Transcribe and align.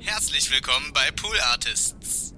Herzlich 0.00 0.50
willkommen 0.52 0.92
bei 0.94 1.10
Pool 1.10 1.36
Artists. 1.40 2.32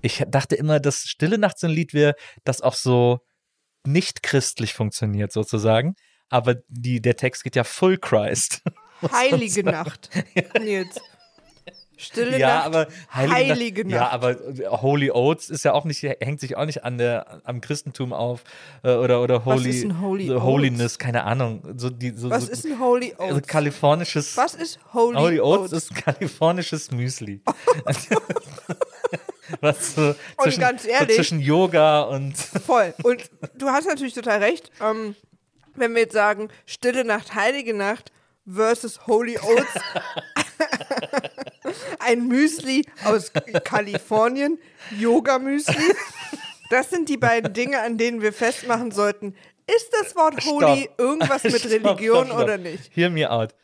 Ich 0.00 0.24
dachte 0.28 0.56
immer, 0.56 0.80
dass 0.80 1.02
Stille 1.02 1.36
Nacht 1.38 1.58
so 1.58 1.66
ein 1.66 1.72
Lied 1.72 1.92
wäre, 1.92 2.14
das 2.44 2.62
auch 2.62 2.74
so 2.74 3.20
nicht 3.86 4.22
christlich 4.22 4.72
funktioniert, 4.72 5.30
sozusagen. 5.30 5.94
Aber 6.30 6.56
die, 6.68 7.02
der 7.02 7.16
Text 7.16 7.44
geht 7.44 7.54
ja 7.54 7.64
full 7.64 7.98
Christ. 7.98 8.62
Heilige 9.12 9.62
Nacht. 9.62 10.08
Nils. 10.58 11.00
Stille 12.02 12.38
ja, 12.38 12.56
Nacht. 12.56 12.66
aber 12.66 12.86
Heilige 13.14 13.84
Nacht. 13.84 13.92
Ja, 13.94 14.08
aber 14.10 14.36
Holy 14.82 15.10
Oats 15.10 15.48
ist 15.50 15.64
ja 15.64 15.72
auch 15.72 15.84
nicht, 15.84 16.02
hängt 16.02 16.40
sich 16.40 16.56
auch 16.56 16.64
nicht 16.66 16.84
an 16.84 16.98
der, 16.98 17.40
am 17.44 17.60
Christentum 17.60 18.12
auf 18.12 18.42
äh, 18.82 18.94
oder 18.94 19.22
oder 19.22 19.44
Was 19.46 19.60
Holy, 19.60 19.70
ist 19.70 19.84
ein 19.84 20.00
Holy 20.00 20.26
so 20.26 20.34
Oats? 20.36 20.42
Holiness, 20.44 20.98
keine 20.98 21.24
Ahnung. 21.24 21.62
So 21.76 21.90
die, 21.90 22.10
so, 22.10 22.28
Was 22.30 22.46
so, 22.46 22.52
ist 22.52 22.66
ein 22.66 22.78
Holy 22.80 23.14
also 23.16 23.36
Oats? 23.36 23.46
kalifornisches. 23.48 24.36
Was 24.36 24.54
ist 24.54 24.78
Holy, 24.92 25.16
Holy 25.16 25.40
Oats, 25.40 25.72
Oats? 25.72 25.84
ist 25.90 25.94
kalifornisches 25.94 26.90
Müsli. 26.90 27.40
Was 29.60 29.94
so 29.94 30.14
zwischen, 30.42 30.60
ganz 30.60 30.82
so 30.84 30.88
ehrlich- 30.88 31.16
zwischen 31.16 31.40
Yoga 31.40 32.02
und 32.02 32.36
Voll. 32.36 32.94
Und 33.02 33.30
du 33.58 33.66
hast 33.68 33.86
natürlich 33.86 34.14
total 34.14 34.38
recht. 34.38 34.70
Ähm, 34.80 35.14
wenn 35.74 35.94
wir 35.94 36.02
jetzt 36.02 36.14
sagen, 36.14 36.48
Stille 36.66 37.04
Nacht, 37.04 37.34
Heilige 37.34 37.74
Nacht 37.74 38.12
versus 38.46 39.06
Holy 39.06 39.38
Oats, 39.38 39.74
ein 41.98 42.26
Müsli 42.26 42.84
aus 43.04 43.32
Kalifornien, 43.64 44.58
Yoga-Müsli. 44.98 45.94
Das 46.70 46.90
sind 46.90 47.08
die 47.08 47.16
beiden 47.18 47.52
Dinge, 47.52 47.80
an 47.80 47.98
denen 47.98 48.22
wir 48.22 48.32
festmachen 48.32 48.92
sollten. 48.92 49.34
Ist 49.66 49.90
das 49.92 50.16
Wort 50.16 50.44
Holy 50.44 50.84
Stopp. 50.84 51.00
irgendwas 51.00 51.44
mit 51.44 51.58
Stopp, 51.58 51.70
Religion 51.70 52.26
stopp, 52.26 52.26
stopp. 52.26 52.42
oder 52.42 52.58
nicht? 52.58 52.90
Hear 52.94 53.10
me 53.10 53.30
out. 53.30 53.54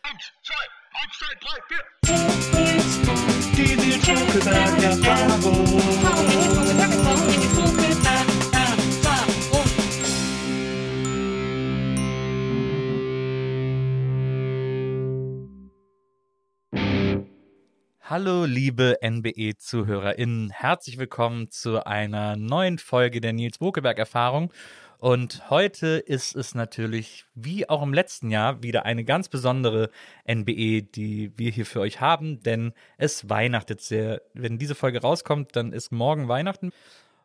Hallo, 18.10 18.46
liebe 18.46 18.96
NBE-ZuhörerInnen. 19.02 20.48
Herzlich 20.48 20.96
willkommen 20.96 21.50
zu 21.50 21.84
einer 21.84 22.36
neuen 22.36 22.78
Folge 22.78 23.20
der 23.20 23.34
Nils 23.34 23.58
Bokeberg-Erfahrung. 23.58 24.50
Und 24.96 25.50
heute 25.50 25.98
ist 25.98 26.34
es 26.34 26.54
natürlich, 26.54 27.26
wie 27.34 27.68
auch 27.68 27.82
im 27.82 27.92
letzten 27.92 28.30
Jahr, 28.30 28.62
wieder 28.62 28.86
eine 28.86 29.04
ganz 29.04 29.28
besondere 29.28 29.90
NBE, 30.26 30.84
die 30.84 31.34
wir 31.36 31.50
hier 31.50 31.66
für 31.66 31.80
euch 31.80 32.00
haben, 32.00 32.42
denn 32.42 32.72
es 32.96 33.28
weihnachtet 33.28 33.82
sehr. 33.82 34.22
Wenn 34.32 34.56
diese 34.56 34.74
Folge 34.74 35.02
rauskommt, 35.02 35.54
dann 35.54 35.74
ist 35.74 35.92
morgen 35.92 36.28
Weihnachten. 36.28 36.72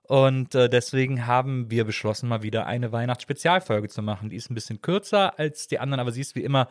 Und 0.01 0.53
äh, 0.53 0.67
deswegen 0.67 1.27
haben 1.27 1.71
wir 1.71 1.85
beschlossen, 1.85 2.27
mal 2.27 2.44
wieder 2.44 2.67
eine 2.67 2.91
Weihnachtsspezialfolge 2.91 3.88
zu 3.88 4.01
machen. 4.01 4.29
Die 4.29 4.35
ist 4.35 4.51
ein 4.51 4.55
bisschen 4.55 4.81
kürzer 4.81 5.39
als 5.39 5.69
die 5.69 5.79
anderen, 5.79 6.01
aber 6.01 6.11
sie 6.11 6.19
ist 6.19 6.35
wie 6.35 6.44
immer 6.44 6.67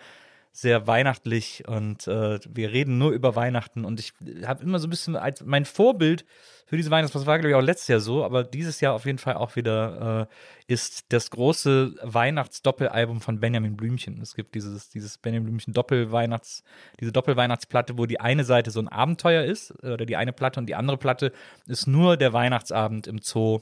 sehr 0.52 0.86
weihnachtlich 0.86 1.64
und 1.66 2.06
äh, 2.06 2.38
wir 2.46 2.72
reden 2.72 2.98
nur 2.98 3.12
über 3.12 3.34
Weihnachten 3.34 3.86
und 3.86 3.98
ich 3.98 4.12
habe 4.44 4.62
immer 4.62 4.78
so 4.78 4.86
ein 4.86 4.90
bisschen 4.90 5.16
als 5.16 5.42
mein 5.42 5.64
Vorbild 5.64 6.26
für 6.66 6.76
diese 6.76 6.90
Weihnachtsfest 6.90 7.24
war 7.24 7.38
glaube 7.38 7.50
ich 7.50 7.54
auch 7.54 7.62
letztes 7.62 7.88
Jahr 7.88 8.00
so, 8.00 8.22
aber 8.22 8.44
dieses 8.44 8.80
Jahr 8.80 8.92
auf 8.92 9.06
jeden 9.06 9.16
Fall 9.16 9.34
auch 9.34 9.56
wieder 9.56 10.28
äh, 10.30 10.72
ist 10.72 11.06
das 11.08 11.30
große 11.30 11.94
Weihnachtsdoppelalbum 12.02 13.22
von 13.22 13.40
Benjamin 13.40 13.76
Blümchen. 13.76 14.20
Es 14.20 14.34
gibt 14.34 14.54
dieses 14.54 14.90
dieses 14.90 15.16
Benjamin 15.16 15.46
Blümchen 15.46 15.72
Doppelweihnachts 15.72 16.62
diese 17.00 17.12
Doppelweihnachtsplatte, 17.12 17.96
wo 17.96 18.04
die 18.04 18.20
eine 18.20 18.44
Seite 18.44 18.70
so 18.70 18.80
ein 18.80 18.88
Abenteuer 18.88 19.44
ist 19.44 19.72
oder 19.82 20.04
die 20.04 20.16
eine 20.16 20.34
Platte 20.34 20.60
und 20.60 20.66
die 20.66 20.74
andere 20.74 20.98
Platte 20.98 21.32
ist 21.66 21.86
nur 21.86 22.18
der 22.18 22.34
Weihnachtsabend 22.34 23.06
im 23.06 23.18
Zoo 23.22 23.60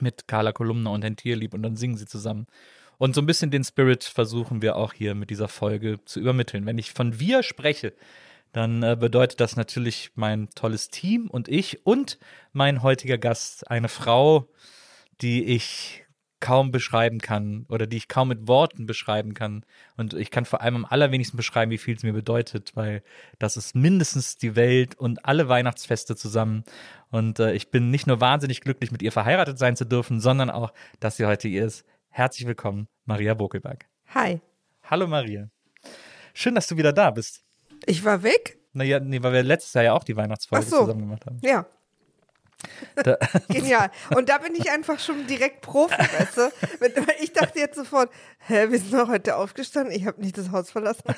mit 0.00 0.28
Carla 0.28 0.52
Kolumna 0.52 0.90
und 0.90 1.02
Herrn 1.02 1.16
Tierlieb 1.16 1.54
und 1.54 1.62
dann 1.62 1.76
singen 1.76 1.96
sie 1.96 2.06
zusammen. 2.06 2.46
Und 2.98 3.14
so 3.14 3.20
ein 3.20 3.26
bisschen 3.26 3.50
den 3.50 3.64
Spirit 3.64 4.04
versuchen 4.04 4.62
wir 4.62 4.76
auch 4.76 4.92
hier 4.92 5.14
mit 5.14 5.30
dieser 5.30 5.48
Folge 5.48 6.04
zu 6.04 6.20
übermitteln. 6.20 6.66
Wenn 6.66 6.78
ich 6.78 6.92
von 6.92 7.18
wir 7.18 7.42
spreche, 7.42 7.92
dann 8.52 8.82
äh, 8.82 8.96
bedeutet 8.98 9.40
das 9.40 9.56
natürlich 9.56 10.12
mein 10.14 10.48
tolles 10.54 10.88
Team 10.88 11.28
und 11.28 11.48
ich 11.48 11.84
und 11.84 12.18
mein 12.52 12.82
heutiger 12.82 13.18
Gast, 13.18 13.70
eine 13.70 13.88
Frau, 13.88 14.48
die 15.20 15.44
ich 15.44 16.04
kaum 16.44 16.70
beschreiben 16.70 17.20
kann 17.20 17.64
oder 17.70 17.86
die 17.86 17.96
ich 17.96 18.06
kaum 18.06 18.28
mit 18.28 18.46
Worten 18.46 18.84
beschreiben 18.84 19.32
kann. 19.32 19.64
Und 19.96 20.12
ich 20.12 20.30
kann 20.30 20.44
vor 20.44 20.60
allem 20.60 20.76
am 20.76 20.84
allerwenigsten 20.84 21.38
beschreiben, 21.38 21.70
wie 21.70 21.78
viel 21.78 21.96
es 21.96 22.02
mir 22.02 22.12
bedeutet, 22.12 22.76
weil 22.76 23.02
das 23.38 23.56
ist 23.56 23.74
mindestens 23.74 24.36
die 24.36 24.54
Welt 24.54 24.94
und 24.94 25.24
alle 25.24 25.48
Weihnachtsfeste 25.48 26.16
zusammen. 26.16 26.64
Und 27.10 27.40
äh, 27.40 27.54
ich 27.54 27.70
bin 27.70 27.90
nicht 27.90 28.06
nur 28.06 28.20
wahnsinnig 28.20 28.60
glücklich, 28.60 28.92
mit 28.92 29.00
ihr 29.00 29.10
verheiratet 29.10 29.58
sein 29.58 29.74
zu 29.74 29.86
dürfen, 29.86 30.20
sondern 30.20 30.50
auch, 30.50 30.74
dass 31.00 31.16
sie 31.16 31.24
heute 31.24 31.48
hier 31.48 31.64
ist. 31.64 31.86
Herzlich 32.16 32.46
willkommen, 32.46 32.86
Maria 33.06 33.34
Bokelberg. 33.34 33.86
Hi. 34.14 34.40
Hallo 34.84 35.08
Maria. 35.08 35.48
Schön, 36.32 36.54
dass 36.54 36.68
du 36.68 36.76
wieder 36.76 36.92
da 36.92 37.10
bist. 37.10 37.42
Ich 37.86 38.04
war 38.04 38.22
weg? 38.22 38.56
Naja, 38.72 39.00
nee, 39.00 39.20
weil 39.20 39.32
wir 39.32 39.42
letztes 39.42 39.72
Jahr 39.72 39.82
ja 39.82 39.92
auch 39.94 40.04
die 40.04 40.14
Weihnachtsfolge 40.14 40.64
Ach 40.64 40.70
so. 40.70 40.78
zusammen 40.82 41.00
gemacht 41.00 41.26
haben. 41.26 41.40
Ja. 41.42 41.66
Da, 42.94 43.18
Genial. 43.48 43.90
Und 44.14 44.28
da 44.28 44.38
bin 44.38 44.54
ich 44.54 44.70
einfach 44.70 45.00
schon 45.00 45.26
direkt 45.26 45.62
Profi, 45.62 45.98
weißt 45.98 46.36
du? 46.36 46.52
Ich 47.20 47.32
dachte 47.32 47.58
jetzt 47.58 47.74
sofort, 47.74 48.12
hä, 48.46 48.70
wir 48.70 48.78
sind 48.78 48.94
doch 48.94 49.08
heute 49.08 49.34
aufgestanden, 49.34 49.92
ich 49.92 50.06
habe 50.06 50.20
nicht 50.20 50.38
das 50.38 50.52
Haus 50.52 50.70
verlassen. 50.70 51.02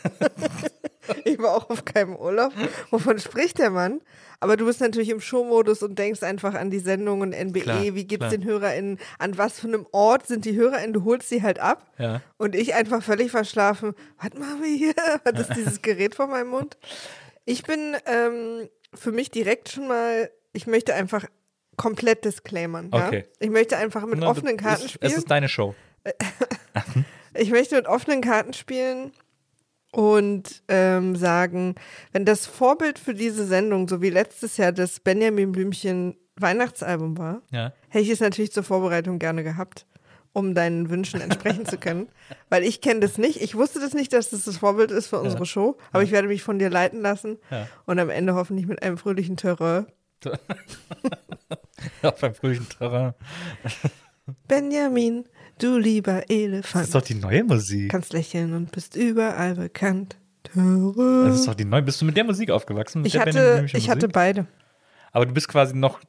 Ich 1.25 1.39
war 1.39 1.55
auch 1.55 1.71
auf 1.71 1.85
keinem 1.85 2.17
Urlaub. 2.17 2.53
Wovon 2.91 3.21
spricht 3.21 3.59
der 3.61 3.71
Mann? 3.71 4.01
Aber 4.41 4.57
du 4.57 4.67
bist 4.67 4.81
natürlich 4.81 5.09
im 5.09 5.21
Showmodus 5.21 5.83
und 5.83 5.99
denkst 5.99 6.23
einfach 6.23 6.55
an 6.55 6.71
die 6.71 6.79
Sendungen 6.79 7.33
NBE, 7.33 7.61
Klar, 7.61 7.83
wie 7.95 8.05
gibt's 8.05 8.29
klar. 8.29 8.31
den 8.31 8.45
HörerInnen, 8.45 8.99
an 9.19 9.39
was 9.39 9.61
für 9.61 9.69
einem 9.69 9.87
Ort 9.93 10.27
sind 10.27 10.45
die 10.45 10.55
HörerInnen, 10.55 10.93
du 10.93 11.05
holst 11.05 11.29
sie 11.29 11.43
halt 11.43 11.59
ab. 11.59 11.87
Ja. 11.99 12.21
Und 12.37 12.55
ich 12.55 12.75
einfach 12.75 13.03
völlig 13.03 13.31
verschlafen, 13.31 13.95
was 14.19 14.39
machen 14.39 14.63
wir 14.63 14.77
hier? 14.77 14.95
Was 15.25 15.41
ist 15.41 15.57
dieses 15.57 15.83
Gerät 15.83 16.15
vor 16.15 16.27
meinem 16.27 16.49
Mund? 16.49 16.77
Ich 17.45 17.63
bin 17.63 17.97
ähm, 18.07 18.69
für 18.93 19.13
mich 19.13 19.31
direkt 19.31 19.71
schon 19.71 19.89
mal, 19.89 20.31
ich 20.53 20.67
möchte 20.67 20.95
einfach 20.95 21.25
komplett 21.77 22.25
disclaimern. 22.25 22.91
Ja? 22.93 23.07
Okay. 23.09 23.25
Ich 23.39 23.51
möchte 23.51 23.77
einfach 23.77 24.05
mit 24.07 24.19
Na, 24.21 24.29
offenen 24.29 24.57
es 24.57 24.63
Karten 24.63 24.85
ist, 24.85 24.93
spielen. 24.93 25.13
Es 25.13 25.19
ist 25.19 25.31
deine 25.31 25.49
Show. 25.49 25.75
Ich 27.39 27.51
möchte 27.51 27.77
mit 27.77 27.87
offenen 27.87 28.23
Karten 28.23 28.53
spielen 28.55 29.13
und 29.97 30.63
ähm, 30.69 31.17
sagen, 31.17 31.75
wenn 32.13 32.27
das 32.27 32.45
Vorbild 32.45 32.99
für 32.99 33.15
diese 33.15 33.47
Sendung, 33.47 33.89
so 33.89 34.03
wie 34.03 34.11
letztes 34.11 34.59
Jahr 34.59 34.71
das 34.73 35.01
Benjamin 35.01 35.53
Blümchen 35.53 36.17
Weihnachtsalbum 36.39 37.17
war, 37.17 37.41
Ja. 37.51 37.73
hätte 37.89 38.05
ich 38.05 38.11
es 38.11 38.21
natürlich 38.21 38.53
zur 38.53 38.63
Vorbereitung 38.63 39.19
gerne 39.19 39.43
gehabt, 39.43 39.87
um 40.35 40.55
deinen 40.55 40.91
Wünschen 40.91 41.23
entsprechen 41.23 41.65
zu 41.65 41.79
können. 41.79 42.09
Weil 42.51 42.63
ich 42.65 42.83
kenne 42.83 43.01
das 43.01 43.17
nicht. 43.17 43.41
Ich 43.41 43.55
wusste 43.55 43.81
das 43.81 43.95
nicht, 43.95 44.13
dass 44.13 44.29
das 44.29 44.45
das 44.45 44.59
Vorbild 44.59 44.91
ist 44.91 45.07
für 45.07 45.19
unsere 45.19 45.47
Show, 45.47 45.79
aber 45.93 46.03
ich 46.03 46.11
werde 46.13 46.29
mich 46.29 46.43
von 46.43 46.59
dir 46.59 46.69
leiten 46.69 47.01
lassen 47.01 47.39
Ja. 47.51 47.67
und 47.87 47.99
am 47.99 48.11
Ende 48.11 48.35
hoffentlich 48.35 48.67
mit 48.67 48.83
einem 48.83 48.99
fröhlichen 48.99 49.39
Terror. 49.39 49.87
Auch 52.03 52.19
beim 52.21 52.35
fröhlichen 52.35 52.69
Terrain. 52.69 53.15
Benjamin, 54.47 55.25
du 55.59 55.79
lieber 55.79 56.21
Das 56.23 56.31
Elefant. 56.31 56.85
ist 56.85 56.95
doch 56.95 57.03
die 57.03 57.15
neue 57.15 57.45
Musik. 57.45 57.91
Kannst 57.91 58.13
lächeln 58.13 58.53
und 58.55 58.73
bist 58.73 58.97
überall 58.97 59.55
bekannt. 59.55 60.17
Das 60.55 61.41
ist 61.41 61.49
doch 61.49 61.55
die 61.55 61.65
neue. 61.65 61.83
Bist 61.83 62.01
du 62.01 62.05
mit 62.05 62.17
der 62.17 62.25
Musik 62.25 62.51
aufgewachsen? 62.51 63.03
Mit 63.03 63.13
Ich 63.13 63.21
hatte, 63.21 63.67
ich 63.73 63.91
hatte 63.91 64.09
beide, 64.09 64.47
Aber 65.13 65.27
du 65.27 65.33
bist 65.35 65.49
quasi 65.49 65.75
noch 65.75 66.01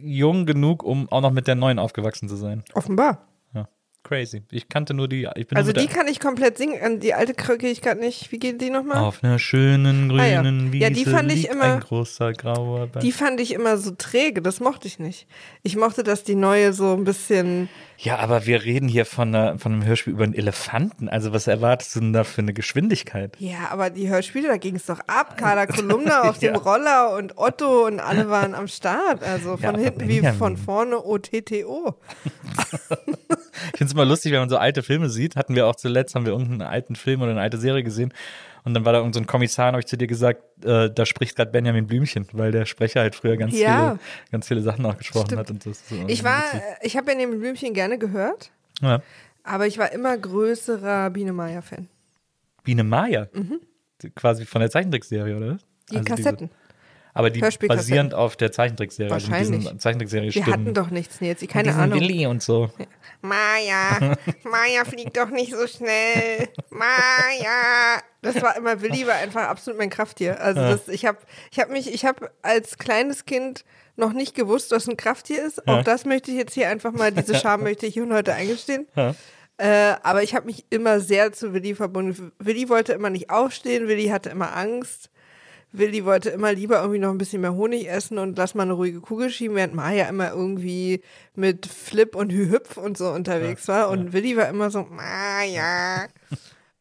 jung 0.00 0.46
genug, 0.46 0.82
um 0.82 1.10
auch 1.10 1.20
noch 1.22 1.32
mit 1.32 1.46
der 1.46 1.54
neuen 1.54 1.78
aufgewachsen 1.78 2.28
zu 2.28 2.36
sein. 2.36 2.62
offenbar. 2.74 3.26
Ja. 3.54 3.66
Crazy. 4.04 4.42
Ich 4.50 4.68
kannte 4.68 4.94
nur 4.94 5.08
die. 5.08 5.26
Also 5.26 5.72
die 5.72 5.86
kann 5.86 6.06
ich 6.06 6.20
komplett 6.20 6.58
singen. 6.58 7.00
Die 7.00 7.14
alte 7.14 7.34
kriege 7.34 7.66
ich 7.68 7.80
gerade 7.82 7.98
nicht. 8.00 8.30
Wie 8.30 8.38
geht 8.38 8.60
die 8.60 8.70
nochmal? 8.70 8.98
Auf 8.98 9.24
einer 9.24 9.38
schönen 9.38 10.10
Ah, 10.18 10.26
ja. 10.26 10.42
grünen 10.42 10.72
Wiese 10.72 10.84
Ja, 10.84 10.90
die 10.90 11.04
fand 11.04 11.32
ich 11.32 11.48
immer- 11.48 11.74
ein 11.74 11.80
großer 11.80 12.32
grauer 12.34 12.86
Berg. 12.88 13.02
Die 13.02 13.12
fand 13.12 13.40
ich 13.40 13.52
immer 13.54 13.76
so 13.78 13.90
träge, 13.92 14.40
das 14.42 14.60
mochte 14.60 14.86
ich 14.86 14.98
nicht. 14.98 15.26
Ich 15.62 15.76
mochte, 15.76 16.02
dass 16.04 16.22
die 16.24 16.34
neue 16.36 16.72
so 16.74 16.92
ein 16.94 17.04
bisschen. 17.04 17.68
Ja, 18.00 18.18
aber 18.18 18.46
wir 18.46 18.62
reden 18.62 18.88
hier 18.88 19.04
von, 19.04 19.34
einer, 19.34 19.58
von 19.58 19.72
einem 19.72 19.84
Hörspiel 19.84 20.12
über 20.12 20.22
einen 20.22 20.34
Elefanten. 20.34 21.08
Also 21.08 21.32
was 21.32 21.48
erwartest 21.48 21.96
du 21.96 22.00
denn 22.00 22.12
da 22.12 22.22
für 22.22 22.40
eine 22.42 22.54
Geschwindigkeit? 22.54 23.36
Ja, 23.40 23.70
aber 23.70 23.90
die 23.90 24.08
Hörspiele, 24.08 24.46
da 24.46 24.56
ging 24.56 24.76
es 24.76 24.86
doch 24.86 25.00
ab. 25.08 25.36
Carla 25.36 25.66
Kolumna 25.66 26.22
auf 26.22 26.38
dem 26.38 26.54
Ja. 26.54 26.60
Roller 26.60 27.16
und 27.16 27.36
Otto 27.36 27.86
und 27.86 27.98
alle 27.98 28.30
waren 28.30 28.54
am 28.54 28.68
Start. 28.68 29.24
Also 29.24 29.56
von 29.56 29.66
aber 29.66 29.78
hinten 29.80 30.08
wie 30.08 30.22
von 30.38 30.56
vorne 30.56 31.04
OTTO. 31.04 31.94
Ich 33.72 33.78
finde 33.78 33.90
es 33.90 33.92
immer 33.92 34.04
lustig, 34.04 34.32
wenn 34.32 34.38
man 34.38 34.48
so 34.48 34.56
alte 34.56 34.84
Filme 34.84 35.08
sieht. 35.10 35.34
Hatten 35.34 35.56
wir 35.56 35.66
auch 35.66 35.74
zuletzt, 35.74 36.14
haben 36.14 36.24
wir 36.24 36.32
irgendeinen 36.32 36.62
alten 36.62 36.94
Film 36.94 37.22
oder 37.22 37.32
eine 37.32 37.40
alte 37.40 37.58
Serie 37.58 37.82
gesehen. 37.82 38.12
Und 38.64 38.74
dann 38.74 38.84
war 38.84 38.92
da 38.92 38.98
irgendein 38.98 39.14
so 39.14 39.20
ein 39.20 39.26
Kommissar, 39.26 39.68
und 39.68 39.72
habe 39.72 39.80
ich 39.80 39.86
zu 39.86 39.96
dir 39.96 40.06
gesagt, 40.06 40.42
äh, 40.64 40.90
da 40.92 41.06
spricht 41.06 41.36
gerade 41.36 41.50
Benjamin 41.50 41.86
Blümchen, 41.86 42.26
weil 42.32 42.52
der 42.52 42.66
Sprecher 42.66 43.00
halt 43.00 43.14
früher 43.14 43.36
ganz, 43.36 43.58
Ja. 43.58 43.90
viele, 43.90 43.98
ganz 44.32 44.48
viele 44.48 44.62
Sachen 44.62 44.84
auch 44.86 44.96
gesprochen 44.98 45.26
Stimmt. 45.26 45.40
hat. 45.40 45.50
Und 45.50 45.66
das 45.66 45.88
so 45.88 45.94
Ich 46.06 46.24
war, 46.24 46.42
witzig. 46.44 46.60
ich 46.82 46.96
habe 46.96 47.10
ja 47.12 47.16
neben 47.16 47.38
Blümchen 47.38 47.72
gerne 47.74 47.98
gehört, 47.98 48.50
Ja. 48.80 49.00
aber 49.44 49.66
ich 49.66 49.78
war 49.78 49.92
immer 49.92 50.16
größerer 50.18 51.10
Biene 51.10 51.32
Meier-Fan. 51.32 51.88
Biene 52.64 52.84
Maya. 52.84 53.28
Die- 54.02 54.10
Quasi 54.10 54.44
von 54.44 54.60
der 54.60 54.70
Zeichentrickserie, 54.70 55.36
oder? 55.36 55.46
Mhm. 55.54 55.58
Die 55.90 55.96
Also 55.96 56.04
diese- 56.04 56.22
Kassetten. 56.24 56.50
Aber 57.18 57.30
die 57.30 57.40
basierend 57.40 58.14
auf 58.14 58.36
der 58.36 58.52
Zeichentrickserie. 58.52 59.12
Also 59.12 59.28
Wahrscheinlich. 59.28 59.64
diesen 59.64 59.80
Zeichentrickserie 59.80 60.32
Wir 60.32 60.46
hatten 60.46 60.72
doch 60.72 60.90
nichts, 60.90 61.20
Nils. 61.20 61.42
Ich 61.42 61.48
keine 61.48 61.74
Ahnung. 61.74 61.98
Willi 61.98 62.26
und 62.26 62.44
so. 62.44 62.70
Maja, 63.22 64.16
Maja 64.44 64.84
fliegt 64.86 65.16
doch 65.16 65.28
nicht 65.28 65.52
so 65.52 65.66
schnell. 65.66 66.48
Maja. 66.70 68.00
Das 68.22 68.40
war 68.40 68.56
immer, 68.56 68.82
Willi 68.82 69.04
war 69.04 69.16
einfach 69.16 69.48
absolut 69.48 69.80
mein 69.80 69.90
Krafttier. 69.90 70.40
Also 70.40 70.60
das, 70.60 70.86
ich 70.86 71.06
habe 71.06 71.18
ich 71.50 71.58
hab 71.58 71.70
mich, 71.70 71.92
ich 71.92 72.04
habe 72.04 72.30
als 72.42 72.78
kleines 72.78 73.24
Kind 73.26 73.64
noch 73.96 74.12
nicht 74.12 74.36
gewusst, 74.36 74.70
was 74.70 74.88
ein 74.88 74.96
Krafttier 74.96 75.44
ist. 75.44 75.66
Auch 75.66 75.82
das 75.82 76.04
möchte 76.04 76.30
ich 76.30 76.36
jetzt 76.36 76.54
hier 76.54 76.68
einfach 76.68 76.92
mal, 76.92 77.10
diese 77.10 77.34
Scham 77.40 77.64
möchte 77.64 77.86
ich 77.86 77.94
hier 77.94 78.04
und 78.04 78.12
heute 78.12 78.32
eingestehen. 78.32 78.86
Äh, 79.56 79.96
aber 80.04 80.22
ich 80.22 80.36
habe 80.36 80.46
mich 80.46 80.66
immer 80.70 81.00
sehr 81.00 81.32
zu 81.32 81.52
Willi 81.52 81.74
verbunden. 81.74 82.30
Willi 82.38 82.68
wollte 82.68 82.92
immer 82.92 83.10
nicht 83.10 83.28
aufstehen, 83.28 83.88
Willi 83.88 84.06
hatte 84.06 84.30
immer 84.30 84.56
Angst. 84.56 85.10
Willi 85.72 86.04
wollte 86.04 86.30
immer 86.30 86.52
lieber 86.52 86.80
irgendwie 86.80 86.98
noch 86.98 87.10
ein 87.10 87.18
bisschen 87.18 87.42
mehr 87.42 87.54
Honig 87.54 87.88
essen 87.88 88.18
und 88.18 88.38
lass 88.38 88.54
mal 88.54 88.62
eine 88.62 88.72
ruhige 88.72 89.00
Kugel 89.00 89.30
schieben, 89.30 89.56
während 89.56 89.74
Maya 89.74 90.08
immer 90.08 90.30
irgendwie 90.30 91.02
mit 91.34 91.66
Flip 91.66 92.14
und 92.14 92.32
Hü-Hüpf 92.32 92.76
und 92.76 92.96
so 92.96 93.10
unterwegs 93.10 93.68
war. 93.68 93.90
Und 93.90 94.12
Willi 94.12 94.36
war 94.36 94.48
immer 94.48 94.70
so, 94.70 94.84
Maya. 94.84 96.08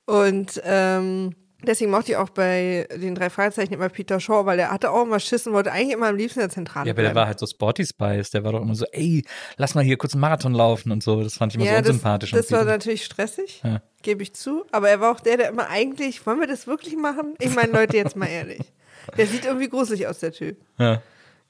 Und 0.05 0.61
ähm, 0.63 1.35
deswegen 1.63 1.91
mochte 1.91 2.11
ich 2.11 2.17
auch 2.17 2.29
bei 2.29 2.87
den 2.95 3.15
drei 3.15 3.29
Fragezeichen 3.29 3.73
immer 3.73 3.89
Peter 3.89 4.19
Shaw, 4.19 4.45
weil 4.45 4.57
der 4.57 4.71
hatte 4.71 4.91
auch 4.91 5.03
immer 5.03 5.19
Schissen, 5.19 5.53
wollte 5.53 5.71
eigentlich 5.71 5.93
immer 5.93 6.07
am 6.07 6.15
liebsten 6.15 6.39
in 6.39 6.45
der 6.47 6.53
Zentrale 6.53 6.87
Ja, 6.87 6.93
aber 6.93 7.01
der 7.01 7.15
war 7.15 7.27
halt 7.27 7.39
so 7.39 7.47
Sporty 7.47 7.85
Spice. 7.85 8.29
Der 8.31 8.43
war 8.43 8.51
doch 8.51 8.61
immer 8.61 8.75
so, 8.75 8.85
ey, 8.91 9.23
lass 9.57 9.75
mal 9.75 9.83
hier 9.83 9.97
kurz 9.97 10.13
einen 10.13 10.21
Marathon 10.21 10.53
laufen 10.53 10.91
und 10.91 11.01
so. 11.03 11.21
Das 11.23 11.35
fand 11.35 11.53
ich 11.53 11.59
immer 11.59 11.65
so 11.69 11.71
das, 11.77 11.87
unsympathisch. 11.87 12.31
das 12.31 12.45
und 12.47 12.51
war 12.53 12.63
so. 12.63 12.69
natürlich 12.69 13.05
stressig, 13.05 13.61
Ja. 13.63 13.81
gebe 14.03 14.23
ich 14.23 14.33
zu. 14.33 14.65
Aber 14.71 14.89
er 14.89 14.99
war 14.99 15.11
auch 15.11 15.19
der, 15.19 15.37
der 15.37 15.49
immer 15.49 15.69
eigentlich, 15.69 16.25
wollen 16.25 16.39
wir 16.39 16.47
das 16.47 16.67
wirklich 16.67 16.95
machen? 16.95 17.33
Ich 17.39 17.53
meine, 17.55 17.71
Leute, 17.71 17.97
jetzt 17.97 18.15
mal 18.15 18.27
ehrlich. 18.27 18.61
Der 19.17 19.25
sieht 19.27 19.45
irgendwie 19.45 19.69
gruselig 19.69 20.07
aus, 20.07 20.19
der 20.19 20.31
Typ. 20.33 20.57
ja. 20.77 21.01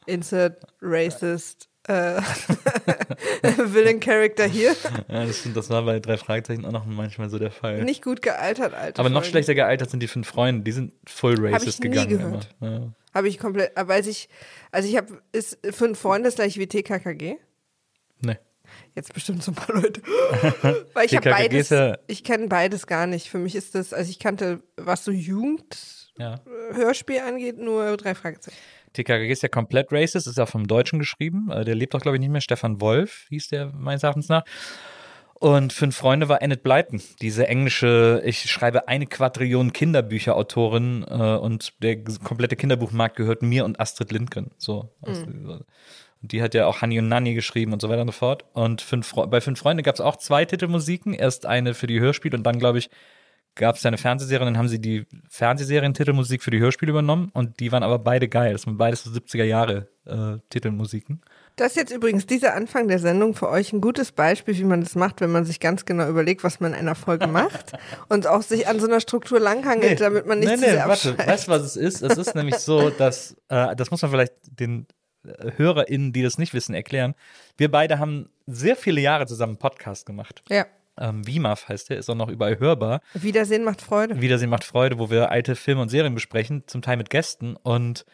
Insert 0.06 0.64
Racist 0.82 1.67
Villain 3.74 4.00
Character 4.00 4.46
hier. 4.46 4.76
ja, 5.08 5.26
das, 5.26 5.44
das 5.54 5.70
war 5.70 5.84
bei 5.84 6.00
drei 6.00 6.18
Fragezeichen 6.18 6.66
auch 6.66 6.72
noch 6.72 6.86
manchmal 6.86 7.30
so 7.30 7.40
der 7.40 7.52
Fall. 7.52 7.84
Nicht 7.84 8.04
gut 8.04 8.22
gealtert, 8.22 8.74
Alter. 8.74 9.00
aber 9.00 9.10
noch 9.10 9.24
schlechter 9.24 9.56
gealtert 9.56 9.90
sind 9.90 10.02
die 10.02 10.08
fünf 10.08 10.28
Freunde. 10.28 10.64
Die 10.64 10.72
sind 10.72 10.94
full 11.08 11.36
racist 11.40 11.80
ich 11.80 11.80
nie 11.80 11.90
gegangen. 11.90 12.10
gehört. 12.10 12.50
Ja. 12.60 12.92
Habe 13.14 13.30
ich 13.30 13.40
komplett, 13.40 13.76
aber 13.78 13.94
als 13.94 14.08
ich, 14.08 14.30
also 14.72 14.88
ich 14.88 14.98
habe, 14.98 15.22
ist 15.32 15.58
fünf 15.72 16.00
Freunde 16.00 16.28
ist 16.28 16.36
gleich 16.36 16.58
wie 16.58 16.68
TKKG. 16.68 17.36
Nee. 18.22 18.38
Jetzt 18.96 19.14
bestimmt 19.14 19.44
so 19.44 19.52
ein 19.52 19.56
paar 19.56 19.76
Leute. 19.76 20.02
Weil 20.94 21.06
ich 21.06 21.16
habe 21.16 21.30
beides, 21.30 21.70
ja- 21.70 21.98
ich 22.08 22.24
kenne 22.24 22.48
beides 22.48 22.86
gar 22.86 23.08
nicht. 23.08 23.30
Für 23.30 23.38
mich 23.38 23.56
ist 23.56 23.76
das, 23.76 23.94
also 23.94 24.10
ich 24.10 24.20
kannte, 24.20 24.62
was 24.76 25.06
so 25.06 25.12
Jugendhörspiel 25.12 27.16
Ja. 27.16 27.26
angeht, 27.26 27.58
nur 27.60 27.96
drei 27.98 28.14
Fragezeichen. 28.14 28.58
TKKG 28.94 29.32
ist 29.32 29.44
ja 29.44 29.50
komplett 29.50 29.92
racist, 29.92 30.28
ist 30.28 30.38
ja 30.38 30.46
vom 30.46 30.68
Deutschen 30.68 31.00
geschrieben. 31.00 31.50
Äh, 31.52 31.66
Der 31.66 31.76
lebt 31.76 31.94
doch, 31.94 32.02
glaube 32.02 32.18
ich, 32.18 32.22
nicht 32.22 32.30
mehr. 32.32 32.42
Stefan 32.42 32.82
Wolf 32.82 33.26
hieß 33.30 33.50
der 33.50 33.68
meines 33.68 34.04
Erachtens 34.04 34.30
nach. 34.30 34.44
Und 35.40 35.72
Fünf 35.72 35.96
Freunde 35.96 36.30
war 36.30 36.42
Enid 36.42 36.64
Blyton, 36.64 37.00
diese 37.22 37.48
englische, 37.48 38.24
ich 38.26 38.50
schreibe 38.50 38.88
eine 38.88 39.06
Quadrillion 39.06 39.72
Kinderbücher-Autorin 39.72 41.06
äh, 41.08 41.14
und 41.14 41.74
der 41.84 42.04
komplette 42.24 42.56
Kinderbuchmarkt 42.56 43.16
gehört 43.16 43.44
mir 43.44 43.64
und 43.64 43.80
Astrid 43.80 44.12
Lindgren. 44.12 44.50
So. 44.58 44.90
Also, 45.02 45.26
Und 45.26 46.32
die 46.32 46.42
hat 46.42 46.56
ja 46.56 46.66
auch 46.66 46.82
Honey 46.82 46.98
und 46.98 47.08
Nanny 47.08 47.36
geschrieben 47.36 47.72
und 47.72 47.84
so 47.84 47.90
weiter 47.90 48.02
und 48.02 48.08
so 48.08 48.14
fort. 48.14 48.46
Und 48.54 48.82
fünf, 48.82 49.14
bei 49.14 49.40
Fünf 49.40 49.60
Freunde 49.60 49.84
gab 49.84 49.94
es 49.94 50.02
auch 50.02 50.16
zwei 50.16 50.44
Titelmusiken. 50.44 51.14
Erst 51.14 51.46
eine 51.46 51.76
für 51.76 51.86
die 51.86 52.00
Hörspiele 52.00 52.36
und 52.36 52.44
dann, 52.44 52.58
glaube 52.58 52.80
ich, 52.80 52.90
gab 53.58 53.76
es 53.76 53.86
eine 53.86 53.98
Fernsehserie 53.98 54.46
und 54.46 54.54
dann 54.54 54.58
haben 54.58 54.68
sie 54.68 54.80
die 54.80 55.06
Fernsehserien-Titelmusik 55.30 56.42
für 56.42 56.52
die 56.52 56.60
Hörspiele 56.60 56.92
übernommen 56.92 57.30
und 57.34 57.60
die 57.60 57.72
waren 57.72 57.84
aber 57.84 58.00
beide 58.00 58.30
geil. 58.30 58.54
Das 58.54 58.66
waren 58.66 58.78
beides 58.78 59.04
so 59.04 59.12
70er 59.12 59.44
Jahre 59.44 59.88
äh, 60.06 60.38
Titelmusiken. 60.50 61.22
Das 61.58 61.72
ist 61.72 61.78
jetzt 61.78 61.92
übrigens 61.92 62.28
dieser 62.28 62.54
Anfang 62.54 62.88
der 62.88 63.00
Sendung 63.00 63.34
für 63.34 63.50
euch 63.50 63.74
ein 63.74 63.82
gutes 63.82 64.12
Beispiel, 64.12 64.56
wie 64.58 64.64
man 64.64 64.82
das 64.82 64.94
macht, 64.94 65.22
wenn 65.22 65.32
man 65.32 65.44
sich 65.44 65.60
ganz 65.60 65.86
genau 65.86 66.08
überlegt, 66.08 66.44
was 66.44 66.60
man 66.60 66.74
in 66.74 66.80
einer 66.80 66.94
Folge 66.94 67.26
macht 67.26 67.74
und 68.10 68.28
auch 68.28 68.44
sich 68.44 68.68
an 68.68 68.80
so 68.80 68.88
einer 68.88 69.00
Struktur 69.00 69.40
langhangelt, 69.40 70.00
damit 70.00 70.28
man 70.28 70.40
nicht 70.40 70.52
zu 70.52 70.60
sehr 70.60 70.88
warte. 70.88 71.18
Weißt 71.18 71.48
du, 71.48 71.52
was 71.52 71.64
es 71.64 71.76
ist? 71.76 72.04
Es 72.04 72.18
ist 72.18 72.36
nämlich 72.36 72.58
so, 72.58 72.92
dass, 72.92 73.36
äh, 73.50 73.76
das 73.76 73.90
muss 73.90 74.04
man 74.04 74.12
vielleicht 74.12 74.34
den 74.44 74.86
äh, 75.26 75.52
HörerInnen, 75.56 76.14
die 76.14 76.22
das 76.22 76.38
nicht 76.38 76.54
wissen, 76.54 76.76
erklären. 76.76 77.16
Wir 77.58 77.72
beide 77.72 77.98
haben 77.98 78.30
sehr 78.46 78.76
viele 78.76 79.02
Jahre 79.02 79.26
zusammen 79.26 79.54
einen 79.54 79.60
Podcast 79.60 80.06
gemacht. 80.06 80.44
Ja. 80.50 80.68
Ähm, 81.00 81.26
WIMAF 81.26 81.70
heißt 81.70 81.90
der, 81.90 81.98
ist 81.98 82.10
auch 82.10 82.16
noch 82.16 82.30
überall 82.30 82.60
hörbar. 82.60 83.02
Wiedersehen 83.14 83.64
macht 83.64 83.82
Freude. 83.82 84.20
Wiedersehen 84.22 84.50
macht 84.50 84.64
Freude, 84.64 85.00
wo 85.00 85.10
wir 85.10 85.32
alte 85.32 85.56
Filme 85.56 85.82
und 85.82 85.90
Serien 85.90 86.16
besprechen, 86.16 86.64
zum 86.68 86.82
Teil 86.82 86.98
mit 86.98 87.10
Gästen. 87.10 87.56
Und 87.56 88.06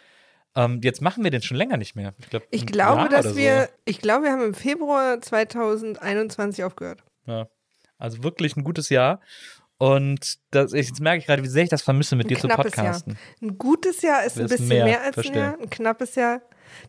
ähm, 0.56 0.82
jetzt 0.84 1.02
machen 1.02 1.24
wir 1.24 1.32
den 1.32 1.42
schon 1.42 1.58
länger 1.58 1.78
nicht 1.78 1.96
mehr. 1.96 2.13
Ich, 2.20 2.30
glaub, 2.30 2.44
Ich 2.52 2.66
glaube, 2.66 3.02
Jahr 3.02 3.10
dass 3.10 3.36
wir, 3.36 3.70
ich 3.86 4.00
glaube, 4.00 4.25
wir 4.25 4.32
haben 4.32 4.44
im 4.44 4.54
Februar 4.54 5.22
2021 5.22 6.63
aufgehört. 6.63 7.04
So. 7.25 7.32
Ja. 7.32 7.48
Also 7.98 8.24
wirklich 8.24 8.56
ein 8.58 8.63
gutes 8.63 8.90
Jahr. 8.90 9.22
Und 9.78 10.40
das, 10.52 10.72
jetzt 10.72 11.00
merke 11.00 11.20
ich 11.20 11.25
gerade, 11.25 11.44
wie 11.44 11.48
sehr 11.48 11.63
ich 11.63 11.70
das 11.70 11.82
vermisse, 11.82 12.16
mit 12.16 12.28
Ein 12.28 12.30
dir 12.30 12.40
zu 12.40 12.48
podcasten. 12.48 13.13
Jahr. 13.13 13.22
Ein 13.42 13.58
gutes 13.58 14.02
Jahr 14.02 14.24
ist 14.24 14.40
ein 14.40 14.48
bisschen 14.48 14.68
mehr, 14.68 14.86
mehr, 14.86 15.02
als 15.02 15.16
verstehe. 15.16 15.34
ein 15.34 15.40
Jahr. 15.40 15.60
Ein 15.60 15.70
knappes 15.70 16.16
Jahr. 16.16 16.42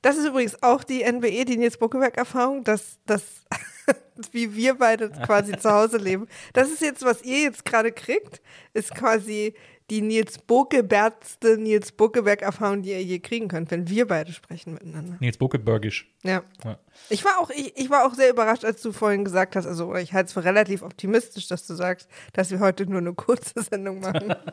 Das 0.03 0.17
ist 0.17 0.27
übrigens 0.27 0.63
auch 0.63 0.85
die 0.85 1.03
NBE, 1.03 1.45
die 1.45 1.57
Nils 1.57 1.79
Buckeberg-Erfahrung, 1.79 2.65
dass 2.65 2.99
das, 3.07 3.45
wie 4.33 4.55
wir 4.55 4.75
beide 4.75 5.11
quasi 5.11 5.57
zu 5.57 5.71
Hause 5.71 5.99
leben. 5.99 6.29
Das 6.53 6.71
ist 6.71 6.81
jetzt, 6.81 7.05
was 7.05 7.23
ihr 7.23 7.43
jetzt 7.43 7.65
gerade 7.65 7.93
kriegt, 7.93 8.41
ist 8.73 8.95
quasi 8.95 9.55
die 9.91 10.01
Nils 10.01 10.39
Buckebergste 10.39 11.59
Nils 11.59 11.93
Buckeberg-Erfahrung, 11.93 12.83
die 12.83 12.91
ihr 12.91 13.03
je 13.03 13.19
kriegen 13.19 13.49
könnt, 13.49 13.71
wenn 13.71 13.89
wir 13.89 14.07
beide 14.07 14.33
sprechen 14.33 14.75
miteinander. 14.75 15.17
Nils 15.21 15.37
Buckebergisch. 15.37 16.11
Ja. 16.23 16.43
Ja. 16.65 16.79
Ich 17.11 17.25
war 17.25 17.39
auch, 17.39 17.51
ich, 17.51 17.77
ich 17.77 17.91
war 17.91 18.07
auch 18.07 18.15
sehr 18.15 18.31
überrascht, 18.31 18.65
als 18.65 18.81
du 18.81 18.93
vorhin 18.93 19.25
gesagt 19.25 19.57
hast, 19.57 19.67
also 19.67 19.95
ich 19.97 20.13
halte 20.15 20.29
es 20.29 20.33
für 20.33 20.45
relativ 20.45 20.83
optimistisch, 20.83 21.49
dass 21.49 21.67
du 21.67 21.75
sagst, 21.75 22.09
dass 22.33 22.51
wir 22.51 22.61
heute 22.61 22.87
nur 22.87 22.99
eine 22.99 23.13
kurze 23.13 23.63
Sendung 23.71 24.01
machen. 24.01 24.35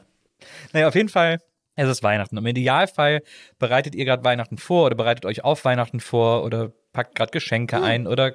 Naja, 0.73 0.87
auf 0.87 0.95
jeden 0.95 1.09
Fall, 1.09 1.37
es 1.75 1.89
ist 1.89 2.03
Weihnachten. 2.03 2.37
Im 2.37 2.45
Idealfall 2.45 3.21
bereitet 3.59 3.95
ihr 3.95 4.05
gerade 4.05 4.23
Weihnachten 4.23 4.57
vor 4.57 4.85
oder 4.85 4.95
bereitet 4.95 5.25
euch 5.25 5.43
auf 5.43 5.63
Weihnachten 5.65 5.99
vor 5.99 6.43
oder 6.43 6.71
packt 6.93 7.15
gerade 7.15 7.31
Geschenke 7.31 7.77
Hm. 7.77 7.83
ein 7.83 8.07
oder 8.07 8.33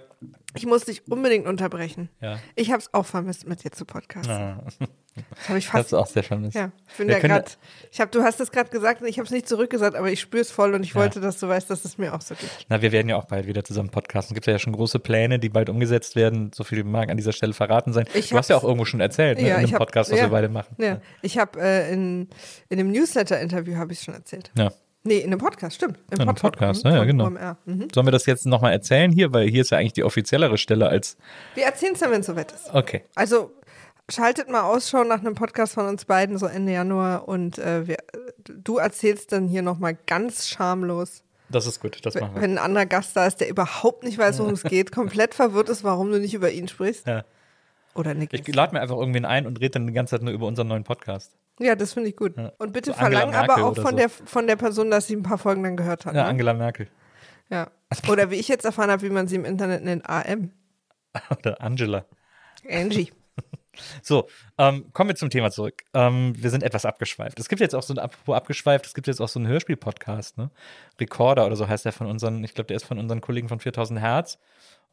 Ich 0.55 0.65
muss 0.67 0.85
dich 0.85 1.07
unbedingt 1.11 1.47
unterbrechen. 1.47 2.09
ja. 2.21 2.39
Ich 2.55 2.71
habe 2.71 2.79
es 2.81 2.93
auch 2.95 3.07
vermisst, 3.07 3.47
mit 3.47 3.63
dir 3.65 3.71
zu 3.73 3.85
podcasten. 3.85 4.33
Ah, 4.35 4.65
Das 5.31 5.49
habe 5.49 5.59
ich 5.59 5.65
Das 5.67 5.73
fast. 5.73 5.87
ist 5.89 5.95
auch 5.95 6.07
sehr 6.07 6.23
vermisst. 6.23 6.55
Ja, 6.55 6.71
ich 6.91 6.95
bin 6.97 7.09
Wir 7.09 7.15
ja 7.17 7.21
gerade. 7.21 7.45
Ich 7.91 8.01
habe, 8.01 8.11
du 8.11 8.23
hast 8.23 8.41
es 8.41 8.51
gerade 8.51 8.71
gesagt 8.71 9.01
und 9.03 9.09
ich 9.09 9.19
habe 9.19 9.27
es 9.27 9.31
nicht 9.33 9.49
zurückgesagt, 9.49 9.97
aber 9.97 10.11
ich 10.11 10.21
spüre 10.21 10.43
es 10.43 10.51
voll 10.51 10.75
und 10.75 10.83
ich 10.83 10.95
wollte, 10.95 11.21
dass 11.21 11.39
du 11.39 11.49
weißt, 11.49 11.69
dass 11.71 11.85
es 11.85 11.99
mir 11.99 12.15
auch 12.15 12.21
so 12.21 12.35
geht. 12.35 12.51
Na, 12.69 12.83
wir 12.83 12.93
werden 12.93 13.09
ja 13.09 13.17
auch 13.17 13.25
bald 13.25 13.47
wieder 13.47 13.65
zusammen 13.65 13.89
podcasten. 13.91 14.33
Es 14.33 14.35
gibt 14.35 14.47
ja 14.47 14.59
schon 14.59 14.73
große 14.75 14.99
Pläne, 14.99 15.39
die 15.39 15.49
bald 15.49 15.69
umgesetzt 15.71 16.17
werden. 16.17 16.51
So 16.55 16.65
viel 16.65 16.85
mag 16.85 17.11
an 17.11 17.17
dieser 17.17 17.33
Stelle 17.33 17.53
verraten 17.55 17.93
sein. 17.93 18.07
Ich 18.15 18.29
du 18.29 18.37
hast 18.37 18.51
ja 18.51 18.57
auch 18.57 18.65
irgendwo 18.65 18.85
schon 18.85 19.01
erzählt, 19.01 19.41
ne, 19.41 19.49
Ja, 19.49 19.57
in 19.57 19.65
ich 19.65 19.71
dem 19.71 19.75
hab- 19.75 19.81
Podcast, 19.87 20.11
was 20.11 20.19
ja. 20.19 20.27
wir 20.27 20.31
beide 20.31 20.49
machen. 20.49 20.77
Ja, 20.79 21.01
ich 21.23 21.39
habe 21.39 21.61
äh, 21.61 21.93
in, 21.93 22.29
in 22.69 22.79
dem 22.79 22.91
Newsletter-Interview 22.93 23.77
habe 23.77 23.93
ich 23.93 24.01
schon 24.01 24.15
erzählt. 24.15 24.51
Ja. 24.57 24.71
Nee, 25.09 25.19
in 25.19 25.27
einem 25.27 25.39
Podcast, 25.39 25.77
stimmt. 25.77 25.99
Im 26.11 26.15
In 26.21 26.23
einem 26.29 26.35
Podcast, 26.35 26.85
ja, 26.85 26.97
ja, 26.97 27.05
genau. 27.05 27.31
Mhm. 27.31 27.87
Sollen 27.95 28.07
wir 28.09 28.11
das 28.11 28.27
jetzt 28.27 28.45
nochmal 28.45 28.73
erzählen 28.73 29.13
hier? 29.13 29.33
Weil 29.33 29.47
hier 29.49 29.61
ist 29.63 29.71
ja 29.71 29.79
eigentlich 29.79 29.93
die 29.93 30.03
offiziellere 30.03 30.59
Stelle 30.59 30.89
als. 30.89 31.17
Wir 31.55 31.65
erzählen 31.65 31.93
es 31.93 32.01
dann, 32.01 32.11
wenn 32.11 32.23
es 32.23 32.27
soweit 32.27 32.51
ist. 32.51 32.75
Okay. 32.75 33.05
Also 33.15 33.53
schaltet 34.11 34.49
mal 34.49 34.63
Ausschau 34.63 35.05
nach 35.05 35.21
einem 35.21 35.35
Podcast 35.35 35.75
von 35.75 35.87
uns 35.87 36.05
beiden, 36.05 36.39
so 36.39 36.47
Ende 36.47 36.73
Januar. 36.73 37.29
Und 37.29 37.59
äh, 37.59 37.87
wir, 37.87 37.97
du 38.45 38.77
erzählst 38.79 39.33
dann 39.33 39.47
hier 39.49 39.63
nochmal 39.63 39.97
ganz 40.07 40.49
schamlos, 40.49 41.23
Das 41.49 41.67
ist 41.67 41.81
gut, 41.81 42.05
das 42.05 42.15
machen 42.15 42.35
wir. 42.35 42.43
wenn 42.43 42.53
ein 42.53 42.59
anderer 42.59 42.87
Gast 42.87 43.17
da 43.17 43.27
ist, 43.27 43.41
der 43.41 43.49
überhaupt 43.49 44.05
nicht 44.05 44.19
weiß, 44.19 44.39
worum 44.39 44.53
es 44.55 44.63
geht, 44.63 44.93
komplett 44.93 45.35
verwirrt 45.35 45.69
ist, 45.69 45.85
warum 45.85 46.11
du 46.11 46.21
nicht 46.21 46.35
über 46.35 46.51
ihn 46.51 46.69
sprichst. 46.69 47.07
Ja. 47.07 47.25
Oder 47.95 48.15
Nick. 48.15 48.33
Ich 48.35 48.47
lade 48.55 48.75
mir 48.75 48.81
einfach 48.83 48.97
irgendwen 48.97 49.25
ein 49.25 49.47
und 49.47 49.59
rede 49.59 49.71
dann 49.71 49.87
die 49.87 49.93
ganze 49.95 50.17
Zeit 50.17 50.23
nur 50.23 50.33
über 50.35 50.47
unseren 50.47 50.69
neuen 50.69 50.85
Podcast. 50.85 51.33
Ja, 51.59 51.75
das 51.75 51.95
finde 51.95 52.11
ich 52.11 52.17
gut. 52.17 52.37
Ja. 52.37 52.53
Und 52.59 52.75
bitte 52.75 52.93
So 52.93 52.99
Angela 52.99 53.21
verlang 53.21 53.35
aber 53.51 53.65
auch 53.65 53.75
von, 53.75 53.93
so. 53.93 53.97
der, 53.97 54.11
von 54.11 54.47
der 54.47 54.57
Person, 54.57 54.91
dass 54.91 55.07
sie 55.07 55.17
ein 55.17 55.23
paar 55.23 55.39
Folgen 55.39 55.63
dann 55.63 55.77
gehört 55.79 56.05
hat. 56.05 56.15
Ja, 56.15 56.25
ne? 56.25 56.29
Angela 56.29 56.53
Merkel. 56.53 56.89
ja. 57.49 57.69
Oder 58.09 58.31
wie 58.31 58.35
ich 58.35 58.49
jetzt 58.49 58.65
erfahren 58.67 58.91
habe, 58.91 59.01
wie 59.03 59.11
man 59.11 59.29
sie 59.29 59.37
im 59.37 59.45
Internet 59.47 59.83
nennt, 59.85 60.09
AM. 60.11 60.51
Oder 61.39 61.61
Angela. 61.63 62.05
Angie. 62.69 63.11
So, 64.03 64.29
ähm, 64.59 64.93
kommen 64.93 65.11
wir 65.11 65.17
zum 65.17 65.31
Thema 65.31 65.51
zurück. 65.51 65.85
Ähm, 65.95 66.35
wir 66.37 66.51
sind 66.51 66.63
etwas 66.63 66.85
abgeschweift. 66.85 67.39
Es 67.39 67.49
gibt 67.49 67.61
jetzt 67.61 67.75
auch 67.75 67.83
so 67.83 67.95
ein, 67.95 67.99
abgeschweift, 67.99 68.87
es 68.87 68.95
gibt 68.95 69.07
jetzt 69.07 69.21
auch 69.21 69.29
so 69.29 69.39
einen 69.39 69.49
Hörspiel-Podcast, 69.49 70.39
ne? 70.39 70.51
Recorder 71.01 71.47
oder 71.47 71.57
so 71.57 71.69
heißt 71.69 71.85
der 71.85 71.93
von 71.93 72.07
unseren, 72.07 72.43
ich 72.45 72.55
glaube, 72.55 72.69
der 72.69 72.77
ist 72.77 72.85
von 72.85 72.99
unseren 72.99 73.21
Kollegen 73.21 73.49
von 73.49 73.61
4000 73.61 74.01
Hertz. 74.01 74.39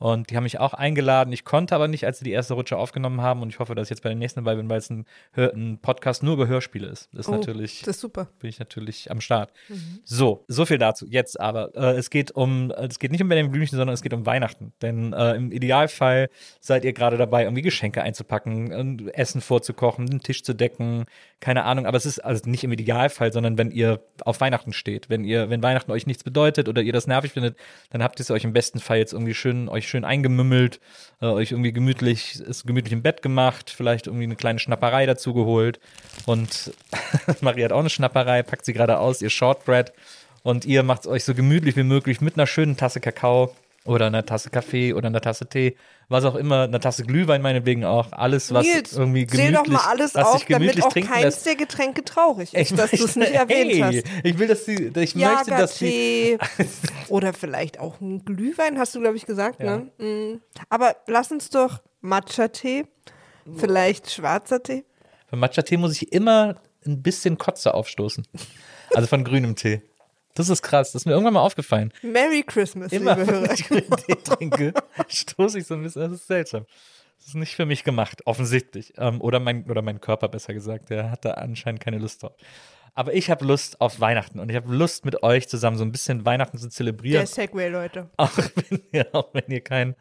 Und 0.03 0.29
die 0.29 0.35
haben 0.35 0.43
mich 0.43 0.59
auch 0.59 0.73
eingeladen. 0.73 1.31
Ich 1.31 1.45
konnte 1.45 1.73
aber 1.73 1.87
nicht, 1.87 2.05
als 2.05 2.19
sie 2.19 2.25
die 2.25 2.33
erste 2.33 2.55
Rutsche 2.55 2.75
aufgenommen 2.75 3.21
haben. 3.21 3.41
Und 3.41 3.47
ich 3.47 3.59
hoffe, 3.59 3.73
dass 3.73 3.85
ich 3.85 3.89
jetzt 3.91 4.03
bei 4.03 4.09
den 4.09 4.19
nächsten 4.19 4.41
dabei 4.43 4.55
bin, 4.57 4.69
weil 4.69 4.79
es 4.79 4.89
ein, 4.89 5.05
ein 5.37 5.79
Podcast 5.81 6.23
nur 6.23 6.33
über 6.33 6.45
Hörspiele 6.45 6.87
ist. 6.87 7.07
Das 7.13 7.21
ist 7.25 7.29
Oh, 7.29 7.37
natürlich 7.37 7.79
Das 7.85 7.95
ist 7.95 8.01
super. 8.01 8.27
bin 8.39 8.49
ich 8.49 8.59
natürlich 8.59 9.09
am 9.09 9.21
Start. 9.21 9.53
So, 10.03 10.43
so 10.49 10.65
viel 10.65 10.77
dazu. 10.77 11.05
Jetzt 11.09 11.39
aber, 11.39 11.73
äh, 11.73 11.95
es 11.97 12.09
geht 12.09 12.31
um, 12.31 12.69
es 12.71 12.99
geht 12.99 13.11
nicht 13.13 13.21
um 13.21 13.29
Benjamin 13.29 13.53
Blümchen, 13.53 13.77
sondern 13.77 13.93
es 13.93 14.01
geht 14.01 14.13
um 14.13 14.25
Weihnachten. 14.25 14.73
Denn 14.81 15.13
äh, 15.13 15.35
im 15.35 15.53
Idealfall 15.53 16.29
seid 16.59 16.83
ihr 16.83 16.91
gerade 16.91 17.15
dabei, 17.15 17.43
irgendwie 17.43 17.61
Geschenke 17.61 18.03
einzupacken, 18.03 19.07
Essen 19.07 19.39
vorzukochen, 19.39 20.07
den 20.07 20.19
Tisch 20.19 20.43
zu 20.43 20.53
decken, 20.53 21.05
keine 21.39 21.63
Ahnung. 21.63 21.85
Aber 21.85 21.95
es 21.95 22.05
ist 22.05 22.19
also 22.19 22.49
nicht 22.49 22.65
im 22.65 22.73
Idealfall, 22.73 23.31
sondern 23.31 23.57
wenn 23.57 23.71
ihr 23.71 24.01
auf 24.25 24.41
Weihnachten 24.41 24.73
steht, 24.73 25.09
wenn 25.09 25.23
ihr, 25.23 25.49
wenn 25.49 25.63
Weihnachten 25.63 25.91
euch 25.93 26.07
nichts 26.07 26.25
bedeutet 26.25 26.67
oder 26.67 26.81
ihr 26.81 26.91
das 26.91 27.07
nervig 27.07 27.31
findet, 27.31 27.55
dann 27.89 28.03
habt 28.03 28.19
ihr 28.19 28.23
es 28.23 28.31
euch 28.31 28.43
im 28.43 28.51
besten 28.51 28.79
Fall 28.79 28.97
jetzt 28.97 29.13
irgendwie 29.13 29.33
schön, 29.33 29.69
euch 29.69 29.92
schön 29.93 30.05
eingemümmelt, 30.05 30.79
äh, 31.21 31.27
euch 31.27 31.51
irgendwie 31.51 31.71
gemütlich, 31.71 32.39
ist 32.39 32.65
gemütlich 32.65 32.93
im 32.93 33.03
Bett 33.03 33.21
gemacht, 33.21 33.69
vielleicht 33.69 34.07
irgendwie 34.07 34.23
eine 34.23 34.35
kleine 34.35 34.59
Schnapperei 34.59 35.05
dazu 35.05 35.33
geholt. 35.33 35.79
Und 36.25 36.73
Maria 37.41 37.65
hat 37.65 37.71
auch 37.71 37.79
eine 37.79 37.91
Schnapperei, 37.91 38.41
packt 38.41 38.65
sie 38.65 38.73
gerade 38.73 38.97
aus, 38.97 39.21
ihr 39.21 39.29
Shortbread. 39.29 39.93
Und 40.41 40.65
ihr 40.65 40.83
macht 40.83 41.01
es 41.01 41.07
euch 41.07 41.23
so 41.23 41.33
gemütlich 41.35 41.77
wie 41.77 41.83
möglich 41.83 42.19
mit 42.19 42.35
einer 42.35 42.47
schönen 42.47 42.75
Tasse 42.75 42.99
Kakao 42.99 43.55
oder 43.85 44.07
einer 44.07 44.25
Tasse 44.25 44.49
Kaffee 44.49 44.93
oder 44.93 45.07
einer 45.07 45.21
Tasse 45.21 45.47
Tee, 45.47 45.75
was 46.07 46.23
auch 46.25 46.35
immer, 46.35 46.63
einer 46.63 46.79
Tasse 46.79 47.03
Glühwein 47.03 47.41
meinetwegen 47.41 47.83
auch, 47.83 48.11
alles 48.11 48.53
was 48.53 48.65
Nils, 48.65 48.93
irgendwie 48.93 49.27
zähl 49.27 49.51
gemütlich, 49.51 49.57
doch 49.57 49.67
mal 49.67 49.89
alles 49.89 50.15
auf, 50.15 50.45
damit 50.45 50.81
auch 50.83 50.93
keins 50.93 51.23
lässt. 51.23 51.45
der 51.45 51.55
Getränke 51.55 52.03
traurig 52.03 52.53
ist, 52.53 52.71
Ich 52.71 52.77
dass 52.77 52.91
du 52.91 53.03
es 53.03 53.15
nicht 53.15 53.31
erwähnt 53.33 53.71
hey, 53.71 53.79
hast. 53.79 54.03
Ich 54.23 54.37
will, 54.37 54.47
dass 54.47 54.65
sie, 54.65 54.91
ich 54.95 55.15
möchte, 55.15 55.49
dass 55.49 55.77
sie, 55.77 56.31
Jagertee 56.31 56.37
oder 57.09 57.33
vielleicht 57.33 57.79
auch 57.79 57.99
ein 57.99 58.23
Glühwein, 58.23 58.77
hast 58.79 58.95
du, 58.95 59.01
glaube 59.01 59.17
ich, 59.17 59.25
gesagt, 59.25 59.59
ne? 59.59 59.89
Mm. 59.97 60.41
Aber 60.69 60.95
lass 61.07 61.31
uns 61.31 61.49
doch 61.49 61.81
Matcha-Tee, 62.01 62.85
vielleicht 63.57 64.11
schwarzer 64.11 64.63
Tee. 64.63 64.85
Für 65.27 65.35
Matcha-Tee 65.35 65.77
muss 65.77 65.93
ich 65.93 66.11
immer 66.13 66.55
ein 66.85 67.01
bisschen 67.01 67.37
Kotze 67.37 67.73
aufstoßen. 67.73 68.25
Also 68.93 69.07
von 69.07 69.23
grünem 69.23 69.55
Tee. 69.55 69.81
Das 70.33 70.49
ist 70.49 70.61
krass. 70.61 70.91
Das 70.91 71.01
ist 71.01 71.05
mir 71.05 71.11
irgendwann 71.13 71.33
mal 71.33 71.41
aufgefallen. 71.41 71.91
Merry 72.01 72.43
Christmas, 72.43 72.91
Immer 72.91 73.15
liebe 73.15 73.27
wenn 73.27 73.35
Hörer. 73.35 73.53
ich 73.53 73.67
grünen 73.67 73.89
Tee 73.91 74.15
trinke, 74.15 74.73
stoße 75.07 75.59
ich 75.59 75.67
so 75.67 75.75
ein 75.75 75.83
bisschen. 75.83 76.01
Das 76.03 76.11
ist 76.13 76.27
seltsam. 76.27 76.65
Das 77.19 77.27
ist 77.27 77.35
nicht 77.35 77.55
für 77.55 77.65
mich 77.65 77.83
gemacht, 77.83 78.21
offensichtlich. 78.25 78.93
Ähm, 78.97 79.21
oder, 79.21 79.39
mein, 79.39 79.69
oder 79.69 79.81
mein 79.81 80.01
Körper, 80.01 80.27
besser 80.27 80.53
gesagt. 80.53 80.89
Der 80.89 81.11
hat 81.11 81.23
da 81.23 81.31
anscheinend 81.31 81.81
keine 81.81 81.97
Lust 81.99 82.23
drauf. 82.23 82.33
Aber 82.95 83.13
ich 83.13 83.29
habe 83.31 83.45
Lust 83.45 83.81
auf 83.81 83.99
Weihnachten 83.99 84.39
und 84.39 84.49
ich 84.49 84.55
habe 84.55 84.73
Lust 84.73 85.03
mit 85.05 85.23
euch 85.23 85.47
zusammen 85.47 85.77
so 85.77 85.83
ein 85.83 85.91
bisschen 85.91 86.25
Weihnachten 86.25 86.57
zu 86.57 86.69
zelebrieren. 86.69 87.21
Der 87.21 87.27
Segway, 87.27 87.69
Leute. 87.69 88.09
Auch 88.17 88.31
wenn 88.69 88.81
ihr, 88.91 89.07
auch 89.13 89.33
wenn 89.33 89.45
ihr 89.47 89.61
kein, 89.61 89.95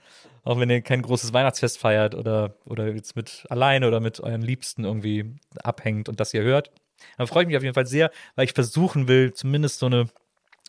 auch 0.45 0.59
wenn 0.59 0.69
ihr 0.69 0.83
kein 0.83 1.01
großes 1.01 1.33
Weihnachtsfest 1.33 1.79
feiert 1.79 2.15
oder, 2.15 2.57
oder 2.67 2.89
jetzt 2.89 3.17
mit 3.17 3.47
alleine 3.49 3.89
oder 3.89 4.01
mit 4.01 4.21
euren 4.21 4.43
Liebsten 4.43 4.85
irgendwie 4.85 5.37
abhängt 5.63 6.09
und 6.09 6.21
das 6.21 6.35
ihr 6.35 6.43
hört. 6.43 6.71
Dann 7.17 7.27
freue 7.27 7.45
ich 7.45 7.49
mich 7.49 7.57
auf 7.57 7.63
jeden 7.63 7.75
Fall 7.75 7.87
sehr, 7.87 8.11
weil 8.37 8.45
ich 8.45 8.53
versuchen 8.53 9.09
will, 9.09 9.33
zumindest 9.33 9.79
so 9.79 9.87
eine 9.87 10.07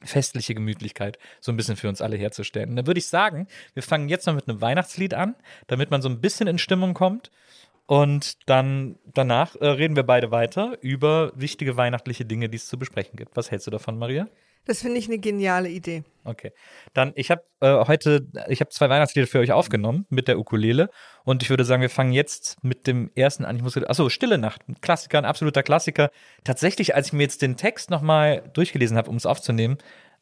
festliche 0.03 0.53
Gemütlichkeit 0.53 1.17
so 1.39 1.51
ein 1.51 1.57
bisschen 1.57 1.75
für 1.75 1.89
uns 1.89 2.01
alle 2.01 2.17
herzustellen. 2.17 2.71
Und 2.71 2.75
da 2.75 2.87
würde 2.87 2.99
ich 2.99 3.07
sagen, 3.07 3.47
wir 3.73 3.83
fangen 3.83 4.09
jetzt 4.09 4.25
mal 4.25 4.33
mit 4.33 4.47
einem 4.47 4.61
Weihnachtslied 4.61 5.13
an, 5.13 5.35
damit 5.67 5.91
man 5.91 6.01
so 6.01 6.09
ein 6.09 6.21
bisschen 6.21 6.47
in 6.47 6.57
Stimmung 6.57 6.93
kommt. 6.93 7.31
Und 7.85 8.49
dann 8.49 8.97
danach 9.05 9.55
äh, 9.57 9.67
reden 9.67 9.95
wir 9.95 10.03
beide 10.03 10.31
weiter 10.31 10.77
über 10.81 11.33
wichtige 11.35 11.75
weihnachtliche 11.75 12.25
Dinge, 12.25 12.47
die 12.47 12.55
es 12.55 12.67
zu 12.67 12.79
besprechen 12.79 13.17
gibt. 13.17 13.35
Was 13.35 13.51
hältst 13.51 13.67
du 13.67 13.71
davon, 13.71 13.97
Maria? 13.97 14.27
Das 14.65 14.81
finde 14.81 14.97
ich 14.97 15.07
eine 15.07 15.19
geniale 15.19 15.69
Idee. 15.69 16.03
Okay. 16.23 16.51
Dann, 16.93 17.11
ich 17.15 17.31
habe 17.31 17.43
äh, 17.59 17.85
heute, 17.85 18.27
ich 18.47 18.61
habe 18.61 18.69
zwei 18.69 18.89
Weihnachtslieder 18.89 19.27
für 19.27 19.39
euch 19.39 19.51
aufgenommen 19.51 20.05
mit 20.09 20.29
der 20.29 20.39
Ukulele 20.39 20.89
und 21.25 21.43
ich 21.43 21.49
würde 21.49 21.65
sagen, 21.65 21.81
wir 21.81 21.89
fangen 21.89 22.13
jetzt 22.13 22.63
mit 22.63 22.87
dem 22.87 23.11
ersten 23.15 23.43
an. 23.43 23.57
Ich 23.57 23.61
muss, 23.61 23.75
achso, 23.75 24.07
Stille 24.09 24.37
Nacht, 24.37 24.67
ein 24.69 24.79
Klassiker, 24.79 25.17
ein 25.17 25.25
absoluter 25.25 25.63
Klassiker. 25.63 26.11
Tatsächlich, 26.45 26.95
als 26.95 27.07
ich 27.07 27.13
mir 27.13 27.23
jetzt 27.23 27.41
den 27.41 27.57
Text 27.57 27.89
nochmal 27.89 28.49
durchgelesen 28.53 28.95
habe, 28.95 29.09
um 29.09 29.17
es 29.17 29.25
aufzunehmen, 29.25 29.77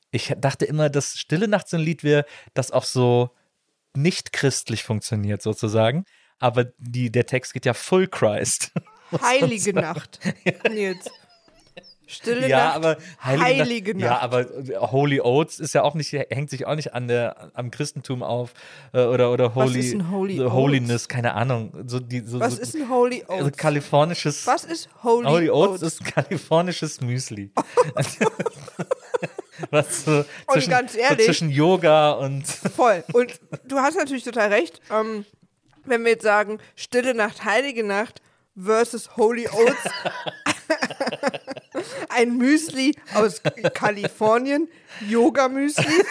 ich 0.09 0.33
dachte 0.37 0.65
immer, 0.65 0.89
dass 0.89 1.17
Stille 1.17 1.47
Nacht 1.47 1.69
so 1.69 1.77
ein 1.77 1.83
Lied 1.83 2.03
wäre, 2.03 2.25
das 2.53 2.71
auch 2.71 2.83
so 2.83 3.29
nicht 3.95 4.33
christlich 4.33 4.83
funktioniert 4.83 5.41
sozusagen. 5.41 6.05
Aber 6.39 6.65
die, 6.79 7.11
der 7.11 7.27
Text 7.27 7.53
geht 7.53 7.65
ja 7.65 7.73
full 7.73 8.07
Christ. 8.07 8.71
Heilige 9.21 9.73
Nacht. 9.73 10.19
Nils. 10.69 11.09
Stille 12.11 12.47
ja, 12.47 12.65
Nacht. 12.65 12.75
aber 12.75 12.97
Heilige, 13.23 13.43
Heilige 13.45 13.91
Nacht. 13.93 14.03
Ja, 14.03 14.19
aber 14.19 14.45
Holy 14.91 15.21
Oats 15.21 15.59
ist 15.59 15.73
ja 15.73 15.83
auch 15.83 15.93
nicht, 15.95 16.11
hängt 16.11 16.49
sich 16.49 16.65
auch 16.67 16.75
nicht 16.75 16.93
an 16.93 17.07
der, 17.07 17.51
am 17.53 17.71
Christentum 17.71 18.21
auf 18.23 18.53
äh, 18.93 19.03
oder 19.03 19.31
oder 19.31 19.55
Holy, 19.55 19.79
ist 19.79 19.93
ein 19.93 20.11
Holy 20.11 20.35
the 20.35 20.41
Oats? 20.41 20.53
Holiness, 20.53 21.07
keine 21.07 21.33
Ahnung. 21.33 21.71
So 21.87 21.99
die, 21.99 22.19
so, 22.19 22.39
Was 22.39 22.55
so, 22.57 22.61
ist 22.61 22.75
ein 22.75 22.89
Holy 22.89 23.23
also 23.27 23.45
Oats? 23.45 23.57
kalifornisches. 23.57 24.45
Was 24.47 24.63
ist 24.65 24.89
Holy, 25.03 25.27
Holy 25.27 25.49
Oats, 25.49 25.83
Oats? 25.83 25.99
ist 25.99 26.05
kalifornisches 26.05 27.01
Müsli. 27.01 27.51
Was 29.69 30.05
so 30.05 30.25
zwischen, 30.51 30.69
ganz 30.71 30.93
so 30.93 30.99
ehrlich- 30.99 31.25
zwischen 31.25 31.49
Yoga 31.49 32.11
und 32.13 32.45
Voll. 32.75 33.03
Und 33.13 33.39
du 33.67 33.77
hast 33.77 33.95
natürlich 33.95 34.23
total 34.23 34.49
recht. 34.49 34.81
Ähm, 34.91 35.25
wenn 35.85 36.03
wir 36.03 36.11
jetzt 36.11 36.23
sagen, 36.23 36.59
Stille 36.75 37.13
Nacht, 37.13 37.45
Heilige 37.45 37.83
Nacht 37.83 38.21
versus 38.57 39.15
Holy 39.17 39.47
Oats, 39.47 39.83
ein 42.09 42.37
Müsli 42.37 42.95
aus 43.13 43.41
Kalifornien, 43.73 44.67
Yoga-Müsli. 45.07 46.03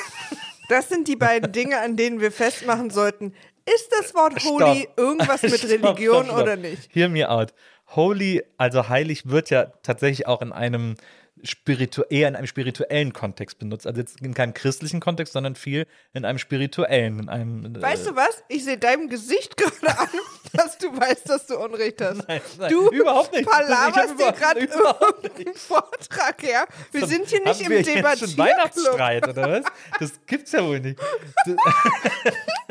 Das 0.69 0.89
sind 0.89 1.09
die 1.09 1.17
beiden 1.17 1.53
Dinge, 1.53 1.81
an 1.81 1.97
denen 1.97 2.21
wir 2.21 2.31
festmachen 2.33 2.91
sollten. 2.91 3.35
Ist 3.67 3.91
das 3.91 4.15
Wort 4.15 4.43
Holy 4.45 4.83
Stopp. 4.83 4.99
irgendwas 4.99 5.43
mit 5.43 5.55
Stopp, 5.59 5.71
Religion 5.71 6.27
stopp, 6.27 6.39
oder 6.39 6.57
nicht? 6.57 6.89
Hear 6.93 7.09
me 7.09 7.29
out. 7.29 7.53
Holy, 7.95 8.43
also 8.57 8.89
heilig, 8.89 9.29
wird 9.29 9.51
ja 9.51 9.67
tatsächlich 9.83 10.27
auch 10.27 10.43
in 10.43 10.53
einem 10.53 10.95
spiritu 11.45 12.03
eher 12.11 12.29
in 12.29 12.37
einem 12.37 12.47
spirituellen 12.47 13.13
Kontext 13.13 13.59
benutzt. 13.59 13.87
Also 13.87 14.01
jetzt 14.01 14.21
in 14.21 14.35
keinem 14.35 14.55
christlichen 14.55 15.01
Kontext, 15.01 15.33
sondern 15.33 15.55
viel 15.55 15.87
in 16.13 16.25
einem 16.25 16.39
spirituellen, 16.39 17.21
in 17.21 17.29
einem. 17.29 17.75
äh, 17.77 17.83
Weißt 17.83 18.07
du 18.07 18.17
was? 18.17 18.43
Ich 18.49 18.65
sehe 18.65 18.79
deinem 18.79 19.09
Gesicht 19.09 19.57
gerade 19.59 19.99
an, 19.99 20.09
dass 20.53 20.79
du 20.79 20.89
weißt, 20.97 21.29
dass 21.29 21.47
du 21.47 21.59
Unrecht 21.59 22.01
hast. 22.01 22.27
Nein, 22.29 22.41
nein, 22.59 22.71
du 22.71 22.89
überhaupt 22.91 23.33
nicht. 23.33 23.43
Ich 23.43 23.49
palaberst 23.49 24.11
dir 24.11 24.15
überhaupt- 24.15 24.39
gerade 24.39 24.61
irgendeinen 24.61 25.55
Vortrag 25.55 26.43
her. 26.43 26.67
Wir 26.93 27.07
sind 27.07 27.29
hier 27.29 27.41
nicht 27.41 27.49
Haben 27.55 27.61
im 27.65 27.71
wir 27.71 27.77
jetzt 27.79 27.87
schon 27.89 27.97
Debattierclub. 27.97 28.39
Weihnachtsstreit, 28.39 29.29
oder 29.29 29.51
was? 29.51 29.65
Das 29.99 30.13
gibt's 30.27 30.53
ja 30.53 30.65
wohl 30.65 30.81
nicht. 30.81 30.99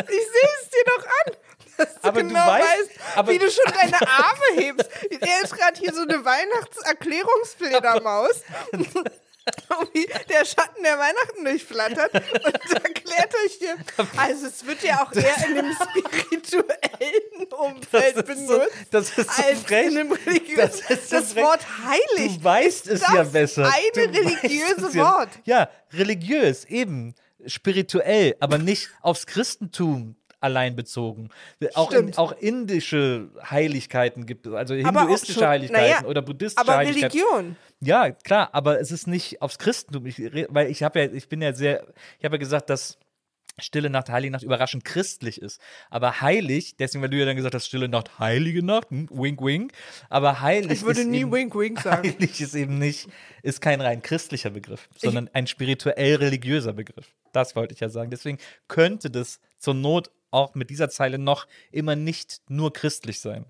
Ich 0.02 0.06
sehe 0.06 0.50
es 0.62 0.70
dir 0.70 0.84
doch 0.86 1.06
an. 1.06 1.34
Dass 1.80 1.96
du 1.96 2.04
Aber 2.08 2.22
du 2.22 2.28
genau 2.28 2.40
weißt- 2.42 2.62
weißt, 2.62 2.90
aber- 3.16 3.32
wie 3.32 3.40
du 3.40 3.50
schon 3.50 3.74
deine 3.82 4.00
Arme 4.08 4.46
hebst. 4.56 4.88
Er 5.22 5.42
ist 5.44 5.58
gerade 5.58 5.80
hier 5.80 5.92
so 5.94 6.02
eine 6.02 6.24
Weihnachtserklärungsfledermaus. 6.24 8.44
Wie 9.94 10.06
der 10.30 10.46
Schatten 10.46 10.84
der 10.84 11.00
Weihnachten 11.00 11.44
durchflattert 11.44 12.14
und 12.14 12.24
erklärt 12.86 13.34
euch 13.44 13.54
hier. 13.58 13.78
Also 14.16 14.46
es 14.46 14.64
wird 14.64 14.84
ja 14.84 15.02
auch 15.04 15.12
eher 15.12 15.36
in 15.48 15.58
einem 15.58 15.74
spirituellen 15.74 17.48
Umfeld 17.58 18.16
Das 18.18 18.30
ist 18.38 18.48
so- 18.48 18.60
benutzt. 18.60 18.76
das 18.92 19.10
ist 19.18 19.32
so 19.36 19.42
als 19.44 19.60
frech. 19.62 19.88
in 19.88 19.98
einem 19.98 20.12
religiösen. 20.12 20.56
Das 20.62 20.82
Das, 20.88 21.00
ist 21.00 21.10
so 21.10 21.22
frech. 21.34 21.44
Wort 21.46 21.66
heilig. 21.84 22.38
Du 22.38 22.44
weißt 22.44 22.88
es 22.90 23.00
das 23.02 23.12
ja 23.12 23.24
besser. 23.24 23.74
eine 23.74 24.08
Du 24.12 24.20
religiöse. 24.20 24.94
Wort. 24.96 25.30
Ja, 25.46 25.68
religiös, 25.94 26.66
eben. 26.66 27.16
Spirituell, 27.48 28.36
aber 28.40 28.60
nicht 28.60 28.90
aufs 29.02 29.26
Christentum 29.26 30.16
allein 30.42 30.76
bezogen. 30.76 31.30
Auch, 31.74 31.92
in, 31.92 32.16
auch 32.18 32.32
indische 32.32 33.30
Heiligkeiten 33.50 34.26
gibt 34.26 34.48
es, 34.48 34.54
also 34.54 34.74
Aber 34.84 35.02
hinduistische 35.02 35.40
schon- 35.40 35.48
Heiligkeiten 35.48 35.82
naja, 36.02 36.06
oder 36.06 36.22
buddhistische 36.22 36.62
Aber 36.68 36.78
Heiligkeiten. 36.78 37.20
Religion. 37.20 37.56
Ja, 37.82 38.12
klar, 38.12 38.50
aber 38.54 38.80
es 38.80 38.92
ist 38.92 39.08
nicht 39.08 39.42
aufs 39.42 39.58
Christentum. 39.58 40.06
Ich, 40.06 40.18
weil 40.50 40.70
ich 40.70 40.84
habe 40.84 41.00
ja, 41.02 41.12
ich 41.12 41.28
bin 41.30 41.42
ja 41.42 41.54
sehr, 41.54 41.86
ich 42.20 42.26
habe 42.26 42.36
ja 42.36 42.40
gesagt, 42.40 42.70
dass 42.70 42.98
Stille 43.62 43.90
Nacht, 43.90 44.10
Heilige 44.10 44.32
Nacht 44.32 44.44
überraschend 44.44 44.86
christlich 44.86 45.42
ist. 45.42 45.60
Aber 45.90 46.22
heilig, 46.22 46.76
deswegen, 46.78 47.02
weil 47.02 47.10
du 47.10 47.18
ja 47.18 47.26
dann 47.26 47.36
gesagt 47.36 47.54
hast, 47.56 47.66
Stille 47.68 47.90
Nacht, 47.90 48.18
Heilige 48.18 48.64
Nacht, 48.64 48.90
hm, 48.90 49.10
wink, 49.12 49.42
wink. 49.42 49.74
Aber 50.10 50.40
heilig 50.42 50.72
Ich 50.72 50.84
würde 50.84 51.04
nie 51.04 51.20
eben, 51.22 51.32
Wink 51.34 51.56
Wink 51.56 51.80
sagen. 51.84 52.08
Heilig 52.10 52.40
ist 52.40 52.56
eben 52.56 52.78
nicht, 52.80 53.10
ist 53.44 53.60
kein 53.62 53.82
rein 53.82 54.02
christlicher 54.02 54.50
Begriff, 54.50 54.88
sondern 54.96 55.30
ein 55.34 55.46
spirituell 55.48 56.16
religiöser 56.16 56.72
Begriff. 56.74 57.08
Das 57.34 57.56
wollte 57.56 57.74
ich 57.74 57.82
ja 57.82 57.90
sagen. 57.90 58.10
Deswegen 58.12 58.38
könnte 58.70 59.10
das 59.12 59.40
zur 59.58 59.74
Not 59.74 60.10
auch 60.32 60.56
mit 60.56 60.70
dieser 60.70 60.90
Zeile 60.90 61.18
noch 61.18 61.48
immer 61.72 61.96
nicht 61.96 62.42
nur 62.50 62.74
christlich 62.74 63.20
sein. 63.20 63.46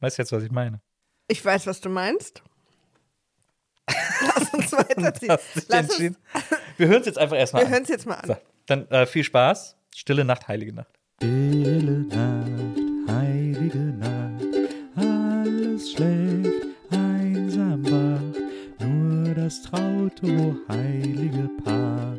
Weißt 0.00 0.18
du 0.18 0.22
jetzt, 0.22 0.32
was 0.32 0.42
ich 0.42 0.50
meine? 0.50 0.80
Ich 1.26 1.44
weiß, 1.44 1.66
was 1.66 1.80
du 1.80 1.88
meinst. 1.88 2.42
Lass 3.88 4.54
uns 4.54 4.72
weiterziehen. 4.72 5.36
Lass 5.68 5.98
uns? 5.98 6.16
Wir 6.76 6.88
hören 6.88 7.00
es 7.00 7.06
jetzt 7.06 7.18
einfach 7.18 7.36
erstmal 7.36 7.62
wir 7.62 7.66
an. 7.66 7.72
hören 7.72 7.82
es 7.82 7.88
jetzt 7.88 8.06
mal 8.06 8.14
an. 8.14 8.26
So, 8.26 8.36
dann 8.66 8.88
äh, 8.88 9.06
viel 9.06 9.24
Spaß. 9.24 9.76
Stille 9.94 10.24
Nacht, 10.24 10.46
heilige 10.48 10.72
Nacht. 10.72 10.98
Stille 11.20 12.04
Nacht, 12.04 13.10
heilige 13.10 13.78
Nacht, 13.78 14.44
alles 14.94 15.90
schläft, 15.90 16.66
einsam 16.90 17.84
wacht, 17.84 18.80
nur 18.80 19.34
das 19.34 19.62
traute, 19.62 20.56
heilige 20.68 21.50
Paar, 21.64 22.16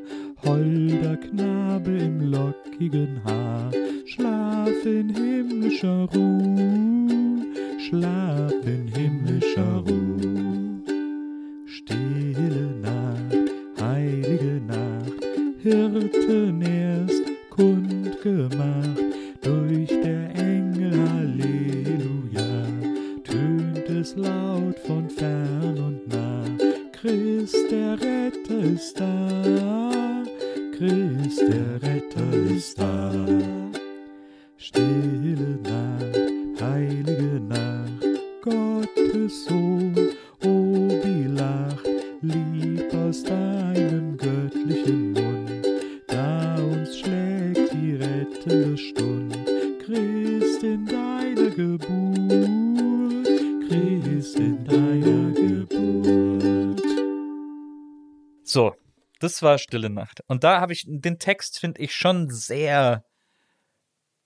holder 0.49 1.15
Knabe 1.17 1.91
im 1.91 2.31
lockigen 2.31 3.21
Haar, 3.23 3.71
schlaf 4.05 4.83
in 4.83 5.09
himmlischer 5.09 6.07
Ruh, 6.11 7.45
schlaf 7.85 8.53
in 8.65 8.87
himmlischer 8.87 9.68
Retter 32.59 32.67
ist 32.67 32.77
war 59.41 59.57
Stille 59.57 59.89
Nacht. 59.89 60.21
Und 60.27 60.43
da 60.43 60.61
habe 60.61 60.73
ich 60.73 60.85
den 60.87 61.19
Text, 61.19 61.59
finde 61.59 61.81
ich, 61.81 61.93
schon 61.95 62.29
sehr. 62.29 63.03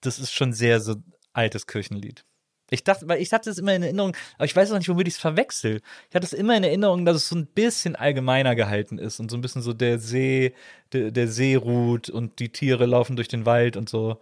Das 0.02 0.20
ist 0.20 0.34
schon 0.34 0.54
sehr 0.54 0.80
so 0.80 0.96
altes 1.34 1.68
Kirchenlied. 1.68 2.26
Ich 2.70 2.84
dachte, 2.84 3.08
weil 3.08 3.22
ich 3.22 3.32
hatte 3.32 3.50
es 3.50 3.60
immer 3.60 3.76
in 3.76 3.84
Erinnerung, 3.84 4.16
aber 4.36 4.46
ich 4.46 4.56
weiß 4.56 4.72
auch 4.72 4.78
nicht, 4.78 4.90
womit 4.90 5.08
ich 5.08 5.16
es 5.16 5.20
verwechsel. 5.20 5.82
Ich 6.10 6.16
hatte 6.16 6.26
es 6.26 6.34
immer 6.34 6.58
in 6.58 6.64
Erinnerung, 6.64 7.06
dass 7.06 7.18
es 7.18 7.30
so 7.30 7.36
ein 7.36 7.46
bisschen 7.46 7.96
allgemeiner 7.96 8.56
gehalten 8.56 8.98
ist 8.98 9.20
und 9.20 9.30
so 9.30 9.38
ein 9.38 9.42
bisschen 9.42 9.62
so 9.62 9.74
der 9.74 10.00
See, 10.00 10.56
der, 10.92 11.12
der 11.12 11.28
See 11.28 11.56
ruht 11.56 12.10
und 12.10 12.40
die 12.40 12.50
Tiere 12.50 12.86
laufen 12.86 13.16
durch 13.16 13.28
den 13.28 13.46
Wald 13.46 13.78
und 13.78 13.90
so. 13.90 14.20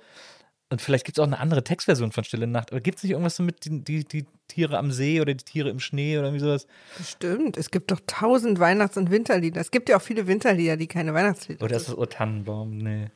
Und 0.71 0.81
vielleicht 0.81 1.03
gibt 1.03 1.17
es 1.17 1.21
auch 1.21 1.27
eine 1.27 1.37
andere 1.37 1.65
Textversion 1.65 2.13
von 2.13 2.23
Stille 2.23 2.47
Nacht. 2.47 2.71
Aber 2.71 2.79
gibt 2.79 2.97
es 2.97 3.03
nicht 3.03 3.11
irgendwas 3.11 3.35
so 3.35 3.43
mit 3.43 3.65
die, 3.65 3.83
die, 3.83 4.05
die 4.05 4.25
Tiere 4.47 4.77
am 4.77 4.89
See 4.93 5.19
oder 5.19 5.33
die 5.33 5.43
Tiere 5.43 5.69
im 5.69 5.81
Schnee 5.81 6.17
oder 6.17 6.27
irgendwie 6.27 6.45
sowas? 6.45 6.65
Stimmt, 7.05 7.57
es 7.57 7.71
gibt 7.71 7.91
doch 7.91 7.99
tausend 8.07 8.57
Weihnachts- 8.57 8.95
und 8.95 9.11
Winterlieder. 9.11 9.59
Es 9.59 9.71
gibt 9.71 9.89
ja 9.89 9.97
auch 9.97 10.01
viele 10.01 10.27
Winterlieder, 10.27 10.77
die 10.77 10.87
keine 10.87 11.13
Weihnachtslieder 11.13 11.61
Oder 11.65 11.75
ist 11.75 11.87
sind. 11.87 11.97
das 11.97 12.01
O 12.01 12.05
Tannenbaum? 12.05 12.77
Nee. 12.77 13.07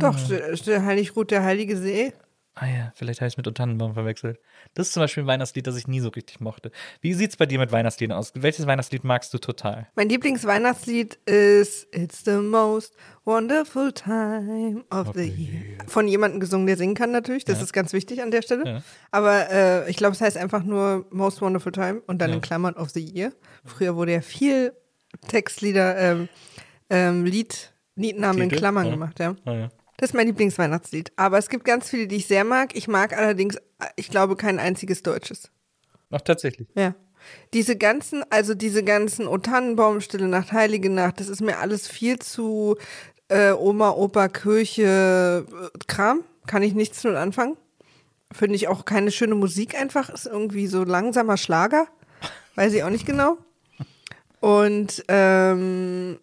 Doch, 0.00 0.18
still, 0.18 0.82
heilig 0.82 1.14
ruht 1.14 1.30
der 1.30 1.44
heilige 1.44 1.76
See. 1.76 2.12
Ah 2.58 2.64
ja, 2.66 2.90
vielleicht 2.94 3.20
habe 3.20 3.28
ich 3.28 3.34
es 3.34 3.36
mit 3.36 3.54
Tannenbaum 3.54 3.92
verwechselt. 3.92 4.40
Das 4.72 4.86
ist 4.86 4.94
zum 4.94 5.02
Beispiel 5.02 5.24
ein 5.24 5.26
Weihnachtslied, 5.26 5.66
das 5.66 5.76
ich 5.76 5.88
nie 5.88 6.00
so 6.00 6.08
richtig 6.08 6.40
mochte. 6.40 6.70
Wie 7.02 7.12
sieht 7.12 7.28
es 7.32 7.36
bei 7.36 7.44
dir 7.44 7.58
mit 7.58 7.70
Weihnachtsliedern 7.70 8.16
aus? 8.16 8.32
Welches 8.34 8.66
Weihnachtslied 8.66 9.04
magst 9.04 9.34
du 9.34 9.38
total? 9.38 9.88
Mein 9.94 10.08
Lieblingsweihnachtslied 10.08 11.16
ist 11.26 11.86
It's 11.94 12.24
the 12.24 12.36
most 12.38 12.94
wonderful 13.26 13.92
time 13.92 14.84
of 14.90 15.08
the 15.14 15.28
year. 15.28 15.84
Von 15.86 16.08
jemandem 16.08 16.40
gesungen, 16.40 16.66
der 16.66 16.78
singen 16.78 16.94
kann 16.94 17.12
natürlich. 17.12 17.44
Das 17.44 17.60
ist 17.60 17.74
ganz 17.74 17.92
wichtig 17.92 18.22
an 18.22 18.30
der 18.30 18.40
Stelle. 18.40 18.64
Ja. 18.66 18.82
Aber 19.10 19.50
äh, 19.50 19.90
ich 19.90 19.98
glaube, 19.98 20.14
es 20.14 20.22
heißt 20.22 20.38
einfach 20.38 20.62
nur 20.64 21.04
Most 21.10 21.42
Wonderful 21.42 21.72
Time 21.72 22.00
und 22.06 22.20
dann 22.22 22.30
Ja. 22.30 22.36
in 22.36 22.40
Klammern 22.40 22.72
of 22.76 22.88
the 22.88 23.04
Year. 23.04 23.32
Früher 23.66 23.96
wurde 23.96 24.12
ja 24.12 24.20
viel 24.22 24.72
Textlieder, 25.28 25.98
ähm, 25.98 26.28
ähm, 26.88 27.26
Lied, 27.26 27.74
Liednamen 27.96 28.40
in 28.42 28.48
Titel? 28.48 28.60
Klammern 28.60 28.86
Ja. 28.86 28.92
gemacht, 28.92 29.18
ja. 29.20 29.36
Das 29.96 30.10
ist 30.10 30.14
mein 30.14 30.26
Lieblingsweihnachtslied. 30.26 31.12
Aber 31.16 31.38
es 31.38 31.48
gibt 31.48 31.64
ganz 31.64 31.88
viele, 31.88 32.06
die 32.06 32.16
ich 32.16 32.26
sehr 32.26 32.44
mag. 32.44 32.76
Ich 32.76 32.88
mag 32.88 33.16
allerdings, 33.16 33.56
ich 33.96 34.10
glaube, 34.10 34.36
kein 34.36 34.58
einziges 34.58 35.02
deutsches. 35.02 35.50
Ach, 36.10 36.20
tatsächlich. 36.20 36.68
Ja. 36.74 36.94
Diese 37.54 37.76
ganzen, 37.76 38.22
also 38.30 38.54
diese 38.54 38.84
ganzen 38.84 39.26
O 39.26 39.38
Tannenbaum, 39.38 40.00
Stille 40.00 40.28
Nacht, 40.28 40.52
Heilige 40.52 40.90
Nacht, 40.90 41.18
das 41.18 41.28
ist 41.28 41.40
mir 41.40 41.58
alles 41.58 41.88
viel 41.88 42.18
zu 42.18 42.76
äh, 43.28 43.50
Oma, 43.52 43.90
Opa, 43.90 44.28
Kirche, 44.28 45.44
äh, 45.48 45.78
Kram. 45.86 46.22
Kann 46.46 46.62
ich 46.62 46.74
nichts 46.74 47.02
mit 47.02 47.16
anfangen. 47.16 47.56
Finde 48.32 48.54
ich 48.54 48.68
auch 48.68 48.84
keine 48.84 49.10
schöne 49.10 49.34
Musik 49.34 49.74
einfach. 49.78 50.10
Ist 50.10 50.26
irgendwie 50.26 50.66
so 50.66 50.84
langsamer 50.84 51.36
Schlager. 51.36 51.88
Weiß 52.54 52.72
ich 52.72 52.84
auch 52.84 52.90
nicht 52.90 53.06
genau. 53.06 53.38
Und 54.40 55.04
ähm, 55.08 56.18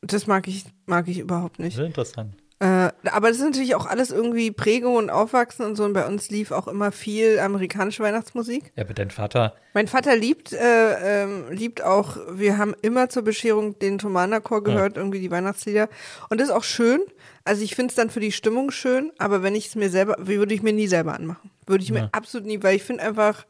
das 0.00 0.26
mag 0.26 0.48
ich, 0.48 0.64
mag 0.86 1.08
ich 1.08 1.18
überhaupt 1.18 1.58
nicht. 1.58 1.76
Sehr 1.76 1.86
interessant. 1.86 2.34
Äh, 2.64 2.92
aber 3.10 3.28
das 3.28 3.36
ist 3.36 3.44
natürlich 3.44 3.74
auch 3.74 3.84
alles 3.84 4.10
irgendwie 4.10 4.50
Prägung 4.50 4.96
und 4.96 5.10
Aufwachsen 5.10 5.66
und 5.66 5.76
so. 5.76 5.84
Und 5.84 5.92
bei 5.92 6.06
uns 6.06 6.30
lief 6.30 6.50
auch 6.50 6.66
immer 6.66 6.92
viel 6.92 7.38
amerikanische 7.38 8.02
Weihnachtsmusik. 8.02 8.72
Ja, 8.74 8.84
aber 8.84 8.94
dein 8.94 9.10
Vater, 9.10 9.54
Mein 9.74 9.86
Vater 9.86 10.16
liebt, 10.16 10.54
äh, 10.54 11.24
ähm, 11.24 11.44
liebt 11.50 11.82
auch, 11.84 12.16
wir 12.30 12.56
haben 12.56 12.74
immer 12.80 13.10
zur 13.10 13.22
Bescherung 13.22 13.78
den 13.80 13.98
Thomanerchor 13.98 14.64
gehört, 14.64 14.96
irgendwie 14.96 15.20
die 15.20 15.30
Weihnachtslieder. 15.30 15.90
Und 16.30 16.40
das 16.40 16.48
ist 16.48 16.54
auch 16.54 16.64
schön. 16.64 17.02
Also 17.44 17.62
ich 17.62 17.74
finde 17.74 17.90
es 17.90 17.96
dann 17.96 18.08
für 18.08 18.20
die 18.20 18.32
Stimmung 18.32 18.70
schön, 18.70 19.12
aber 19.18 19.42
wenn 19.42 19.54
ich 19.54 19.66
es 19.66 19.74
mir 19.74 19.90
selber, 19.90 20.16
würde 20.18 20.54
ich 20.54 20.62
mir 20.62 20.72
nie 20.72 20.86
selber 20.86 21.12
anmachen. 21.12 21.50
Würde 21.66 21.84
ich 21.84 21.90
mir 21.90 21.98
Ja. 21.98 22.08
absolut 22.12 22.46
nie, 22.46 22.62
weil 22.62 22.76
ich 22.76 22.82
finde 22.82 23.02
einfach, 23.02 23.44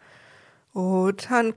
oh, 0.74 1.12
Tan. 1.12 1.54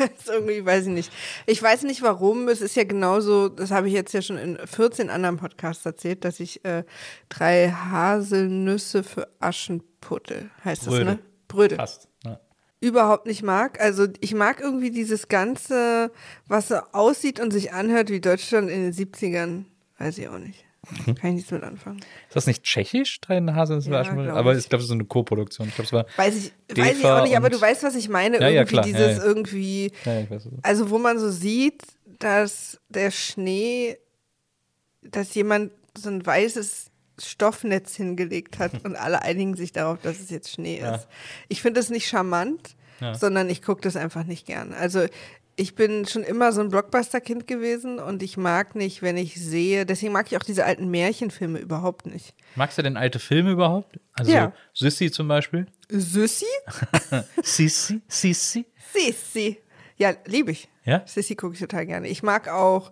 Das 0.16 0.34
irgendwie, 0.34 0.64
weiß 0.64 0.86
ich 0.86 0.92
nicht. 0.92 1.12
Ich 1.46 1.62
weiß 1.62 1.82
nicht 1.82 2.02
warum. 2.02 2.48
Es 2.48 2.60
ist 2.60 2.76
ja 2.76 2.84
genauso, 2.84 3.48
das 3.48 3.70
habe 3.70 3.88
ich 3.88 3.94
jetzt 3.94 4.12
ja 4.12 4.22
schon 4.22 4.38
in 4.38 4.58
14 4.64 5.10
anderen 5.10 5.36
Podcasts 5.36 5.84
erzählt, 5.84 6.24
dass 6.24 6.40
ich 6.40 6.64
äh, 6.64 6.84
drei 7.28 7.70
Haselnüsse 7.70 9.02
für 9.02 9.28
Aschenputtel, 9.40 10.50
heißt 10.64 10.86
das, 10.86 10.94
Bröde. 10.94 11.04
ne? 11.04 11.18
Bröde 11.48 11.76
passt. 11.76 12.08
Ja. 12.24 12.40
überhaupt 12.80 13.26
nicht 13.26 13.42
mag. 13.42 13.80
Also 13.80 14.06
ich 14.20 14.34
mag 14.34 14.60
irgendwie 14.60 14.90
dieses 14.90 15.28
Ganze, 15.28 16.10
was 16.46 16.68
so 16.68 16.76
aussieht 16.92 17.40
und 17.40 17.50
sich 17.52 17.72
anhört 17.72 18.10
wie 18.10 18.20
Deutschland 18.20 18.70
in 18.70 18.82
den 18.82 18.92
70ern. 18.92 19.64
Weiß 19.98 20.16
ich 20.18 20.28
auch 20.28 20.38
nicht. 20.38 20.64
Mhm. 21.06 21.14
Kann 21.14 21.30
ich 21.30 21.36
nichts 21.36 21.50
mit 21.50 21.62
anfangen. 21.62 22.00
Ist 22.28 22.36
das 22.36 22.46
nicht 22.46 22.62
tschechisch, 22.62 23.20
drei 23.20 23.40
Haselnüsse 23.40 23.88
für 23.88 23.94
Ja, 23.94 24.02
glaub 24.02 24.36
Aber 24.36 24.56
ich. 24.56 24.68
glaube, 24.68 24.78
es 24.80 24.84
ist 24.84 24.88
so 24.88 24.94
eine 24.94 25.04
Co-Produktion. 25.04 25.68
Ich 25.68 25.74
glaube, 25.74 25.86
es 25.86 25.92
war. 25.92 26.06
Weiß 26.16 26.36
ich, 26.68 26.78
weiß 26.78 26.98
ich 26.98 27.04
auch 27.04 27.22
nicht, 27.24 27.36
aber 27.36 27.50
du 27.50 27.60
weißt, 27.60 27.82
was 27.82 27.94
ich 27.94 28.08
meine. 28.08 28.40
Ja, 28.40 28.48
ja, 28.48 28.62
irgendwie 28.62 28.72
klar. 28.72 28.86
Ja, 28.86 28.92
dieses 28.92 29.18
ja. 29.18 29.24
irgendwie, 29.24 29.92
weiß. 30.04 30.48
also 30.62 30.90
wo 30.90 30.98
man 30.98 31.18
so 31.18 31.30
sieht, 31.30 31.82
dass 32.18 32.78
der 32.88 33.10
Schnee, 33.10 33.98
dass 35.02 35.34
jemand 35.34 35.72
so 35.96 36.10
ein 36.10 36.24
weißes 36.24 36.86
Stoffnetz 37.22 37.96
hingelegt 37.96 38.58
hat 38.58 38.72
und 38.84 38.96
alle 38.96 39.22
einigen 39.22 39.56
sich 39.56 39.72
darauf, 39.72 39.98
dass 40.02 40.20
es 40.20 40.30
jetzt 40.30 40.50
Schnee 40.50 40.78
ist. 40.78 41.06
Ich 41.48 41.62
finde 41.62 41.80
das 41.80 41.90
nicht 41.90 42.08
charmant, 42.08 42.76
Ja. 43.00 43.14
sondern 43.14 43.48
ich 43.50 43.62
gucke 43.62 43.80
das 43.82 43.96
einfach 43.96 44.24
nicht 44.24 44.46
gern. 44.46 44.72
Also 44.72 45.06
ich 45.60 45.74
bin 45.74 46.06
schon 46.06 46.22
immer 46.22 46.52
so 46.52 46.60
ein 46.62 46.70
Blockbuster-Kind 46.70 47.46
gewesen 47.46 47.98
und 47.98 48.22
ich 48.22 48.36
mag 48.38 48.74
nicht, 48.74 49.02
wenn 49.02 49.16
ich 49.18 49.34
sehe, 49.34 49.84
deswegen 49.84 50.12
mag 50.12 50.26
ich 50.30 50.36
auch 50.38 50.42
diese 50.42 50.64
alten 50.64 50.90
Märchenfilme 50.90 51.58
überhaupt 51.58 52.06
nicht. 52.06 52.34
Magst 52.56 52.78
du 52.78 52.82
denn 52.82 52.96
alte 52.96 53.18
Filme 53.18 53.50
überhaupt? 53.52 54.00
Also 54.14 54.32
Ja. 54.32 54.52
Sissi 54.74 55.10
zum 55.10 55.28
Beispiel? 55.28 55.66
Süssi? 55.90 56.46
Sissi? 57.42 58.00
Sissi? 58.08 58.64
Sissi. 58.94 59.58
Ja, 59.96 60.14
liebe 60.24 60.50
ich. 60.50 60.68
Ja? 60.84 61.02
Sissi 61.06 61.36
gucke 61.36 61.54
ich 61.54 61.60
total 61.60 61.84
gerne. 61.86 62.08
Ich 62.08 62.22
mag 62.22 62.48
auch 62.48 62.90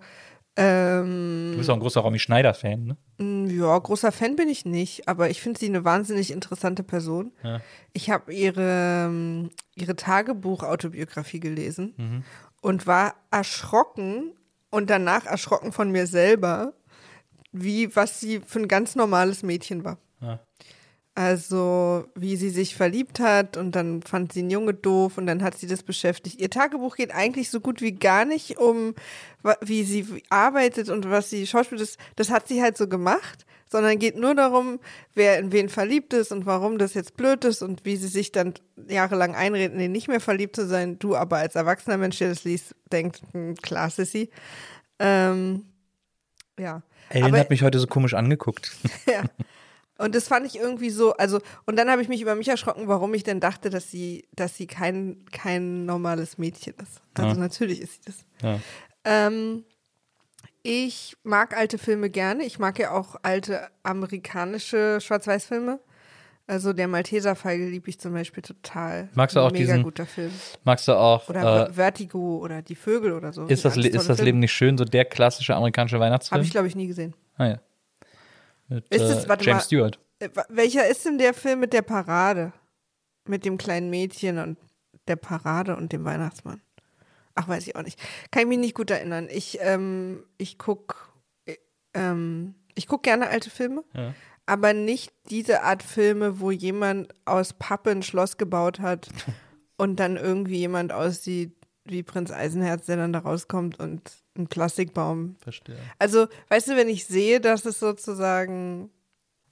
Ähm, 0.60 1.50
Du 1.52 1.58
bist 1.58 1.70
auch 1.70 1.74
ein 1.74 1.80
großer 1.80 2.00
Romy 2.00 2.18
Schneider-Fan, 2.18 2.96
ne? 3.20 3.48
Ja, 3.54 3.78
großer 3.78 4.10
Fan 4.10 4.34
bin 4.34 4.48
ich 4.48 4.64
nicht, 4.64 5.06
aber 5.06 5.30
ich 5.30 5.40
finde 5.40 5.60
sie 5.60 5.66
eine 5.66 5.84
wahnsinnig 5.84 6.32
interessante 6.32 6.82
Person. 6.82 7.30
Ja. 7.44 7.60
Ich 7.92 8.10
habe 8.10 8.34
ihre, 8.34 9.06
ähm, 9.06 9.50
ihre 9.76 9.94
Tagebuch-Autobiografie 9.94 11.38
gelesen 11.38 12.24
und 12.68 12.86
war 12.86 13.14
erschrocken 13.30 14.34
und 14.68 14.90
danach 14.90 15.24
erschrocken 15.24 15.72
von 15.72 15.90
mir 15.90 16.06
selber, 16.06 16.74
wie 17.50 17.96
was 17.96 18.20
sie 18.20 18.40
für 18.40 18.58
ein 18.58 18.68
ganz 18.68 18.94
normales 18.94 19.42
Mädchen 19.42 19.84
war. 19.84 19.96
Also, 21.18 22.06
wie 22.14 22.36
sie 22.36 22.48
sich 22.50 22.76
verliebt 22.76 23.18
hat 23.18 23.56
und 23.56 23.72
dann 23.74 24.02
fand 24.02 24.32
sie 24.32 24.38
einen 24.38 24.50
Junge 24.50 24.72
doof 24.72 25.18
und 25.18 25.26
dann 25.26 25.42
hat 25.42 25.58
sie 25.58 25.66
das 25.66 25.82
beschäftigt. 25.82 26.40
Ihr 26.40 26.48
Tagebuch 26.48 26.94
geht 26.94 27.12
eigentlich 27.12 27.50
so 27.50 27.58
gut 27.58 27.80
wie 27.80 27.90
gar 27.90 28.24
nicht 28.24 28.58
um, 28.58 28.94
wie 29.60 29.82
sie 29.82 30.22
arbeitet 30.30 30.88
und 30.90 31.10
was 31.10 31.28
sie 31.28 31.44
schauspielt. 31.48 31.80
Das, 31.80 31.96
das 32.14 32.30
hat 32.30 32.46
sie 32.46 32.62
halt 32.62 32.76
so 32.76 32.86
gemacht, 32.86 33.46
sondern 33.68 33.98
geht 33.98 34.16
nur 34.16 34.36
darum, 34.36 34.78
wer 35.14 35.40
in 35.40 35.50
wen 35.50 35.68
verliebt 35.68 36.12
ist 36.14 36.30
und 36.30 36.46
warum 36.46 36.78
das 36.78 36.94
jetzt 36.94 37.16
blöd 37.16 37.44
ist 37.44 37.62
und 37.62 37.84
wie 37.84 37.96
sie 37.96 38.06
sich 38.06 38.30
dann 38.30 38.54
jahrelang 38.88 39.34
einredet, 39.34 39.76
nee, 39.76 39.88
nicht 39.88 40.06
mehr 40.06 40.20
verliebt 40.20 40.54
zu 40.54 40.68
sein. 40.68 41.00
Du 41.00 41.16
aber 41.16 41.38
als 41.38 41.56
erwachsener 41.56 41.96
Mensch, 41.98 42.18
der 42.18 42.28
das 42.28 42.44
liest, 42.44 42.76
denkt, 42.92 43.22
hm, 43.32 43.56
klar, 43.56 43.90
Sissy. 43.90 44.30
Ähm, 45.00 45.64
ja. 46.60 46.82
Ellen 47.08 47.24
Aber- 47.24 47.40
hat 47.40 47.50
mich 47.50 47.62
heute 47.64 47.80
so 47.80 47.88
komisch 47.88 48.14
angeguckt. 48.14 48.70
Ja. 49.08 49.24
Und 49.98 50.14
das 50.14 50.28
fand 50.28 50.46
ich 50.46 50.56
irgendwie 50.56 50.90
so, 50.90 51.12
also, 51.14 51.40
und 51.66 51.76
dann 51.76 51.90
habe 51.90 52.00
ich 52.00 52.08
mich 52.08 52.22
über 52.22 52.34
mich 52.36 52.48
erschrocken, 52.48 52.86
warum 52.88 53.12
ich 53.14 53.24
denn 53.24 53.40
dachte, 53.40 53.68
dass 53.68 53.90
sie, 53.90 54.28
dass 54.34 54.56
sie 54.56 54.66
kein, 54.68 55.24
kein 55.32 55.84
normales 55.86 56.38
Mädchen 56.38 56.74
ist. 56.80 57.02
Also 57.14 57.30
Ja. 57.30 57.36
natürlich 57.36 57.80
ist 57.80 57.94
sie 57.94 58.00
das. 58.06 58.24
Ja. 58.42 58.60
Ähm, 59.04 59.64
ich 60.62 61.16
mag 61.24 61.56
alte 61.56 61.78
Filme 61.78 62.10
gerne. 62.10 62.44
Ich 62.44 62.58
mag 62.58 62.78
ja 62.78 62.92
auch 62.92 63.16
alte 63.22 63.68
amerikanische 63.82 65.00
Schwarz-Weiß-Filme. 65.00 65.80
Also 66.46 66.72
der 66.72 66.88
Malteser-Fall 66.88 67.56
liebe 67.58 67.90
ich 67.90 68.00
zum 68.00 68.14
Beispiel 68.14 68.42
total. 68.42 69.08
Magst 69.14 69.36
du 69.36 69.40
auch 69.40 69.50
Mega 69.50 69.64
diesen- 69.66 69.82
guter 69.82 70.06
Film. 70.06 70.30
Magst 70.64 70.88
du 70.88 70.92
auch, 70.92 71.28
Oder 71.28 71.68
äh, 71.68 71.72
Vertigo 71.72 72.38
oder 72.38 72.62
Die 72.62 72.74
Vögel 72.74 73.12
oder 73.12 73.32
so. 73.32 73.44
ist, 73.46 73.64
das, 73.66 73.76
ist 73.76 74.08
das. 74.08 74.20
Leben 74.20 74.38
nicht 74.38 74.52
schön, 74.52 74.78
so 74.78 74.84
der 74.84 75.04
klassische 75.04 75.54
amerikanische 75.54 76.00
Weihnachtsfilm? 76.00 76.36
Habe 76.38 76.44
ich, 76.46 76.50
glaube 76.50 76.66
ich, 76.68 76.74
nie 76.74 76.86
gesehen. 76.86 77.14
ah, 77.36 77.46
ja. 77.46 77.60
Mit 78.68 78.88
Ist 78.88 79.02
es- 79.02 79.24
äh, 79.24 79.28
warte 79.28 79.44
James 79.44 79.62
mal. 79.62 79.64
Stewart. 79.66 79.98
Äh, 80.20 80.28
Welcher 80.48 80.86
ist 80.88 81.04
denn 81.04 81.18
der 81.18 81.34
Film 81.34 81.60
mit 81.60 81.72
der 81.72 81.82
Parade? 81.82 82.52
Mit 83.26 83.44
dem 83.44 83.58
kleinen 83.58 83.90
Mädchen 83.90 84.38
und 84.38 84.58
der 85.06 85.16
Parade 85.16 85.76
und 85.76 85.92
dem 85.92 86.04
Weihnachtsmann? 86.04 86.60
Ach, 87.34 87.46
weiß 87.46 87.66
ich 87.66 87.76
auch 87.76 87.82
nicht. 87.82 88.00
Kann 88.30 88.42
ich 88.42 88.48
mich 88.48 88.58
nicht 88.58 88.74
gut 88.74 88.90
erinnern. 88.90 89.28
Ich, 89.30 89.58
ähm, 89.60 90.24
ich 90.38 90.58
guck, 90.58 91.12
äh, 91.46 91.56
ähm, 91.94 92.54
ich 92.74 92.86
guck 92.88 93.02
gerne 93.02 93.28
alte 93.28 93.50
Filme, 93.50 93.84
Ja. 93.94 94.14
aber 94.46 94.72
nicht 94.72 95.12
diese 95.30 95.62
Art 95.62 95.82
Filme, 95.82 96.40
wo 96.40 96.50
jemand 96.50 97.14
aus 97.26 97.52
Pappe 97.52 97.90
ein 97.90 98.02
Schloss 98.02 98.38
gebaut 98.38 98.80
hat 98.80 99.08
und 99.76 100.00
dann 100.00 100.16
irgendwie 100.16 100.56
jemand 100.58 100.92
aussieht 100.92 101.52
wie 101.90 102.02
Prinz 102.02 102.30
Eisenherz, 102.30 102.86
der 102.86 102.96
dann 102.96 103.12
da 103.12 103.20
rauskommt 103.20 103.78
und 103.78 104.10
ein 104.36 104.46
Plastikbaum 104.46 105.36
Verstehe. 105.40 105.76
also, 105.98 106.26
weißt 106.48 106.68
du, 106.68 106.76
wenn 106.76 106.88
ich 106.88 107.06
sehe, 107.06 107.40
dass 107.40 107.64
es 107.64 107.78
sozusagen, 107.78 108.90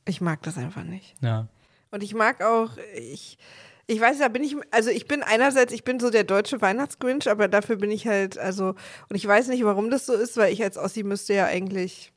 ich 0.07 0.20
mag 0.20 0.42
das 0.42 0.57
einfach 0.57 0.85
nicht. 0.85 1.16
Ja. 1.20 1.49
Und 1.90 2.03
ich 2.03 2.14
mag 2.14 2.42
auch, 2.42 2.77
ich, 2.94 3.38
ich 3.87 4.01
weiß, 4.01 4.18
da 4.18 4.29
bin 4.29 4.42
ich, 4.42 4.57
also 4.70 4.90
ich 4.90 5.07
bin 5.07 5.22
einerseits, 5.22 5.72
ich 5.72 5.85
bin 5.85 6.01
so 6.01 6.11
der 6.11 6.25
deutsche 6.25 6.61
Weihnachtsgrinch, 6.61 7.29
aber 7.31 7.49
dafür 7.49 7.77
bin 7.77 7.90
ich 7.90 8.07
halt, 8.07 8.38
also, 8.38 8.75
und 9.09 9.16
ich 9.16 9.27
weiß 9.27 9.49
nicht, 9.49 9.64
warum 9.64 9.90
das 9.90 10.07
so 10.07 10.14
ist, 10.14 10.37
weil 10.37 10.53
ich 10.53 10.62
als 10.62 10.79
Ossi 10.79 11.03
müsste 11.03 11.35
ja 11.35 11.46
eigentlich 11.46 12.12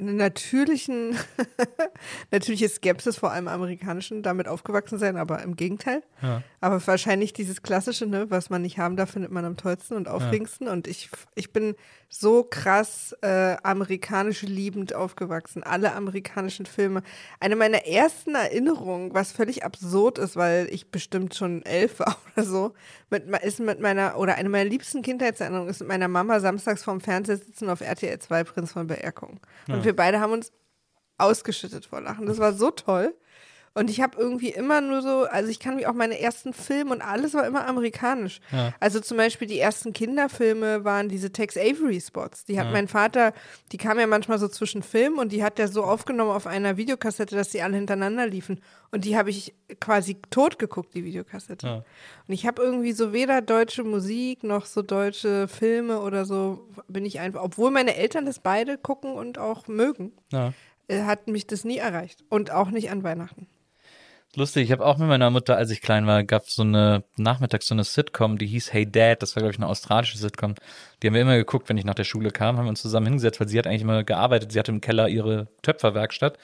einen 0.00 0.16
natürlichen, 0.16 1.16
natürliche 2.30 2.68
Skepsis 2.68 3.16
vor 3.16 3.30
allem 3.32 3.48
amerikanischen 3.48 4.22
damit 4.22 4.48
aufgewachsen 4.48 4.98
sein, 4.98 5.16
aber 5.16 5.42
im 5.42 5.56
Gegenteil. 5.56 6.02
Ja. 6.22 6.42
Aber 6.60 6.84
wahrscheinlich 6.86 7.32
dieses 7.32 7.62
klassische, 7.62 8.06
ne, 8.06 8.30
was 8.30 8.50
man 8.50 8.62
nicht 8.62 8.78
haben 8.78 8.96
darf, 8.96 9.10
findet 9.10 9.30
man 9.30 9.44
am 9.44 9.56
tollsten 9.56 9.94
und 9.94 10.08
aufregendsten. 10.08 10.68
Und 10.68 10.86
ich, 10.86 11.10
ich 11.34 11.52
bin 11.52 11.74
so 12.12 12.42
krass 12.42 13.16
äh, 13.22 13.56
amerikanisch 13.62 14.42
liebend 14.42 14.94
aufgewachsen. 14.94 15.62
Alle 15.62 15.94
amerikanischen 15.94 16.66
Filme. 16.66 17.02
Eine 17.38 17.54
meiner 17.54 17.86
ersten 17.86 18.34
Erinnerungen, 18.34 19.14
was 19.14 19.30
völlig 19.30 19.64
absurd 19.64 20.18
ist, 20.18 20.34
weil 20.34 20.66
ich 20.72 20.90
bestimmt 20.90 21.36
schon 21.36 21.62
elf 21.62 22.00
war 22.00 22.16
oder 22.36 22.44
so, 22.44 22.74
mit, 23.10 23.28
ist 23.42 23.60
mit 23.60 23.80
meiner, 23.80 24.18
oder 24.18 24.34
eine 24.34 24.48
meiner 24.48 24.68
liebsten 24.68 25.02
Kindheitserinnerungen 25.02 25.70
ist 25.70 25.80
mit 25.80 25.88
meiner 25.88 26.08
Mama 26.08 26.40
samstags 26.40 26.82
vorm 26.82 27.00
Fernseher 27.00 27.36
sitzen 27.36 27.70
auf 27.70 27.80
RTL 27.80 28.18
2 28.18 28.44
Prinz 28.44 28.72
von 28.72 28.88
Beerkung. 28.88 29.38
Und 29.68 29.84
wir 29.84 29.94
beide 29.94 30.20
haben 30.20 30.32
uns 30.32 30.52
ausgeschüttet 31.16 31.86
vor 31.86 32.00
Lachen. 32.00 32.26
Das 32.26 32.38
war 32.38 32.52
so 32.52 32.70
toll. 32.70 33.14
Und 33.72 33.88
ich 33.88 34.00
habe 34.00 34.18
irgendwie 34.18 34.48
immer 34.48 34.80
nur 34.80 35.00
so, 35.00 35.26
also 35.30 35.48
ich 35.48 35.60
kann 35.60 35.76
mich 35.76 35.86
auch 35.86 35.94
meine 35.94 36.18
ersten 36.18 36.52
Filme 36.52 36.90
und 36.90 37.02
alles 37.02 37.34
war 37.34 37.46
immer 37.46 37.66
amerikanisch. 37.68 38.40
Also 38.80 38.98
zum 38.98 39.16
Beispiel 39.16 39.46
die 39.46 39.60
ersten 39.60 39.92
Kinderfilme 39.92 40.84
waren 40.84 41.08
diese 41.08 41.30
Tex 41.30 41.56
Avery 41.56 42.00
Spots. 42.00 42.44
Die 42.44 42.58
hat 42.58 42.72
mein 42.72 42.88
Vater, 42.88 43.32
die 43.70 43.76
kam 43.76 44.00
ja 44.00 44.08
manchmal 44.08 44.40
so 44.40 44.48
zwischen 44.48 44.82
Filmen 44.82 45.20
und 45.20 45.30
die 45.30 45.44
hat 45.44 45.60
er 45.60 45.68
so 45.68 45.84
aufgenommen 45.84 46.32
auf 46.32 46.48
einer 46.48 46.76
Videokassette, 46.76 47.36
dass 47.36 47.50
die 47.50 47.62
alle 47.62 47.76
hintereinander 47.76 48.26
liefen. 48.26 48.60
Und 48.90 49.04
die 49.04 49.16
habe 49.16 49.30
ich 49.30 49.54
quasi 49.80 50.16
tot 50.30 50.58
geguckt, 50.58 50.94
die 50.94 51.04
Videokassette. 51.04 51.66
Ja. 51.66 51.74
Und 52.26 52.34
ich 52.34 52.46
habe 52.48 52.60
irgendwie 52.60 52.92
so 52.92 53.12
weder 53.12 53.40
deutsche 53.40 53.84
Musik 53.84 54.42
noch 54.42 54.66
so 54.66 54.82
deutsche 54.82 55.46
Filme 55.46 56.00
oder 56.00 56.24
so 56.24 56.66
bin 56.88 57.04
ich 57.04 57.20
einfach, 57.20 57.42
obwohl 57.42 57.70
meine 57.70 57.94
Eltern 57.94 58.26
das 58.26 58.40
beide 58.40 58.78
gucken 58.78 59.12
und 59.12 59.38
auch 59.38 59.68
mögen 59.68 60.10
ja. 60.32 60.52
äh, 60.88 61.04
hat 61.04 61.28
mich 61.28 61.46
das 61.46 61.64
nie 61.64 61.78
erreicht. 61.78 62.24
Und 62.28 62.50
auch 62.50 62.70
nicht 62.72 62.90
an 62.90 63.04
Weihnachten. 63.04 63.46
Lustig, 64.36 64.62
ich 64.64 64.72
habe 64.72 64.86
auch 64.86 64.96
mit 64.96 65.08
meiner 65.08 65.28
Mutter, 65.30 65.56
als 65.56 65.70
ich 65.72 65.80
klein 65.82 66.06
war, 66.06 66.22
gab 66.22 66.48
so 66.48 66.62
eine 66.62 67.02
nachmittags 67.16 67.66
so 67.66 67.74
eine 67.74 67.82
Sitcom, 67.82 68.38
die 68.38 68.46
hieß 68.46 68.72
Hey 68.72 68.90
Dad, 68.90 69.22
das 69.22 69.34
war 69.34 69.40
glaube 69.42 69.52
ich 69.54 69.58
eine 69.58 69.66
australische 69.66 70.18
Sitcom. 70.18 70.54
Die 71.02 71.08
haben 71.08 71.14
wir 71.14 71.22
immer 71.22 71.36
geguckt, 71.36 71.68
wenn 71.68 71.76
ich 71.76 71.84
nach 71.84 71.94
der 71.96 72.04
Schule 72.04 72.30
kam, 72.30 72.56
haben 72.56 72.66
wir 72.66 72.70
uns 72.70 72.80
zusammen 72.82 73.06
hingesetzt, 73.06 73.40
weil 73.40 73.48
sie 73.48 73.58
hat 73.58 73.66
eigentlich 73.66 73.82
immer 73.82 74.04
gearbeitet, 74.04 74.52
sie 74.52 74.58
hatte 74.60 74.70
im 74.70 74.80
Keller 74.80 75.08
ihre 75.08 75.48
Töpferwerkstatt. 75.62 76.38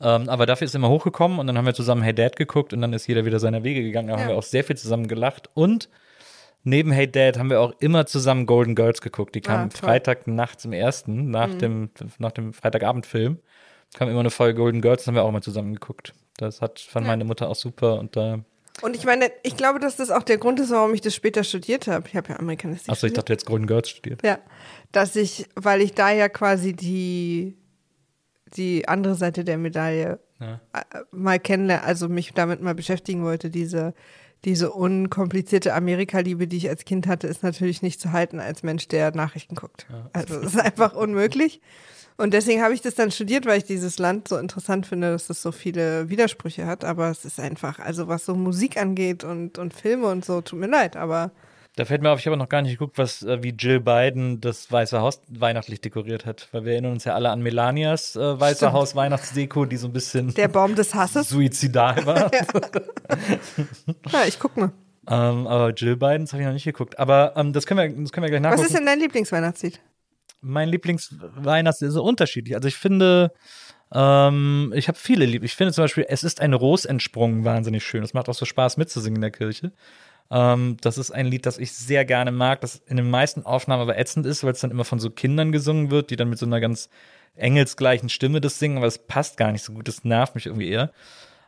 Ähm, 0.00 0.28
aber 0.28 0.46
dafür 0.46 0.64
ist 0.64 0.72
sie 0.72 0.78
immer 0.78 0.88
hochgekommen 0.88 1.38
und 1.38 1.46
dann 1.46 1.56
haben 1.56 1.64
wir 1.66 1.74
zusammen 1.74 2.02
Hey 2.02 2.12
Dad 2.14 2.34
geguckt 2.34 2.72
und 2.72 2.80
dann 2.80 2.92
ist 2.92 3.06
jeder 3.06 3.24
wieder 3.24 3.38
seiner 3.38 3.62
Wege 3.62 3.82
gegangen. 3.82 4.08
Da 4.08 4.14
haben 4.14 4.22
Ja. 4.22 4.28
wir 4.30 4.36
auch 4.36 4.42
sehr 4.42 4.64
viel 4.64 4.76
zusammen 4.76 5.06
gelacht 5.06 5.48
und 5.54 5.88
neben 6.64 6.90
Hey 6.90 7.08
Dad 7.10 7.38
haben 7.38 7.50
wir 7.50 7.60
auch 7.60 7.72
immer 7.78 8.06
zusammen 8.06 8.46
Golden 8.46 8.74
Girls 8.74 9.00
geguckt. 9.00 9.36
Die 9.36 9.42
kamen 9.42 9.66
Ah, 9.66 9.78
toll. 9.78 9.88
Freitag 9.90 10.26
nachts 10.26 10.64
im 10.64 10.72
ersten, 10.72 11.30
nach 11.30 11.54
dem 11.54 11.90
nach 12.18 12.32
dem 12.32 12.52
Freitagabendfilm 12.52 13.38
kam 13.94 14.08
immer 14.08 14.20
eine 14.20 14.30
Folge 14.30 14.58
Golden 14.58 14.80
Girls, 14.82 15.06
haben 15.06 15.14
wir 15.14 15.22
auch 15.22 15.30
mal 15.30 15.40
zusammen 15.42 15.72
geguckt. 15.74 16.14
Das 16.38 16.60
hat 16.62 16.80
fand 16.80 17.06
meine 17.06 17.24
Mutter 17.24 17.48
auch 17.50 17.54
super 17.56 17.98
und 17.98 18.16
da 18.16 18.40
Und 18.82 18.96
ich 18.96 19.04
meine, 19.04 19.30
ich 19.42 19.56
glaube, 19.56 19.78
dass 19.80 19.96
das 19.96 20.10
auch 20.10 20.22
der 20.22 20.38
Grund 20.38 20.58
ist, 20.60 20.70
warum 20.70 20.94
ich 20.94 21.00
das 21.02 21.14
später 21.14 21.44
studiert 21.44 21.86
habe. 21.88 22.08
Ich 22.08 22.16
habe 22.16 22.30
ja 22.30 22.38
Amerikanistik 22.38 22.88
Achso, 22.90 23.06
ich 23.06 23.10
studiert. 23.10 23.18
dachte 23.18 23.32
jetzt 23.34 23.44
Golden 23.46 23.66
Girls 23.66 23.90
studiert. 23.90 24.22
Ja, 24.24 24.38
dass 24.92 25.14
ich, 25.16 25.46
weil 25.54 25.80
ich 25.82 25.92
da 25.94 26.10
ja 26.10 26.28
quasi 26.28 26.72
die, 26.74 27.56
die 28.56 28.88
andere 28.88 29.14
Seite 29.16 29.44
der 29.44 29.58
Medaille 29.58 30.20
Ja. 30.40 30.60
äh, 30.72 31.00
mal 31.10 31.38
kennenlernen, 31.38 31.84
also 31.84 32.08
mich 32.08 32.32
damit 32.32 32.62
mal 32.62 32.74
beschäftigen 32.74 33.24
wollte. 33.24 33.50
Diese, 33.50 33.92
diese 34.44 34.70
unkomplizierte 34.70 35.74
Amerika-Liebe, 35.74 36.46
die 36.46 36.58
ich 36.58 36.68
als 36.68 36.84
Kind 36.84 37.08
hatte, 37.08 37.26
ist 37.26 37.42
natürlich 37.42 37.82
nicht 37.82 38.00
zu 38.00 38.12
halten 38.12 38.38
als 38.38 38.62
Mensch, 38.62 38.86
der 38.86 39.10
Nachrichten 39.14 39.56
guckt. 39.56 39.86
Also 40.12 40.36
es 40.38 40.54
ist 40.54 40.60
einfach 40.60 40.94
unmöglich. 40.94 41.60
Und 42.20 42.34
deswegen 42.34 42.60
habe 42.62 42.74
ich 42.74 42.80
das 42.80 42.96
dann 42.96 43.12
studiert, 43.12 43.46
weil 43.46 43.58
ich 43.58 43.64
dieses 43.64 43.98
Land 44.00 44.26
so 44.26 44.36
interessant 44.38 44.86
finde, 44.86 45.12
dass 45.12 45.30
es 45.30 45.40
so 45.40 45.52
viele 45.52 46.08
Widersprüche 46.10 46.66
hat. 46.66 46.84
Aber 46.84 47.08
es 47.10 47.24
ist 47.24 47.38
einfach, 47.38 47.78
also 47.78 48.08
was 48.08 48.24
so 48.26 48.34
Musik 48.34 48.76
angeht 48.76 49.22
und, 49.22 49.56
und 49.56 49.72
Filme 49.72 50.08
und 50.08 50.24
so, 50.24 50.40
tut 50.40 50.58
mir 50.58 50.66
leid, 50.66 50.96
aber 50.96 51.30
Da 51.76 51.84
fällt 51.84 52.02
mir 52.02 52.10
auf, 52.10 52.18
ich 52.18 52.26
habe 52.26 52.36
noch 52.36 52.48
gar 52.48 52.60
nicht 52.62 52.72
geguckt, 52.72 52.98
was 52.98 53.22
äh, 53.22 53.40
wie 53.44 53.50
Jill 53.50 53.78
Biden 53.78 54.40
das 54.40 54.70
Weiße 54.72 55.00
Haus 55.00 55.20
weihnachtlich 55.28 55.80
dekoriert 55.80 56.26
hat. 56.26 56.48
Weil 56.50 56.64
wir 56.64 56.72
erinnern 56.72 56.90
uns 56.94 57.04
ja 57.04 57.14
alle 57.14 57.30
an 57.30 57.40
Melanias 57.40 58.16
äh, 58.16 58.40
Weiße 58.40 58.56
Stimmt. 58.56 58.72
Haus 58.72 58.96
Weihnachtsdeko, 58.96 59.64
die 59.64 59.76
so 59.76 59.86
ein 59.86 59.92
bisschen 59.92 60.34
der 60.34 60.48
Baum 60.48 60.74
des 60.74 60.92
Hasses. 60.96 61.28
suizidal 61.30 62.04
war. 62.04 62.30
Ja, 64.12 64.24
ich 64.26 64.40
guck 64.40 64.56
mal. 64.56 64.72
ähm, 65.08 65.46
aber 65.46 65.70
Jill 65.70 65.96
Bidens 65.96 66.32
habe 66.32 66.42
ich 66.42 66.46
noch 66.46 66.52
nicht 66.52 66.64
geguckt. 66.64 66.98
Aber 66.98 67.34
ähm, 67.36 67.52
das, 67.52 67.64
können 67.64 67.78
wir, 67.78 68.02
das 68.02 68.10
können 68.10 68.24
wir 68.24 68.30
gleich 68.30 68.40
nachgucken. 68.42 68.62
Was 68.62 68.70
ist 68.70 68.76
denn 68.76 68.86
dein 68.86 68.98
Lieblingsweihnachtslied? 68.98 69.80
Mein 70.40 70.68
Lieblingsweihnachtslied 70.68 71.88
ist 71.88 71.94
so 71.94 72.02
unterschiedlich. 72.02 72.54
Also 72.54 72.68
ich 72.68 72.76
finde, 72.76 73.32
ähm, 73.92 74.72
ich 74.74 74.88
habe 74.88 74.98
viele 74.98 75.24
lieb. 75.24 75.42
Ich 75.42 75.56
finde 75.56 75.72
zum 75.72 75.84
Beispiel, 75.84 76.06
es 76.08 76.24
ist 76.24 76.40
ein 76.40 76.54
Ros 76.54 76.84
entsprungen 76.84 77.44
wahnsinnig 77.44 77.84
schön. 77.84 78.02
Es 78.02 78.14
macht 78.14 78.28
auch 78.28 78.34
so 78.34 78.44
Spaß 78.44 78.76
mitzusingen 78.76 79.16
in 79.16 79.22
der 79.22 79.30
Kirche. 79.30 79.72
Ähm, 80.30 80.76
das 80.80 80.98
ist 80.98 81.10
ein 81.10 81.26
Lied, 81.26 81.46
das 81.46 81.58
ich 81.58 81.72
sehr 81.72 82.04
gerne 82.04 82.32
mag, 82.32 82.60
das 82.60 82.76
in 82.86 82.96
den 82.98 83.10
meisten 83.10 83.44
Aufnahmen 83.46 83.82
aber 83.82 83.98
ätzend 83.98 84.26
ist, 84.26 84.44
weil 84.44 84.52
es 84.52 84.60
dann 84.60 84.70
immer 84.70 84.84
von 84.84 84.98
so 84.98 85.10
Kindern 85.10 85.52
gesungen 85.52 85.90
wird, 85.90 86.10
die 86.10 86.16
dann 86.16 86.28
mit 86.28 86.38
so 86.38 86.46
einer 86.46 86.60
ganz 86.60 86.90
engelsgleichen 87.34 88.08
Stimme 88.08 88.40
das 88.40 88.58
singen, 88.58 88.76
aber 88.76 88.86
es 88.86 88.98
passt 88.98 89.36
gar 89.36 89.52
nicht 89.52 89.62
so 89.62 89.72
gut. 89.72 89.88
Das 89.88 90.04
nervt 90.04 90.34
mich 90.34 90.46
irgendwie 90.46 90.68
eher. 90.68 90.92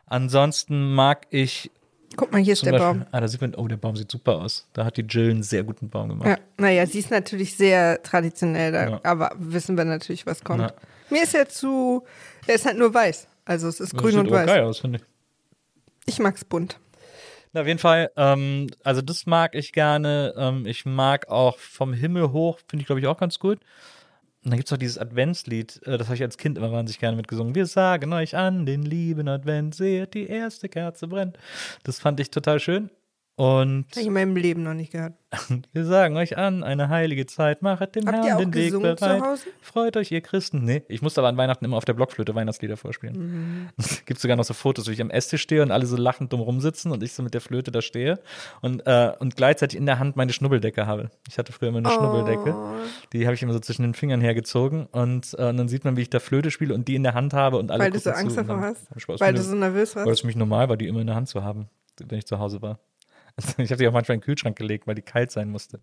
Ansonsten 0.07 0.93
mag 0.93 1.27
ich 1.29 1.69
Guck 2.17 2.31
mal, 2.31 2.41
hier 2.41 2.53
ist 2.53 2.65
der 2.65 2.71
Beispiel, 2.71 2.99
Baum. 2.99 3.05
ah, 3.11 3.19
da 3.21 3.27
sieht 3.27 3.41
man, 3.41 3.55
oh, 3.55 3.67
der 3.67 3.77
Baum 3.77 3.95
sieht 3.95 4.11
super 4.11 4.35
aus. 4.37 4.67
Da 4.73 4.83
hat 4.85 4.97
die 4.97 5.01
Jill 5.03 5.31
einen 5.31 5.43
sehr 5.43 5.63
guten 5.63 5.89
Baum 5.89 6.09
gemacht. 6.09 6.27
Ja, 6.27 6.37
naja, 6.57 6.85
sie 6.85 6.99
ist 6.99 7.09
natürlich 7.11 7.55
sehr 7.55 8.01
traditionell, 8.03 8.71
da, 8.71 8.89
Ja. 8.89 8.99
aber 9.03 9.31
wissen 9.37 9.77
wir 9.77 9.85
natürlich, 9.85 10.25
was 10.25 10.43
kommt. 10.43 10.61
Ja. 10.61 10.73
Mir 11.09 11.23
ist 11.23 11.33
er 11.35 11.47
zu, 11.47 12.03
er 12.47 12.55
ist 12.55 12.65
halt 12.65 12.77
nur 12.77 12.93
weiß. 12.93 13.27
Also 13.45 13.67
es 13.67 13.79
ist 13.79 13.93
Das 13.93 13.99
grün 13.99 14.11
sieht 14.11 14.19
und 14.21 14.31
weiß. 14.31 14.45
geil 14.47 14.63
aus, 14.63 14.79
finde 14.79 14.99
ich. 14.99 15.03
Ich 16.13 16.19
mag's 16.19 16.43
bunt. 16.45 16.79
Na, 17.53 17.61
auf 17.61 17.67
jeden 17.67 17.79
Fall, 17.79 18.11
ähm, 18.15 18.67
also 18.83 19.01
das 19.01 19.25
mag 19.25 19.55
ich 19.55 19.73
gerne. 19.73 20.33
Ähm, 20.37 20.65
ich 20.65 20.85
mag 20.85 21.27
auch 21.29 21.57
vom 21.59 21.91
Himmel 21.93 22.31
hoch, 22.31 22.59
finde 22.67 22.81
ich, 22.83 22.87
glaube 22.87 23.01
ich, 23.01 23.07
auch 23.07 23.17
ganz 23.17 23.39
gut. 23.39 23.59
Und 24.43 24.51
dann 24.51 24.57
gibt 24.57 24.69
es 24.69 24.73
auch 24.73 24.77
dieses 24.77 24.97
Adventslied, 24.97 25.81
äh, 25.85 25.97
das 25.97 26.07
habe 26.07 26.15
ich 26.15 26.23
als 26.23 26.37
Kind 26.37 26.57
immer 26.57 26.71
wahnsinnig 26.71 26.99
gerne 26.99 27.15
mitgesungen. 27.15 27.53
Wir 27.53 27.67
sagen 27.67 28.11
euch 28.13 28.35
an 28.35 28.65
den 28.65 28.81
lieben 28.81 29.27
Advent, 29.27 29.75
seht, 29.75 30.15
die 30.15 30.27
erste 30.27 30.67
Kerze 30.67 31.07
brennt. 31.07 31.37
Das 31.83 31.99
fand 31.99 32.19
ich 32.19 32.31
total 32.31 32.59
schön. 32.59 32.89
Und 33.41 33.87
Habe 33.89 34.01
ich 34.01 34.05
in 34.05 34.13
meinem 34.13 34.35
Leben 34.35 34.61
noch 34.61 34.75
nicht 34.75 34.91
gehört. 34.91 35.13
wir 35.73 35.85
sagen 35.85 36.15
euch 36.15 36.37
an, 36.37 36.63
eine 36.63 36.89
heilige 36.89 37.25
Zeit, 37.25 37.63
machet 37.63 37.95
dem 37.95 38.05
Habt 38.05 38.23
Herrn 38.23 38.37
den 38.37 38.53
Weg 38.53 38.79
bereit. 38.79 39.23
Freut 39.61 39.97
euch, 39.97 40.11
ihr 40.11 40.21
Christen. 40.21 40.63
Nee, 40.63 40.83
ich 40.87 41.01
musste 41.01 41.21
aber 41.21 41.29
an 41.29 41.37
Weihnachten 41.37 41.65
immer 41.65 41.77
auf 41.77 41.85
der 41.85 41.93
Blockflöte 41.93 42.35
Weihnachtslieder 42.35 42.77
vorspielen. 42.77 43.17
Mhm. 43.17 43.69
Es 43.77 44.05
gibt 44.05 44.19
sogar 44.19 44.37
noch 44.37 44.43
so 44.43 44.53
Fotos, 44.53 44.87
wo 44.87 44.91
ich 44.91 45.01
am 45.01 45.09
Esstisch 45.09 45.41
stehe 45.41 45.63
und 45.63 45.71
alle 45.71 45.87
so 45.87 45.97
lachend 45.97 46.31
dumm 46.31 46.41
rumsitzen 46.41 46.91
und 46.91 47.01
ich 47.01 47.13
so 47.13 47.23
mit 47.23 47.33
der 47.33 47.41
Flöte 47.41 47.71
da 47.71 47.81
stehe 47.81 48.19
und, 48.61 48.85
äh, 48.85 49.11
und 49.17 49.35
gleichzeitig 49.35 49.75
in 49.75 49.87
der 49.87 49.97
Hand 49.97 50.17
meine 50.17 50.33
Schnubbeldecke 50.33 50.85
habe. 50.85 51.09
Ich 51.27 51.39
hatte 51.39 51.51
früher 51.51 51.69
immer 51.69 51.79
eine 51.79 51.89
Schnubbeldecke. 51.89 52.53
Oh. 52.53 52.75
Die 53.11 53.25
habe 53.25 53.33
ich 53.33 53.41
immer 53.41 53.53
so 53.53 53.59
zwischen 53.59 53.81
den 53.81 53.95
Fingern 53.95 54.21
hergezogen 54.21 54.85
und, 54.91 55.33
äh, 55.39 55.47
und 55.47 55.57
dann 55.57 55.67
sieht 55.67 55.83
man, 55.83 55.97
wie 55.97 56.01
ich 56.01 56.11
da 56.11 56.19
Flöte 56.19 56.51
spiele 56.51 56.75
und 56.75 56.87
die 56.87 56.93
in 56.93 57.01
der 57.01 57.15
Hand 57.15 57.33
habe 57.33 57.57
und 57.57 57.71
alle 57.71 57.85
Weil 57.85 57.91
du 57.91 57.97
so 57.97 58.11
Angst 58.11 58.37
davor 58.37 58.61
hast? 58.61 58.87
Weil 59.19 59.33
du 59.33 59.41
so 59.41 59.55
nervös 59.55 59.95
weil 59.95 60.05
warst? 60.05 60.13
es 60.13 60.21
für 60.21 60.27
mich 60.27 60.35
normal 60.35 60.69
war, 60.69 60.77
die 60.77 60.85
immer 60.85 61.01
in 61.01 61.07
der 61.07 61.15
Hand 61.15 61.27
zu 61.27 61.43
haben, 61.43 61.69
wenn 61.97 62.19
ich 62.19 62.27
zu 62.27 62.37
Hause 62.37 62.61
war. 62.61 62.77
Ich 63.57 63.71
habe 63.71 63.77
die 63.77 63.87
auch 63.87 63.93
manchmal 63.93 64.15
in 64.15 64.21
den 64.21 64.25
Kühlschrank 64.25 64.57
gelegt, 64.57 64.87
weil 64.87 64.95
die 64.95 65.01
kalt 65.01 65.31
sein 65.31 65.49
musste. 65.49 65.81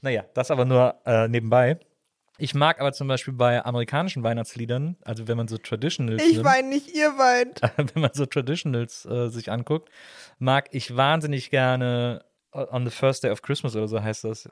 Naja, 0.00 0.24
das 0.34 0.50
aber 0.50 0.64
nur 0.64 1.00
äh, 1.06 1.28
nebenbei. 1.28 1.78
Ich 2.36 2.54
mag 2.54 2.80
aber 2.80 2.92
zum 2.92 3.06
Beispiel 3.06 3.32
bei 3.32 3.64
amerikanischen 3.64 4.24
Weihnachtsliedern, 4.24 4.96
also 5.04 5.28
wenn 5.28 5.36
man 5.36 5.46
so 5.46 5.56
Traditionals 5.56 6.22
Ich 6.22 6.42
weine 6.42 6.68
nicht, 6.68 6.92
ihr 6.94 7.10
weint. 7.16 7.60
wenn 7.94 8.02
man 8.02 8.10
so 8.12 8.26
Traditionals 8.26 9.04
äh, 9.06 9.28
sich 9.28 9.52
anguckt, 9.52 9.88
mag 10.38 10.68
ich 10.72 10.96
wahnsinnig 10.96 11.50
gerne 11.50 12.24
äh, 12.52 12.66
On 12.70 12.84
the 12.84 12.90
First 12.90 13.22
Day 13.22 13.30
of 13.30 13.42
Christmas 13.42 13.76
oder 13.76 13.86
so 13.86 14.02
heißt 14.02 14.24
das. 14.24 14.48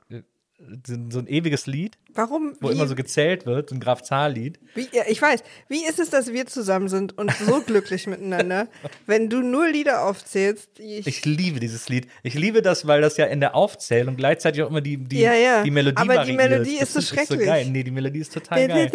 So 0.85 0.95
so 1.09 1.19
ein 1.19 1.27
ewiges 1.27 1.67
Lied, 1.67 1.97
Warum? 2.13 2.55
wo 2.61 2.69
wie, 2.69 2.73
immer 2.73 2.87
so 2.87 2.95
gezählt 2.95 3.45
wird, 3.45 3.69
so 3.69 3.75
ein 3.75 3.79
Graf-Zahl-Lied. 3.79 4.59
wie, 4.75 4.87
ja, 4.91 5.03
ich 5.07 5.21
weiß. 5.21 5.41
Wie 5.67 5.85
ist 5.85 5.99
es, 5.99 6.09
dass 6.09 6.31
wir 6.31 6.45
zusammen 6.45 6.87
sind 6.87 7.17
und 7.17 7.31
so 7.45 7.61
glücklich 7.61 8.07
miteinander, 8.07 8.67
wenn 9.05 9.29
du 9.29 9.41
nur 9.41 9.67
Lieder 9.67 10.03
aufzählst, 10.05 10.79
ich. 10.79 11.05
Ich 11.07 11.25
liebe 11.25 11.59
dieses 11.59 11.89
Lied. 11.89 12.07
Ich 12.23 12.33
liebe 12.33 12.61
das, 12.61 12.87
weil 12.87 13.01
das 13.01 13.17
ja 13.17 13.25
in 13.25 13.39
der 13.39 13.55
Aufzählung 13.55 14.15
gleichzeitig 14.15 14.63
auch 14.63 14.69
immer 14.69 14.81
die, 14.81 14.97
die, 14.97 15.19
Ja, 15.19 15.33
ja. 15.33 15.63
die 15.63 15.71
Melodie 15.71 15.97
Aber 15.97 16.23
die. 16.25 16.33
Melodie 16.33 16.77
Das 16.79 16.95
ist 16.95 17.07
so 17.09 17.15
schrecklich. 17.15 17.45
geil. 17.45 17.67
Nee, 17.69 17.83
die 17.83 17.91
Melodie 17.91 18.19
ist 18.19 18.33
total 18.33 18.67
geil. 18.67 18.91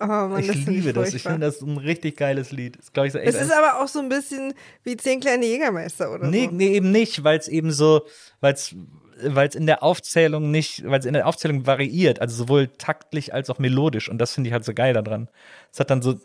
Oh 0.00 0.06
Mann, 0.06 0.40
Ich 0.40 0.66
liebe 0.66 0.92
das. 0.92 1.14
Ich 1.14 1.22
finde 1.22 1.40
das 1.40 1.60
ein 1.60 1.76
richtig 1.76 2.16
geiles 2.16 2.52
Lied. 2.52 2.78
Das 2.78 2.90
ich 3.06 3.12
so 3.12 3.18
Es 3.18 3.34
ist 3.40 3.52
aber 3.52 3.82
auch 3.82 3.88
so 3.88 4.00
ein 4.00 4.08
bisschen 4.08 4.54
wie 4.84 4.96
zehn 4.96 5.20
kleine 5.20 5.46
Jägermeister 5.46 6.12
oder 6.12 6.28
Nee, 6.28 6.46
so. 6.46 6.50
nee, 6.52 6.74
eben 6.74 6.90
nicht, 6.92 7.22
weil 7.24 7.38
es 7.38 7.48
eben 7.48 7.70
so, 7.72 8.06
weil 8.40 8.54
es 8.54 8.74
weil 9.22 9.48
es 9.48 9.54
in 9.54 9.66
der 9.66 9.82
Aufzählung 9.82 10.50
nicht, 10.50 10.84
weil 10.88 11.00
es 11.00 11.06
in 11.06 11.14
der 11.14 11.26
Aufzählung 11.26 11.66
variiert, 11.66 12.20
also 12.20 12.36
sowohl 12.36 12.68
taktlich 12.78 13.32
als 13.32 13.50
auch 13.50 13.58
melodisch 13.58 14.08
und 14.08 14.18
das 14.18 14.34
finde 14.34 14.48
ich 14.48 14.52
halt 14.52 14.64
so 14.64 14.74
geil 14.74 14.92
daran. 14.94 15.28
Es 15.76 15.80
hat 15.80 15.90
dann 15.90 16.00
so 16.00 16.14
Das 16.14 16.22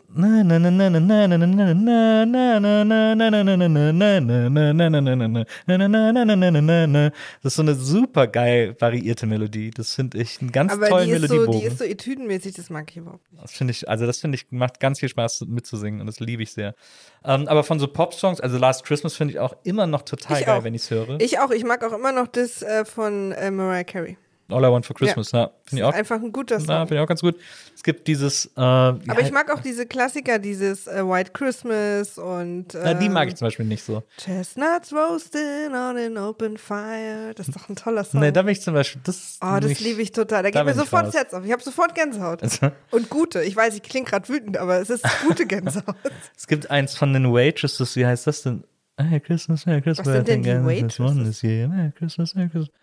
ist 7.42 7.54
so 7.56 7.62
eine 7.62 7.74
super 7.74 8.26
geil 8.28 8.74
variierte 8.78 9.26
Melodie. 9.26 9.70
Das 9.70 9.94
finde 9.94 10.22
ich 10.22 10.40
einen 10.40 10.52
ganz 10.52 10.72
Aber 10.72 10.88
tollen 10.88 11.04
die 11.06 11.12
ist 11.12 11.20
Melodiebogen. 11.20 11.52
So, 11.52 11.60
die 11.60 11.66
ist 11.66 11.76
so 11.76 11.84
etüdenmäßig, 11.84 12.54
das 12.54 12.70
mag 12.70 12.90
ich 12.92 12.96
überhaupt 12.96 13.30
nicht. 13.30 13.44
Das 13.44 13.52
finde 13.52 13.72
ich, 13.72 13.86
also 13.86 14.06
das 14.06 14.20
finde 14.20 14.36
ich, 14.36 14.46
macht 14.52 14.80
ganz 14.80 15.00
viel 15.00 15.10
Spaß 15.10 15.42
mitzusingen 15.46 16.00
und 16.00 16.06
das 16.06 16.18
liebe 16.18 16.42
ich 16.42 16.52
sehr. 16.52 16.74
Aber 17.22 17.62
von 17.62 17.78
so 17.78 17.88
Pop-Songs, 17.88 18.40
also 18.40 18.56
Last 18.56 18.84
Christmas 18.86 19.14
finde 19.14 19.34
ich 19.34 19.40
auch 19.40 19.54
immer 19.64 19.86
noch 19.86 20.00
total 20.00 20.42
geil, 20.42 20.64
wenn 20.64 20.72
ich 20.72 20.84
es 20.84 20.90
höre. 20.90 21.20
Ich 21.20 21.40
auch, 21.40 21.50
ich 21.50 21.64
mag 21.64 21.84
auch 21.84 21.92
immer 21.92 22.12
noch 22.12 22.26
das 22.26 22.64
von 22.84 23.28
Mariah 23.28 23.84
Carey. 23.84 24.16
All 24.52 24.64
I 24.64 24.68
Want 24.68 24.86
for 24.86 24.94
Christmas, 24.94 25.32
ja. 25.32 25.50
Finde 25.64 25.82
ich 25.82 25.84
auch. 25.84 25.92
Einfach 25.92 26.20
ein 26.20 26.32
guter 26.32 26.60
Song. 26.60 26.86
finde 26.86 26.96
ich 26.96 27.00
auch 27.00 27.08
ganz 27.08 27.20
gut. 27.20 27.36
Es 27.74 27.82
gibt 27.82 28.06
dieses. 28.06 28.46
Äh, 28.56 28.60
Aber 28.60 29.20
ich 29.20 29.32
mag 29.32 29.50
auch 29.50 29.60
diese 29.60 29.86
Klassiker, 29.86 30.38
dieses 30.38 30.86
äh, 30.86 31.04
White 31.04 31.32
Christmas 31.32 32.18
und. 32.18 32.74
Na, 32.74 32.94
die 32.94 33.08
mag 33.08 33.24
ähm, 33.24 33.28
ich 33.30 33.36
zum 33.36 33.46
Beispiel 33.46 33.66
nicht 33.66 33.82
so. 33.82 34.02
Chestnuts 34.18 34.92
roasting 34.92 35.70
on 35.72 35.96
an 35.96 36.18
open 36.18 36.56
fire. 36.56 37.32
Das 37.34 37.48
ist 37.48 37.56
doch 37.56 37.68
ein 37.68 37.76
toller 37.76 38.04
Song. 38.04 38.20
Nee, 38.20 38.32
da 38.32 38.42
bin 38.42 38.52
ich 38.52 38.62
zum 38.62 38.74
Beispiel. 38.74 39.00
Das 39.04 39.38
oh, 39.42 39.58
das 39.60 39.80
liebe 39.80 40.02
ich 40.02 40.12
total. 40.12 40.42
Da 40.42 40.50
da 40.50 40.64
geht 40.64 40.64
mir 40.64 40.80
sofort 40.80 41.06
das 41.06 41.14
Herz 41.14 41.34
auf. 41.34 41.44
Ich 41.44 41.52
habe 41.52 41.62
sofort 41.62 41.94
Gänsehaut. 41.94 42.42
Also, 42.42 42.70
Und 42.90 43.08
gute. 43.08 43.42
Ich 43.42 43.56
weiß, 43.56 43.74
ich 43.74 43.82
klinge 43.82 44.06
gerade 44.06 44.28
wütend, 44.28 44.56
aber 44.56 44.80
es 44.80 44.90
ist 44.90 45.04
gute 45.26 45.46
Gänsehaut. 45.46 45.96
es 46.36 46.46
gibt 46.46 46.70
eins 46.70 46.96
von 46.96 47.12
den 47.12 47.32
Waitresses, 47.32 47.96
wie 47.96 48.06
heißt 48.06 48.26
das 48.26 48.42
denn? 48.42 48.64
Merry 48.98 49.20
Christmas, 49.20 49.66
Merry 49.66 49.82
Christmas. 49.82 50.06
Was 50.06 50.14
sind 50.14 50.28
denn 50.28 50.42
die 50.42 50.50
Waitresses? 50.50 51.42
Merry 51.42 51.92
Christmas, 51.92 52.34
Merry 52.34 52.48
Christmas. 52.48 52.81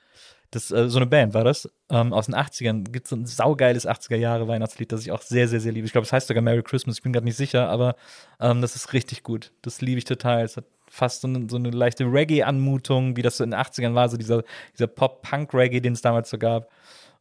Das, 0.52 0.72
äh, 0.72 0.90
so 0.90 0.98
eine 0.98 1.06
Band 1.06 1.34
war 1.34 1.44
das. 1.44 1.70
Ähm, 1.90 2.14
aus 2.14 2.26
den 2.26 2.36
80ern. 2.36 2.92
Gibt 2.92 3.08
so 3.08 3.16
ein 3.16 3.26
saugeiles 3.26 3.88
80er 3.88 4.16
Jahre 4.16 4.48
Weihnachtslied, 4.48 4.92
das 4.92 5.02
ich 5.02 5.12
auch 5.12 5.22
sehr, 5.22 5.48
sehr, 5.48 5.60
sehr 5.60 5.72
liebe. 5.72 5.86
Ich 5.86 5.92
glaube, 5.92 6.06
es 6.06 6.14
heißt 6.14 6.28
sogar 6.28 6.42
Merry 6.42 6.64
Christmas. 6.64 6.98
Ich 6.98 7.04
bin 7.04 7.14
gerade 7.14 7.26
nicht 7.26 7.38
sicher, 7.38 7.70
aber 7.70 7.96
ähm, 8.40 8.62
das 8.62 8.76
ist 8.76 8.94
richtig 8.94 9.24
gut. 9.24 9.52
Das 9.62 9.82
liebe 9.82 10.00
ich 10.00 10.06
total. 10.06 10.44
Es 10.44 10.58
hat 10.58 10.66
fast 10.90 11.22
so 11.22 11.28
eine, 11.28 11.48
so 11.50 11.58
eine 11.58 11.70
leichte 11.70 12.06
Reggae-Anmutung, 12.06 13.16
wie 13.16 13.22
das 13.22 13.38
so 13.38 13.44
in 13.44 13.52
den 13.52 13.60
80ern 13.60 13.94
war, 13.94 14.10
so 14.10 14.18
dieser, 14.18 14.44
dieser 14.74 14.88
Pop-Punk-Reggae, 14.88 15.82
den 15.82 15.94
es 15.94 16.02
damals 16.02 16.30
so 16.30 16.38
gab. 16.38 16.70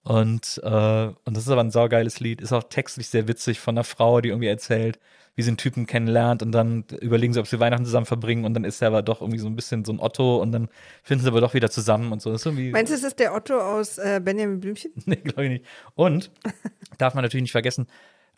Und, 0.04 0.60
äh, 0.64 1.06
und 1.24 1.36
das 1.36 1.44
ist 1.44 1.50
aber 1.50 1.62
ein 1.62 1.70
saugeiles 1.70 2.20
Lied. 2.20 2.40
Ist 2.40 2.52
auch 2.52 2.64
textlich 2.64 3.08
sehr 3.08 3.28
witzig 3.28 3.60
von 3.60 3.74
einer 3.74 3.84
Frau, 3.84 4.20
die 4.20 4.30
irgendwie 4.30 4.48
erzählt, 4.48 4.98
wie 5.38 5.42
sie 5.44 5.50
einen 5.50 5.56
Typen 5.56 5.86
kennenlernt 5.86 6.42
und 6.42 6.50
dann 6.50 6.82
überlegen 7.00 7.32
sie, 7.32 7.38
ob 7.38 7.46
sie 7.46 7.60
Weihnachten 7.60 7.84
zusammen 7.84 8.06
verbringen 8.06 8.44
und 8.44 8.54
dann 8.54 8.64
ist 8.64 8.82
er 8.82 8.88
aber 8.88 9.02
doch 9.02 9.20
irgendwie 9.20 9.38
so 9.38 9.46
ein 9.46 9.54
bisschen 9.54 9.84
so 9.84 9.92
ein 9.92 10.00
Otto 10.00 10.42
und 10.42 10.50
dann 10.50 10.68
finden 11.04 11.22
sie 11.22 11.28
aber 11.30 11.40
doch 11.40 11.54
wieder 11.54 11.70
zusammen 11.70 12.10
und 12.10 12.20
so. 12.20 12.32
Das 12.32 12.40
ist 12.40 12.46
irgendwie. 12.46 12.72
Meinst 12.72 12.90
du, 12.90 12.96
es 12.96 13.04
ist 13.04 13.20
der 13.20 13.32
Otto 13.32 13.56
aus 13.56 13.98
äh, 13.98 14.20
Benjamin 14.20 14.58
Blümchen? 14.58 14.90
nee, 15.06 15.14
glaube 15.14 15.44
ich 15.44 15.50
nicht. 15.50 15.64
Und 15.94 16.32
darf 16.98 17.14
man 17.14 17.22
natürlich 17.22 17.42
nicht 17.42 17.52
vergessen, 17.52 17.86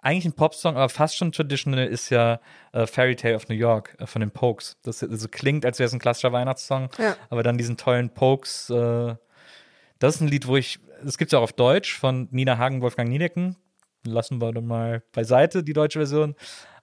eigentlich 0.03 0.27
ein 0.27 0.35
Popsong, 0.35 0.77
aber 0.77 0.91
fast 0.91 1.17
schon 1.17 1.33
traditional 1.33 1.87
ist 1.87 2.11
ja 2.11 2.39
äh, 2.73 2.87
Fairy 2.87 3.17
Tale 3.17 3.35
of 3.35 3.49
New 3.49 3.55
York 3.55 3.97
äh, 3.99 4.07
von 4.07 4.21
den 4.21 4.31
Pokes. 4.31 4.77
Das 4.83 5.03
also 5.03 5.27
klingt, 5.29 5.65
als 5.65 5.79
wäre 5.79 5.87
es 5.87 5.95
ein 5.95 6.01
klassischer 6.01 6.33
Weihnachtssong, 6.33 6.91
Ja. 6.99 7.17
aber 7.31 7.43
dann 7.43 7.57
diesen 7.57 7.79
tollen 7.79 8.11
Pokes. 8.11 8.69
Äh, 8.69 9.15
das 9.99 10.17
ist 10.17 10.21
ein 10.21 10.29
Lied, 10.29 10.47
wo 10.47 10.59
ich, 10.59 10.81
es 11.03 11.17
gibt 11.17 11.31
es 11.31 11.33
ja 11.33 11.39
auch 11.39 11.45
auf 11.45 11.55
Deutsch 11.55 11.99
von 11.99 12.29
Nina 12.31 12.59
Hagen, 12.59 12.83
Wolfgang 12.83 13.09
Niedecken. 13.09 13.57
Lassen 14.05 14.43
wir 14.43 14.53
dann 14.53 14.67
mal 14.67 15.03
beiseite 15.13 15.63
die 15.63 15.73
deutsche 15.73 15.99
Version. 15.99 16.35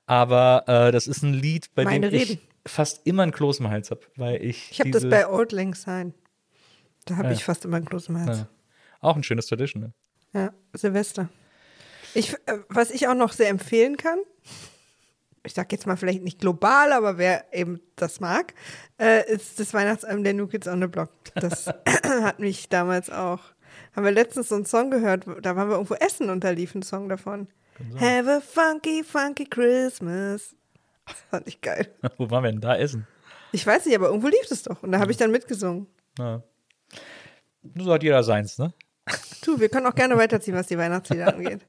Aber 0.07 0.63
äh, 0.67 0.91
das 0.91 1.05
ist 1.07 1.21
ein 1.21 1.33
Lied, 1.33 1.73
bei 1.75 1.83
Meine 1.83 2.09
dem 2.09 2.19
ich 2.19 2.29
Reden. 2.31 2.41
fast 2.65 3.05
immer 3.05 3.23
einen 3.23 3.31
Kloß 3.33 3.59
im 3.59 3.69
Hals 3.69 3.91
habe, 3.91 4.01
weil 4.15 4.43
ich. 4.43 4.71
Ich 4.71 4.79
habe 4.79 4.89
das 4.91 5.07
bei 5.07 5.27
Old 5.27 5.51
Lang 5.51 5.75
Syne. 5.75 6.13
Da 7.05 7.17
habe 7.17 7.27
Ja. 7.27 7.33
ich 7.33 7.43
fast 7.43 7.65
immer 7.65 7.77
ein 7.77 7.85
Kloß 7.85 8.07
im 8.09 8.19
Hals. 8.25 8.39
Ja. 8.39 8.47
Auch 9.01 9.15
ein 9.15 9.23
schönes 9.23 9.45
Traditional. 9.47 9.91
Ja, 10.33 10.51
Silvester. 10.73 11.29
Ich, 12.13 12.33
äh, 12.45 12.59
was 12.69 12.89
ich 12.91 13.07
auch 13.07 13.13
noch 13.15 13.33
sehr 13.33 13.49
empfehlen 13.49 13.97
kann, 13.97 14.19
ich 15.43 15.53
sag 15.53 15.71
jetzt 15.71 15.85
mal 15.87 15.95
vielleicht 15.97 16.23
nicht 16.23 16.39
global, 16.39 16.91
aber 16.93 17.17
wer 17.17 17.45
eben 17.53 17.79
das 17.95 18.19
mag, 18.19 18.53
äh, 18.99 19.29
ist 19.31 19.59
das 19.59 19.73
Weihnachtsalbum 19.73 20.23
der 20.23 20.33
New 20.33 20.47
Kids 20.47 20.67
on 20.67 20.81
the 20.81 20.87
Block. 20.87 21.09
Das 21.35 21.67
hat 22.03 22.39
mich 22.39 22.69
damals 22.69 23.09
auch. 23.09 23.39
Haben 23.95 24.05
wir 24.05 24.11
letztens 24.11 24.49
so 24.49 24.55
einen 24.55 24.65
Song 24.65 24.89
gehört, 24.91 25.25
da 25.41 25.55
waren 25.55 25.69
wir 25.69 25.75
irgendwo 25.75 25.93
essen 25.95 26.29
und 26.29 26.43
da 26.43 26.49
lief 26.49 26.75
ein 26.75 26.81
Song 26.81 27.07
davon. 27.09 27.47
Have 27.99 28.29
a 28.29 28.41
funky, 28.41 29.03
funky 29.03 29.45
Christmas. 29.45 30.55
Das 31.05 31.15
fand 31.29 31.47
ich 31.47 31.61
geil. 31.61 31.87
Wo 32.17 32.29
waren 32.29 32.43
wir 32.43 32.51
denn 32.51 32.61
da 32.61 32.75
essen? 32.75 33.07
Ich 33.51 33.65
weiß 33.65 33.85
nicht, 33.85 33.95
aber 33.95 34.07
irgendwo 34.07 34.27
lief 34.27 34.49
es 34.49 34.63
doch. 34.63 34.83
Und 34.83 34.91
da 34.91 34.99
habe 34.99 35.11
ich 35.11 35.17
dann 35.17 35.31
mitgesungen. 35.31 35.87
Ja. 36.17 36.43
So 37.75 37.93
hat 37.93 38.03
jeder 38.03 38.23
seins, 38.23 38.57
ne? 38.57 38.73
Du, 39.45 39.59
wir 39.59 39.69
können 39.69 39.85
auch 39.85 39.95
gerne 39.95 40.17
weiterziehen, 40.17 40.55
was 40.55 40.67
die 40.67 40.77
Weihnachtslieder 40.77 41.27
angeht. 41.33 41.61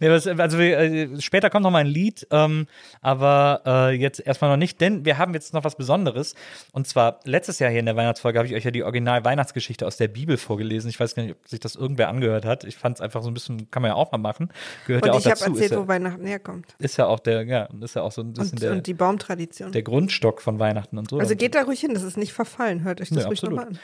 Nee, 0.00 0.10
was, 0.10 0.26
also 0.26 0.58
wir, 0.58 0.78
äh, 0.78 1.20
später 1.20 1.50
kommt 1.50 1.62
noch 1.64 1.70
mal 1.70 1.78
ein 1.78 1.86
Lied, 1.86 2.26
ähm, 2.30 2.66
aber 3.00 3.62
äh, 3.66 3.90
jetzt 3.94 4.20
erstmal 4.20 4.50
noch 4.50 4.56
nicht, 4.56 4.80
denn 4.80 5.04
wir 5.04 5.18
haben 5.18 5.34
jetzt 5.34 5.54
noch 5.54 5.64
was 5.64 5.76
Besonderes. 5.76 6.34
Und 6.72 6.86
zwar 6.86 7.20
letztes 7.24 7.58
Jahr 7.58 7.70
hier 7.70 7.80
in 7.80 7.86
der 7.86 7.96
Weihnachtsfolge 7.96 8.38
habe 8.38 8.48
ich 8.48 8.54
euch 8.54 8.64
ja 8.64 8.70
die 8.70 8.82
Original-Weihnachtsgeschichte 8.82 9.86
aus 9.86 9.96
der 9.96 10.08
Bibel 10.08 10.36
vorgelesen. 10.36 10.90
Ich 10.90 11.00
weiß 11.00 11.14
gar 11.14 11.22
nicht, 11.22 11.36
ob 11.36 11.48
sich 11.48 11.60
das 11.60 11.74
irgendwer 11.76 12.08
angehört 12.08 12.44
hat. 12.44 12.64
Ich 12.64 12.76
fand 12.76 12.96
es 12.96 13.00
einfach 13.00 13.22
so 13.22 13.30
ein 13.30 13.34
bisschen, 13.34 13.70
kann 13.70 13.82
man 13.82 13.90
ja 13.90 13.94
auch 13.94 14.12
mal 14.12 14.18
machen. 14.18 14.50
Gehört 14.86 15.04
Und 15.04 15.08
ja 15.08 15.14
auch 15.14 15.18
ich 15.18 15.26
habe 15.26 15.40
erzählt, 15.40 15.70
ist, 15.72 15.76
wo 15.76 15.82
ja, 15.82 15.88
Weihnachten 15.88 16.26
herkommt. 16.26 16.74
ist 16.78 16.96
ja 16.96 17.06
auch 17.06 17.20
der, 17.20 17.44
ja, 17.44 17.68
ist 17.80 17.96
ja 17.96 18.02
auch 18.02 18.12
so 18.12 18.22
ein 18.22 18.32
bisschen 18.32 18.52
Und, 18.52 18.62
der, 18.62 18.72
und 18.72 18.86
die 18.86 18.94
Baumtradition. 18.94 19.72
der 19.72 19.82
Grundstock 19.82 20.42
von 20.42 20.58
Weihnachten 20.58 20.98
und 20.98 21.10
so. 21.10 21.18
Also 21.18 21.34
geht 21.36 21.54
da 21.54 21.62
ruhig 21.62 21.80
hin, 21.80 21.94
das 21.94 22.02
ist 22.02 22.16
nicht 22.16 22.32
verfallen. 22.32 22.84
Hört 22.84 23.00
euch 23.00 23.08
das 23.08 23.22
Ja, 23.22 23.28
ruhig 23.28 23.42
nochmal 23.42 23.66
an. 23.66 23.78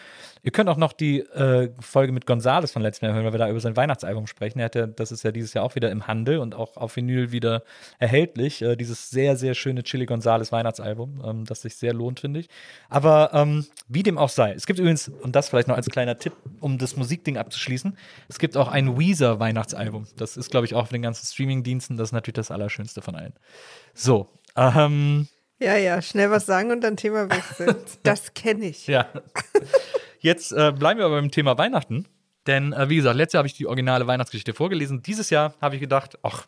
Ihr 0.45 0.51
könnt 0.51 0.69
auch 0.69 0.77
noch 0.77 0.93
die 0.93 1.21
äh, 1.21 1.71
Folge 1.81 2.13
mit 2.13 2.27
Gonzales 2.27 2.73
von 2.73 2.83
letztem 2.83 3.07
Jahr 3.07 3.15
hören, 3.15 3.22
weil 3.25 3.33
wir 3.33 3.39
da 3.39 3.49
über 3.49 3.61
sein 3.61 3.77
Weihnachtsalbum 3.77 4.27
sprechen. 4.27 4.59
Er 4.59 4.67
hat 4.67 4.75
ja, 4.75 4.87
das 4.87 5.13
ist 5.13 5.23
ja 5.23 5.33
dieses 5.33 5.55
Jahr 5.55 5.65
auch 5.65 5.75
wieder 5.75 5.91
im 5.91 6.07
Handel 6.07 6.39
und 6.39 6.55
auch 6.55 6.77
auf 6.77 6.97
Vinyl 6.97 7.33
wieder 7.33 7.63
erhältlich. 7.99 8.63
Äh, 8.63 8.77
dieses 8.77 9.11
sehr, 9.11 9.37
sehr 9.37 9.55
schöne 9.55 9.83
Chili 9.83 10.07
Gonzales 10.07 10.53
Weihnachtsalbum, 10.53 11.23
ähm, 11.25 11.45
das 11.45 11.63
sich 11.63 11.77
sehr 11.77 11.93
lohnt, 11.93 12.21
finde 12.21 12.41
ich. 12.41 12.49
Aber 12.89 13.31
ähm, 13.33 13.67
wie 13.89 14.03
dem 14.03 14.19
auch 14.19 14.29
sei. 14.29 14.53
Es 14.53 14.67
gibt 14.67 14.79
übrigens, 14.79 15.09
und 15.09 15.37
das 15.37 15.49
vielleicht 15.49 15.69
noch 15.69 15.77
als 15.77 15.89
kleiner 15.89 16.19
Tipp, 16.19 16.33
um 16.61 16.79
das 16.79 16.97
Musikding 16.97 17.37
abzuschließen, 17.37 17.97
es 18.29 18.39
gibt 18.39 18.57
auch 18.57 18.69
ein 18.69 18.99
Weezer 18.99 19.41
Weihnachtsalbum. 19.41 20.07
Das 20.17 20.37
ist, 20.37 20.51
glaube 20.51 20.67
ich, 20.67 20.75
auch 20.75 20.83
auf 20.83 20.89
den 20.89 21.03
ganzen 21.03 21.27
Streaming-Diensten, 21.27 21.97
das 21.97 22.09
ist 22.09 22.13
natürlich 22.13 22.35
das 22.35 22.51
Allerschönste 22.51 23.03
von 23.03 23.15
allen. 23.15 23.35
So, 23.95 24.29
ähm, 24.57 25.29
Ja, 25.59 25.77
ja, 25.77 26.03
schnell 26.03 26.31
was 26.31 26.47
sagen 26.47 26.71
und 26.71 26.83
dann 26.83 26.97
Thema 26.97 27.31
wechseln. 27.31 27.77
Das 28.03 28.35
kenne 28.35 28.67
ich. 28.67 28.87
Ja. 28.87 29.07
Jetzt 30.19 30.53
äh, 30.53 30.73
bleiben 30.73 30.99
wir 30.99 31.07
aber 31.07 31.17
beim 31.17 31.31
Thema 31.31 31.57
Weihnachten. 31.59 32.07
Denn, 32.47 32.73
äh, 32.73 32.89
wie 32.89 32.97
gesagt, 32.97 33.17
letztes 33.17 33.35
Jahr 33.35 33.41
habe 33.41 33.49
ich 33.49 33.55
die 33.55 33.67
originale 33.67 34.07
Weihnachtsgeschichte 34.07 34.53
vorgelesen. 34.53 35.03
Dieses 35.03 35.31
Jahr 35.31 35.55
habe 35.61 35.77
ich 35.77 35.81
gedacht, 35.81 36.19
ach, 36.23 36.47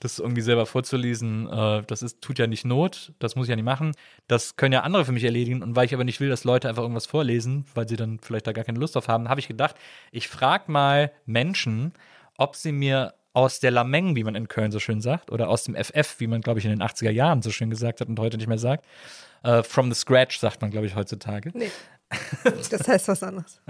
das 0.00 0.18
irgendwie 0.18 0.40
selber 0.40 0.66
vorzulesen, 0.66 1.48
äh, 1.48 1.82
das 1.86 2.02
ist, 2.02 2.20
tut 2.20 2.38
ja 2.38 2.46
nicht 2.46 2.64
Not, 2.64 3.12
das 3.18 3.36
muss 3.36 3.46
ich 3.46 3.50
ja 3.50 3.56
nicht 3.56 3.64
machen. 3.64 3.92
Das 4.26 4.56
können 4.56 4.72
ja 4.72 4.80
andere 4.80 5.04
für 5.04 5.12
mich 5.12 5.24
erledigen. 5.24 5.62
Und 5.62 5.76
weil 5.76 5.86
ich 5.86 5.94
aber 5.94 6.04
nicht 6.04 6.20
will, 6.20 6.28
dass 6.28 6.44
Leute 6.44 6.68
einfach 6.68 6.82
irgendwas 6.82 7.06
vorlesen, 7.06 7.66
weil 7.74 7.88
sie 7.88 7.96
dann 7.96 8.18
vielleicht 8.20 8.46
da 8.46 8.52
gar 8.52 8.64
keine 8.64 8.80
Lust 8.80 8.96
drauf 8.96 9.08
haben, 9.08 9.28
habe 9.28 9.40
ich 9.40 9.48
gedacht, 9.48 9.76
ich 10.10 10.28
frage 10.28 10.70
mal 10.72 11.12
Menschen, 11.24 11.92
ob 12.36 12.56
sie 12.56 12.72
mir 12.72 13.14
aus 13.32 13.60
der 13.60 13.70
Lameng, 13.70 14.16
wie 14.16 14.24
man 14.24 14.34
in 14.34 14.48
Köln 14.48 14.72
so 14.72 14.80
schön 14.80 15.00
sagt, 15.00 15.30
oder 15.30 15.48
aus 15.48 15.62
dem 15.62 15.76
FF, 15.76 16.18
wie 16.18 16.26
man, 16.26 16.40
glaube 16.40 16.58
ich, 16.58 16.64
in 16.64 16.72
den 16.72 16.82
80er 16.82 17.10
Jahren 17.10 17.42
so 17.42 17.50
schön 17.50 17.70
gesagt 17.70 18.00
hat 18.00 18.08
und 18.08 18.18
heute 18.18 18.36
nicht 18.36 18.48
mehr 18.48 18.58
sagt, 18.58 18.84
äh, 19.44 19.62
from 19.62 19.92
the 19.92 19.98
scratch 19.98 20.38
sagt 20.38 20.60
man, 20.60 20.72
glaube 20.72 20.86
ich, 20.86 20.96
heutzutage. 20.96 21.52
Nee. 21.54 21.70
Das 22.70 22.88
heißt 22.88 23.08
was 23.08 23.22
anderes. 23.22 23.60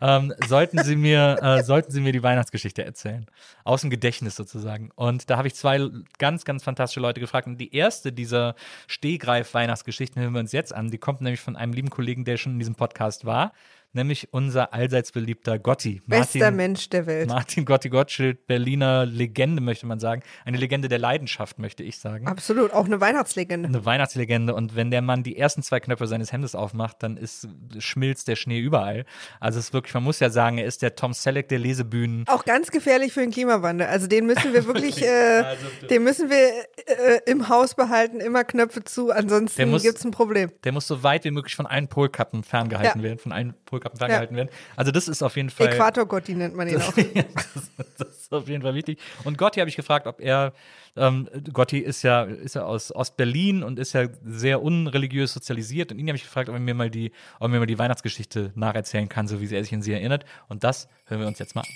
ähm, 0.00 0.32
sollten 0.46 0.82
Sie 0.82 0.96
mir, 0.96 1.38
äh, 1.42 1.62
sollten 1.62 1.90
Sie 1.90 2.00
mir 2.00 2.12
die 2.12 2.22
Weihnachtsgeschichte 2.22 2.84
erzählen. 2.84 3.26
Aus 3.64 3.80
dem 3.80 3.90
Gedächtnis 3.90 4.36
sozusagen. 4.36 4.90
Und 4.94 5.30
da 5.30 5.36
habe 5.36 5.48
ich 5.48 5.54
zwei 5.54 5.88
ganz, 6.18 6.44
ganz 6.44 6.62
fantastische 6.62 7.00
Leute 7.00 7.20
gefragt. 7.20 7.46
Und 7.46 7.58
die 7.58 7.74
erste 7.74 8.12
dieser 8.12 8.54
Stehgreif-Weihnachtsgeschichten 8.86 10.22
hören 10.22 10.34
wir 10.34 10.40
uns 10.40 10.52
jetzt 10.52 10.74
an. 10.74 10.90
Die 10.90 10.98
kommt 10.98 11.20
nämlich 11.20 11.40
von 11.40 11.56
einem 11.56 11.72
lieben 11.72 11.90
Kollegen, 11.90 12.24
der 12.24 12.36
schon 12.36 12.52
in 12.52 12.58
diesem 12.58 12.74
Podcast 12.74 13.24
war. 13.24 13.52
Nämlich 13.94 14.28
unser 14.32 14.74
allseits 14.74 15.12
beliebter 15.12 15.58
Gotti. 15.58 16.02
Bester 16.06 16.50
Mensch 16.50 16.88
der 16.90 17.06
Welt. 17.06 17.28
Martin 17.28 17.64
Gotti 17.64 17.88
Gottschild, 17.88 18.46
Berliner 18.46 19.06
Legende, 19.06 19.62
möchte 19.62 19.86
man 19.86 20.00
sagen. 20.00 20.22
Eine 20.44 20.58
Legende 20.58 20.88
der 20.88 20.98
Leidenschaft, 20.98 21.58
möchte 21.58 21.82
ich 21.82 21.98
sagen. 21.98 22.26
Absolut, 22.26 22.72
auch 22.72 22.86
eine 22.86 23.00
Weihnachtslegende. 23.00 23.68
Eine 23.68 23.84
Weihnachtslegende. 23.86 24.54
Und 24.54 24.74
wenn 24.74 24.90
der 24.90 25.00
Mann 25.00 25.22
die 25.22 25.36
ersten 25.36 25.62
zwei 25.62 25.80
Knöpfe 25.80 26.06
seines 26.06 26.32
Hemdes 26.32 26.54
aufmacht, 26.54 27.02
dann 27.04 27.16
ist, 27.16 27.48
schmilzt 27.78 28.26
der 28.28 28.36
Schnee 28.36 28.58
überall. 28.58 29.04
Also 29.38 29.60
es 29.60 29.66
ist 29.66 29.72
wirklich, 29.72 29.94
man 29.94 30.02
muss 30.02 30.18
ja 30.20 30.28
sagen, 30.28 30.58
er 30.58 30.66
ist 30.66 30.82
der 30.82 30.96
Tom 30.96 31.12
Selleck 31.14 31.48
der 31.48 31.60
Lesebühnen. 31.60 32.24
Auch 32.26 32.44
ganz 32.44 32.70
gefährlich 32.72 33.12
für 33.12 33.20
den 33.20 33.30
Klimawandel. 33.30 33.86
Also 33.86 34.08
den 34.08 34.26
müssen 34.26 34.52
wir 34.52 34.66
wirklich, 34.66 35.02
äh, 35.06 35.44
den 35.88 36.02
müssen 36.02 36.30
wir 36.30 36.36
äh, 36.36 37.20
im 37.30 37.48
Haus 37.48 37.74
behalten, 37.76 38.20
immer 38.20 38.42
Knöpfe 38.44 38.82
zu, 38.82 39.10
ansonsten 39.12 39.70
gibt 39.78 39.98
es 39.98 40.04
ein 40.04 40.10
Problem. 40.10 40.50
Der 40.64 40.72
muss 40.72 40.86
so 40.88 41.02
weit 41.02 41.24
wie 41.24 41.30
möglich 41.30 41.54
von 41.54 41.66
allen 41.66 41.86
Polkappen 41.88 42.42
ferngehalten 42.42 43.00
Ja. 43.00 43.04
werden, 43.04 43.18
von 43.18 43.32
allen 43.32 43.54
Polkappen 43.66 43.83
ferngehalten 43.96 44.36
werden. 44.36 44.48
Also 44.76 44.90
das 44.90 45.08
ist 45.08 45.22
auf 45.22 45.36
jeden 45.36 45.50
Fall. 45.50 45.68
Äquatorgotti 45.68 46.34
nennt 46.34 46.54
man 46.54 46.68
ihn 46.68 46.76
auch. 46.82 46.92
das, 46.92 47.96
das 47.98 48.08
ist 48.08 48.32
auf 48.32 48.48
jeden 48.48 48.62
Fall 48.62 48.74
wichtig. 48.74 48.98
Und 49.24 49.38
Gotti 49.38 49.60
habe 49.60 49.68
ich 49.68 49.76
gefragt, 49.76 50.06
ob 50.06 50.20
er, 50.20 50.52
ähm, 50.96 51.28
Gotti 51.52 51.78
ist 51.78 52.02
ja, 52.02 52.24
ist 52.24 52.54
ja 52.54 52.64
aus 52.64 52.94
Ostberlin 52.94 53.62
und 53.62 53.78
ist 53.78 53.92
ja 53.92 54.08
sehr 54.24 54.62
unreligiös 54.62 55.32
sozialisiert. 55.32 55.92
Und 55.92 55.98
ihn 55.98 56.08
habe 56.08 56.16
ich 56.16 56.24
gefragt, 56.24 56.48
ob 56.48 56.54
er 56.54 56.60
mir 56.60 56.74
mal 56.74 56.90
die, 56.90 57.12
ob 57.38 57.42
er 57.42 57.48
mir 57.48 57.58
mal 57.60 57.66
die 57.66 57.78
Weihnachtsgeschichte 57.78 58.52
nacherzählen 58.54 59.08
kann, 59.08 59.28
so 59.28 59.40
wie 59.40 59.54
er 59.54 59.62
sich 59.62 59.74
an 59.74 59.82
sie 59.82 59.92
erinnert. 59.92 60.24
Und 60.48 60.64
das 60.64 60.88
hören 61.06 61.20
wir 61.20 61.26
uns 61.26 61.38
jetzt 61.38 61.54
mal 61.54 61.62
an. 61.62 61.68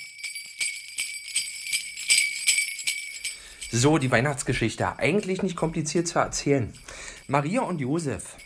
So, 3.71 3.99
die 3.99 4.11
Weihnachtsgeschichte. 4.11 4.99
Eigentlich 4.99 5.43
nicht 5.43 5.57
kompliziert 5.57 6.09
zu 6.09 6.19
erzählen. 6.19 6.73
Maria 7.27 7.61
und 7.61 7.81
Josef 7.83 8.37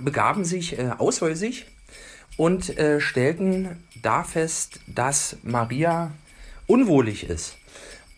begaben 0.00 0.44
sich 0.44 0.76
äh, 0.76 0.90
aushäusig 0.98 1.66
und 2.36 2.76
äh, 2.78 3.00
stellten 3.00 3.82
da 4.00 4.24
fest, 4.24 4.80
dass 4.86 5.36
Maria 5.42 6.12
unwohlig 6.66 7.28
ist. 7.28 7.56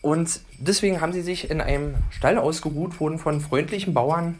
Und 0.01 0.41
deswegen 0.59 1.01
haben 1.01 1.13
sie 1.13 1.21
sich 1.21 1.49
in 1.49 1.61
einem 1.61 1.95
Stall 2.11 2.37
ausgeruht, 2.37 2.99
wurden 2.99 3.17
von 3.17 3.41
freundlichen 3.41 3.93
Bauern 3.93 4.39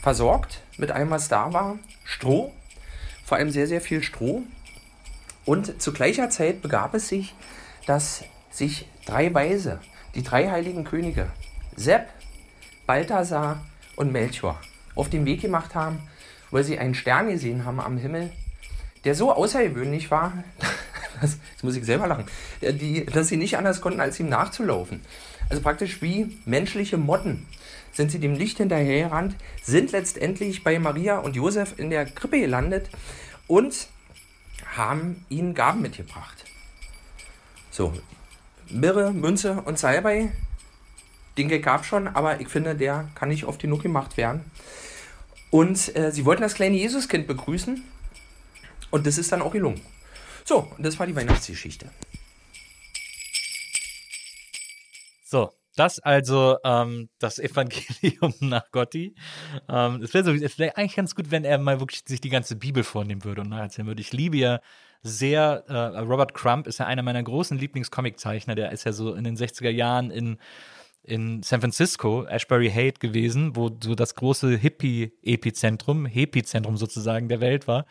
versorgt 0.00 0.62
mit 0.78 0.90
allem, 0.90 1.10
was 1.10 1.28
da 1.28 1.52
war. 1.52 1.78
Stroh, 2.04 2.52
vor 3.24 3.38
allem 3.38 3.50
sehr, 3.50 3.66
sehr 3.66 3.80
viel 3.80 4.02
Stroh. 4.02 4.42
Und 5.44 5.82
zu 5.82 5.92
gleicher 5.92 6.30
Zeit 6.30 6.62
begab 6.62 6.94
es 6.94 7.08
sich, 7.08 7.34
dass 7.86 8.24
sich 8.50 8.86
drei 9.04 9.32
Weise, 9.34 9.80
die 10.14 10.22
drei 10.22 10.50
heiligen 10.50 10.84
Könige, 10.84 11.30
Sepp, 11.76 12.08
Balthasar 12.86 13.64
und 13.96 14.12
Melchior, 14.12 14.60
auf 14.94 15.08
den 15.08 15.24
Weg 15.24 15.40
gemacht 15.40 15.74
haben, 15.74 16.00
weil 16.50 16.64
sie 16.64 16.78
einen 16.78 16.94
Stern 16.94 17.28
gesehen 17.28 17.64
haben 17.64 17.80
am 17.80 17.98
Himmel, 17.98 18.30
der 19.04 19.14
so 19.14 19.32
außergewöhnlich 19.32 20.10
war, 20.10 20.44
dass, 21.20 21.38
jetzt 21.52 21.64
muss 21.64 21.76
ich 21.76 21.84
selber 21.84 22.06
lachen, 22.06 22.24
äh, 22.60 22.72
die, 22.72 23.06
dass 23.06 23.28
sie 23.28 23.36
nicht 23.36 23.56
anders 23.56 23.80
konnten, 23.80 24.00
als 24.00 24.20
ihm 24.20 24.28
nachzulaufen. 24.28 25.00
Also 25.48 25.62
praktisch 25.62 26.00
wie 26.00 26.38
menschliche 26.44 26.96
Motten 26.96 27.46
sind 27.92 28.10
sie 28.10 28.20
dem 28.20 28.34
Licht 28.34 28.58
hinterhergerannt, 28.58 29.34
sind 29.62 29.92
letztendlich 29.92 30.62
bei 30.62 30.78
Maria 30.78 31.18
und 31.18 31.34
Josef 31.34 31.74
in 31.76 31.90
der 31.90 32.06
Krippe 32.06 32.40
gelandet 32.40 32.88
und 33.48 33.88
haben 34.76 35.24
ihnen 35.28 35.54
Gaben 35.54 35.82
mitgebracht. 35.82 36.44
So, 37.70 37.92
Mirre, 38.68 39.12
Münze 39.12 39.62
und 39.64 39.78
Salbei, 39.78 40.30
den 41.36 41.62
gab 41.62 41.84
schon, 41.84 42.06
aber 42.08 42.40
ich 42.40 42.48
finde, 42.48 42.74
der 42.74 43.08
kann 43.14 43.28
nicht 43.28 43.44
oft 43.44 43.60
genug 43.60 43.82
gemacht 43.82 44.16
werden. 44.16 44.44
Und 45.50 45.96
äh, 45.96 46.12
sie 46.12 46.24
wollten 46.24 46.42
das 46.42 46.54
kleine 46.54 46.76
Jesuskind 46.76 47.26
begrüßen 47.26 47.82
und 48.90 49.06
das 49.06 49.18
ist 49.18 49.32
dann 49.32 49.42
auch 49.42 49.52
gelungen. 49.52 49.80
So, 50.44 50.68
und 50.76 50.84
das 50.84 50.98
war 50.98 51.06
die 51.06 51.16
Weihnachtsgeschichte. 51.16 51.90
So, 55.24 55.52
das 55.76 56.00
also 56.00 56.56
ähm, 56.64 57.08
das 57.18 57.38
Evangelium 57.38 58.34
nach 58.40 58.70
Gotti. 58.70 59.14
Ähm, 59.68 60.02
es 60.02 60.12
wäre 60.14 60.24
so, 60.24 60.32
es 60.32 60.58
wäre 60.58 60.76
eigentlich 60.76 60.96
ganz 60.96 61.14
gut, 61.14 61.30
wenn 61.30 61.44
er 61.44 61.58
mal 61.58 61.80
wirklich 61.80 62.02
sich 62.06 62.20
die 62.20 62.30
ganze 62.30 62.56
Bibel 62.56 62.82
vornehmen 62.82 63.24
würde 63.24 63.42
und 63.42 63.48
nacherzählen 63.48 63.86
würde. 63.86 64.00
Ich 64.00 64.12
liebe 64.12 64.36
ja 64.36 64.60
sehr, 65.02 65.64
äh, 65.68 65.98
Robert 66.00 66.34
Crump 66.34 66.66
ist 66.66 66.78
ja 66.78 66.86
einer 66.86 67.02
meiner 67.02 67.22
großen 67.22 67.56
Lieblingscomiczeichner, 67.56 68.54
der 68.54 68.72
ist 68.72 68.84
ja 68.84 68.92
so 68.92 69.14
in 69.14 69.24
den 69.24 69.36
60er 69.36 69.70
Jahren 69.70 70.10
in 70.10 70.38
in 71.02 71.42
San 71.42 71.60
Francisco, 71.60 72.24
Ashbury 72.26 72.70
Haight 72.70 73.00
gewesen, 73.00 73.56
wo 73.56 73.70
so 73.82 73.94
das 73.94 74.14
große 74.14 74.56
Hippie-Epizentrum, 74.56 76.06
Hepizentrum 76.06 76.76
sozusagen 76.76 77.28
der 77.28 77.40
Welt 77.40 77.66
war. 77.66 77.86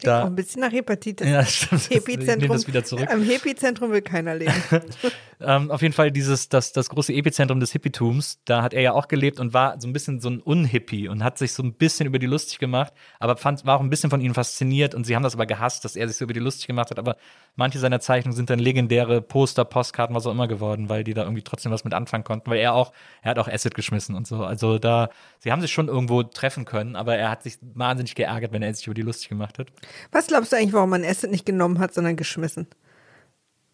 Da, 0.00 0.24
ein 0.24 0.34
bisschen 0.34 0.60
nach 0.62 0.72
Hepatitis. 0.72 1.28
ja, 1.28 1.44
stimmt. 1.46 1.82
Ich 1.82 1.90
nehme 1.90 2.02
Epizentrum. 2.02 2.48
das 2.50 2.66
wieder 2.66 2.84
zurück. 2.84 3.08
Am 3.10 3.28
Epizentrum 3.28 3.92
will 3.92 4.02
keiner 4.02 4.34
leben. 4.34 4.52
Ähm, 5.44 5.70
auf 5.70 5.82
jeden 5.82 5.94
Fall 5.94 6.10
dieses, 6.10 6.48
das, 6.48 6.72
das 6.72 6.88
große 6.88 7.12
Epizentrum 7.12 7.60
des 7.60 7.72
Hippietums, 7.72 8.40
da 8.44 8.62
hat 8.62 8.74
er 8.74 8.82
ja 8.82 8.92
auch 8.92 9.08
gelebt 9.08 9.40
und 9.40 9.54
war 9.54 9.80
so 9.80 9.88
ein 9.88 9.92
bisschen 9.92 10.20
so 10.20 10.30
ein 10.30 10.40
Unhippie 10.40 11.08
und 11.08 11.22
hat 11.24 11.38
sich 11.38 11.52
so 11.52 11.62
ein 11.62 11.74
bisschen 11.74 12.06
über 12.06 12.18
die 12.18 12.26
lustig 12.26 12.58
gemacht, 12.58 12.92
aber 13.18 13.36
fand, 13.36 13.64
war 13.64 13.76
auch 13.76 13.80
ein 13.80 13.90
bisschen 13.90 14.10
von 14.10 14.20
ihnen 14.20 14.34
fasziniert 14.34 14.94
und 14.94 15.04
sie 15.04 15.16
haben 15.16 15.22
das 15.22 15.34
aber 15.34 15.46
gehasst, 15.46 15.84
dass 15.84 15.96
er 15.96 16.08
sich 16.08 16.16
so 16.16 16.24
über 16.24 16.34
die 16.34 16.40
lustig 16.40 16.66
gemacht 16.66 16.90
hat, 16.90 16.98
aber 16.98 17.16
manche 17.56 17.78
seiner 17.78 18.00
Zeichnungen 18.00 18.36
sind 18.36 18.50
dann 18.50 18.58
legendäre 18.58 19.20
Poster, 19.20 19.64
Postkarten, 19.64 20.14
was 20.14 20.26
auch 20.26 20.32
immer 20.32 20.48
geworden, 20.48 20.88
weil 20.88 21.04
die 21.04 21.14
da 21.14 21.22
irgendwie 21.22 21.42
trotzdem 21.42 21.72
was 21.72 21.84
mit 21.84 21.94
anfangen 21.94 22.24
konnten, 22.24 22.50
weil 22.50 22.58
er 22.58 22.74
auch, 22.74 22.92
er 23.22 23.30
hat 23.32 23.38
auch 23.38 23.48
Acid 23.48 23.74
geschmissen 23.74 24.14
und 24.14 24.26
so, 24.26 24.44
also 24.44 24.78
da, 24.78 25.08
sie 25.38 25.52
haben 25.52 25.60
sich 25.60 25.72
schon 25.72 25.88
irgendwo 25.88 26.22
treffen 26.22 26.64
können, 26.64 26.96
aber 26.96 27.16
er 27.16 27.30
hat 27.30 27.42
sich 27.42 27.58
wahnsinnig 27.60 28.14
geärgert, 28.14 28.52
wenn 28.52 28.62
er 28.62 28.72
sich 28.74 28.86
über 28.86 28.94
die 28.94 29.02
lustig 29.02 29.28
gemacht 29.28 29.58
hat. 29.58 29.68
Was 30.10 30.26
glaubst 30.26 30.52
du 30.52 30.56
eigentlich, 30.56 30.72
warum 30.72 30.90
man 30.90 31.04
Acid 31.04 31.30
nicht 31.30 31.46
genommen 31.46 31.78
hat, 31.78 31.94
sondern 31.94 32.16
geschmissen? 32.16 32.66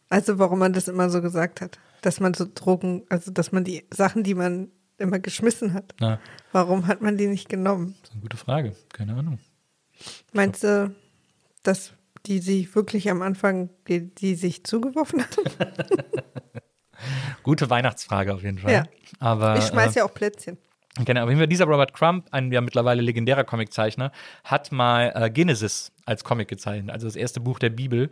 Also 0.08 0.38
warum 0.38 0.58
man 0.58 0.72
das 0.72 0.88
immer 0.88 1.10
so 1.10 1.20
gesagt 1.20 1.60
hat, 1.60 1.78
dass 2.02 2.20
man 2.20 2.34
so 2.34 2.46
Drogen, 2.52 3.04
also 3.08 3.30
dass 3.30 3.52
man 3.52 3.64
die 3.64 3.84
Sachen, 3.92 4.22
die 4.22 4.34
man 4.34 4.70
immer 4.98 5.18
geschmissen 5.18 5.74
hat, 5.74 5.94
Na, 6.00 6.18
warum 6.52 6.86
hat 6.86 7.02
man 7.02 7.16
die 7.16 7.26
nicht 7.26 7.48
genommen? 7.48 7.94
das 8.00 8.10
ist 8.10 8.12
eine 8.14 8.22
gute 8.22 8.36
Frage, 8.36 8.74
keine 8.92 9.14
Ahnung. 9.14 9.38
Meinst 10.32 10.64
du, 10.64 10.94
dass 11.62 11.92
die 12.26 12.38
sich 12.40 12.74
wirklich 12.74 13.10
am 13.10 13.22
Anfang, 13.22 13.70
die, 13.86 14.12
die 14.14 14.34
sich 14.34 14.64
zugeworfen 14.64 15.22
haben? 15.22 15.74
Gute 17.42 17.70
Weihnachtsfrage 17.70 18.34
auf 18.34 18.42
jeden 18.42 18.58
Fall. 18.58 18.72
Ja. 18.72 18.84
Aber, 19.20 19.56
Ich 19.56 19.66
schmeiß 19.66 19.94
äh, 19.94 20.00
ja 20.00 20.04
auch 20.04 20.12
Plätzchen. 20.12 20.58
Genau, 21.04 21.22
auf 21.22 21.28
jeden 21.28 21.38
Fall 21.38 21.46
dieser 21.46 21.66
Robert 21.66 21.94
Crump, 21.94 22.26
ein 22.32 22.50
ja 22.50 22.60
mittlerweile 22.60 23.02
legendärer 23.02 23.44
Comiczeichner, 23.44 24.10
hat 24.42 24.72
mal 24.72 25.12
äh, 25.14 25.30
Genesis 25.30 25.92
als 26.06 26.24
Comic 26.24 26.48
gezeichnet, 26.48 26.90
also 26.90 27.06
das 27.06 27.14
erste 27.14 27.40
Buch 27.40 27.60
der 27.60 27.70
Bibel. 27.70 28.10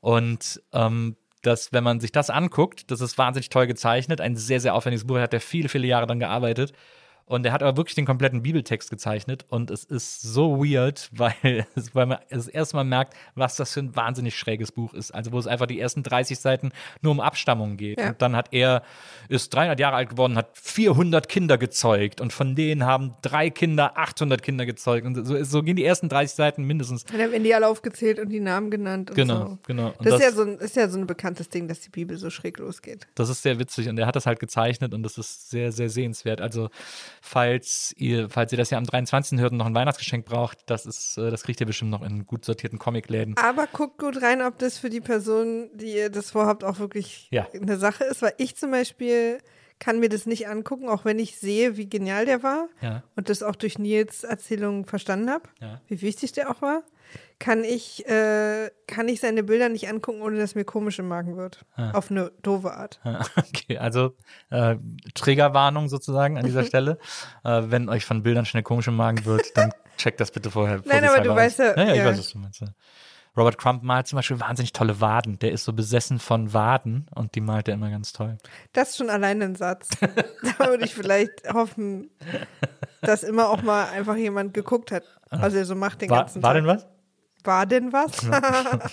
Und 0.00 0.62
ähm, 0.72 1.16
das, 1.46 1.72
wenn 1.72 1.84
man 1.84 2.00
sich 2.00 2.12
das 2.12 2.30
anguckt, 2.30 2.90
das 2.90 3.00
ist 3.00 3.18
wahnsinnig 3.18 3.48
toll 3.48 3.66
gezeichnet, 3.66 4.20
ein 4.20 4.36
sehr, 4.36 4.60
sehr 4.60 4.74
aufwendiges 4.74 5.06
Buch, 5.06 5.18
hat 5.18 5.34
er 5.34 5.40
viele, 5.40 5.68
viele 5.68 5.86
Jahre 5.86 6.06
dran 6.06 6.20
gearbeitet. 6.20 6.72
Und 7.28 7.44
er 7.44 7.52
hat 7.52 7.60
aber 7.62 7.76
wirklich 7.76 7.96
den 7.96 8.06
kompletten 8.06 8.42
Bibeltext 8.42 8.88
gezeichnet 8.88 9.44
und 9.48 9.70
es 9.72 9.82
ist 9.82 10.22
so 10.22 10.58
weird, 10.64 11.08
weil, 11.12 11.66
es- 11.74 11.92
weil 11.94 12.06
man 12.06 12.18
das 12.30 12.46
erste 12.46 12.76
Mal 12.76 12.84
merkt, 12.84 13.14
was 13.34 13.56
das 13.56 13.72
für 13.72 13.80
ein 13.80 13.96
wahnsinnig 13.96 14.36
schräges 14.38 14.70
Buch 14.70 14.94
ist. 14.94 15.10
Also 15.12 15.32
wo 15.32 15.38
es 15.40 15.48
einfach 15.48 15.66
die 15.66 15.80
ersten 15.80 16.04
30 16.04 16.38
Seiten 16.38 16.70
nur 17.02 17.10
um 17.10 17.18
Abstammung 17.20 17.76
geht. 17.76 17.98
Ja. 17.98 18.10
Und 18.10 18.22
dann 18.22 18.36
hat 18.36 18.48
er, 18.52 18.82
ist 19.28 19.52
300 19.52 19.80
Jahre 19.80 19.96
alt 19.96 20.10
geworden, 20.10 20.36
hat 20.36 20.50
400 20.56 21.28
Kinder 21.28 21.58
gezeugt 21.58 22.20
und 22.20 22.32
von 22.32 22.54
denen 22.54 22.84
haben 22.84 23.14
drei 23.22 23.50
Kinder 23.50 23.98
800 23.98 24.40
Kinder 24.42 24.64
gezeugt. 24.64 25.04
Und 25.04 25.24
so, 25.24 25.42
so 25.42 25.62
gehen 25.64 25.74
die 25.76 25.84
ersten 25.84 26.08
30 26.08 26.36
Seiten 26.36 26.62
mindestens. 26.64 27.02
Und 27.10 27.18
dann 27.18 27.32
werden 27.32 27.42
die 27.42 27.54
alle 27.54 27.66
aufgezählt 27.66 28.20
und 28.20 28.28
die 28.28 28.38
Namen 28.40 28.70
genannt. 28.70 29.10
Und 29.10 29.16
Genau, 29.16 29.46
so. 29.48 29.58
genau. 29.66 29.88
Und 29.98 30.06
Das, 30.06 30.14
ist, 30.14 30.20
ja 30.20 30.26
das- 30.28 30.36
so 30.36 30.42
ein, 30.42 30.58
ist 30.58 30.76
ja 30.76 30.88
so 30.88 30.98
ein 30.98 31.06
bekanntes 31.08 31.48
Ding, 31.48 31.66
dass 31.66 31.80
die 31.80 31.90
Bibel 31.90 32.16
so 32.18 32.30
schräg 32.30 32.58
losgeht. 32.58 33.08
Das 33.16 33.28
ist 33.28 33.42
sehr 33.42 33.58
witzig 33.58 33.88
und 33.88 33.98
er 33.98 34.06
hat 34.06 34.14
das 34.14 34.26
halt 34.26 34.38
gezeichnet 34.38 34.94
und 34.94 35.02
das 35.02 35.18
ist 35.18 35.50
sehr, 35.50 35.72
sehr 35.72 35.88
sehenswert. 35.90 36.40
Also, 36.40 36.68
falls 37.22 37.94
ihr, 37.96 38.28
falls 38.30 38.52
ihr 38.52 38.58
das 38.58 38.70
ja 38.70 38.78
am 38.78 38.84
23. 38.84 39.38
hört 39.40 39.52
und 39.52 39.58
noch 39.58 39.66
ein 39.66 39.74
Weihnachtsgeschenk 39.74 40.24
braucht, 40.24 40.58
das 40.66 40.86
ist, 40.86 41.18
äh, 41.18 41.30
das 41.30 41.42
kriegt 41.42 41.60
ihr 41.60 41.66
bestimmt 41.66 41.90
noch 41.90 42.02
in 42.02 42.26
gut 42.26 42.44
sortierten 42.44 42.78
Comicläden. 42.78 43.36
Aber 43.36 43.66
guckt 43.66 43.98
gut 43.98 44.22
rein, 44.22 44.42
ob 44.42 44.58
das 44.58 44.78
für 44.78 44.90
die 44.90 45.00
Person, 45.00 45.70
die 45.74 45.94
ihr 45.94 46.10
das 46.10 46.30
vorhabt, 46.30 46.64
auch 46.64 46.78
wirklich 46.78 47.28
Ja. 47.30 47.46
eine 47.52 47.76
Sache 47.76 48.04
ist. 48.04 48.22
Weil 48.22 48.34
ich 48.38 48.56
zum 48.56 48.70
Beispiel 48.70 49.38
kann 49.78 50.00
mir 50.00 50.08
das 50.08 50.24
nicht 50.24 50.48
angucken, 50.48 50.88
auch 50.88 51.04
wenn 51.04 51.18
ich 51.18 51.36
sehe, 51.38 51.76
wie 51.76 51.86
genial 51.88 52.24
der 52.24 52.42
war 52.42 52.68
Ja. 52.80 53.02
und 53.14 53.28
das 53.28 53.42
auch 53.42 53.56
durch 53.56 53.78
Nils 53.78 54.24
Erzählung 54.24 54.86
verstanden 54.86 55.28
habe, 55.30 55.48
Ja. 55.60 55.80
wie 55.88 56.00
wichtig 56.00 56.32
der 56.32 56.50
auch 56.50 56.62
war. 56.62 56.82
Kann 57.38 57.64
ich, 57.64 58.06
äh, 58.08 58.70
kann 58.86 59.08
ich 59.08 59.20
seine 59.20 59.42
Bilder 59.42 59.68
nicht 59.68 59.88
angucken, 59.88 60.22
ohne 60.22 60.38
dass 60.38 60.54
mir 60.54 60.64
komisch 60.64 60.98
im 60.98 61.06
Magen 61.08 61.36
wird. 61.36 61.66
Auf 61.92 62.10
eine 62.10 62.32
doofe 62.42 62.72
Art. 62.72 62.98
Okay, 63.36 63.76
also 63.78 64.14
äh, 64.50 64.76
Triggerwarnung 65.14 65.88
sozusagen 65.88 66.38
an 66.38 66.44
dieser 66.46 66.64
Stelle. 66.64 66.98
Äh, 67.44 67.64
wenn 67.66 67.88
euch 67.90 68.04
von 68.06 68.22
Bildern 68.22 68.46
schnell 68.46 68.62
komisch 68.62 68.88
im 68.88 68.96
Magen 68.96 69.24
wird, 69.26 69.56
dann 69.56 69.70
checkt 69.98 70.18
das 70.20 70.30
bitte 70.30 70.50
vorher. 70.50 70.80
Nein, 70.86 71.04
aber 71.04 71.20
du 71.20 71.30
vorsichtshalber 71.34 71.36
weißt 71.36 71.60
aus. 71.60 71.76
ja- 71.76 71.82
ja. 71.82 71.88
Ja, 71.88 71.94
ich 71.94 72.04
weiß, 72.10 72.18
was 72.18 72.28
du 72.30 72.38
meinst. 72.38 72.60
ja. 72.60 72.68
Robert 73.36 73.58
Crump 73.58 73.82
malt 73.82 74.06
zum 74.06 74.16
Beispiel 74.16 74.40
wahnsinnig 74.40 74.72
tolle 74.72 74.98
Waden. 75.02 75.38
Der 75.40 75.52
ist 75.52 75.64
so 75.64 75.74
besessen 75.74 76.18
von 76.18 76.54
Waden 76.54 77.06
und 77.14 77.34
die 77.34 77.42
malt 77.42 77.68
er 77.68 77.74
immer 77.74 77.90
ganz 77.90 78.14
toll. 78.14 78.38
Das 78.72 78.90
ist 78.90 78.96
schon 78.96 79.10
allein 79.10 79.42
ein 79.42 79.56
Satz. 79.56 79.90
da 80.00 80.68
würde 80.68 80.86
ich 80.86 80.94
vielleicht 80.94 81.46
hoffen, 81.52 82.08
dass 83.02 83.22
immer 83.22 83.50
auch 83.50 83.60
mal 83.60 83.90
einfach 83.90 84.16
jemand 84.16 84.54
geguckt 84.54 84.90
hat. 84.90 85.02
Also 85.28 85.58
er 85.58 85.66
so 85.66 85.74
macht 85.74 86.00
den 86.00 86.08
War, 86.08 86.20
ganzen 86.20 86.42
war 86.42 86.54
Tag. 86.54 86.62
denn 86.62 86.66
was? 86.66 86.86
War 87.46 87.66
denn 87.66 87.92
was? 87.92 88.10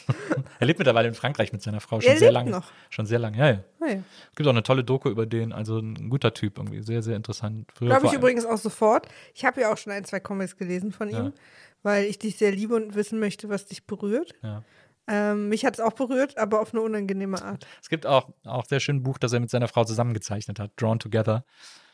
Er 0.60 0.68
lebt 0.68 0.80
mittlerweile 0.80 1.10
in 1.10 1.14
Frankreich 1.14 1.51
mit 1.51 1.62
seiner 1.62 1.82
Frau 1.82 1.99
schon 1.99 2.12
Er 2.12 2.18
sehr 2.18 2.32
lange. 2.32 2.51
noch? 2.51 2.72
Schon 2.89 3.06
sehr 3.06 3.20
lange, 3.20 3.38
ja, 3.38 3.49
ja. 3.49 3.60
Ah 3.82 3.86
ja. 3.88 3.93
Es 4.30 4.36
gibt 4.36 4.47
auch 4.47 4.54
eine 4.54 4.64
tolle 4.64 4.84
Doku 4.86 5.10
über 5.10 5.26
den, 5.26 5.51
also 5.51 5.80
ein 5.80 6.10
guter 6.10 6.34
Typ 6.34 6.58
irgendwie, 6.58 6.82
sehr, 6.82 7.01
sehr 7.01 7.18
interessant. 7.18 7.74
Glaube 7.76 8.08
ich 8.08 8.14
übrigens 8.14 8.45
auch 8.45 8.58
sofort. 8.58 9.08
Ich 9.34 9.43
habe 9.43 9.60
ja 9.62 9.74
auch 9.74 9.78
schon 9.78 9.91
ein, 9.91 10.06
zwei 10.06 10.20
Comics 10.22 10.56
gelesen 10.56 10.91
von 10.93 11.10
ihm, 11.10 11.16
Ja. 11.16 11.32
weil 11.82 12.06
ich 12.06 12.18
dich 12.20 12.38
sehr 12.38 12.51
liebe 12.51 12.76
und 12.76 12.95
wissen 12.95 13.20
möchte, 13.20 13.49
was 13.49 13.66
dich 13.66 13.86
berührt. 13.86 14.34
Ja. 14.41 14.64
Ähm, 15.08 15.49
mich 15.49 15.66
hat 15.66 15.74
es 15.74 15.80
auch 15.82 15.91
berührt, 15.93 16.38
aber 16.38 16.62
auf 16.62 16.74
eine 16.74 16.82
unangenehme 16.82 17.41
Art. 17.41 17.68
Es 17.82 17.89
gibt 17.89 18.06
auch, 18.06 18.30
auch 18.45 18.66
sehr 18.66 18.80
schön 18.80 19.04
Buch, 19.04 19.18
das 19.18 19.34
er 19.34 19.41
mit 19.41 19.49
seiner 19.49 19.68
Frau 19.68 19.84
zusammengezeichnet 19.84 20.60
hat, 20.60 20.72
Drawn 20.78 20.99
Together, 20.99 21.43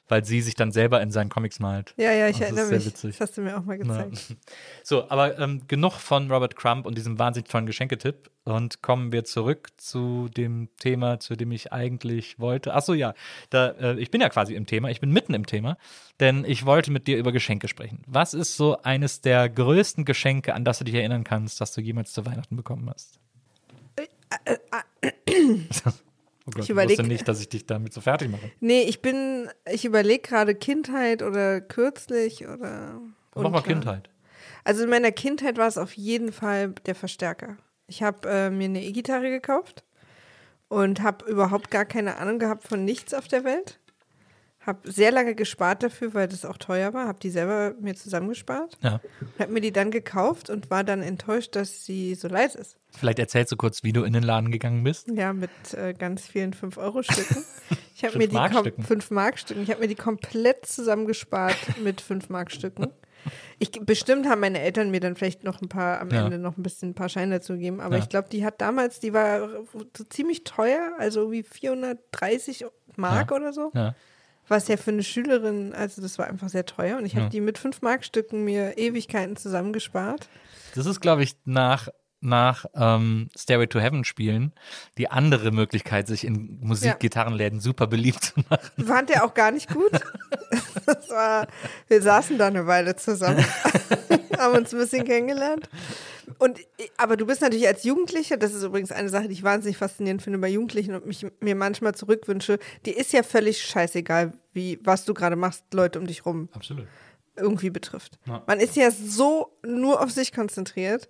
weil 0.10 0.26
sie 0.26 0.42
sich 0.42 0.56
dann 0.56 0.72
selber 0.72 1.02
in 1.02 1.12
seinen 1.12 1.30
Comics 1.30 1.60
malt. 1.60 1.94
Ja, 1.98 2.12
ja, 2.12 2.28
ich 2.28 2.38
Das 2.40 2.50
ist 2.52 2.58
erinnere 2.58 2.66
sehr 2.66 2.78
mich. 2.80 2.86
witzig. 2.88 3.18
Das 3.18 3.30
hast 3.30 3.38
du 3.38 3.42
mir 3.42 3.58
auch 3.58 3.64
mal 3.64 3.78
gezeigt. 3.78 4.36
So, 4.84 5.10
aber 5.10 5.40
ähm, 5.40 5.62
genug 5.68 5.94
von 5.94 6.30
Robert 6.32 6.56
Crump 6.56 6.86
und 6.86 6.98
diesem 6.98 7.18
wahnsinnig 7.20 7.50
tollen 7.50 7.66
Geschenketipp 7.68 8.30
und 8.44 8.82
kommen 8.82 9.12
wir 9.12 9.24
zurück 9.24 9.70
zu 9.78 10.28
dem 10.36 10.70
Thema, 10.80 11.20
zu 11.20 11.36
dem 11.36 11.52
ich 11.52 11.72
eigentlich 11.72 12.40
wollte. 12.40 12.74
Ach 12.74 12.82
so, 12.82 12.94
ja, 12.94 13.14
da, 13.52 13.70
äh, 13.70 14.00
ich 14.00 14.10
bin 14.12 14.20
ja 14.22 14.30
quasi 14.30 14.56
im 14.56 14.66
Thema, 14.66 14.90
ich 14.90 15.00
bin 15.00 15.12
mitten 15.12 15.34
im 15.36 15.46
Thema, 15.46 15.78
denn 16.20 16.44
ich 16.44 16.66
wollte 16.66 16.92
mit 16.92 17.08
dir 17.08 17.18
über 17.18 17.32
Geschenke 17.32 17.68
sprechen. 17.68 18.02
Was 18.08 18.34
ist 18.34 18.58
so 18.58 18.82
eines 18.82 19.22
der 19.22 19.48
größten 19.48 20.04
Geschenke, 20.06 20.56
an 20.56 20.66
das 20.66 20.80
du 20.80 20.84
dich 20.86 20.96
erinnern 20.96 21.24
kannst, 21.24 21.62
das 21.62 21.72
du 21.74 21.82
jemals 21.82 22.12
zu 22.12 22.26
Weihnachten 22.26 22.56
bekommen 22.56 22.90
hast? 22.90 23.20
Oh 26.50 26.52
Gott, 26.56 26.64
ich, 26.66 26.70
überleg- 26.72 26.90
wusste 26.90 27.04
nicht, 27.04 27.28
dass 27.28 27.40
ich 27.42 27.50
dich 27.50 27.66
damit 27.66 27.94
so 27.94 28.02
fertig 28.02 28.30
mache. 28.30 28.52
Nee, 28.60 28.82
ich 28.82 29.02
bin, 29.02 29.50
ich 29.72 29.86
überlege 29.86 30.22
gerade 30.22 30.56
Kindheit 30.56 31.22
oder 31.24 31.62
kürzlich 31.62 32.48
oder. 32.48 33.00
Mach 33.36 33.50
mal. 33.50 33.62
Kindheit. 33.62 34.10
Also 34.64 34.84
in 34.84 34.90
meiner 34.90 35.12
Kindheit 35.12 35.58
war 35.58 35.68
es 35.68 35.78
auf 35.78 35.94
jeden 35.94 36.32
Fall 36.34 36.74
der 36.86 36.96
Verstärker. 36.96 37.58
Ich 37.88 38.04
habe 38.04 38.28
äh, 38.30 38.50
mir 38.50 38.66
eine 38.66 38.84
E-Gitarre 38.84 39.30
gekauft 39.30 39.84
und 40.68 41.02
habe 41.02 41.26
überhaupt 41.26 41.72
gar 41.72 41.86
keine 41.86 42.18
Ahnung 42.18 42.40
gehabt 42.40 42.68
von 42.68 42.84
nichts 42.86 43.14
auf 43.14 43.28
der 43.28 43.44
Welt. 43.44 43.79
Habe 44.66 44.92
sehr 44.92 45.12
lange 45.12 45.36
gespart 45.36 45.84
dafür, 45.84 46.14
weil 46.14 46.28
das 46.28 46.44
auch 46.46 46.58
teuer 46.58 46.94
war. 46.94 47.08
Habe 47.08 47.20
die 47.20 47.30
selber 47.30 47.74
mir 47.80 47.96
zusammengespart. 47.96 48.78
Ja. 48.82 49.00
Habe 49.40 49.54
mir 49.54 49.62
die 49.62 49.72
dann 49.72 49.90
gekauft 49.90 50.50
und 50.50 50.70
war 50.70 50.84
dann 50.84 51.02
enttäuscht, 51.02 51.56
dass 51.56 51.86
sie 51.86 52.14
so 52.16 52.28
leise 52.28 52.58
ist. 52.60 52.76
Vielleicht 52.98 53.20
erzählst 53.20 53.52
du 53.54 53.56
kurz, 53.58 53.84
wie 53.84 53.94
du 53.94 54.04
in 54.04 54.12
den 54.14 54.24
Laden 54.24 54.52
gegangen 54.52 54.84
bist. 54.84 55.08
Ja, 55.14 55.32
mit 55.32 55.50
äh, 55.74 55.94
ganz 55.94 56.28
vielen 56.28 56.54
5-Euro-Stücken. 56.54 57.44
Ich 58.02 58.06
habe 58.06 58.18
mir 58.18 58.30
die 58.30 58.36
kom- 58.38 58.48
5-Mark-Stücken. 58.48 58.84
5-Mark-Stücken. 58.86 59.64
Ich 59.64 59.70
habe 59.72 59.82
mir 59.82 59.88
die 59.90 59.96
komplett 59.96 60.66
zusammengespart 60.66 61.58
mit 61.84 62.02
5-Mark-Stücken. 62.02 62.88
Ich, 63.58 63.72
bestimmt 63.72 64.26
haben 64.30 64.40
meine 64.40 64.62
Eltern 64.62 64.90
mir 64.90 65.02
dann 65.02 65.18
vielleicht 65.18 65.44
noch 65.44 65.62
ein 65.62 65.68
paar, 65.68 66.00
am 66.00 66.10
Ja. 66.10 66.24
Ende 66.24 66.38
noch 66.40 66.56
ein 66.56 66.64
bisschen 66.64 66.92
ein 66.92 66.96
paar 66.96 67.10
Scheine 67.10 67.36
dazu 67.40 67.54
gegeben. 67.54 67.82
Aber 67.82 67.98
Ja. 67.98 68.04
ich 68.04 68.08
glaube, 68.08 68.30
die 68.32 68.46
hat 68.46 68.62
damals, 68.62 69.02
die 69.02 69.12
war 69.12 69.50
so 69.98 70.04
ziemlich 70.06 70.46
teuer, 70.46 70.94
also 70.98 71.30
wie 71.34 71.44
430 71.44 72.66
Mark 72.96 73.32
Ja. 73.32 73.36
oder 73.36 73.52
so. 73.52 73.72
Ja. 73.74 73.96
Was 74.50 74.68
ja 74.68 74.76
für 74.78 74.92
eine 74.92 75.04
Schülerin, 75.04 75.74
also 75.74 76.02
das 76.02 76.18
war 76.20 76.28
einfach 76.28 76.50
sehr 76.50 76.66
teuer. 76.66 76.98
Und 76.98 77.06
ich 77.06 77.14
habe 77.16 77.26
Ja. 77.26 77.30
die 77.30 77.40
mit 77.42 77.58
5-Mark-Stücken 77.58 78.44
mir 78.44 78.78
Ewigkeiten 78.78 79.36
zusammengespart. 79.38 80.28
Das 80.76 80.86
ist, 80.86 81.00
glaube 81.00 81.24
ich, 81.24 81.36
nach, 81.46 81.88
nach 82.20 82.66
ähm, 82.76 83.30
Stairway 83.38 83.68
to 83.68 83.80
Heaven 83.80 84.04
spielen 84.04 84.52
die 84.98 85.10
andere 85.10 85.52
Möglichkeit, 85.52 86.08
sich 86.08 86.26
in 86.26 86.60
Musikgitarrenläden 86.62 87.60
super 87.62 87.88
beliebt 87.88 88.24
zu 88.24 88.42
machen. 88.50 88.86
Fand 88.86 89.10
er 89.12 89.24
auch 89.24 89.34
gar 89.34 89.52
nicht 89.52 89.70
gut. 89.74 89.92
Das 90.90 91.10
war, 91.10 91.48
wir 91.88 92.02
saßen 92.02 92.38
da 92.38 92.48
eine 92.48 92.66
Weile 92.66 92.96
zusammen, 92.96 93.46
haben 94.38 94.58
uns 94.58 94.74
ein 94.74 94.80
bisschen 94.80 95.06
kennengelernt. 95.06 95.70
Und, 96.40 96.60
aber 96.98 97.18
du 97.18 97.26
bist 97.26 97.42
natürlich 97.42 97.68
als 97.68 97.84
Jugendlicher, 97.84 98.38
das 98.38 98.54
ist 98.54 98.64
übrigens 98.64 98.92
eine 98.92 99.10
Sache, 99.10 99.28
die 99.28 99.34
ich 99.34 99.44
wahnsinnig 99.44 99.78
faszinierend 99.78 100.22
finde 100.22 100.40
bei 100.40 100.48
Jugendlichen 100.48 100.96
und 100.96 101.06
mich 101.06 101.26
mir 101.40 101.56
manchmal 101.56 101.96
zurückwünsche, 101.96 102.60
die 102.86 102.92
ist 102.92 103.14
ja 103.14 103.24
völlig 103.24 103.64
scheißegal, 103.64 104.34
wie, 104.54 104.80
was 104.84 105.06
du 105.06 105.14
gerade 105.14 105.36
machst, 105.36 105.66
Leute 105.74 106.00
um 106.00 106.08
dich 106.08 106.26
rum 106.26 106.50
Absolut. 106.54 106.88
irgendwie 107.36 107.70
betrifft. 107.70 108.20
Man 108.48 108.60
ist 108.60 108.76
ja 108.76 108.90
so 108.90 109.58
nur 109.64 110.02
auf 110.02 110.12
sich 110.12 110.34
konzentriert 110.34 111.10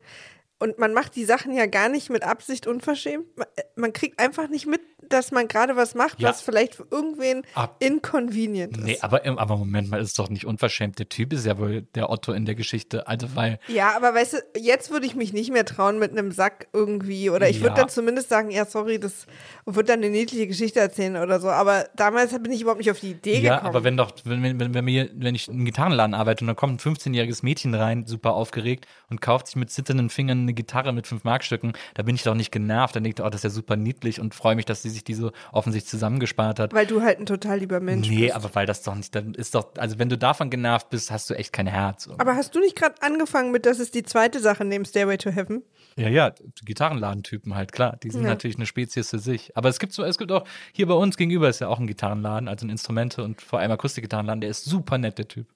und 0.59 0.77
man 0.77 0.93
macht 0.93 1.15
die 1.15 1.25
Sachen 1.25 1.53
ja 1.53 1.65
gar 1.67 1.89
nicht 1.89 2.09
mit 2.09 2.23
Absicht 2.23 2.67
unverschämt. 2.67 3.25
Man, 3.37 3.47
man 3.75 3.93
kriegt 3.93 4.19
einfach 4.19 4.49
nicht 4.49 4.67
mit, 4.67 4.81
dass 5.13 5.31
man 5.31 5.47
gerade 5.47 5.75
was 5.75 5.95
macht, 5.95 6.19
Ja. 6.19 6.29
was 6.29 6.41
vielleicht 6.41 6.75
für 6.75 6.85
irgendwen 6.91 7.43
Ab- 7.55 7.77
inconvenient 7.79 8.77
ist. 8.77 8.83
Nee, 8.83 8.97
aber, 9.01 9.25
aber 9.25 9.57
Moment 9.57 9.89
mal, 9.89 9.99
ist 10.01 10.17
doch 10.19 10.29
nicht 10.29 10.45
unverschämt. 10.45 10.99
Der 10.99 11.09
Typ 11.09 11.33
ist 11.33 11.45
ja 11.45 11.57
wohl 11.57 11.81
der 11.95 12.09
Otto 12.09 12.31
in 12.33 12.45
der 12.45 12.55
Geschichte. 12.55 13.07
Also, 13.07 13.27
weil, 13.35 13.59
Ja, 13.67 13.95
aber 13.95 14.13
weißt 14.13 14.33
du, 14.33 14.37
jetzt 14.59 14.91
würde 14.91 15.05
ich 15.05 15.15
mich 15.15 15.33
nicht 15.33 15.51
mehr 15.51 15.65
trauen 15.65 15.99
mit 15.99 16.11
einem 16.11 16.31
Sack 16.31 16.67
irgendwie. 16.73 17.29
Oder 17.29 17.49
ich 17.49 17.57
würde 17.59 17.69
Ja. 17.75 17.81
dann 17.81 17.89
zumindest 17.89 18.29
sagen, 18.29 18.51
ja, 18.51 18.65
sorry, 18.65 18.99
das 18.99 19.25
würde 19.65 19.87
dann 19.93 19.99
eine 19.99 20.09
niedliche 20.09 20.47
Geschichte 20.47 20.79
erzählen 20.79 21.17
oder 21.17 21.39
so. 21.39 21.49
Aber 21.49 21.87
damals 21.95 22.31
bin 22.31 22.51
ich 22.51 22.61
überhaupt 22.61 22.79
nicht 22.79 22.91
auf 22.91 22.99
die 22.99 23.11
Idee 23.11 23.39
ja, 23.39 23.55
gekommen. 23.55 23.69
aber 23.69 23.83
wenn 23.83 23.97
doch, 23.97 24.11
wenn, 24.23 24.41
wenn, 24.43 24.59
wenn, 24.59 24.73
wenn, 24.73 24.85
mir, 24.85 25.09
wenn 25.13 25.35
ich 25.35 25.47
in 25.47 25.55
einem 25.55 25.65
Gitarrenladen 25.65 26.13
arbeite 26.13 26.43
und 26.43 26.47
dann 26.47 26.55
kommt 26.55 26.73
ein 26.85 26.93
15-jähriges 26.95 27.43
Mädchen 27.43 27.73
rein, 27.73 28.05
super 28.05 28.33
aufgeregt 28.33 28.85
und 29.09 29.21
kauft 29.21 29.47
sich 29.47 29.55
mit 29.55 29.69
zitternden 29.71 30.09
Fingern 30.09 30.41
eine 30.41 30.53
Gitarre 30.53 30.93
mit 30.93 31.07
5 31.07 31.23
Markstücken, 31.23 31.73
da 31.95 32.03
bin 32.03 32.15
ich 32.15 32.23
doch 32.23 32.35
nicht 32.35 32.51
genervt. 32.51 32.95
Dann 32.95 33.03
denke 33.03 33.21
ich, 33.21 33.25
oh, 33.25 33.29
das 33.29 33.39
ist 33.39 33.43
ja 33.43 33.49
super 33.49 33.75
niedlich 33.75 34.19
und 34.19 34.33
freue 34.35 34.55
mich, 34.55 34.65
dass 34.65 34.81
sie 34.81 34.89
sich 34.89 34.98
die 35.03 35.13
so 35.13 35.31
offensichtlich 35.51 35.89
zusammengespart 35.89 36.59
hat. 36.59 36.73
Weil 36.73 36.85
du 36.87 37.01
halt 37.01 37.19
ein 37.19 37.25
total 37.25 37.59
lieber 37.59 37.79
Mensch 37.79 38.07
Nee, 38.09 38.25
bist. 38.27 38.35
aber 38.35 38.53
weil 38.55 38.65
das 38.65 38.81
doch 38.83 38.95
nicht, 38.95 39.13
dann 39.15 39.33
ist 39.33 39.55
doch, 39.55 39.71
also 39.77 39.99
wenn 39.99 40.09
du 40.09 40.17
davon 40.17 40.49
genervt 40.49 40.89
bist, 40.89 41.11
hast 41.11 41.29
du 41.29 41.33
echt 41.33 41.53
kein 41.53 41.67
Herz. 41.67 42.09
Aber 42.17 42.35
hast 42.35 42.55
du 42.55 42.59
nicht 42.59 42.75
gerade 42.75 42.95
angefangen 43.01 43.51
mit, 43.51 43.65
das 43.65 43.79
ist 43.79 43.95
die 43.95 44.03
zweite 44.03 44.39
Sache 44.39 44.65
neben 44.65 44.85
Stairway 44.85 45.17
to 45.17 45.29
Heaven? 45.29 45.63
Ja, 45.95 46.07
ja, 46.07 46.31
Gitarrenladentypen 46.63 47.55
halt, 47.55 47.71
klar. 47.71 47.97
Die 48.03 48.09
sind 48.11 48.23
Ja. 48.23 48.29
natürlich 48.29 48.55
eine 48.57 48.65
Spezies 48.65 49.09
für 49.09 49.19
sich. 49.19 49.55
Aber 49.57 49.69
es 49.69 49.79
gibt 49.79 49.91
so, 49.93 50.03
es 50.03 50.17
gibt 50.17 50.31
auch, 50.31 50.45
hier 50.71 50.87
bei 50.87 50.93
uns 50.93 51.17
gegenüber 51.17 51.49
ist 51.49 51.59
ja 51.59 51.67
auch 51.67 51.79
ein 51.79 51.87
Gitarrenladen, 51.87 52.47
also 52.47 52.65
ein 52.65 52.69
Instrumente 52.69 53.23
und 53.23 53.41
vor 53.41 53.59
allem 53.59 53.71
Akustikgitarrenladen, 53.71 54.41
der 54.41 54.49
ist 54.49 54.65
super 54.65 54.97
nett, 54.97 55.17
der 55.17 55.27
Typ. 55.27 55.47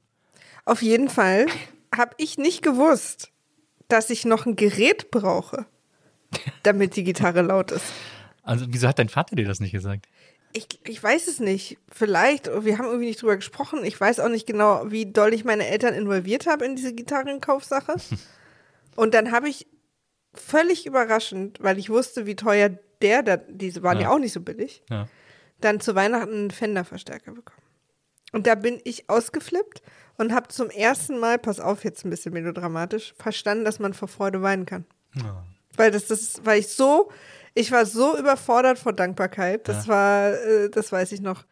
Auf 0.65 0.81
jeden 0.81 1.09
Fall 1.09 1.45
habe 1.95 2.11
ich 2.17 2.37
nicht 2.37 2.61
gewusst, 2.61 3.29
dass 3.87 4.09
ich 4.09 4.25
noch 4.25 4.45
ein 4.45 4.55
Gerät 4.55 5.11
brauche, 5.11 5.65
damit 6.63 6.95
die 6.95 7.03
Gitarre 7.03 7.41
laut 7.41 7.71
ist. 7.71 7.85
Also, 8.43 8.65
wieso 8.69 8.87
hat 8.87 8.99
dein 8.99 9.09
Vater 9.09 9.35
dir 9.35 9.45
das 9.45 9.59
nicht 9.59 9.71
gesagt? 9.71 10.07
Ich, 10.51 10.67
ich 10.87 11.01
weiß 11.01 11.27
es 11.27 11.39
nicht. 11.39 11.77
Vielleicht, 11.91 12.45
wir 12.63 12.77
haben 12.77 12.85
irgendwie 12.85 13.07
nicht 13.07 13.21
drüber 13.21 13.35
gesprochen. 13.35 13.83
Ich 13.83 13.99
weiß 13.99 14.19
auch 14.19 14.29
nicht 14.29 14.45
genau, 14.45 14.91
wie 14.91 15.05
doll 15.11 15.33
ich 15.33 15.45
meine 15.45 15.65
Eltern 15.67 15.93
involviert 15.95 16.45
habe 16.45 16.65
in 16.65 16.75
diese 16.75 16.93
Gitarrenkaufsache. 16.93 17.95
Und 18.95 19.13
dann 19.15 19.31
habe 19.31 19.49
ich 19.49 19.65
völlig 20.35 20.85
überraschend, 20.85 21.57
weil 21.61 21.79
ich 21.79 21.89
wusste, 21.89 22.25
wie 22.25 22.35
teuer 22.35 22.69
der, 23.01 23.23
da, 23.23 23.37
diese 23.37 23.81
waren 23.83 23.97
ja. 23.97 24.03
Ja. 24.03 24.09
auch 24.11 24.19
nicht 24.19 24.33
so 24.33 24.41
billig, 24.41 24.83
Ja. 24.89 25.07
dann 25.59 25.79
zu 25.79 25.95
Weihnachten 25.95 26.31
einen 26.33 26.51
Fender-Verstärker 26.51 27.31
bekommen. 27.31 27.61
Und 28.31 28.47
da 28.47 28.55
bin 28.55 28.79
ich 28.83 29.09
ausgeflippt 29.09 29.81
und 30.17 30.33
habe 30.33 30.47
zum 30.49 30.69
ersten 30.69 31.19
Mal, 31.19 31.37
pass 31.39 31.59
auf, 31.59 31.83
jetzt 31.83 32.05
ein 32.05 32.09
bisschen 32.09 32.33
melodramatisch, 32.33 33.13
verstanden, 33.17 33.65
dass 33.65 33.79
man 33.79 33.93
vor 33.93 34.07
Freude 34.07 34.41
weinen 34.41 34.65
kann. 34.65 34.85
Weil 35.75 35.91
das, 35.91 36.07
das, 36.07 36.41
weil 36.43 36.59
ich 36.59 36.67
so, 36.69 37.11
ich 37.53 37.71
war 37.71 37.85
so 37.85 38.17
überfordert 38.17 38.79
vor 38.79 38.93
Dankbarkeit. 38.93 39.67
Das 39.67 39.87
war, 39.87 40.33
äh, 40.33 40.69
das 40.69 40.91
weiß 40.91 41.11
ich 41.11 41.21
noch. 41.21 41.45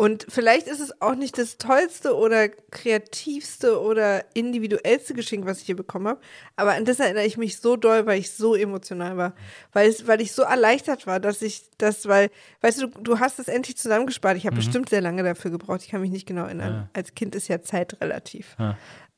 Und 0.00 0.26
vielleicht 0.28 0.68
ist 0.68 0.78
es 0.78 1.02
auch 1.02 1.16
nicht 1.16 1.38
das 1.38 1.58
tollste 1.58 2.16
oder 2.16 2.48
kreativste 2.48 3.80
oder 3.80 4.24
individuellste 4.32 5.12
Geschenk, 5.12 5.44
was 5.44 5.58
ich 5.58 5.66
hier 5.66 5.74
bekommen 5.74 6.06
habe. 6.06 6.20
Aber 6.54 6.74
an 6.74 6.84
das 6.84 7.00
erinnere 7.00 7.24
ich 7.24 7.36
mich 7.36 7.58
so 7.58 7.74
doll, 7.76 8.06
weil 8.06 8.20
ich 8.20 8.30
so 8.30 8.54
emotional 8.54 9.16
war. 9.16 9.34
Weil, 9.72 9.88
es, 9.88 10.06
weil 10.06 10.20
ich 10.20 10.30
so 10.30 10.42
erleichtert 10.42 11.08
war, 11.08 11.18
dass 11.18 11.42
ich 11.42 11.64
das, 11.78 12.06
weil, 12.06 12.30
weißt 12.60 12.80
du, 12.82 12.86
du 12.86 13.18
hast 13.18 13.40
es 13.40 13.48
endlich 13.48 13.76
zusammengespart. 13.76 14.36
Ich 14.36 14.46
habe 14.46 14.54
bestimmt 14.56 14.88
sehr 14.88 15.00
lange 15.00 15.24
dafür 15.24 15.50
gebraucht. 15.50 15.82
Ich 15.82 15.88
kann 15.88 16.00
mich 16.00 16.12
nicht 16.12 16.26
genau 16.28 16.44
erinnern. 16.44 16.72
Als 16.92 17.14
Kind 17.16 17.34
ist 17.34 17.48
ja 17.48 17.60
Zeit 17.60 18.00
relativ. 18.00 18.54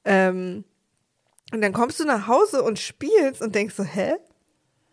Ähm, 0.06 0.64
und 1.52 1.60
dann 1.60 1.74
kommst 1.74 2.00
du 2.00 2.06
nach 2.06 2.26
Hause 2.26 2.62
und 2.62 2.78
spielst 2.78 3.42
und 3.42 3.54
denkst 3.54 3.74
so, 3.74 3.84
hä? 3.84 4.14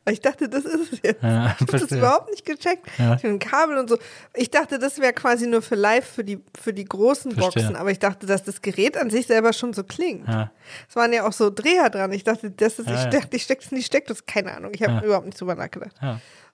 Ich 0.10 0.22
dachte, 0.22 0.48
das 0.50 0.66
ist 0.66 0.94
es 0.94 1.00
jetzt. 1.04 1.22
Ja, 1.24 1.54
ich 1.56 1.62
habe 1.62 1.80
das 1.80 1.92
überhaupt 1.92 2.30
nicht 2.32 2.46
gecheckt. 2.46 2.88
Ja. 2.98 3.16
Ich 3.16 3.24
ein 3.26 3.40
Kabel 3.40 3.78
und 3.78 3.90
so. 3.90 3.98
Ich 4.36 4.50
dachte, 4.50 4.80
das 4.80 5.00
wäre 5.00 5.14
quasi 5.14 5.48
nur 5.48 5.62
für 5.62 5.76
live, 5.76 6.06
für 6.08 6.24
die, 6.24 6.44
für 6.60 6.74
die 6.74 6.86
großen 6.86 7.32
Verstehe. 7.34 7.64
Boxen. 7.64 7.76
Aber 7.76 7.92
ich 7.92 8.00
dachte, 8.00 8.26
dass 8.26 8.44
das 8.44 8.62
Gerät 8.62 8.98
an 8.98 9.10
sich 9.10 9.28
selber 9.28 9.54
schon 9.54 9.74
so 9.74 9.84
klingt. 9.84 10.28
Ja. 10.28 10.52
Es 10.90 10.96
waren 10.96 11.12
ja 11.14 11.28
auch 11.28 11.34
so 11.34 11.50
Dreher 11.50 11.90
dran. 11.90 12.12
Ich 12.14 12.24
dachte, 12.24 12.52
das 12.52 12.80
ist, 12.80 12.88
Ja, 12.88 12.96
ich, 12.96 13.04
ja. 13.04 13.20
dachte, 13.20 13.36
ich 13.36 13.44
stecke 13.44 13.64
es 13.66 13.72
in 13.72 13.78
die 13.78 13.84
Steckdose. 13.84 14.24
Keine 14.26 14.56
Ahnung. 14.56 14.72
Ich 14.74 14.82
habe 14.84 15.06
überhaupt 15.06 15.26
nicht 15.26 15.40
drüber 15.40 15.56
nachgedacht. 15.56 15.96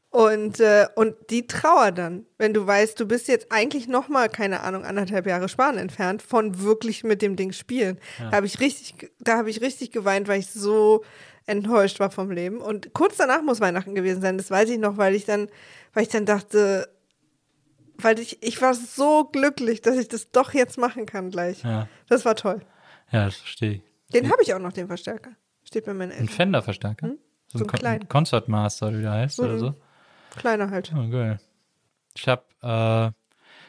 Und, 0.10 0.60
äh, 0.60 0.86
und 0.95 1.16
die 1.32 1.47
Trauer 1.47 1.91
dann, 1.91 2.28
wenn 2.38 2.54
du 2.54 2.68
weißt, 2.68 2.99
du 2.99 3.08
bist 3.08 3.28
jetzt 3.28 3.47
eigentlich 3.51 3.88
noch 3.88 4.10
mal, 4.10 4.30
keine 4.30 4.62
Ahnung, 4.62 4.86
anderthalb 4.86 5.26
Jahre 5.26 5.49
Sparen 5.49 5.80
entfernt 5.80 6.22
von 6.22 6.62
wirklich 6.62 7.04
mit 7.04 7.24
dem 7.24 7.36
Ding 7.36 7.51
spielen. 7.51 7.97
Da 8.20 8.38
habe 8.38 8.45
ich 8.45 8.60
richtig, 8.60 8.95
ge- 8.99 9.10
da 9.20 9.38
habe 9.38 9.49
ich 9.49 9.62
richtig 9.62 9.91
geweint, 9.91 10.28
weil 10.28 10.39
ich 10.39 10.51
so 10.51 11.04
enttäuscht 11.45 11.99
war 11.99 12.09
vom 12.11 12.31
Leben. 12.31 12.59
Und 12.61 12.93
kurz 12.93 13.17
danach 13.17 13.41
muss 13.41 13.59
Weihnachten 13.59 13.95
gewesen 13.95 14.21
sein. 14.21 14.37
Das 14.37 14.49
weiß 14.51 14.69
ich 14.69 14.79
noch, 14.79 14.97
weil 14.97 15.15
ich 15.15 15.25
dann, 15.25 15.49
weil 15.93 16.03
ich 16.03 16.09
dann 16.09 16.25
dachte, 16.25 16.87
weil 17.97 18.19
ich, 18.19 18.41
ich 18.41 18.61
war 18.61 18.73
so 18.73 19.25
glücklich, 19.25 19.81
dass 19.81 19.97
ich 19.97 20.07
das 20.07 20.31
doch 20.31 20.53
jetzt 20.53 20.77
machen 20.77 21.05
kann 21.05 21.29
gleich. 21.29 21.63
Ja. 21.63 21.87
Das 22.09 22.25
war 22.25 22.35
toll. 22.35 22.61
Ja, 23.11 23.25
das 23.25 23.35
verstehe 23.37 23.71
ich. 23.73 23.81
Den 24.13 24.31
habe 24.31 24.41
ich 24.41 24.53
auch 24.53 24.59
noch, 24.59 24.73
den 24.73 24.87
Verstärker. 24.87 25.31
Steht 25.63 25.85
bei 25.85 25.93
meinen 25.93 26.11
Ein 26.11 26.19
Eltern. 26.19 26.29
Fender-Verstärker? 26.35 27.07
Hm? 27.07 27.17
So 27.47 27.59
So 27.59 27.65
ein 27.65 27.69
einen 27.69 27.79
kleinen. 27.79 27.99
Con 28.01 28.09
Concert 28.09 28.47
Master, 28.47 28.87
oder 28.87 28.97
wie 28.97 29.01
der 29.03 29.11
heißt, 29.11 29.39
oder 29.39 29.53
Mhm. 29.53 29.59
so? 29.59 29.73
Kleiner 30.35 30.69
halt. 30.71 30.91
Oh, 30.95 31.07
geil. 31.09 31.39
Ich 32.15 32.27
habe 32.27 32.43
äh, 32.61 33.11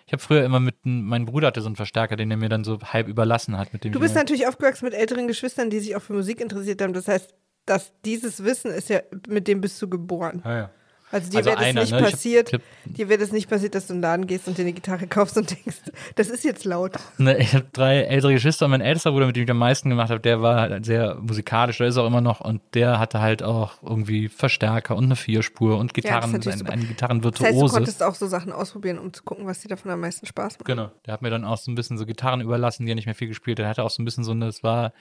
ich 0.06 0.12
habe 0.12 0.22
früher 0.22 0.44
immer 0.44 0.60
mit, 0.60 0.76
mein 0.84 1.24
Bruder 1.24 1.46
hatte 1.48 1.62
so 1.62 1.66
einen 1.66 1.76
Verstärker, 1.76 2.16
den 2.16 2.30
er 2.30 2.36
mir 2.36 2.50
dann 2.50 2.62
so 2.64 2.78
halb 2.80 3.08
überlassen 3.08 3.56
hat, 3.56 3.72
mit 3.72 3.84
dem 3.84 3.92
Du 3.92 4.00
bist 4.00 4.14
natürlich 4.14 4.46
aufgewachsen 4.46 4.84
mit 4.84 4.92
älteren 4.94 5.26
Geschwistern, 5.26 5.70
die 5.70 5.80
sich 5.80 5.96
auch 5.96 6.02
für 6.02 6.12
Musik 6.12 6.40
interessiert 6.42 6.82
haben. 6.82 6.92
Das 6.92 7.08
heißt, 7.08 7.34
dass 7.66 7.92
dieses 8.04 8.44
Wissen 8.44 8.70
ist 8.70 8.88
ja, 8.88 9.00
mit 9.28 9.48
dem 9.48 9.60
bist 9.60 9.80
du 9.80 9.88
geboren. 9.88 10.42
Ja, 10.44 10.56
ja. 10.56 10.70
Also 11.12 11.30
dir 11.30 11.38
Also 11.38 11.50
wäre 11.50 11.58
das 11.74 11.74
nicht 11.74 11.92
ne? 11.92 12.02
Passiert, 12.10 12.52
hab- 12.54 12.60
dir 12.86 13.08
wäre 13.08 13.20
das 13.20 13.30
nicht 13.30 13.48
passiert, 13.48 13.76
dass 13.76 13.86
du 13.86 13.92
in 13.92 13.98
den 13.98 14.02
Laden 14.02 14.26
gehst 14.26 14.48
und 14.48 14.58
dir 14.58 14.62
eine 14.62 14.72
Gitarre 14.72 15.06
kaufst 15.06 15.36
und 15.36 15.48
denkst, 15.48 15.76
das 16.16 16.28
ist 16.28 16.42
jetzt 16.42 16.64
laut. 16.64 16.94
Ne, 17.18 17.36
ich 17.38 17.54
habe 17.54 17.66
drei 17.72 17.98
ältere 18.00 18.32
Geschwister 18.32 18.64
und 18.64 18.72
mein 18.72 18.80
ältester 18.80 19.12
Bruder, 19.12 19.26
mit 19.26 19.36
dem 19.36 19.44
ich 19.44 19.50
am 19.50 19.58
meisten 19.58 19.90
gemacht 19.90 20.10
habe, 20.10 20.18
der 20.18 20.42
war 20.42 20.62
halt 20.62 20.84
sehr 20.84 21.14
musikalisch, 21.20 21.78
der 21.78 21.86
ist 21.86 21.98
auch 21.98 22.06
immer 22.06 22.20
noch 22.20 22.40
und 22.40 22.62
der 22.72 22.98
hatte 22.98 23.20
halt 23.20 23.44
auch 23.44 23.80
irgendwie 23.84 24.28
Verstärker 24.28 24.96
und 24.96 25.04
eine 25.04 25.14
Vierspur 25.14 25.78
und 25.78 25.94
Gitarren, 25.94 26.32
natürlich 26.32 26.54
ein, 26.54 26.58
super. 26.58 26.72
eine 26.72 26.80
Das 26.82 26.88
heißt, 26.88 26.90
du 26.90 26.94
Gitarrenvirtuose. 26.94 27.74
konntest 27.74 28.02
auch 28.02 28.14
so 28.16 28.26
Sachen 28.26 28.50
ausprobieren, 28.50 28.98
um 28.98 29.12
zu 29.12 29.22
gucken, 29.22 29.46
was 29.46 29.60
dir 29.60 29.68
davon 29.68 29.92
am 29.92 30.00
meisten 30.00 30.26
Spaß 30.26 30.58
macht. 30.58 30.64
Genau. 30.64 30.90
Der 31.06 31.12
hat 31.14 31.22
mir 31.22 31.30
dann 31.30 31.44
auch 31.44 31.58
so 31.58 31.70
ein 31.70 31.76
bisschen 31.76 31.96
so 31.96 32.06
Gitarren 32.06 32.40
überlassen, 32.40 32.86
die 32.86 32.92
er 32.92 32.96
nicht 32.96 33.06
mehr 33.06 33.14
viel 33.14 33.28
gespielt 33.28 33.60
hat. 33.60 33.66
Er 33.66 33.70
hatte 33.70 33.84
auch 33.84 33.90
so 33.90 34.02
ein 34.02 34.04
bisschen 34.04 34.24
so 34.24 34.32
eine, 34.32 34.48
es 34.48 34.64
war 34.64 34.92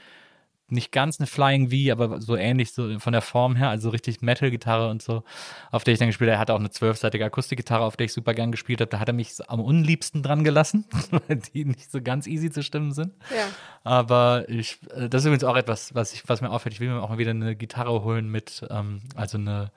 nicht 0.74 0.92
ganz 0.92 1.20
eine 1.20 1.28
Flying 1.28 1.70
V, 1.70 1.92
aber 1.92 2.22
so 2.22 2.36
ähnlich 2.36 2.74
so 2.74 3.00
von 3.00 3.14
der 3.14 3.22
Form 3.22 3.56
her, 3.56 3.70
also 3.70 3.90
richtig 3.90 4.22
Metal-Gitarre 4.22 4.90
und 4.90 5.02
so, 5.02 5.24
auf 5.72 5.84
der 5.84 5.94
ich 5.94 6.00
dann 6.00 6.10
gespielt 6.10 6.30
habe. 6.30 6.38
Er 6.38 6.40
hatte 6.40 6.54
auch 6.54 6.60
eine 6.60 6.72
zwölfseitige 6.72 7.24
Akustikgitarre, 7.26 7.84
auf 7.84 7.96
der 7.96 8.06
ich 8.06 8.14
super 8.14 8.34
gern 8.34 8.52
gespielt 8.52 8.82
habe. 8.82 8.90
Da 8.90 9.00
hat 9.00 9.08
er 9.08 9.14
mich 9.14 9.34
am 9.48 9.60
unliebsten 9.60 10.24
dran 10.24 10.44
gelassen, 10.44 10.86
weil 11.28 11.38
die 11.38 11.66
nicht 11.66 11.92
so 11.92 12.02
ganz 12.02 12.28
easy 12.28 12.52
zu 12.52 12.64
stimmen 12.64 12.92
sind. 12.92 13.14
Ja. 13.32 13.46
Aber 13.84 14.50
ich, 14.50 14.80
äh, 14.96 15.10
das 15.10 15.22
ist 15.22 15.28
übrigens 15.28 15.44
auch 15.44 15.58
etwas, 15.58 15.96
was 15.96 16.14
ich, 16.14 16.28
was 16.28 16.42
mir 16.42 16.50
auffällt. 16.50 16.74
Ich 16.74 16.80
will 16.80 16.90
mir 16.90 17.02
auch 17.02 17.10
mal 17.10 17.18
wieder 17.18 17.32
eine 17.32 17.56
Gitarre 17.56 18.04
holen 18.04 18.30
mit, 18.30 18.66
ähm, 18.70 19.02
also 19.16 19.38
eine, 19.38 19.72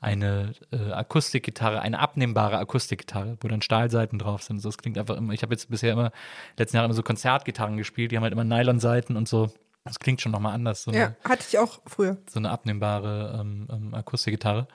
eine 0.00 0.52
äh, 0.70 0.92
Akustikgitarre, 0.92 1.80
eine 1.80 1.98
abnehmbare 1.98 2.58
Akustikgitarre, 2.58 3.38
wo 3.40 3.48
dann 3.48 3.62
Stahlseiten 3.62 4.18
drauf 4.18 4.42
sind. 4.42 4.60
So, 4.60 4.68
das 4.68 4.76
klingt 4.76 4.98
einfach 4.98 5.16
immer, 5.16 5.32
ich 5.32 5.42
habe 5.42 5.54
jetzt 5.54 5.70
bisher 5.70 5.92
immer, 5.92 6.12
letzten 6.58 6.76
Jahre 6.76 6.84
immer 6.86 6.94
so 6.94 7.02
Konzertgitarren 7.02 7.78
gespielt, 7.78 8.12
die 8.12 8.16
haben 8.16 8.22
halt 8.22 8.34
immer 8.34 8.44
Nylonseiten 8.44 9.16
und 9.16 9.28
so. 9.28 9.50
Das 9.84 9.98
klingt 9.98 10.20
schon 10.22 10.32
nochmal 10.32 10.54
anders, 10.54 10.82
so, 10.82 10.92
Ja, 10.92 11.06
eine, 11.06 11.16
hatte 11.24 11.44
ich 11.48 11.58
auch 11.58 11.80
früher. 11.86 12.16
so 12.28 12.38
eine 12.38 12.50
abnehmbare 12.50 13.38
ähm, 13.40 13.68
ähm, 13.70 13.94
Akustikgitarre. 13.94 14.66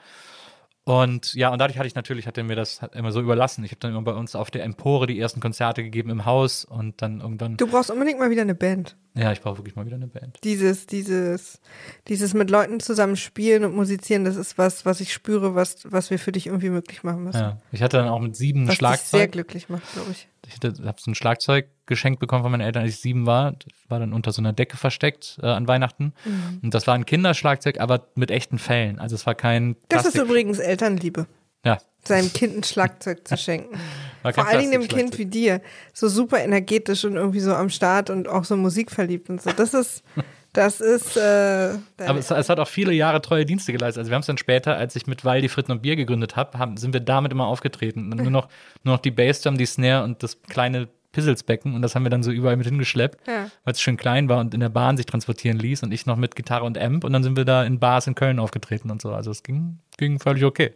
Und 0.84 1.34
ja, 1.34 1.50
und 1.50 1.58
dadurch 1.58 1.78
hatte 1.78 1.86
ich 1.88 1.94
natürlich, 1.94 2.26
hat 2.26 2.38
er 2.38 2.44
mir 2.44 2.56
das 2.56 2.80
immer 2.94 3.12
so 3.12 3.20
überlassen. 3.20 3.62
Ich 3.64 3.70
habe 3.70 3.80
dann 3.80 3.90
immer 3.90 4.02
bei 4.02 4.12
uns 4.14 4.34
auf 4.34 4.50
der 4.50 4.64
Empore 4.64 5.06
die 5.06 5.18
ersten 5.20 5.40
Konzerte 5.40 5.82
gegeben 5.82 6.10
im 6.10 6.24
Haus 6.24 6.64
und 6.64 7.02
dann 7.02 7.20
irgendwann, 7.20 7.56
Du 7.56 7.66
brauchst 7.66 7.90
unbedingt 7.90 8.18
mal 8.18 8.30
wieder 8.30 8.42
eine 8.42 8.54
Band. 8.54 8.96
Ja, 9.14 9.32
ich 9.32 9.40
brauche 9.40 9.58
wirklich 9.58 9.76
mal 9.76 9.86
wieder 9.86 9.96
eine 9.96 10.06
Band. 10.06 10.38
Dieses, 10.44 10.86
dieses, 10.86 11.60
dieses 12.08 12.34
mit 12.34 12.50
Leuten 12.50 12.80
zusammen 12.80 13.16
spielen 13.16 13.64
und 13.64 13.74
musizieren, 13.74 14.24
das 14.24 14.36
ist 14.36 14.56
was, 14.58 14.84
was 14.86 15.00
ich 15.00 15.12
spüre, 15.12 15.54
was, 15.54 15.78
was 15.90 16.10
wir 16.10 16.18
für 16.18 16.32
dich 16.32 16.46
irgendwie 16.46 16.70
möglich 16.70 17.02
machen 17.02 17.24
müssen. 17.24 17.38
Ja, 17.40 17.58
ich 17.72 17.82
hatte 17.82 17.96
dann 17.98 18.08
auch 18.08 18.20
mit 18.20 18.36
sieben 18.36 18.62
was 18.68 18.70
dich 18.74 18.78
sehr 18.78 18.88
Schlagzeug. 18.88 19.32
glücklich 19.32 19.68
macht, 19.68 19.92
glaube 19.92 20.10
ich. 20.12 20.28
Ich 20.48 20.54
habe 20.86 21.00
so 21.00 21.10
ein 21.10 21.14
Schlagzeug 21.14 21.68
geschenkt 21.86 22.18
bekommen 22.20 22.42
von 22.42 22.50
meinen 22.52 22.60
Eltern, 22.62 22.82
als 22.84 22.94
ich 22.94 23.00
sieben 23.00 23.26
war. 23.26 23.52
Das 23.52 23.72
war 23.88 23.98
dann 24.00 24.12
unter 24.12 24.32
so 24.32 24.40
einer 24.40 24.52
Decke 24.52 24.76
versteckt 24.76 25.38
äh, 25.42 25.46
an 25.46 25.68
Weihnachten. 25.68 26.12
Mhm. 26.24 26.60
Und 26.62 26.74
das 26.74 26.86
war 26.86 26.94
ein 26.94 27.04
Kinderschlagzeug, 27.06 27.78
aber 27.80 28.08
mit 28.14 28.30
echten 28.30 28.58
Fällen. 28.58 28.98
Also 28.98 29.14
es 29.16 29.26
war 29.26 29.34
kein 29.34 29.76
Das 29.88 30.02
Plastik. 30.02 30.14
ist 30.22 30.28
übrigens 30.28 30.58
Elternliebe. 30.58 31.26
ja, 31.64 31.78
seinem 32.04 32.32
Kind 32.32 32.56
ein 32.56 32.62
Schlagzeug 32.64 33.26
zu 33.26 33.36
schenken. 33.36 33.76
Vor 34.22 34.46
allen 34.46 34.60
Dingen 34.60 34.72
dem. 34.72 34.88
Kind 34.88 35.18
wie 35.18 35.26
dir. 35.26 35.60
So 35.92 36.08
super 36.08 36.42
energetisch 36.42 37.04
und 37.04 37.16
irgendwie 37.16 37.40
so 37.40 37.54
am 37.54 37.70
Start 37.70 38.10
und 38.10 38.28
auch 38.28 38.44
so 38.44 38.56
musikverliebt 38.56 39.30
und 39.30 39.40
so. 39.40 39.50
Das 39.52 39.72
ist, 39.74 40.02
das 40.52 40.80
ist, 40.80 41.16
äh, 41.16 41.74
Aber 41.98 42.18
es, 42.18 42.30
es 42.30 42.48
hat 42.48 42.58
auch 42.58 42.68
viele 42.68 42.92
Jahre 42.92 43.22
treue 43.22 43.46
Dienste 43.46 43.72
geleistet. 43.72 44.00
Also 44.00 44.10
wir 44.10 44.14
haben 44.14 44.20
es 44.20 44.26
dann 44.26 44.38
später, 44.38 44.76
als 44.76 44.96
ich 44.96 45.06
mit 45.06 45.24
Waldi 45.24 45.48
Fritten 45.48 45.72
und 45.72 45.82
Bier 45.82 45.96
gegründet 45.96 46.36
habe, 46.36 46.58
haben, 46.58 46.76
sind 46.76 46.92
wir 46.92 47.00
damit 47.00 47.32
immer 47.32 47.46
aufgetreten. 47.46 48.12
Und 48.12 48.22
nur 48.22 48.30
noch, 48.30 48.48
nur 48.84 48.96
noch 48.96 49.02
die 49.02 49.10
Bassdrum, 49.10 49.56
die 49.56 49.66
Snare 49.66 50.04
und 50.04 50.22
das 50.22 50.42
kleine 50.42 50.88
Pizzelsbecken 51.12 51.74
und 51.74 51.82
das 51.82 51.94
haben 51.96 52.04
wir 52.04 52.10
dann 52.10 52.22
so 52.22 52.30
überall 52.30 52.56
mit 52.56 52.66
hingeschleppt, 52.66 53.26
Ja. 53.26 53.50
weil 53.64 53.72
es 53.72 53.80
schön 53.80 53.96
klein 53.96 54.28
war 54.28 54.38
und 54.38 54.54
in 54.54 54.60
der 54.60 54.68
Bahn 54.68 54.96
sich 54.96 55.06
transportieren 55.06 55.58
ließ 55.58 55.82
und 55.82 55.90
ich 55.92 56.06
noch 56.06 56.16
mit 56.16 56.36
Gitarre 56.36 56.64
und 56.64 56.78
Amp 56.78 57.02
und 57.02 57.12
dann 57.12 57.24
sind 57.24 57.36
wir 57.36 57.44
da 57.44 57.64
in 57.64 57.80
Bars 57.80 58.06
in 58.06 58.14
Köln 58.14 58.38
aufgetreten 58.38 58.92
und 58.92 59.02
so. 59.02 59.12
Also 59.12 59.32
es 59.32 59.42
ging, 59.42 59.80
ging 59.96 60.20
völlig 60.20 60.44
okay. 60.44 60.74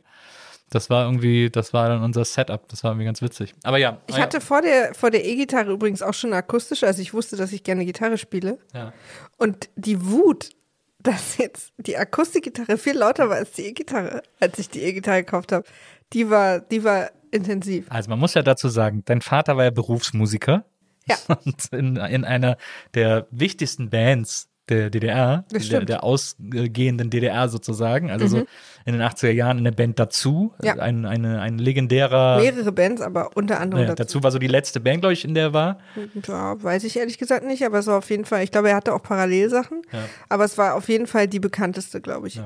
Das 0.74 0.90
war 0.90 1.04
irgendwie, 1.04 1.50
das 1.50 1.72
war 1.72 1.88
dann 1.88 2.02
unser 2.02 2.24
Setup. 2.24 2.68
Das 2.68 2.82
war 2.82 2.90
irgendwie 2.90 3.04
ganz 3.04 3.22
witzig. 3.22 3.54
Aber 3.62 3.78
ja. 3.78 4.00
ich 4.08 4.18
hatte 4.18 4.40
vor 4.40 4.60
der, 4.60 4.92
vor 4.94 5.12
der 5.12 5.24
E-Gitarre 5.24 5.70
übrigens 5.70 6.02
auch 6.02 6.14
schon 6.14 6.30
eine 6.30 6.38
akustische, 6.38 6.86
also 6.86 7.00
ich 7.00 7.14
wusste, 7.14 7.36
dass 7.36 7.52
ich 7.52 7.62
gerne 7.62 7.84
Gitarre 7.84 8.18
spiele. 8.18 8.58
Ja. 8.74 8.92
Und 9.36 9.68
die 9.76 10.04
Wut, 10.04 10.50
dass 10.98 11.38
jetzt 11.38 11.72
die 11.76 11.96
Akustikgitarre 11.96 12.76
viel 12.76 12.96
lauter 12.96 13.28
war 13.28 13.36
als 13.36 13.52
die 13.52 13.66
E-Gitarre, 13.66 14.22
als 14.40 14.58
ich 14.58 14.68
die 14.68 14.82
E-Gitarre 14.82 15.22
gekauft 15.22 15.52
habe, 15.52 15.64
die 16.12 16.28
war, 16.28 16.58
die 16.58 16.82
war 16.82 17.10
intensiv. 17.30 17.86
Also 17.88 18.10
man 18.10 18.18
muss 18.18 18.34
ja 18.34 18.42
dazu 18.42 18.68
sagen, 18.68 19.02
dein 19.04 19.20
Vater 19.20 19.56
war 19.56 19.64
ja 19.64 19.70
Berufsmusiker. 19.70 20.64
Ja. 21.06 21.16
Und 21.44 21.72
in, 21.72 21.96
in 21.96 22.24
einer 22.24 22.56
der 22.94 23.28
wichtigsten 23.30 23.90
Bands 23.90 24.48
der 24.68 24.88
DDR, 24.90 25.44
der. 25.52 25.80
Mhm. 25.80 25.86
der 25.86 26.04
ausgehenden 26.04 27.10
DDR 27.10 27.48
sozusagen, 27.48 28.10
also 28.10 28.26
so 28.26 28.38
in 28.86 28.92
den 28.94 29.02
80er 29.02 29.30
Jahren 29.30 29.58
in 29.58 29.64
der 29.64 29.72
Band 29.72 29.98
dazu, 29.98 30.54
Ja. 30.62 30.74
ein, 30.76 31.04
eine, 31.04 31.40
ein 31.40 31.58
legendärer, 31.58 32.38
Mehrere 32.40 32.72
Bands, 32.72 33.02
aber 33.02 33.36
unter 33.36 33.60
anderem 33.60 33.82
naja, 33.82 33.94
dazu. 33.94 34.18
dazu 34.18 34.22
war 34.22 34.30
so 34.30 34.38
die 34.38 34.46
letzte 34.46 34.80
Band, 34.80 35.00
glaube 35.00 35.12
ich, 35.12 35.24
in 35.24 35.34
der 35.34 35.44
er 35.44 35.52
war. 35.52 35.78
Ja, 36.26 36.62
weiß 36.62 36.84
ich 36.84 36.96
ehrlich 36.96 37.18
gesagt 37.18 37.44
nicht, 37.44 37.64
aber 37.64 37.78
es 37.78 37.86
war 37.86 37.98
auf 37.98 38.08
jeden 38.10 38.24
Fall, 38.24 38.42
ich 38.42 38.50
glaube, 38.52 38.70
er 38.70 38.76
hatte 38.76 38.94
auch 38.94 39.02
Parallelsachen, 39.02 39.82
aber 40.28 40.44
es 40.44 40.56
war 40.56 40.74
auf 40.74 40.88
jeden 40.88 41.06
Fall 41.06 41.28
die 41.28 41.40
bekannteste, 41.40 42.00
glaube 42.00 42.28
ich. 42.28 42.40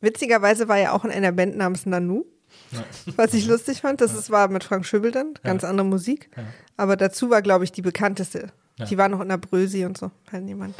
Witzigerweise 0.00 0.68
war 0.68 0.78
er 0.78 0.94
auch 0.94 1.04
in 1.04 1.10
einer 1.10 1.32
Band 1.32 1.56
namens 1.58 1.84
Nanu, 1.84 2.24
was 3.16 3.34
ich 3.34 3.46
lustig 3.46 3.82
fand. 3.82 4.00
Das 4.00 4.14
ist, 4.14 4.30
war 4.30 4.48
mit 4.48 4.64
Frank 4.64 4.86
Schöbel 4.86 5.10
dann, 5.12 5.34
ganz 5.42 5.62
andere 5.64 5.86
Musik, 5.86 6.30
aber 6.78 6.96
dazu 6.96 7.28
war, 7.30 7.42
glaube 7.42 7.64
ich, 7.64 7.72
die 7.72 7.82
bekannteste. 7.82 8.48
Die 8.88 8.96
war 8.96 9.10
noch 9.10 9.20
in 9.20 9.28
der 9.28 9.36
Brösi 9.36 9.84
und 9.84 9.98
so, 9.98 10.10
wenn 10.30 10.48
jemand. 10.48 10.74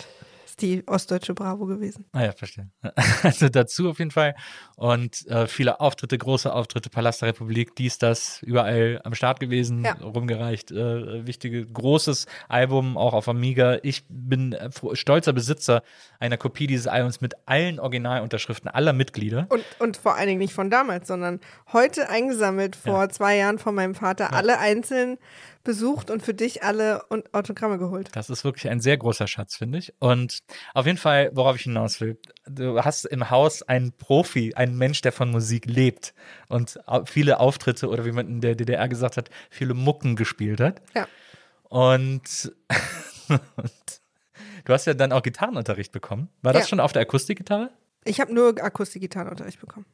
Ist 0.60 0.62
die 0.62 0.86
ostdeutsche 0.86 1.32
Bravo 1.34 1.64
gewesen. 1.66 2.04
Ah 2.12 2.24
ja, 2.24 2.32
verstehe. 2.32 2.68
Also 3.22 3.48
dazu 3.48 3.88
auf 3.90 3.98
jeden 3.98 4.10
Fall. 4.10 4.34
Und 4.76 5.26
äh, 5.28 5.46
viele 5.46 5.80
Auftritte, 5.80 6.18
große 6.18 6.52
Auftritte, 6.52 6.90
Palast 6.90 7.22
der 7.22 7.30
Republik, 7.30 7.74
dies, 7.76 7.98
das, 7.98 8.42
überall 8.42 9.00
am 9.04 9.14
Start 9.14 9.40
gewesen, 9.40 9.84
Ja. 9.84 9.92
rumgereicht. 9.94 10.70
Äh, 10.70 11.26
wichtige, 11.26 11.66
großes 11.66 12.26
Album, 12.48 12.96
auch 12.98 13.14
auf 13.14 13.28
Amiga. 13.28 13.78
Ich 13.82 14.04
bin 14.08 14.52
äh, 14.52 14.70
stolzer 14.94 15.32
Besitzer 15.32 15.82
einer 16.18 16.36
Kopie 16.36 16.66
dieses 16.66 16.86
Albums 16.86 17.20
mit 17.20 17.34
allen 17.46 17.80
Originalunterschriften 17.80 18.68
aller 18.70 18.92
Mitglieder. 18.92 19.46
Und, 19.48 19.64
und 19.78 19.96
vor 19.96 20.16
allen 20.16 20.28
Dingen 20.28 20.40
nicht 20.40 20.54
von 20.54 20.70
damals, 20.70 21.08
sondern 21.08 21.40
heute 21.72 22.08
eingesammelt 22.08 22.76
vor 22.76 23.08
zwei 23.08 23.36
Jahren 23.36 23.58
von 23.58 23.74
meinem 23.74 23.94
Vater, 23.94 24.32
alle 24.34 24.58
einzeln 24.58 25.18
besucht 25.62 26.10
und 26.10 26.22
für 26.22 26.32
dich 26.34 26.62
alle 26.62 27.02
und 27.10 27.34
Autogramme 27.34 27.78
geholt. 27.78 28.08
Das 28.14 28.30
ist 28.30 28.44
wirklich 28.44 28.68
ein 28.70 28.80
sehr 28.80 28.96
großer 28.96 29.26
Schatz, 29.26 29.56
finde 29.56 29.78
ich. 29.78 29.92
Und 29.98 30.38
auf 30.74 30.86
jeden 30.86 30.98
Fall, 30.98 31.30
worauf 31.34 31.56
ich 31.56 31.62
hinaus 31.62 32.00
will, 32.00 32.18
du 32.46 32.80
hast 32.82 33.04
im 33.04 33.28
Haus 33.30 33.62
einen 33.62 33.92
Profi, 33.92 34.54
einen 34.54 34.76
Mensch, 34.78 35.00
der 35.02 35.12
von 35.12 35.30
Musik 35.30 35.66
lebt 35.66 36.14
und 36.48 36.78
viele 37.04 37.40
Auftritte 37.40 37.88
oder 37.88 38.04
wie 38.04 38.12
man 38.12 38.26
in 38.28 38.40
der 38.40 38.54
DDR 38.54 38.88
gesagt 38.88 39.16
hat, 39.16 39.28
viele 39.50 39.74
Mucken 39.74 40.16
gespielt 40.16 40.60
hat. 40.60 40.80
Ja. 40.94 41.06
Und, 41.68 42.52
und 43.28 43.30
du 44.64 44.72
hast 44.72 44.86
ja 44.86 44.94
dann 44.94 45.12
auch 45.12 45.22
Gitarrenunterricht 45.22 45.92
bekommen. 45.92 46.28
War 46.42 46.52
das 46.52 46.62
Ja. 46.64 46.68
schon 46.68 46.80
auf 46.80 46.92
der 46.92 47.02
Akustikgitarre? 47.02 47.70
Ich 48.04 48.20
habe 48.20 48.32
nur 48.32 48.54
Akustik-Gitarrenunterricht 48.62 49.60
bekommen. 49.60 49.84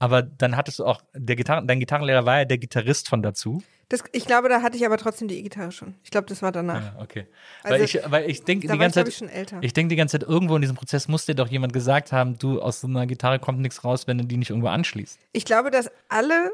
Aber 0.00 0.22
dann 0.22 0.56
hattest 0.56 0.78
du 0.78 0.86
auch, 0.86 1.02
der 1.14 1.36
Gitarren, 1.36 1.68
dein 1.68 1.78
Gitarrenlehrer 1.78 2.24
war 2.24 2.38
ja 2.38 2.44
der 2.46 2.56
Gitarrist 2.56 3.08
von 3.08 3.22
dazu. 3.22 3.62
Das, 3.90 4.02
ich 4.12 4.24
glaube, 4.24 4.48
da 4.48 4.62
hatte 4.62 4.76
ich 4.78 4.86
aber 4.86 4.96
trotzdem 4.96 5.28
die 5.28 5.38
E-Gitarre 5.38 5.72
schon. 5.72 5.94
Ich 6.02 6.10
glaube, 6.10 6.26
das 6.26 6.40
war 6.40 6.52
danach. 6.52 6.94
Ja, 6.94 7.02
okay. 7.02 7.26
Also, 7.62 7.74
weil 7.74 7.84
ich, 7.84 8.10
weil 8.10 8.30
ich 8.30 8.44
denke 8.44 8.66
die 8.66 8.78
ganze 8.78 9.02
ich, 9.02 9.18
Zeit, 9.18 9.52
ich 9.60 9.72
denke 9.74 9.90
die 9.90 9.96
ganze 9.96 10.18
Zeit, 10.18 10.26
irgendwo 10.26 10.56
in 10.56 10.62
diesem 10.62 10.76
Prozess 10.76 11.06
muss 11.06 11.26
dir 11.26 11.34
doch 11.34 11.48
jemand 11.48 11.74
gesagt 11.74 12.12
haben, 12.12 12.38
du, 12.38 12.62
aus 12.62 12.80
so 12.80 12.86
einer 12.86 13.06
Gitarre 13.06 13.38
kommt 13.38 13.60
nichts 13.60 13.84
raus, 13.84 14.06
wenn 14.06 14.16
du 14.16 14.24
die 14.24 14.38
nicht 14.38 14.48
irgendwo 14.50 14.68
anschließt. 14.68 15.18
Ich 15.32 15.44
glaube, 15.44 15.70
dass 15.70 15.90
alle 16.08 16.50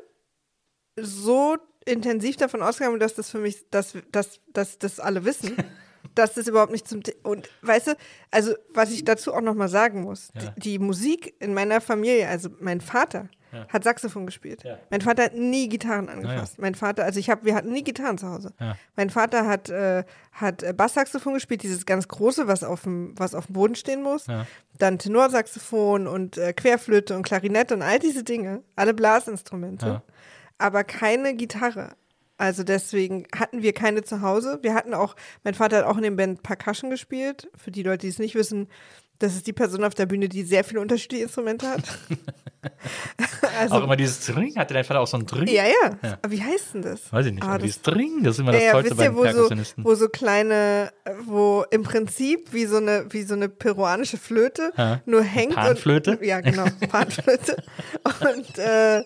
so 1.00 1.56
intensiv 1.84 2.36
davon 2.36 2.62
ausgegangen, 2.62 2.98
dass 2.98 3.14
das 3.14 3.30
für 3.30 3.38
mich, 3.38 3.70
dass, 3.70 3.96
dass, 4.10 4.40
dass 4.52 4.80
das 4.80 4.98
alle 4.98 5.24
wissen, 5.24 5.56
dass 6.16 6.34
das 6.34 6.48
überhaupt 6.48 6.72
nicht 6.72 6.88
zum. 6.88 7.02
Und 7.22 7.48
weißt 7.62 7.86
du, 7.88 7.92
also 8.32 8.54
was 8.74 8.90
ich 8.90 9.04
dazu 9.04 9.32
auch 9.32 9.40
nochmal 9.40 9.68
sagen 9.68 10.02
muss, 10.02 10.30
Ja. 10.34 10.50
die, 10.56 10.60
die 10.60 10.78
Musik 10.80 11.34
in 11.38 11.54
meiner 11.54 11.80
Familie, 11.80 12.26
also 12.28 12.48
mein 12.60 12.80
Vater 12.80 13.28
hat 13.68 13.84
Saxophon 13.84 14.26
gespielt. 14.26 14.64
Ja. 14.64 14.76
Mein 14.90 15.00
Vater 15.00 15.22
hat 15.24 15.34
nie 15.34 15.68
Gitarren 15.70 16.10
angefasst. 16.10 16.58
Mein 16.58 16.74
Vater, 16.74 17.04
also 17.04 17.18
ich 17.18 17.30
habe, 17.30 17.46
wir 17.46 17.54
hatten 17.54 17.72
nie 17.72 17.82
Gitarren 17.84 18.18
zu 18.18 18.28
Hause. 18.28 18.52
Ja. 18.60 18.76
Mein 18.96 19.08
Vater 19.08 19.46
hat, 19.46 19.70
äh, 19.70 20.04
hat 20.32 20.62
äh, 20.62 20.74
Basssaxophon 20.74 21.32
gespielt, 21.34 21.62
dieses 21.62 21.86
ganz 21.86 22.06
große, 22.06 22.48
was 22.48 22.62
auf 22.64 22.82
dem, 22.82 23.14
was 23.16 23.34
auf 23.34 23.46
dem 23.46 23.54
Boden 23.54 23.74
stehen 23.74 24.02
muss. 24.02 24.26
Ja. 24.26 24.46
Dann 24.78 24.98
Tenorsaxophon 24.98 26.06
und 26.06 26.36
äh, 26.36 26.52
Querflöte 26.52 27.16
und 27.16 27.22
Klarinette 27.22 27.72
und 27.74 27.80
all 27.82 27.98
diese 27.98 28.24
Dinge, 28.24 28.62
alle 28.74 28.92
Blasinstrumente, 28.92 29.86
Ja. 29.86 30.02
aber 30.58 30.84
keine 30.84 31.34
Gitarre. 31.34 31.90
Also 32.38 32.64
deswegen 32.64 33.26
hatten 33.34 33.62
wir 33.62 33.72
keine 33.72 34.02
zu 34.04 34.20
Hause. 34.20 34.58
Wir 34.62 34.74
hatten 34.74 34.92
auch, 34.94 35.16
mein 35.44 35.54
Vater 35.54 35.78
hat 35.78 35.84
auch 35.86 35.96
in 35.96 36.02
dem 36.02 36.16
Band 36.16 36.42
Percussion 36.42 36.90
gespielt. 36.90 37.48
Für 37.56 37.70
die 37.70 37.82
Leute, 37.82 38.02
die 38.02 38.08
es 38.08 38.18
nicht 38.18 38.34
wissen, 38.34 38.68
das 39.18 39.34
ist 39.34 39.46
die 39.46 39.54
Person 39.54 39.84
auf 39.84 39.94
der 39.94 40.04
Bühne, 40.06 40.28
die 40.28 40.42
sehr 40.42 40.62
viele 40.62 40.80
unterschiedliche 40.80 41.22
Instrumente 41.24 41.66
hat. 41.68 41.82
also, 43.58 43.74
auch 43.76 43.84
immer 43.84 43.96
dieses 43.96 44.26
Dring, 44.26 44.56
hatte 44.56 44.74
dein 44.74 44.84
Vater 44.84 45.00
auch 45.00 45.06
so 45.06 45.16
ein 45.16 45.24
Dring? 45.24 45.48
ja, 45.48 45.64
ja, 45.64 46.18
Aber 46.22 46.30
wie 46.30 46.42
heißt 46.42 46.74
denn 46.74 46.82
das? 46.82 47.10
Weiß 47.12 47.24
ich 47.26 47.32
nicht, 47.32 47.42
Ah, 47.42 47.46
aber 47.48 47.58
das- 47.58 47.62
dieses 47.62 47.82
Dring, 47.82 48.22
das 48.22 48.34
ist 48.34 48.40
immer 48.40 48.52
das 48.52 48.60
ja, 48.60 48.66
ja, 48.66 48.72
Tollste 48.72 48.90
wisst 48.90 48.98
bei 48.98 49.04
ihr, 49.06 49.16
wo 49.36 49.48
so, 49.48 49.64
wo 49.78 49.94
so 49.94 50.08
kleine, 50.08 50.92
wo 51.24 51.64
im 51.70 51.82
Prinzip 51.82 52.52
wie 52.52 52.66
so 52.66 52.76
eine, 52.76 53.06
wie 53.10 53.22
so 53.22 53.34
eine 53.34 53.48
peruanische 53.48 54.18
Flöte 54.18 54.72
Ja. 54.76 55.00
nur 55.06 55.22
hängt. 55.22 55.54
Panflöte? 55.54 56.18
Und, 56.18 56.22
ja, 56.26 56.40
genau, 56.42 56.66
Panflöte. 56.90 57.62
und, 58.20 58.58
äh, 58.58 59.02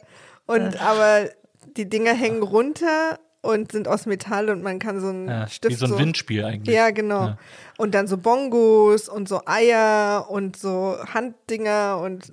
und 0.47 0.81
aber 0.83 1.28
die 1.77 1.89
Dinger 1.89 2.14
hängen 2.14 2.43
runter 2.43 3.18
und 3.43 3.73
sind 3.73 3.89
aus 3.89 4.07
Metall 4.07 4.51
und 4.51 4.62
man 4.62 4.79
kann 4.79 5.01
so 5.01 5.09
einen 5.09 5.29
ja, 5.29 5.49
Stift 5.49 5.73
wie 5.73 5.87
so 5.87 5.95
ein 5.95 5.99
Windspiel 5.99 6.45
eigentlich. 6.45 6.75
Ja, 6.75 6.91
genau. 6.91 7.27
Ja. 7.29 7.39
Und 7.79 7.95
dann 7.95 8.07
so 8.07 8.18
Bongos 8.18 9.09
und 9.09 9.29
so 9.29 9.41
Eier 9.47 10.27
und 10.29 10.57
so 10.57 10.97
Handdinger 11.12 12.01
und 12.03 12.33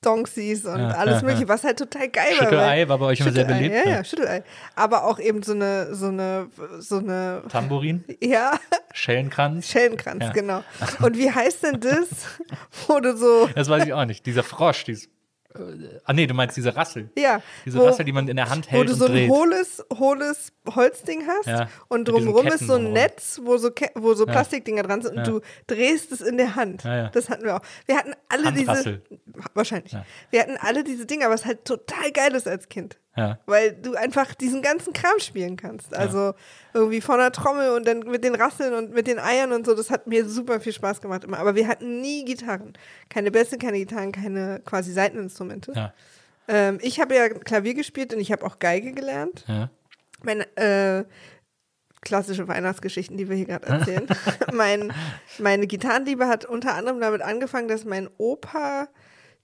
Donksies 0.00 0.64
und 0.64 0.78
Ja, 0.78 0.90
alles 0.90 1.22
mögliche, 1.22 1.48
was 1.48 1.64
halt 1.64 1.78
total 1.78 2.08
geil 2.08 2.30
war. 2.30 2.44
Schüttelei 2.44 2.88
war 2.88 2.98
bei 2.98 3.06
euch 3.06 3.20
immer 3.20 3.32
sehr 3.32 3.44
beliebt, 3.44 3.74
Ja, 3.74 3.90
ja. 3.90 4.04
Schüttelei. 4.04 4.44
Aber 4.76 5.04
auch 5.04 5.18
eben 5.18 5.42
so 5.42 5.52
eine, 5.52 5.92
so 5.94 6.06
eine, 6.06 6.48
so 6.78 6.98
eine, 6.98 7.42
Tambourin, 7.48 8.04
ja, 8.22 8.52
Schellenkranz. 8.94 9.68
Schellenkranz, 9.68 10.32
genau. 10.32 10.62
Und 11.02 11.18
wie 11.18 11.30
heißt 11.30 11.64
denn 11.64 11.80
das, 11.80 12.08
wo 12.86 13.00
du 13.00 13.16
so, 13.16 13.48
Das 13.54 13.68
weiß 13.68 13.86
ich 13.86 13.92
auch 13.92 14.04
nicht. 14.04 14.24
Dieser 14.24 14.44
Frosch, 14.44 14.84
dieses. 14.84 15.08
Äh, 15.54 16.00
ah, 16.04 16.12
nee, 16.12 16.26
du 16.26 16.34
meinst 16.34 16.56
diese 16.58 16.76
Rassel. 16.76 17.10
ja, 17.16 17.40
Diese 17.64 17.78
wo, 17.78 17.86
Rassel, 17.86 18.04
die 18.04 18.12
man 18.12 18.28
in 18.28 18.36
der 18.36 18.50
Hand 18.50 18.66
wo 18.66 18.70
hält 18.72 18.88
du 18.88 18.92
und 18.92 18.98
so 18.98 19.04
ein 19.06 19.12
dreht. 19.12 19.30
hohles, 19.30 19.84
hohles 19.98 20.52
Holzding 20.74 21.26
hast 21.26 21.46
Ja, 21.46 21.68
und 21.88 22.06
drumherum 22.06 22.46
ist 22.48 22.66
so 22.66 22.74
ein. 22.74 22.92
Netz, 22.92 23.40
wo 23.42 23.56
so, 23.56 23.70
Ke 23.70 23.90
wo 23.94 24.12
so 24.14 24.26
Plastikdinger 24.26 24.82
dran 24.82 25.00
sind 25.00 25.12
und 25.12 25.18
Ja. 25.18 25.24
du 25.24 25.40
drehst 25.66 26.12
es 26.12 26.20
in 26.20 26.36
der 26.36 26.54
Hand. 26.54 26.84
Ja, 26.84 26.96
ja. 26.96 27.08
Das 27.08 27.30
hatten 27.30 27.44
wir 27.44 27.56
auch. 27.56 27.62
Wir 27.86 27.96
hatten 27.96 28.12
alle 28.28 28.52
diese, 28.52 28.66
Handrassel. 28.68 29.02
wahrscheinlich. 29.54 29.92
Ja. 29.92 30.04
Wir 30.30 30.40
hatten 30.42 30.56
alle 30.60 30.84
diese 30.84 31.06
Dinger, 31.06 31.30
was 31.30 31.46
halt 31.46 31.64
total 31.64 32.12
geil 32.12 32.34
ist 32.34 32.46
als 32.46 32.68
Kind. 32.68 32.98
Ja. 33.18 33.38
Weil 33.46 33.72
du 33.72 33.94
einfach 33.94 34.34
diesen 34.34 34.62
ganzen 34.62 34.92
Kram 34.92 35.18
spielen 35.18 35.56
kannst. 35.56 35.94
Also 35.94 36.34
irgendwie 36.72 37.00
von 37.00 37.18
der 37.18 37.32
Trommel 37.32 37.70
und 37.70 37.86
dann 37.86 38.00
mit 38.00 38.22
den 38.22 38.34
Rasseln 38.34 38.74
und 38.74 38.92
mit 38.92 39.06
den 39.06 39.18
Eiern 39.18 39.52
und 39.52 39.66
so. 39.66 39.74
Das 39.74 39.90
hat 39.90 40.06
mir 40.06 40.28
super 40.28 40.60
viel 40.60 40.72
Spaß 40.72 41.00
gemacht 41.00 41.24
immer. 41.24 41.38
Aber 41.38 41.54
wir 41.54 41.66
hatten 41.66 42.00
nie 42.00 42.24
Gitarren. 42.24 42.74
Keine 43.08 43.30
Bässe, 43.30 43.58
keine 43.58 43.78
Gitarren, 43.78 44.12
keine 44.12 44.60
quasi 44.64 44.92
Seiteninstrumente. 44.92 45.72
Ja. 45.74 45.92
Ähm, 46.46 46.78
ich 46.80 47.00
habe 47.00 47.14
ja 47.14 47.28
Klavier 47.28 47.74
gespielt 47.74 48.14
und 48.14 48.20
ich 48.20 48.30
habe 48.30 48.46
auch 48.46 48.58
Geige 48.60 48.92
gelernt. 48.92 49.44
Ja. 49.48 49.68
Meine 50.22 50.46
äh, 50.56 51.04
klassische 52.00 52.46
Weihnachtsgeschichten, 52.46 53.16
die 53.16 53.28
wir 53.28 53.36
hier 53.36 53.46
gerade 53.46 53.66
erzählen. 53.66 54.06
mein, 54.52 54.92
meine 55.38 55.66
Gitarrenliebe 55.66 56.28
hat 56.28 56.44
unter 56.44 56.74
anderem 56.74 57.00
damit 57.00 57.22
angefangen, 57.22 57.68
dass 57.68 57.84
mein 57.84 58.08
Opa, 58.18 58.88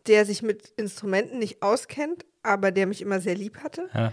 der 0.07 0.25
sich 0.27 0.43
mit 0.43 0.69
Instrumenten 0.77 1.39
nicht 1.39 1.63
auskennt, 1.63 2.25
aber 2.43 2.71
der 2.71 2.87
mich 2.87 3.01
immer 3.01 3.21
sehr 3.21 3.35
lieb 3.35 3.59
hatte, 3.63 3.89
Ja. 3.95 4.13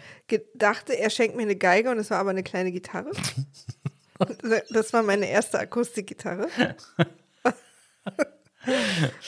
dachte, 0.55 0.97
er 0.97 1.09
schenkt 1.09 1.35
mir 1.35 1.43
eine 1.43 1.55
Geige 1.55 1.89
und 1.91 1.97
es 1.99 2.09
war 2.11 2.19
aber 2.19 2.29
eine 2.29 2.43
kleine 2.43 2.71
Gitarre. 2.71 3.11
das 4.69 4.93
war 4.93 5.03
meine 5.03 5.29
erste 5.29 5.59
Akustikgitarre. 5.59 6.47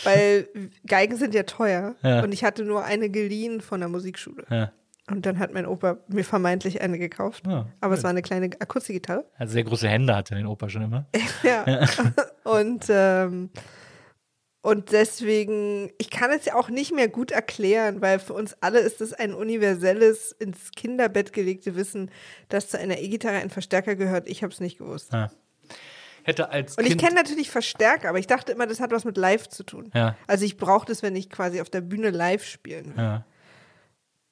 Weil 0.03 0.47
Geigen 0.85 1.17
sind 1.17 1.33
ja 1.33 1.43
teuer 1.43 1.95
Ja. 2.03 2.23
und 2.23 2.31
ich 2.33 2.43
hatte 2.43 2.63
nur 2.63 2.83
eine 2.83 3.09
geliehen 3.09 3.61
von 3.61 3.79
der 3.79 3.89
Musikschule. 3.89 4.45
Ja. 4.49 4.71
Und 5.09 5.25
dann 5.25 5.37
hat 5.39 5.53
mein 5.53 5.65
Opa 5.65 5.97
mir 6.07 6.23
vermeintlich 6.23 6.79
eine 6.81 6.97
gekauft. 6.97 7.45
Ah, 7.45 7.65
aber 7.81 7.95
es 7.95 8.03
war 8.03 8.09
eine 8.11 8.21
kleine 8.21 8.45
Akustikgitarre. 8.59 9.25
Also 9.37 9.53
sehr 9.53 9.63
große 9.65 9.87
Hände 9.89 10.15
hatte 10.15 10.33
den 10.35 10.45
Opa 10.45 10.69
schon 10.69 10.83
immer. 10.83 11.05
Ja. 11.43 11.85
und, 12.43 12.85
ähm, 12.89 13.49
und 14.63 14.93
deswegen, 14.93 15.91
ich 15.97 16.09
kann 16.09 16.31
es 16.31 16.45
ja 16.45 16.55
auch 16.55 16.69
nicht 16.69 16.93
mehr 16.93 17.09
gut 17.09 17.31
erklären, 17.31 18.01
weil 18.01 18.17
für 18.17 18.31
uns 18.31 18.55
alle 18.61 18.79
ist 18.79 19.01
es 19.01 19.11
ein 19.11 19.33
universelles, 19.33 20.31
ins 20.31 20.71
Kinderbett 20.71 21.33
gelegte 21.33 21.75
Wissen, 21.75 22.09
dass 22.47 22.69
zu 22.69 22.79
einer 22.79 22.97
E-Gitarre 22.97 23.35
ein 23.35 23.49
Verstärker 23.49 23.97
gehört. 23.97 24.25
Ich 24.29 24.41
habe 24.41 24.53
es 24.53 24.61
nicht 24.61 24.77
gewusst. 24.77 25.11
Ja. 25.11 25.29
Hätte 26.23 26.49
als 26.49 26.77
Und 26.77 26.87
ich 26.87 26.97
kenne 26.97 27.15
natürlich 27.15 27.51
Verstärker, 27.51 28.07
aber 28.07 28.19
ich 28.19 28.27
dachte 28.27 28.53
immer, 28.53 28.65
das 28.65 28.79
hat 28.79 28.91
was 28.91 29.03
mit 29.03 29.17
live 29.17 29.49
zu 29.49 29.63
tun. 29.65 29.91
Ja. 29.93 30.15
Also 30.27 30.45
ich 30.45 30.55
brauche 30.55 30.87
das, 30.87 31.03
wenn 31.03 31.17
ich 31.17 31.29
quasi 31.29 31.59
auf 31.59 31.69
der 31.69 31.81
Bühne 31.81 32.11
live 32.11 32.45
spielen 32.45 32.95
will, 32.95 33.03
ja. 33.03 33.25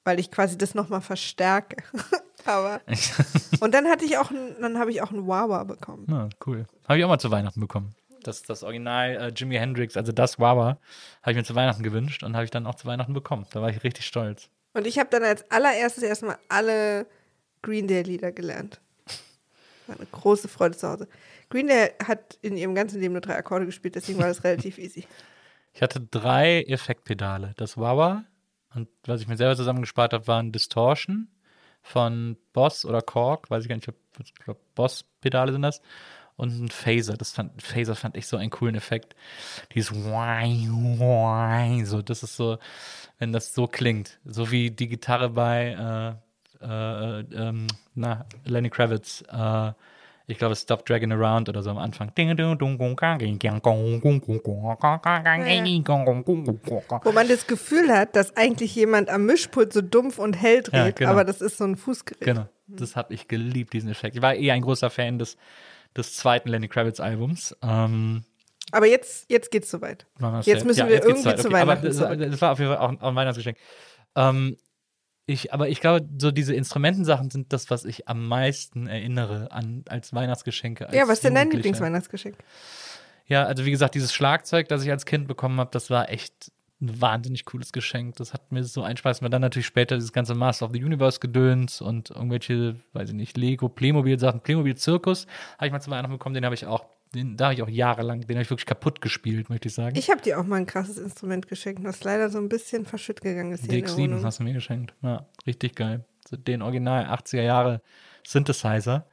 weil 0.04 0.18
ich 0.18 0.30
quasi 0.30 0.56
das 0.56 0.74
nochmal 0.74 1.02
verstärke. 1.02 1.76
aber 2.46 2.80
und 3.60 3.74
dann 3.74 3.86
hatte 3.86 4.06
ich 4.06 4.16
auch, 4.16 4.30
ein, 4.30 4.56
dann 4.62 4.78
habe 4.78 4.92
ich 4.92 5.02
auch 5.02 5.12
einen 5.12 5.28
Wawa 5.28 5.64
bekommen. 5.64 6.06
Ja, 6.08 6.30
cool. 6.46 6.64
Habe 6.88 6.98
ich 6.98 7.04
auch 7.04 7.10
mal 7.10 7.18
zu 7.18 7.30
Weihnachten 7.30 7.60
bekommen. 7.60 7.94
Das, 8.22 8.42
das 8.42 8.62
Original 8.62 9.16
äh, 9.16 9.28
Jimi 9.28 9.56
Hendrix, 9.56 9.96
also 9.96 10.12
das 10.12 10.38
Wawa, 10.38 10.78
habe 11.22 11.32
ich 11.32 11.36
mir 11.36 11.44
zu 11.44 11.54
Weihnachten 11.54 11.82
gewünscht 11.82 12.22
und 12.22 12.34
habe 12.34 12.44
ich 12.44 12.50
dann 12.50 12.66
auch 12.66 12.74
zu 12.74 12.86
Weihnachten 12.86 13.12
bekommen. 13.12 13.46
Da 13.50 13.62
war 13.62 13.70
ich 13.70 13.82
richtig 13.84 14.06
stolz. 14.06 14.48
Und 14.74 14.86
ich 14.86 14.98
habe 14.98 15.10
dann 15.10 15.22
als 15.22 15.50
allererstes 15.50 16.02
erstmal 16.02 16.38
alle 16.48 17.06
Green 17.62 17.86
Day 17.86 18.02
Lieder 18.02 18.32
gelernt. 18.32 18.80
War 19.86 19.96
eine 19.96 20.06
große 20.06 20.48
Freude 20.48 20.76
zu 20.76 20.88
Hause. 20.88 21.08
Green 21.50 21.66
Day 21.66 21.90
hat 22.04 22.38
in 22.40 22.56
ihrem 22.56 22.74
ganzen 22.74 23.00
Leben 23.00 23.12
nur 23.12 23.20
drei 23.20 23.36
Akkorde 23.36 23.66
gespielt, 23.66 23.94
deswegen 23.94 24.18
war 24.18 24.28
das 24.28 24.44
relativ 24.44 24.78
easy. 24.78 25.06
Ich 25.74 25.82
hatte 25.82 26.00
drei 26.00 26.62
Effektpedale. 26.62 27.52
Das 27.56 27.76
Wawa 27.76 28.24
und 28.74 28.88
was 29.06 29.20
ich 29.20 29.28
mir 29.28 29.36
selber 29.36 29.56
zusammengespart 29.56 30.12
habe, 30.12 30.26
waren 30.26 30.52
Distortion 30.52 31.28
von 31.82 32.36
Boss 32.52 32.84
oder 32.84 33.02
Korg, 33.02 33.50
weiß 33.50 33.64
ich 33.64 33.68
gar 33.68 33.76
nicht, 33.76 33.88
ich 34.22 34.34
glaube 34.34 34.60
Boss-Pedale 34.74 35.52
sind 35.52 35.62
das. 35.62 35.80
Und 36.36 36.64
ein 36.64 36.68
Phaser. 36.68 37.16
Das 37.16 37.32
fand, 37.32 37.62
Phaser 37.62 37.94
fand 37.94 38.16
ich 38.16 38.26
so 38.26 38.36
einen 38.36 38.50
coolen 38.50 38.74
Effekt. 38.74 39.14
Dieses 39.74 39.92
so, 39.92 42.02
das 42.02 42.22
ist 42.22 42.36
so, 42.36 42.58
wenn 43.18 43.32
das 43.32 43.54
so 43.54 43.66
klingt. 43.66 44.18
So 44.24 44.50
wie 44.50 44.70
die 44.70 44.88
Gitarre 44.88 45.30
bei 45.30 46.16
äh, 46.60 46.64
äh, 46.64 47.20
ähm, 47.20 47.66
na, 47.94 48.26
Lenny 48.44 48.70
Kravitz. 48.70 49.22
Äh, 49.30 49.72
ich 50.26 50.38
glaube, 50.38 50.56
Stop 50.56 50.86
Dragging 50.86 51.12
Around 51.12 51.48
oder 51.48 51.62
so 51.62 51.70
am 51.70 51.78
Anfang. 51.78 52.10
Wo 57.04 57.12
man 57.12 57.28
das 57.28 57.46
Gefühl 57.46 57.92
hat, 57.92 58.16
dass 58.16 58.36
eigentlich 58.36 58.74
jemand 58.74 59.10
am 59.10 59.26
Mischpult 59.26 59.72
so 59.72 59.82
dumpf 59.82 60.18
und 60.18 60.40
hell 60.40 60.62
dreht, 60.62 60.74
Ja, 60.74 60.90
genau. 60.90 61.10
aber 61.10 61.24
das 61.24 61.40
ist 61.40 61.58
so 61.58 61.64
ein 61.64 61.76
Fußgerät. 61.76 62.20
Genau, 62.20 62.46
das 62.68 62.96
habe 62.96 63.12
ich 63.14 63.26
geliebt, 63.26 63.72
diesen 63.72 63.90
Effekt. 63.90 64.16
Ich 64.16 64.22
war 64.22 64.34
eh 64.34 64.50
ein 64.52 64.62
großer 64.62 64.90
Fan 64.90 65.18
des, 65.18 65.36
des 65.96 66.14
zweiten 66.16 66.48
Lenny 66.48 66.68
Kravitz 66.68 67.00
Albums. 67.00 67.56
Ähm, 67.62 68.24
Aber 68.70 68.86
jetzt, 68.86 69.30
jetzt 69.30 69.50
geht's 69.50 69.70
soweit. 69.70 70.06
Jetzt 70.42 70.64
müssen 70.64 70.80
Ja, 70.80 70.88
wir 70.88 70.94
jetzt 70.96 71.06
irgendwie 71.06 71.26
weiter. 71.26 71.42
zu 71.42 71.48
Okay, 71.48 71.56
aber 71.56 71.70
Weihnachten 71.72 71.86
das, 71.86 71.96
zurück. 71.96 72.18
das 72.18 72.40
war 72.40 72.52
auf 72.52 72.58
jeden 72.58 72.70
Fall 72.74 72.78
auch 72.80 72.88
ein 72.88 73.14
Weihnachtsgeschenk. 73.16 73.58
Ähm, 74.16 74.56
ich, 75.26 75.52
aber 75.52 75.68
ich 75.68 75.80
glaube, 75.80 76.06
so 76.18 76.30
diese 76.30 76.54
Instrumentensachen 76.54 77.30
sind 77.30 77.52
das, 77.52 77.70
was 77.70 77.84
ich 77.84 78.08
am 78.08 78.26
meisten 78.26 78.86
erinnere 78.88 79.52
an 79.52 79.84
als 79.88 80.12
Weihnachtsgeschenke. 80.12 80.86
Als 80.86 80.96
ja, 80.96 81.04
was 81.04 81.14
ist 81.14 81.24
denn 81.24 81.34
dein. 81.34 81.50
Lieblingsweihnachtsgeschenk? 81.50 82.36
Ja, 83.26 83.44
also 83.44 83.64
wie 83.64 83.70
gesagt, 83.70 83.94
dieses 83.94 84.12
Schlagzeug, 84.12 84.68
das 84.68 84.82
ich 84.82 84.90
als 84.90 85.06
Kind 85.06 85.28
bekommen 85.28 85.60
habe, 85.60 85.70
das 85.70 85.90
war 85.90 86.10
echt 86.10 86.50
ein 86.82 87.00
wahnsinnig 87.00 87.44
cooles 87.44 87.72
Geschenk. 87.72 88.16
Das 88.16 88.34
hat 88.34 88.50
mir 88.50 88.64
so 88.64 88.82
einen 88.82 88.96
Spaß. 88.96 89.20
Dann 89.20 89.40
natürlich 89.40 89.66
später 89.66 89.94
dieses 89.94 90.12
ganze 90.12 90.34
Master 90.34 90.66
of 90.66 90.72
the 90.72 90.82
Universe 90.84 91.20
Gedöns 91.20 91.80
und 91.80 92.10
irgendwelche, 92.10 92.76
weiß 92.92 93.10
ich 93.10 93.14
nicht, 93.14 93.36
Lego, 93.36 93.68
Playmobil 93.68 94.18
Sachen, 94.18 94.40
Playmobil 94.40 94.76
Zirkus 94.76 95.26
habe 95.56 95.66
ich 95.66 95.72
mal 95.72 95.80
zu 95.80 95.90
Weihnachten 95.90 96.12
bekommen. 96.12 96.34
Den 96.34 96.44
habe 96.44 96.54
ich 96.54 96.66
auch, 96.66 96.84
den, 97.14 97.36
da 97.36 97.46
habe 97.46 97.54
ich 97.54 97.62
auch 97.62 97.68
jahrelang, 97.68 98.20
den 98.22 98.36
habe 98.36 98.42
ich 98.42 98.50
wirklich 98.50 98.66
kaputt 98.66 99.00
gespielt, 99.00 99.48
möchte 99.48 99.68
ich 99.68 99.74
sagen. 99.74 99.96
Ich 99.96 100.10
habe 100.10 100.20
dir 100.20 100.40
auch 100.40 100.44
mal 100.44 100.56
ein 100.56 100.66
krasses 100.66 100.98
Instrument 100.98 101.46
geschenkt, 101.48 101.84
was 101.84 102.02
leider 102.02 102.28
so 102.30 102.38
ein 102.38 102.48
bisschen 102.48 102.84
verschütt 102.84 103.20
gegangen 103.20 103.52
ist 103.52 103.64
hier 103.64 103.78
in 103.78 103.84
der 103.84 103.88
DX7 103.88 103.98
Wohnung. 103.98 104.24
hast 104.24 104.40
du 104.40 104.44
mir 104.44 104.52
geschenkt. 104.52 104.94
Ja, 105.02 105.26
richtig 105.46 105.76
geil. 105.76 106.04
So 106.28 106.36
den 106.36 106.62
Original 106.62 107.04
80er 107.06 107.42
Jahre 107.42 107.80
Synthesizer, 108.26 109.06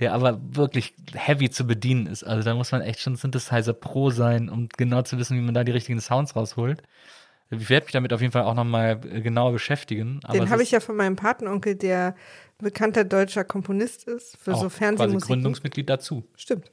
der 0.00 0.12
aber 0.12 0.40
wirklich 0.42 0.94
heavy 1.14 1.50
zu 1.50 1.66
bedienen 1.66 2.06
ist. 2.06 2.24
Also 2.24 2.42
da 2.42 2.54
muss 2.54 2.72
man 2.72 2.80
echt 2.80 3.00
schon 3.00 3.16
Synthesizer 3.16 3.72
Pro 3.72 4.10
sein, 4.10 4.48
um 4.48 4.68
genau 4.76 5.02
zu 5.02 5.18
wissen, 5.18 5.36
wie 5.36 5.42
man 5.42 5.54
da 5.54 5.64
die 5.64 5.72
richtigen 5.72 6.00
Sounds 6.00 6.34
rausholt. 6.34 6.82
Ich 7.50 7.70
werde 7.70 7.84
mich 7.84 7.92
damit 7.92 8.12
auf 8.12 8.20
jeden 8.20 8.32
Fall 8.32 8.42
auch 8.42 8.54
nochmal 8.54 8.98
genauer 8.98 9.52
beschäftigen. 9.52 10.20
Den 10.32 10.50
habe 10.50 10.62
ich 10.62 10.70
ja 10.70 10.80
von 10.80 10.96
meinem 10.96 11.14
Patenonkel, 11.14 11.76
der 11.76 12.16
bekannter 12.58 13.04
deutscher 13.04 13.44
Komponist 13.44 14.04
ist 14.04 14.36
für 14.38 14.54
auch 14.54 14.62
so 14.62 14.68
quasi 14.68 14.78
Fernsehmusik. 14.78 15.28
Gründungsmitglied 15.28 15.88
dazu. 15.88 16.24
Stimmt. 16.36 16.72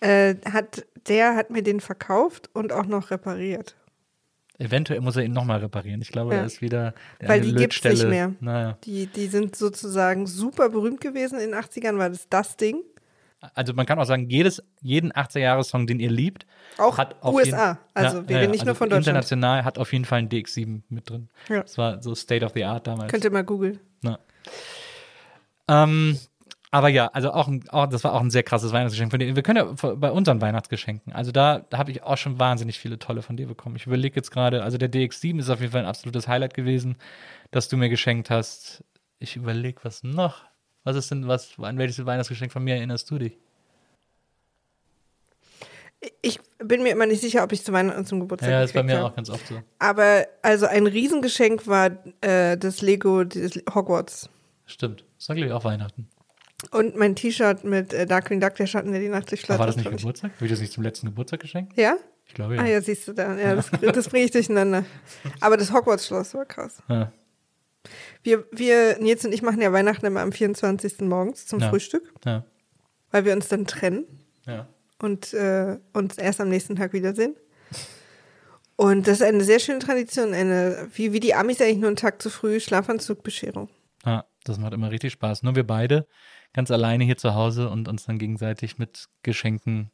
Äh, 0.00 0.36
hat, 0.44 0.84
der 1.08 1.34
hat 1.34 1.50
mir 1.50 1.62
den 1.62 1.80
verkauft 1.80 2.50
und 2.52 2.72
auch 2.72 2.86
noch 2.86 3.10
repariert. 3.10 3.76
Eventuell 4.58 5.00
muss 5.00 5.16
er 5.16 5.24
ihn 5.24 5.32
nochmal 5.32 5.58
reparieren. 5.60 6.02
Ich 6.02 6.12
glaube, 6.12 6.34
Ja. 6.34 6.40
da 6.40 6.46
ist 6.46 6.60
wieder 6.60 6.94
der 7.20 7.28
Weil 7.28 7.40
eine 7.40 7.46
die 7.46 7.54
gibt's 7.54 7.76
nicht 7.76 7.84
Lötstelle. 7.84 8.10
mehr. 8.10 8.32
Naja. 8.40 8.78
Die, 8.84 9.06
die 9.06 9.26
sind 9.26 9.56
sozusagen 9.56 10.26
super 10.26 10.68
berühmt 10.68 11.00
gewesen 11.00 11.38
in 11.40 11.50
den 11.50 11.54
80ern, 11.54 11.98
war 11.98 12.10
das 12.10 12.28
das 12.28 12.56
Ding. 12.56 12.82
Also 13.54 13.72
man 13.74 13.86
kann 13.86 13.98
auch 13.98 14.04
sagen, 14.04 14.30
jedes, 14.30 14.62
jeden 14.82 15.10
80er-Jahres-Song, 15.12 15.88
den 15.88 15.98
ihr 15.98 16.10
liebt, 16.10 16.46
Auch 16.78 16.96
hat 16.96 17.16
auf 17.24 17.34
USA. 17.34 17.70
jeden- 17.70 17.78
Also 17.94 18.28
wir 18.28 18.36
reden 18.38 18.52
nicht 18.52 18.64
nur 18.64 18.76
von 18.76 18.88
Deutschland. 18.88 19.06
International 19.08 19.64
hat 19.64 19.78
auf 19.78 19.92
jeden 19.92 20.04
Fall 20.04 20.20
ein 20.20 20.28
DX7 20.28 20.82
mit 20.90 21.10
drin. 21.10 21.28
Ja. 21.48 21.62
Das 21.62 21.76
war 21.76 22.00
so 22.00 22.14
State 22.14 22.44
of 22.44 22.52
the 22.54 22.62
Art 22.64 22.86
damals. 22.86 23.10
Könnt 23.10 23.24
ihr 23.24 23.32
mal 23.32 23.42
googeln. 23.42 23.80
Ähm, 25.68 26.18
aber 26.72 26.88
ja, 26.88 27.08
also 27.08 27.32
auch, 27.32 27.48
ein, 27.48 27.68
auch 27.68 27.86
das 27.86 28.02
war 28.02 28.14
auch 28.14 28.22
ein 28.22 28.30
sehr 28.30 28.42
krasses 28.42 28.72
Weihnachtsgeschenk 28.72 29.12
von 29.12 29.20
dir. 29.20 29.36
Wir 29.36 29.42
können 29.42 29.58
ja 29.58 29.94
bei 29.94 30.10
unseren 30.10 30.40
Weihnachtsgeschenken, 30.40 31.12
also 31.12 31.30
da, 31.30 31.60
da 31.68 31.76
habe 31.76 31.90
ich 31.90 32.02
auch 32.02 32.16
schon 32.16 32.38
wahnsinnig 32.38 32.78
viele 32.78 32.98
tolle 32.98 33.20
von 33.20 33.36
dir 33.36 33.46
bekommen. 33.46 33.76
Ich 33.76 33.86
überlege 33.86 34.16
jetzt 34.16 34.30
gerade, 34.30 34.62
also 34.62 34.78
der 34.78 34.90
DX7 34.90 35.38
ist 35.38 35.50
auf 35.50 35.60
jeden 35.60 35.72
Fall 35.72 35.82
ein 35.82 35.86
absolutes 35.86 36.28
Highlight 36.28 36.54
gewesen, 36.54 36.96
das 37.50 37.68
du 37.68 37.76
mir 37.76 37.90
geschenkt 37.90 38.30
hast. 38.30 38.82
Ich 39.18 39.36
überlege, 39.36 39.80
was 39.84 40.02
noch. 40.02 40.44
Was 40.82 40.96
ist 40.96 41.10
denn, 41.10 41.28
was, 41.28 41.58
an 41.58 41.76
welches 41.76 42.04
Weihnachtsgeschenk 42.06 42.50
von 42.50 42.64
mir 42.64 42.76
erinnerst 42.76 43.10
du 43.10 43.18
dich? 43.18 43.36
Ich 46.22 46.40
bin 46.58 46.82
mir 46.82 46.90
immer 46.92 47.06
nicht 47.06 47.20
sicher, 47.20 47.44
ob 47.44 47.52
ich 47.52 47.62
zu 47.62 47.72
Weihnachten 47.72 47.98
und 47.98 48.06
zum 48.06 48.18
Geburtstag 48.18 48.50
Ja, 48.50 48.60
das 48.62 48.70
ist 48.70 48.74
bei 48.74 48.82
mir 48.82 48.96
habe. 48.96 49.06
auch 49.08 49.14
ganz 49.14 49.28
oft 49.28 49.46
so. 49.46 49.62
Aber 49.78 50.26
also 50.40 50.66
ein 50.66 50.86
Riesengeschenk 50.86 51.66
war 51.66 51.90
äh, 52.22 52.56
das 52.56 52.80
Lego 52.80 53.24
des 53.24 53.62
Hogwarts. 53.72 54.30
Stimmt. 54.64 55.04
Das 55.18 55.28
war, 55.28 55.36
glaube 55.36 55.48
ich, 55.48 55.52
auch 55.52 55.64
Weihnachten. 55.64 56.08
Und 56.70 56.96
mein 56.96 57.16
T-Shirt 57.16 57.64
mit 57.64 57.92
äh, 57.92 58.06
Darkwing 58.06 58.40
Duck, 58.40 58.54
der 58.54 58.66
Schatten, 58.66 58.92
der 58.92 59.00
die 59.00 59.08
Nacht. 59.08 59.32
Aber 59.48 59.58
war 59.58 59.66
das 59.66 59.76
nicht. 59.76 59.90
Geburtstag? 59.90 60.32
Habe 60.34 60.44
ich 60.44 60.50
das 60.50 60.60
nicht 60.60 60.72
zum 60.72 60.82
letzten 60.82 61.06
Geburtstag 61.06 61.40
geschenkt? 61.40 61.76
Ja? 61.76 61.96
Ich 62.26 62.34
glaube 62.34 62.54
ja. 62.56 62.62
Ah 62.62 62.66
ja, 62.66 62.80
siehst 62.80 63.08
du 63.08 63.12
da. 63.12 63.36
Ja, 63.36 63.56
das, 63.56 63.70
das 63.80 64.08
bringe 64.08 64.24
ich 64.24 64.30
durcheinander. 64.30 64.84
Aber 65.40 65.56
das 65.56 65.72
Hogwarts-Schloss 65.72 66.34
war 66.34 66.46
krass. 66.46 66.82
Ja. 66.88 67.12
Wir, 68.22 68.44
wir, 68.52 68.98
Nils 69.00 69.24
und 69.24 69.32
ich 69.32 69.42
machen 69.42 69.60
ja 69.60 69.72
Weihnachten 69.72 70.06
immer 70.06 70.20
am 70.20 70.30
24. 70.30 71.00
morgens 71.00 71.46
zum 71.46 71.58
Ja. 71.58 71.68
Frühstück, 71.68 72.12
Ja. 72.24 72.44
weil 73.10 73.24
wir 73.24 73.32
uns 73.32 73.48
dann 73.48 73.66
trennen 73.66 74.04
ja. 74.46 74.68
und 75.00 75.34
äh, 75.34 75.78
uns 75.92 76.16
erst 76.16 76.40
am 76.40 76.48
nächsten 76.48 76.76
Tag 76.76 76.92
wiedersehen. 76.92 77.34
Und 78.76 79.06
das 79.06 79.20
ist 79.20 79.26
eine 79.26 79.44
sehr 79.44 79.58
schöne 79.58 79.80
Tradition, 79.80 80.32
eine, 80.32 80.88
wie, 80.94 81.12
wie 81.12 81.20
die 81.20 81.34
Amis 81.34 81.60
eigentlich 81.60 81.78
nur 81.78 81.88
einen 81.88 81.96
Tag 81.96 82.22
zu 82.22 82.30
früh, 82.30 82.60
Schlafanzugbescherung. 82.60 83.68
Ja, 84.06 84.24
das 84.44 84.58
macht 84.58 84.72
immer 84.72 84.90
richtig 84.90 85.12
Spaß. 85.12 85.42
Nur 85.42 85.54
wir 85.54 85.66
beide 85.66 86.06
ganz 86.52 86.70
alleine 86.70 87.04
hier 87.04 87.16
zu 87.16 87.34
Hause 87.34 87.68
und 87.70 87.88
uns 87.88 88.04
dann 88.04 88.18
gegenseitig 88.18 88.78
mit 88.78 89.08
Geschenken 89.22 89.90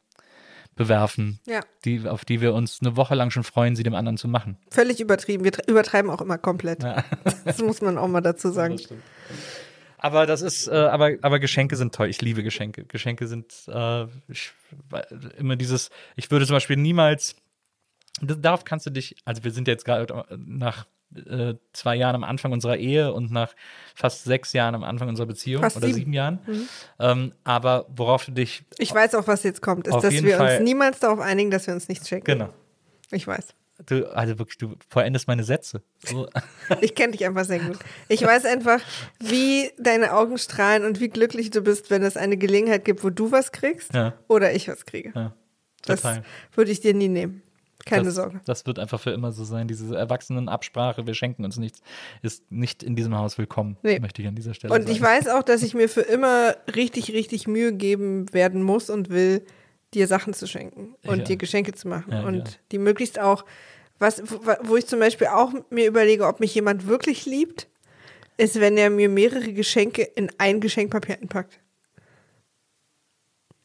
bewerfen, 0.75 1.39
Ja. 1.45 1.61
die, 1.83 2.07
auf 2.07 2.23
die 2.25 2.39
wir 2.41 2.53
uns 2.53 2.79
eine 2.81 2.95
Woche 2.95 3.13
lang 3.15 3.31
schon 3.31 3.43
freuen, 3.43 3.75
sie 3.75 3.83
dem 3.83 3.95
anderen 3.95 4.17
zu 4.17 4.27
machen. 4.29 4.57
Völlig 4.71 4.99
übertrieben. 5.01 5.43
Wir 5.43 5.51
tre- 5.51 5.69
übertreiben 5.69 6.09
auch 6.09 6.21
immer 6.21 6.37
komplett. 6.37 6.83
Ja. 6.83 7.03
Das 7.45 7.57
muss 7.59 7.81
man 7.81 7.97
auch 7.97 8.07
mal 8.07 8.21
dazu 8.21 8.51
sagen. 8.51 8.79
Aber 9.97 10.25
das 10.25 10.41
ist, 10.41 10.67
äh, 10.67 10.71
aber, 10.75 11.11
aber 11.21 11.39
Geschenke 11.39 11.75
sind 11.75 11.93
toll. 11.93 12.07
Ich 12.09 12.21
liebe 12.21 12.43
Geschenke. 12.43 12.85
Geschenke 12.85 13.27
sind 13.27 13.53
äh, 13.67 14.05
ich, 14.29 14.53
immer 15.37 15.57
dieses, 15.57 15.89
ich 16.15 16.31
würde 16.31 16.45
zum 16.47 16.55
Beispiel 16.55 16.77
niemals, 16.77 17.35
das, 18.21 18.39
darauf 18.39 18.63
kannst 18.63 18.85
du 18.85 18.89
dich, 18.91 19.17
also 19.25 19.43
wir 19.43 19.51
sind 19.51 19.67
jetzt 19.67 19.83
gerade 19.83 20.25
nach 20.37 20.85
äh, 21.15 21.53
zwei 21.73 21.95
Jahren 21.95 22.15
am 22.15 22.23
Anfang 22.23 22.51
unserer 22.51 22.77
Ehe 22.77 23.11
und 23.13 23.31
nach 23.31 23.53
fast 23.95 24.23
sechs 24.25 24.53
Jahren 24.53 24.75
am 24.75 24.83
Anfang 24.83 25.09
unserer 25.09 25.25
Beziehung 25.27 25.61
Fast 25.63 25.77
oder 25.77 25.87
sieben. 25.87 25.97
sieben, 25.97 26.13
Jahren. 26.13 26.39
Ähm, 26.99 27.33
aber 27.43 27.85
worauf 27.95 28.25
du 28.25 28.31
dich, 28.31 28.63
Ich 28.77 28.93
weiß 28.93 29.15
auch, 29.15 29.27
was 29.27 29.43
jetzt 29.43 29.61
kommt, 29.61 29.87
ist, 29.87 29.95
dass 30.01 30.11
wir 30.13 30.37
Fall- 30.37 30.57
uns 30.57 30.63
niemals 30.63 30.99
darauf 30.99 31.19
einigen, 31.19 31.51
dass 31.51 31.65
wir 31.67 31.73
uns 31.73 31.87
nichts 31.87 32.07
schenken. 32.07 32.25
genau, 32.25 32.49
Ich 33.11 33.25
weiß. 33.27 33.47
du, 33.87 34.13
also 34.13 34.37
wirklich, 34.37 34.57
du 34.57 34.75
vollendest 34.89 35.27
meine 35.27 35.43
Sätze. 35.43 35.81
So. 36.05 36.27
Ich 36.81 36.93
kenne 36.95 37.13
dich 37.13 37.25
einfach 37.25 37.45
sehr 37.45 37.59
gut. 37.59 37.79
Ich 38.07 38.21
weiß 38.21 38.45
einfach, 38.45 38.79
wie 39.19 39.71
deine 39.79 40.13
Augen 40.13 40.37
strahlen 40.37 40.85
und 40.85 40.99
wie 40.99 41.09
glücklich 41.09 41.49
du 41.49 41.61
bist, 41.61 41.89
wenn 41.89 42.03
es 42.03 42.15
eine 42.17 42.37
Gelegenheit 42.37 42.85
gibt, 42.85 43.03
wo 43.03 43.09
du 43.09 43.31
was 43.31 43.51
kriegst 43.51 43.93
Ja. 43.95 44.13
oder 44.27 44.53
ich 44.53 44.67
was 44.67 44.85
kriege. 44.85 45.11
Ja, 45.15 45.33
Das 45.85 46.03
würde 46.53 46.71
ich 46.71 46.81
dir 46.81 46.93
nie 46.93 47.07
nehmen. 47.07 47.41
Keine 47.85 48.03
das, 48.05 48.15
Sorge. 48.15 48.41
Das 48.45 48.65
wird 48.65 48.77
einfach 48.79 48.99
für 48.99 49.11
immer 49.11 49.31
so 49.31 49.43
sein. 49.43 49.67
Diese 49.67 49.95
Erwachsenenabsprache, 49.95 51.07
wir 51.07 51.13
schenken 51.13 51.45
uns 51.45 51.57
nichts, 51.57 51.81
ist 52.21 52.51
nicht 52.51 52.83
in 52.83 52.95
diesem 52.95 53.17
Haus 53.17 53.37
willkommen, 53.37 53.77
Nee. 53.83 53.99
möchte 53.99 54.21
ich 54.21 54.27
an 54.27 54.35
dieser 54.35 54.53
Stelle 54.53 54.73
Und 54.73 54.81
sagen. 54.83 54.91
ich 54.91 55.01
weiß 55.01 55.27
auch, 55.29 55.43
dass 55.43 55.63
ich 55.63 55.73
mir 55.73 55.87
für 55.89 56.01
immer 56.01 56.55
richtig, 56.75 57.11
richtig 57.13 57.47
Mühe 57.47 57.73
geben 57.73 58.31
werden 58.33 58.63
muss 58.63 58.89
und 58.89 59.09
will, 59.09 59.45
dir 59.93 60.07
Sachen 60.07 60.33
zu 60.33 60.45
schenken 60.47 60.95
und 61.07 61.19
Ja. 61.19 61.23
dir 61.23 61.37
Geschenke 61.37 61.73
zu 61.73 61.87
machen. 61.87 62.11
Ja, 62.13 62.23
und 62.23 62.35
ja. 62.47 62.53
die 62.71 62.77
möglichst 62.77 63.19
auch, 63.19 63.43
was, 63.97 64.21
wo 64.25 64.39
wo 64.63 64.77
ich 64.77 64.85
zum 64.85 64.99
Beispiel 64.99 65.27
auch 65.27 65.51
mir 65.71 65.87
überlege, 65.87 66.27
ob 66.27 66.39
mich 66.39 66.53
jemand 66.53 66.85
wirklich 66.87 67.25
liebt, 67.25 67.67
ist, 68.37 68.59
wenn 68.59 68.77
er 68.77 68.89
mir 68.89 69.09
mehrere 69.09 69.51
Geschenke 69.51 70.03
in 70.03 70.29
ein 70.37 70.61
Geschenkpapier 70.61 71.17
einpackt. 71.21 71.59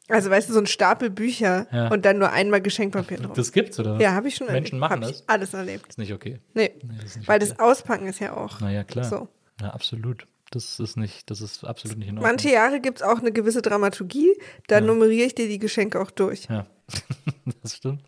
Also, 0.08 0.28
weißt 0.30 0.48
du, 0.50 0.52
so 0.52 0.58
ein 0.60 0.66
Stapel 0.66 1.08
Bücher 1.10 1.66
Ja. 1.72 1.88
und 1.88 2.04
dann 2.04 2.18
nur 2.18 2.30
einmal 2.30 2.60
Geschenkpapier 2.60 3.18
drauf. 3.18 3.36
Das 3.36 3.52
gibt's, 3.52 3.78
oder? 3.80 3.98
ja, 4.00 4.12
habe 4.12 4.28
ich 4.28 4.36
schon 4.36 4.48
Menschen 4.48 4.80
erlebt. 4.82 5.00
machen 5.00 5.00
das. 5.00 5.28
Alles 5.28 5.54
erlebt. 5.54 5.86
Ist 5.88 5.98
nicht 5.98 6.12
okay. 6.12 6.40
Nee, 6.52 6.72
Nee, 6.82 6.94
das 7.02 7.16
nicht 7.16 7.26
weil 7.28 7.38
okay. 7.42 7.48
das 7.48 7.58
Auspacken 7.58 8.06
ist 8.06 8.20
ja 8.20 8.36
auch. 8.36 8.60
Naja, 8.60 8.84
klar. 8.84 9.04
So. 9.06 9.28
Ja, 9.60 9.70
absolut. 9.70 10.26
Das 10.50 10.78
ist 10.78 10.96
nicht, 10.96 11.30
das 11.30 11.40
ist 11.40 11.64
absolut 11.64 11.96
nicht 11.98 12.08
in 12.08 12.18
Ordnung. 12.18 12.30
Manche 12.30 12.50
Jahre 12.52 12.80
gibt 12.80 12.98
es 12.98 13.02
auch 13.02 13.18
eine 13.18 13.32
gewisse 13.32 13.62
Dramaturgie, 13.62 14.34
da 14.68 14.80
nummeriere 14.80 15.26
ich 15.26 15.34
dir 15.34 15.48
die 15.48 15.58
Geschenke 15.58 16.00
auch 16.00 16.10
durch. 16.10 16.44
Ja, 16.50 16.66
das 17.62 17.76
stimmt. 17.76 18.02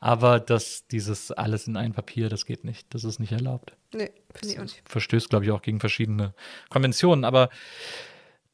Aber 0.00 0.40
das, 0.40 0.86
dieses 0.88 1.30
alles 1.30 1.66
in 1.68 1.76
ein 1.76 1.92
Papier, 1.92 2.30
das 2.30 2.46
geht 2.46 2.64
nicht. 2.64 2.92
Das 2.94 3.04
ist 3.04 3.18
nicht 3.20 3.32
erlaubt. 3.32 3.76
Nee, 3.94 4.10
finde 4.34 4.54
ich 4.54 4.58
auch 4.58 4.62
nicht. 4.64 4.82
Verstößt, 4.88 5.28
glaube 5.28 5.44
ich, 5.44 5.50
auch 5.50 5.62
gegen 5.62 5.78
verschiedene 5.78 6.34
Konventionen. 6.70 7.24
Aber 7.24 7.48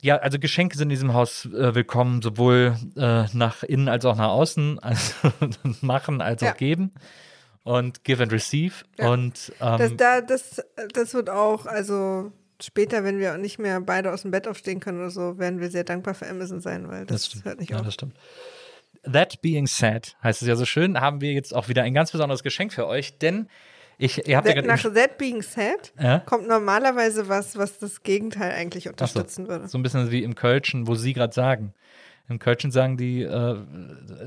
ja, 0.04 0.16
also 0.18 0.38
Geschenke 0.38 0.76
sind 0.76 0.86
in 0.86 0.90
diesem 0.90 1.14
Haus 1.14 1.46
äh, 1.46 1.74
willkommen, 1.74 2.20
sowohl 2.20 2.76
äh, 2.96 3.24
nach 3.32 3.62
innen 3.62 3.88
als 3.88 4.04
auch 4.04 4.16
nach 4.16 4.28
außen. 4.28 4.78
Also 4.82 5.14
machen 5.80 6.20
als 6.20 6.42
Ja. 6.42 6.52
auch 6.52 6.56
geben. 6.56 6.92
Und 7.62 8.04
give 8.04 8.22
and 8.22 8.30
receive. 8.30 8.84
Ja. 8.98 9.10
Und 9.10 9.50
ähm, 9.60 9.78
Das, 9.78 9.96
da, 9.96 10.20
das, 10.20 10.62
das 10.92 11.14
wird 11.14 11.30
auch, 11.30 11.64
also 11.64 12.30
später, 12.62 13.02
wenn 13.04 13.18
wir 13.18 13.38
nicht 13.38 13.58
mehr 13.58 13.80
beide 13.80 14.12
aus 14.12 14.22
dem 14.22 14.30
Bett 14.30 14.46
aufstehen 14.46 14.80
können 14.80 14.98
oder 14.98 15.08
so, 15.10 15.38
werden 15.38 15.60
wir 15.60 15.70
sehr 15.70 15.84
dankbar 15.84 16.12
für 16.12 16.28
Amazon 16.28 16.60
sein, 16.60 16.86
weil 16.88 17.06
das, 17.06 17.30
Das 17.30 17.44
hört 17.44 17.60
nicht 17.60 17.70
ja, 17.70 17.78
auf. 17.78 17.84
das 17.86 17.94
stimmt. 17.94 18.14
That 19.10 19.40
being 19.40 19.66
said, 19.66 20.16
heißt 20.22 20.42
es 20.42 20.48
ja 20.48 20.56
so 20.56 20.66
schön, 20.66 21.00
haben 21.00 21.22
wir 21.22 21.32
jetzt 21.32 21.54
auch 21.54 21.68
wieder 21.68 21.82
ein 21.82 21.94
ganz 21.94 22.10
besonderes 22.12 22.42
Geschenk 22.42 22.72
für 22.74 22.86
euch, 22.86 23.18
denn 23.18 23.48
ich, 24.04 24.28
ihr 24.28 24.36
habt 24.36 24.48
ja 24.48 24.60
nach 24.62 24.82
That 24.82 25.18
Being 25.18 25.42
Said 25.42 25.92
Ja? 26.00 26.18
kommt 26.20 26.46
normalerweise 26.48 27.28
was, 27.28 27.56
was 27.56 27.78
das 27.78 28.02
Gegenteil 28.02 28.52
eigentlich 28.52 28.84
Ach 28.84 28.90
so, 28.90 28.90
unterstützen 28.90 29.48
würde. 29.48 29.68
So 29.68 29.78
ein 29.78 29.82
bisschen 29.82 30.10
wie 30.10 30.22
im 30.22 30.34
Kölschen, 30.34 30.86
wo 30.86 30.94
Sie 30.94 31.12
gerade 31.12 31.32
sagen. 31.34 31.72
Im 32.26 32.38
Kölschen 32.38 32.70
sagen 32.70 32.96
die, 32.96 33.20
äh, 33.22 33.56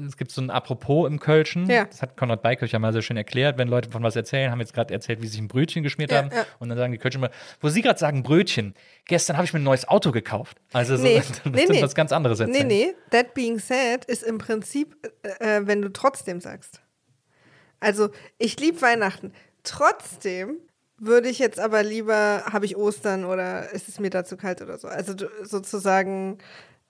es 0.07 0.17
gibt 0.17 0.29
so 0.29 0.39
ein 0.39 0.51
Apropos 0.51 1.07
im 1.09 1.19
Kölschen. 1.19 1.67
Ja. 1.67 1.85
Das 1.85 2.03
hat 2.03 2.15
Konrad 2.15 2.43
Beikirch 2.43 2.71
mal 2.77 2.93
sehr 2.93 3.01
schön 3.01 3.17
erklärt. 3.17 3.57
Wenn 3.57 3.67
Leute 3.67 3.89
von 3.89 4.03
was 4.03 4.15
erzählen, 4.15 4.51
haben 4.51 4.59
jetzt 4.59 4.75
gerade 4.75 4.93
erzählt, 4.93 5.19
wie 5.19 5.25
sie 5.25 5.31
sich 5.31 5.41
ein 5.41 5.47
Brötchen 5.47 5.81
geschmiert 5.81 6.11
Ja, 6.11 6.17
haben. 6.19 6.29
ja. 6.31 6.45
Und 6.59 6.69
dann 6.69 6.77
sagen 6.77 6.91
die 6.91 6.99
Kölschen 6.99 7.21
mal, 7.21 7.31
wo 7.59 7.69
Sie 7.69 7.81
gerade 7.81 7.97
sagen 7.97 8.21
Brötchen, 8.21 8.75
gestern 9.05 9.37
habe 9.37 9.45
ich 9.45 9.53
mir 9.53 9.59
ein 9.59 9.63
neues 9.63 9.87
Auto 9.87 10.11
gekauft. 10.11 10.57
Also 10.73 10.95
so, 10.95 11.01
Nee, 11.03 11.23
dann 11.43 11.53
nee, 11.53 11.65
nee. 11.67 11.81
was 11.81 11.95
ganz 11.95 12.11
anderes 12.11 12.37
Nee, 12.37 12.45
erzählen. 12.45 12.67
nee, 12.67 12.93
That 13.09 13.33
Being 13.33 13.57
Said 13.57 14.05
ist 14.05 14.21
im 14.21 14.37
Prinzip, 14.37 14.95
äh, 15.39 15.61
wenn 15.63 15.81
du 15.81 15.89
trotzdem 15.91 16.39
sagst. 16.39 16.81
Also, 17.79 18.09
ich 18.37 18.59
liebe 18.59 18.79
Weihnachten. 18.81 19.31
Trotzdem 19.67 20.57
würde 20.97 21.29
ich 21.29 21.39
jetzt 21.39 21.59
aber 21.59 21.83
lieber, 21.83 22.43
habe 22.45 22.65
ich 22.65 22.75
Ostern 22.75 23.25
oder 23.25 23.69
ist 23.71 23.87
es 23.87 23.99
mir 23.99 24.09
da 24.09 24.23
zu 24.23 24.37
kalt 24.37 24.61
oder 24.61 24.77
so. 24.77 24.87
Also 24.87 25.13
du, 25.13 25.29
sozusagen, 25.43 26.37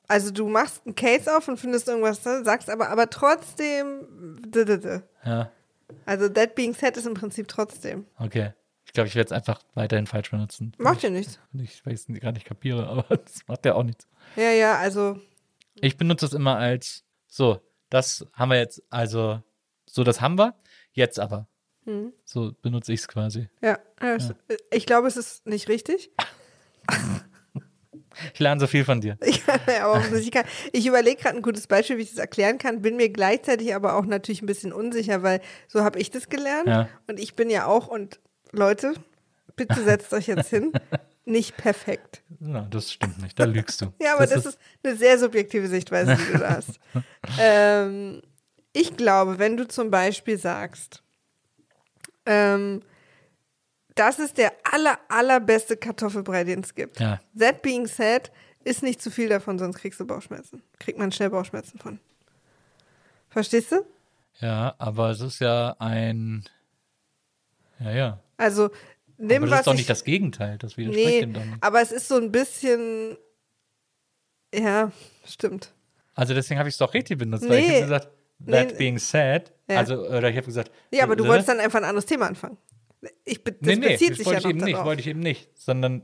also 0.08 0.32
du 0.32 0.48
machst 0.48 0.84
einen 0.86 0.96
Case 0.96 1.36
auf 1.36 1.48
und 1.48 1.60
findest 1.60 1.88
irgendwas, 1.88 2.24
sagst 2.24 2.70
aber, 2.70 2.90
aber 2.90 3.10
trotzdem. 3.10 4.40
Ja, 5.26 5.52
also 6.06 6.30
that 6.30 6.56
being 6.56 6.74
said 6.74 6.98
ist 6.98 7.08
im 7.08 7.14
Prinzip 7.14 7.48
trotzdem. 7.48 8.06
okay. 8.18 8.54
Ich 8.86 8.94
glaube, 8.94 9.10
ich 9.10 9.16
werde 9.16 9.28
es 9.28 9.32
einfach 9.34 9.62
weiterhin 9.76 10.08
falsch 10.08 10.32
benutzen. 10.32 10.72
Macht 10.78 11.04
ja 11.04 11.10
nichts. 11.10 11.40
Ich 11.54 11.86
weiß 11.86 12.08
nicht, 12.08 12.22
gar 12.22 12.32
nicht 12.32 12.46
kapiere, 12.46 12.88
aber 12.88 13.04
das 13.18 13.46
macht 13.46 13.66
ja 13.66 13.76
auch 13.76 13.84
nichts. 13.84 14.08
Ja, 14.38 14.52
ja, 14.52 14.78
also, 14.78 15.20
Ich 15.76 15.98
benutze 15.98 16.26
es 16.26 16.34
immer 16.34 16.56
als 16.56 17.04
so, 17.28 17.60
das 17.90 18.26
haben 18.34 18.50
wir 18.50 18.58
jetzt, 18.58 18.82
also 18.90 19.44
so, 19.86 20.04
das 20.06 20.22
haben 20.22 20.38
wir, 20.38 20.56
jetzt 20.94 21.20
aber. 21.20 21.48
Hm. 21.88 22.12
So 22.26 22.54
benutze 22.62 22.92
ich 22.92 23.00
es 23.00 23.08
quasi. 23.08 23.48
ja. 23.62 23.80
ja. 24.02 24.18
Ich 24.72 24.86
glaube, 24.86 25.08
es 25.08 25.18
ist 25.18 25.48
nicht 25.48 25.70
richtig. 25.70 26.12
Ich 28.34 28.40
lerne 28.40 28.60
so 28.60 28.66
viel 28.66 28.84
von 28.84 29.00
dir. 29.00 29.16
Ich, 29.26 29.44
aber 29.48 30.02
kann, 30.32 30.46
ich 30.72 30.88
überlege 30.88 31.22
gerade 31.22 31.36
ein 31.36 31.44
gutes 31.44 31.68
Beispiel, 31.68 31.98
wie 31.98 32.02
ich 32.02 32.10
das 32.10 32.18
erklären 32.18 32.58
kann, 32.58 32.82
bin 32.82 32.96
mir 32.96 33.10
gleichzeitig 33.10 33.76
aber 33.76 33.96
auch 33.96 34.06
natürlich 34.06 34.42
ein 34.42 34.48
bisschen 34.48 34.74
unsicher, 34.74 35.22
weil 35.22 35.40
so 35.68 35.84
habe 35.84 36.00
ich 36.00 36.10
das 36.10 36.28
gelernt. 36.28 36.68
Ja. 36.68 36.90
Und 37.08 37.20
ich 37.20 37.36
bin 37.36 37.52
ja 37.52 37.68
auch, 37.68 37.88
und 37.88 38.20
Leute, 38.52 38.96
bitte 39.56 39.84
setzt 39.84 40.14
euch 40.14 40.26
jetzt 40.26 40.50
hin, 40.50 40.72
nicht 41.26 41.58
perfekt. 41.58 42.24
Na, 42.40 42.68
das 42.72 42.92
stimmt 42.92 43.22
nicht, 43.22 43.40
da 43.40 43.46
lügst 43.46 43.82
du. 43.82 43.94
Ja, 44.02 44.16
aber 44.16 44.26
das, 44.26 44.48
ist, 44.48 44.58
eine 44.84 44.96
sehr 44.96 45.20
subjektive 45.20 45.68
Sichtweise, 45.68 46.16
die 46.16 46.32
du 46.34 46.40
da 46.40 46.50
hast. 46.56 46.80
ähm, 47.40 48.24
ich 48.74 48.98
glaube, 48.98 49.38
wenn 49.38 49.58
du 49.58 49.68
zum 49.68 49.92
Beispiel 49.92 50.40
sagst, 50.40 51.04
ähm, 52.28 52.84
das 53.96 54.20
ist 54.20 54.38
der 54.38 54.54
aller, 54.72 55.00
allerbeste 55.10 55.76
Kartoffelbrei, 55.76 56.44
den 56.44 56.60
es 56.60 56.76
gibt. 56.76 57.00
Ja. 57.00 57.20
That 57.38 57.64
being 57.64 57.88
said, 57.88 58.32
ist 58.64 58.84
nicht 58.84 59.02
zu 59.02 59.10
viel 59.10 59.30
davon, 59.30 59.58
sonst 59.58 59.80
kriegst 59.80 60.00
du 60.00 60.06
Bauchschmerzen. 60.06 60.62
Kriegt 60.80 61.00
man 61.00 61.12
schnell 61.12 61.32
Bauchschmerzen 61.32 61.80
von. 61.80 62.00
Verstehst 63.30 63.72
du? 63.72 63.86
Ja, 64.40 64.76
aber 64.78 65.10
es 65.10 65.22
ist 65.22 65.40
ja 65.40 65.76
ein. 65.80 66.44
Ja, 67.80 67.92
ja. 67.92 68.20
Also, 68.38 68.70
nimm 69.18 69.44
aber 69.44 69.48
das 69.48 69.52
was 69.52 69.60
ist 69.62 69.68
doch 69.68 69.74
ich, 69.74 69.78
nicht 69.80 69.90
das 69.90 70.04
Gegenteil, 70.04 70.58
das 70.60 70.78
widerspricht 70.78 71.08
Nee, 71.08 71.26
nicht. 71.26 71.58
aber 71.62 71.82
es 71.82 71.92
ist 71.92 72.08
so 72.08 72.18
ein 72.18 72.32
bisschen. 72.32 73.18
Ja, 74.54 74.92
stimmt. 75.26 75.74
Also 76.14 76.34
deswegen 76.34 76.60
habe 76.60 76.70
ich 76.70 76.76
es 76.76 76.80
doch 76.80 76.94
richtig 76.94 77.18
benutzt, 77.18 77.48
weil 77.50 77.60
ich 77.60 77.68
Nee. 77.68 77.82
gesagt, 77.82 78.10
that 78.46 78.72
Nee. 78.72 78.78
being 78.78 78.98
said, 79.00 79.52
Ja. 79.70 79.78
also, 79.78 80.08
oder 80.08 80.30
ich 80.30 80.36
habe 80.38 80.46
gesagt. 80.46 80.72
Ja, 80.92 81.04
aber 81.04 81.16
du 81.16 81.26
äh, 81.26 81.28
wolltest 81.28 81.50
dann 81.50 81.60
einfach 81.60 81.80
ein 81.80 81.86
anderes 81.86 82.06
Thema 82.06 82.28
anfangen. 82.28 82.58
Ich 83.26 83.44
be 83.44 83.52
das 83.52 83.62
Nee, 83.62 83.76
nee, 83.76 83.90
bezieht 83.94 84.12
das 84.12 84.18
sich 84.18 84.26
wollte 84.26 84.42
ja 84.44 84.50
ich 84.50 84.56
eben 84.56 84.66
nicht, 84.66 84.84
wollte 84.86 85.02
ich 85.02 85.08
eben 85.08 85.20
nicht, 85.20 85.50
sondern 85.58 86.04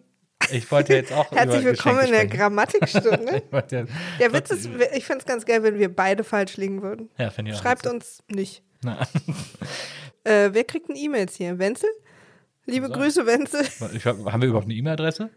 ich 0.52 0.70
wollte 0.72 0.94
jetzt 0.94 1.12
auch 1.12 1.32
Herzlich 1.32 1.64
willkommen 1.66 2.00
in 2.06 2.12
der 2.12 2.26
ja- 3.72 3.86
Der 4.20 4.34
Witz 4.34 4.52
ist, 4.52 4.70
ich 4.96 5.06
fände 5.06 5.20
es 5.22 5.26
ganz 5.26 5.46
geil, 5.46 5.64
wenn 5.64 5.80
wir 5.80 5.94
beide 5.94 6.24
falsch 6.24 6.58
liegen 6.58 6.82
würden. 6.82 7.10
Ja, 7.18 7.30
finde 7.32 7.52
ich 7.52 7.58
auch 7.58 7.62
Schreibt 7.62 7.88
uns 7.88 8.24
nicht. 8.28 8.64
Äh, 10.26 10.54
wer 10.54 10.64
kriegt 10.64 10.88
denn 10.88 10.96
E-Mails 10.96 11.36
hier? 11.36 11.60
Wenzel? 11.60 11.90
Liebe 12.66 12.90
Grüße, 12.90 13.26
Wenzel. 13.26 13.66
hab, 14.06 14.32
haben 14.32 14.42
wir 14.42 14.48
überhaupt 14.50 14.68
eine 14.68 14.74
E-Mail-Adresse? 14.76 15.30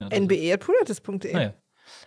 Ja, 0.00 0.08
nbe.pudatis.de. 0.20 1.32
Naja. 1.32 1.54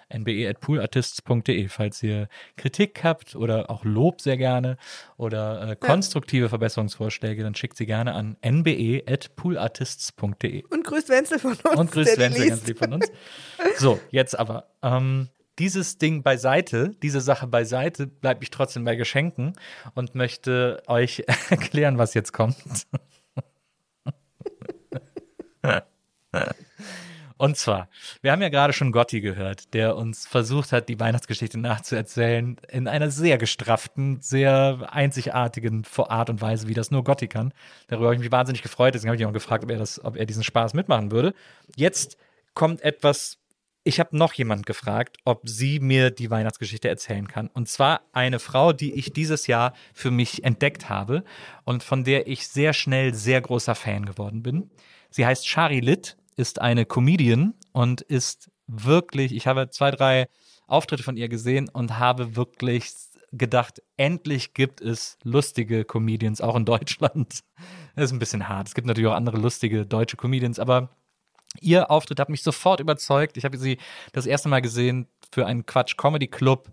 nbe.poolartists.de, 0.10 1.70
falls 1.70 2.04
ihr 2.04 2.28
Kritik 2.56 3.04
habt 3.04 3.36
oder 3.36 3.70
auch 3.70 3.84
Lob 3.84 4.22
sehr 4.22 4.38
gerne 4.38 4.78
oder 5.18 5.72
äh, 5.72 5.76
konstruktive 5.76 6.48
Verbesserungsvorschläge, 6.50 7.44
dann 7.44 7.54
schickt 7.56 7.76
sie 7.78 7.86
gerne 7.86 8.14
an 8.14 8.38
nbe.poolartists.de. 8.42 10.64
Und 10.70 10.86
grüßt 10.86 11.10
Wenzel 11.10 11.40
von 11.40 11.52
uns. 11.52 11.64
Und 11.64 11.92
grüßt 11.92 12.18
Wenzel 12.18 12.48
ganz 12.48 12.66
lieb 12.68 12.80
von 12.80 12.94
uns. 12.94 13.12
So, 13.78 14.00
jetzt 14.12 14.38
aber. 14.38 14.68
Ähm, 14.82 15.30
dieses 15.60 15.98
Ding 15.98 16.22
beiseite, 16.22 16.92
diese 17.02 17.22
Sache 17.22 17.48
beiseite, 17.48 18.06
bleibe 18.06 18.44
ich 18.44 18.52
trotzdem 18.52 18.86
bei 18.86 18.96
Geschenken 18.96 19.54
und 19.96 20.14
möchte 20.14 20.84
euch 20.88 21.24
erklären, 21.50 21.98
was 21.98 22.14
jetzt 22.14 22.32
kommt. 22.32 22.56
Und 27.38 27.56
zwar, 27.56 27.88
wir 28.22 28.32
haben 28.32 28.42
ja 28.42 28.50
gerade 28.50 28.74
schon 28.74 28.92
Gotti 28.92 29.22
gehört, 29.22 29.74
der 29.74 29.96
uns 29.96 30.28
versucht 30.28 30.72
hat, 30.72 30.90
die 30.90 31.00
Weihnachtsgeschichte 31.00 31.60
nachzuerzählen, 31.60 32.58
in 32.70 32.88
einer 32.88 33.12
sehr 33.12 33.38
gestrafften, 33.38 34.20
sehr 34.22 34.90
einzigartigen 34.92 35.86
Art 35.98 36.30
und 36.30 36.42
Weise, 36.42 36.68
wie 36.68 36.74
das 36.74 36.90
nur 36.90 37.04
Gotti 37.04 37.28
kann. 37.28 37.54
Darüber 37.88 38.08
habe 38.08 38.16
ich 38.16 38.22
mich 38.22 38.32
wahnsinnig 38.32 38.64
gefreut, 38.64 38.96
deswegen 38.96 39.10
habe 39.10 39.18
ich 39.18 39.22
ihn 39.22 39.28
auch 39.28 39.34
gefragt, 39.34 39.64
ob 39.64 39.72
er, 39.72 39.78
das, 39.78 40.04
ob 40.04 40.16
er 40.16 40.26
diesen 40.26 40.44
Spaß 40.44 40.74
mitmachen 40.74 41.12
würde. 41.12 41.34
Jetzt 41.76 42.18
kommt 42.56 42.82
etwas, 42.82 43.38
ich 43.84 44.00
habe 44.00 44.18
noch 44.18 44.34
jemand 44.34 44.66
gefragt, 44.66 45.18
ob 45.24 45.48
sie 45.48 45.80
mir 45.80 46.10
die 46.10 46.32
Weihnachtsgeschichte 46.32 46.90
erzählen 46.90 47.28
kann. 47.28 47.48
Und 47.54 47.70
zwar 47.70 48.02
eine 48.14 48.40
Frau, 48.40 48.74
die 48.74 48.94
ich 48.94 49.14
dieses 49.14 49.46
Jahr 49.46 49.74
für 49.94 50.10
mich 50.10 50.44
entdeckt 50.44 50.90
habe 50.90 51.24
und 51.66 51.84
von 51.84 52.04
der 52.04 52.28
ich 52.28 52.48
sehr 52.48 52.74
schnell 52.74 53.14
sehr 53.14 53.42
großer 53.42 53.76
Fan 53.76 54.06
geworden 54.06 54.42
bin. 54.42 54.72
Sie 55.12 55.26
heißt 55.26 55.48
Shari 55.48 55.80
Litt, 55.80 56.18
ist 56.38 56.62
eine 56.62 56.86
Comedian 56.86 57.56
und 57.74 58.02
ist 58.02 58.50
wirklich, 58.68 59.36
ich 59.36 59.48
habe 59.48 59.70
zwei, 59.70 59.92
drei 59.92 60.28
Auftritte 60.68 61.04
von 61.04 61.18
ihr 61.18 61.30
gesehen 61.30 61.70
und 61.70 62.00
habe 62.00 62.36
wirklich 62.36 62.94
gedacht, 63.32 63.82
endlich 63.98 64.54
gibt 64.54 64.80
es 64.80 65.18
lustige 65.24 65.84
Comedians, 65.84 66.40
auch 66.40 66.56
in 66.56 66.66
Deutschland. 66.66 67.42
Das 67.96 68.12
ist 68.12 68.12
ein 68.12 68.20
bisschen 68.20 68.48
hart. 68.48 68.68
Es 68.68 68.76
gibt 68.76 68.86
natürlich 68.86 69.10
auch 69.10 69.16
andere 69.16 69.38
lustige 69.38 69.84
deutsche 69.84 70.18
Comedians, 70.18 70.60
aber 70.60 70.92
ihr 71.60 71.90
Auftritt 71.90 72.20
hat 72.20 72.30
mich 72.30 72.44
sofort 72.44 72.80
überzeugt. 72.80 73.38
Ich 73.38 73.44
habe 73.44 73.58
sie 73.58 73.80
das 74.12 74.28
erste 74.28 74.50
Mal 74.50 74.62
gesehen 74.62 75.08
für 75.32 75.48
einen 75.48 75.66
Quatsch 75.66 75.98
Comedy 75.98 76.28
Club. 76.28 76.70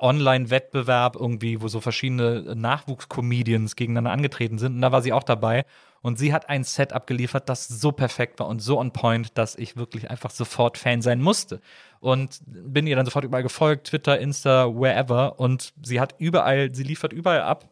Online-Wettbewerb 0.00 1.16
irgendwie, 1.16 1.60
wo 1.60 1.68
so 1.68 1.80
verschiedene 1.80 2.54
Nachwuchscomedians 2.56 3.76
gegeneinander 3.76 4.10
angetreten 4.10 4.58
sind. 4.58 4.76
Und 4.76 4.80
da 4.80 4.90
war 4.90 5.02
sie 5.02 5.12
auch 5.12 5.22
dabei. 5.22 5.64
Und 6.00 6.18
sie 6.18 6.32
hat 6.32 6.48
ein 6.48 6.64
Set 6.64 6.92
abgeliefert, 6.92 7.48
das 7.48 7.66
so 7.66 7.92
perfekt 7.92 8.38
war 8.38 8.46
und 8.46 8.60
so 8.60 8.78
on 8.78 8.92
point, 8.92 9.36
dass 9.36 9.56
ich 9.56 9.76
wirklich 9.76 10.10
einfach 10.10 10.30
sofort 10.30 10.78
Fan 10.78 11.02
sein 11.02 11.20
musste. 11.20 11.60
Und 12.00 12.40
bin 12.46 12.86
ihr 12.86 12.94
dann 12.94 13.04
sofort 13.04 13.24
überall 13.24 13.42
gefolgt, 13.42 13.88
Twitter, 13.88 14.18
Insta, 14.18 14.66
wherever. 14.66 15.40
Und 15.40 15.72
sie 15.82 16.00
hat 16.00 16.14
überall, 16.18 16.74
sie 16.74 16.84
liefert 16.84 17.12
überall 17.12 17.42
ab. 17.42 17.68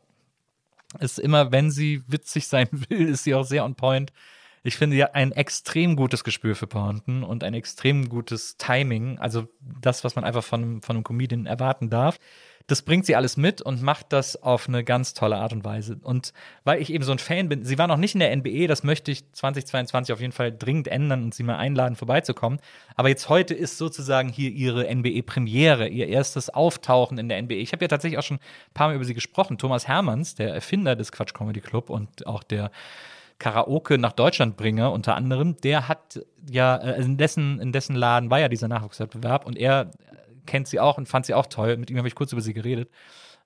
Ist 0.99 1.19
immer, 1.19 1.53
wenn 1.53 1.71
sie 1.71 2.03
witzig 2.09 2.49
sein 2.49 2.69
will, 2.73 3.09
ist 3.09 3.25
sie 3.25 3.35
auch 3.35 3.45
sehr 3.45 3.65
on 3.65 3.75
point. 3.75 4.13
Ich 4.67 4.77
finde 4.77 4.97
ja 4.97 5.11
ein 5.13 5.31
extrem 5.31 5.95
gutes 5.95 6.25
Gespür 6.25 6.57
für 6.57 6.67
Pointen 6.67 7.23
und 7.23 7.45
ein 7.45 7.55
extrem 7.55 8.09
gutes 8.09 8.57
Timing, 8.57 9.17
also 9.21 9.47
das, 9.61 10.03
was 10.03 10.17
man 10.17 10.25
einfach 10.25 10.43
von, 10.43 10.83
von 10.83 10.97
einem 10.97 11.05
Comedian 11.05 11.47
erwarten 11.47 11.89
darf. 11.89 12.19
Das 12.67 12.83
bringt 12.83 13.07
sie 13.07 13.15
alles 13.15 13.37
mit 13.37 13.63
und 13.63 13.81
macht 13.81 14.13
das 14.13 14.43
auf 14.43 14.67
eine 14.69 14.83
ganz 14.83 15.15
tolle 15.15 15.37
Art 15.37 15.53
und 15.53 15.65
Weise. 15.65 16.01
Und 16.03 16.33
weil 16.65 16.83
ich 16.83 16.93
eben 16.93 17.05
so 17.05 17.13
ein 17.13 17.21
Fan 17.21 17.49
bin, 17.49 17.65
sie 17.65 17.79
war 17.79 17.87
noch 17.87 17.97
nicht 17.97 18.15
in 18.15 18.19
der 18.19 18.35
NBE, 18.35 18.67
das 18.67 18.83
möchte 18.83 19.13
ich 19.13 19.31
2022 19.31 20.13
auf 20.13 20.21
jeden 20.21 20.33
Fall 20.33 20.51
dringend 20.51 20.89
ändern 20.89 21.23
und 21.23 21.33
sie 21.33 21.45
mal 21.45 21.59
einladen, 21.59 21.95
vorbeizukommen. 21.95 22.59
Aber 22.97 23.09
jetzt 23.09 23.29
heute 23.29 23.55
ist 23.55 23.79
sozusagen 23.79 24.31
hier 24.31 24.51
ihre 24.51 24.93
NBE-Premiere, 24.93 25.87
ihr 25.87 26.09
erstes 26.09 26.51
Auftauchen 26.51 27.19
in 27.19 27.29
der 27.29 27.41
NBE. 27.41 27.55
Ich 27.55 27.71
habe 27.71 27.85
ja 27.85 27.89
tatsächlich 27.89 28.19
auch 28.19 28.25
schon 28.25 28.39
ein 28.39 28.75
paar 28.75 28.89
Mal 28.89 28.97
über 28.97 29.05
sie 29.05 29.15
gesprochen. 29.15 29.59
Thomas 29.59 29.87
Hermanns, 29.87 30.35
der 30.35 30.53
Erfinder 30.53 30.97
des 30.97 31.13
Quatsch 31.13 31.35
Comedy 31.35 31.61
Club 31.61 31.89
und 31.89 32.27
auch 32.27 32.43
der 32.43 32.73
Karaoke 33.39 33.99
nach 33.99 34.13
Deutschland 34.13 34.57
bringe, 34.57 34.91
unter 34.91 35.15
anderem, 35.15 35.57
der 35.57 35.89
hat 35.89 36.25
ja, 36.51 36.77
äh, 36.77 37.03
in 37.03 37.17
dessen, 37.17 37.61
in 37.61 37.73
dessen 37.73 37.97
Laden 37.97 38.31
war 38.31 38.41
ja 38.41 38.49
dieser 38.49 38.69
Nachwuchswettbewerb 38.69 39.47
und 39.47 39.57
er 39.57 39.91
kennt 40.47 40.69
sie 40.69 40.81
auch 40.81 40.97
und 40.97 41.09
fand 41.09 41.27
sie 41.27 41.35
auch 41.35 41.47
toll. 41.47 41.77
Mit 41.77 41.91
ihm 41.91 41.99
habe 41.99 42.09
ich 42.09 42.15
kurz 42.15 42.33
über 42.33 42.41
sie 42.41 42.55
geredet. 42.55 42.91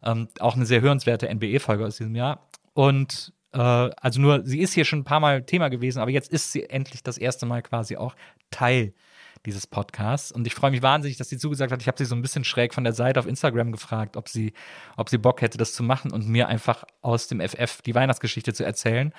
Ähm, 0.03 0.29
auch 0.39 0.55
eine 0.55 0.67
sehr 0.67 0.81
hörenswerte 0.81 1.29
NBE-Folge 1.29 1.85
aus 1.85 1.97
diesem 1.97 2.15
Jahr. 2.15 2.49
Und 2.75 3.33
äh, 3.53 3.59
also 3.59 4.21
nur, 4.21 4.45
sie 4.45 4.61
ist 4.61 4.75
hier 4.75 4.85
schon 4.85 5.01
ein 5.01 5.05
paar 5.05 5.21
Mal 5.21 5.43
Thema 5.43 5.69
gewesen, 5.69 6.01
aber 6.01 6.11
jetzt 6.11 6.31
ist 6.31 6.53
sie 6.53 6.69
endlich 6.69 7.03
das 7.03 7.19
erste 7.19 7.47
Mal 7.47 7.63
quasi 7.63 7.97
auch 7.97 8.15
Teil 8.51 8.95
dieses 9.47 9.67
Podcasts. 9.67 10.33
Und 10.33 10.47
ich 10.47 10.55
freue 10.55 10.71
mich 10.71 10.83
wahnsinnig, 10.83 11.17
dass 11.17 11.29
sie 11.29 11.39
zugesagt 11.39 11.73
hat. 11.73 11.81
Ich 11.81 11.89
habe 11.89 11.97
sie 11.99 12.05
so 12.05 12.15
ein 12.15 12.23
bisschen 12.23 12.45
schräg 12.45 12.75
von 12.75 12.85
der 12.85 12.93
Seite 12.93 13.19
auf 13.21 13.27
Instagram 13.27 13.73
gefragt, 13.73 14.17
ob 14.17 14.29
sie, 14.29 14.53
ob 14.97 15.09
sie 15.09 15.19
Bock 15.19 15.41
hätte, 15.41 15.59
das 15.59 15.73
zu 15.73 15.83
machen 15.83 16.13
und 16.13 16.29
mir 16.29 16.49
einfach 16.49 16.85
aus 17.01 17.29
dem 17.29 17.41
FF 17.41 17.83
die 17.83 17.95
Weihnachtsgeschichte 17.95 18.53
zu 18.53 18.65
erzählen. 18.65 19.13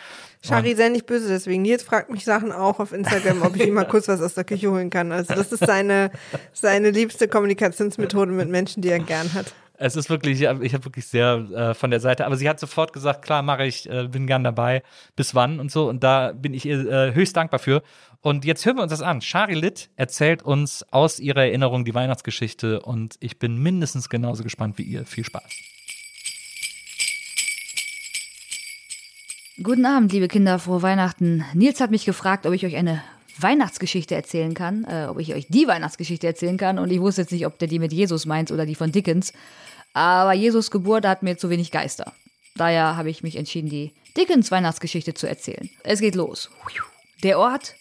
Shari, 0.44 0.76
sei 0.76 0.90
nicht 0.90 1.06
böse 1.06 1.28
deswegen. 1.28 1.62
Nils 1.64 1.84
fragt 1.84 2.10
mich 2.10 2.24
Sachen 2.24 2.52
auch 2.52 2.80
auf 2.80 2.94
Instagram, 2.94 3.42
ob 3.42 3.56
ich 3.56 3.68
ihm 3.68 3.74
mal 3.74 3.88
kurz 3.88 4.08
was 4.08 4.22
aus 4.22 4.34
der 4.34 4.44
Küche 4.44 4.70
holen 4.70 4.90
kann. 4.90 5.12
Also 5.12 5.34
das 5.34 5.52
ist 5.52 5.66
seine, 5.66 6.12
seine 6.54 6.92
liebste 6.92 7.28
Kommunikationsmethode 7.28 8.32
mit 8.32 8.50
Menschen, 8.50 8.82
die 8.82 8.90
er 8.90 9.00
gern 9.00 9.34
hat. 9.34 9.54
Es 9.84 9.96
ist 9.96 10.12
wirklich, 10.12 10.42
ich 10.42 10.48
habe 10.48 10.86
wirklich 10.86 11.08
sehr 11.08 11.48
äh, 11.56 11.74
von 11.74 11.90
der 11.90 12.00
Seite, 12.00 12.28
aber 12.28 12.36
sie 12.36 12.48
hat 12.48 12.60
sofort 12.60 12.94
gesagt, 12.94 13.24
klar, 13.24 13.42
mache 13.42 13.66
ich, 13.66 13.90
äh, 13.90 14.08
bin 14.08 14.28
gern 14.28 14.44
dabei, 14.44 14.84
bis 15.16 15.34
wann 15.34 15.60
und 15.60 15.72
so. 15.72 15.90
Und 15.90 16.04
da 16.04 16.34
bin 16.34 16.54
ich 16.54 16.68
ihr 16.68 16.86
äh, 16.88 17.16
höchst 17.16 17.36
dankbar 17.36 17.60
für. 17.60 17.82
Und 18.22 18.46
jetzt 18.46 18.66
hören 18.66 18.78
wir 18.78 18.84
uns 18.84 18.92
das 18.92 19.02
an. 19.02 19.22
Shari 19.22 19.56
Litt 19.56 19.90
erzählt 19.96 20.44
uns 20.44 20.86
aus 20.92 21.20
ihrer 21.20 21.46
Erinnerung 21.46 21.86
die 21.86 21.96
Weihnachtsgeschichte 21.96 22.80
und 22.82 23.16
ich 23.20 23.40
bin 23.40 23.58
mindestens 23.58 24.10
genauso 24.10 24.44
gespannt 24.44 24.78
wie 24.78 24.84
ihr. 24.84 25.06
Viel 25.06 25.24
Spaß. 25.24 25.44
Guten 29.64 29.86
Abend, 29.86 30.12
liebe 30.12 30.28
Kinder, 30.28 30.60
frohe 30.60 30.82
Weihnachten. 30.84 31.44
Nils 31.54 31.82
hat 31.82 31.92
mich 31.92 32.06
gefragt, 32.06 32.46
ob 32.46 32.54
ich 32.54 32.66
euch 32.66 32.76
eine 32.76 33.04
Weihnachtsgeschichte 33.38 34.14
erzählen 34.14 34.54
kann, 34.54 34.86
äh, 34.86 35.08
ob 35.10 35.20
ich 35.20 35.34
euch 35.34 35.48
die 35.50 35.68
Weihnachtsgeschichte 35.68 36.28
erzählen 36.28 36.58
kann. 36.58 36.78
Und 36.78 36.92
ich 36.92 37.02
wusste 37.02 37.22
jetzt 37.22 37.32
nicht, 37.32 37.48
ob 37.48 37.58
der 37.58 37.68
die 37.68 37.80
mit 37.80 37.92
Jesus 37.92 38.28
meint 38.28 38.52
oder 38.52 38.68
die 38.68 38.76
von 38.76 38.92
Dickens. 38.92 39.34
Aber 39.94 40.34
Jesus 40.34 40.70
Geburt 40.70 41.08
hat 41.08 41.24
mir 41.24 41.38
zu 41.38 41.50
wenig 41.50 41.72
Geister. 41.72 42.14
Daher 42.56 42.96
habe 42.98 43.10
ich 43.10 43.24
mich 43.24 43.36
entschieden, 43.36 43.70
die 43.70 43.94
Dickens 44.16 44.52
Weihnachtsgeschichte 44.52 45.16
zu 45.16 45.28
erzählen. 45.28 45.70
Es 45.84 46.00
geht 46.00 46.16
los. 46.16 46.50
Der 47.24 47.40
Ort? 47.40 47.76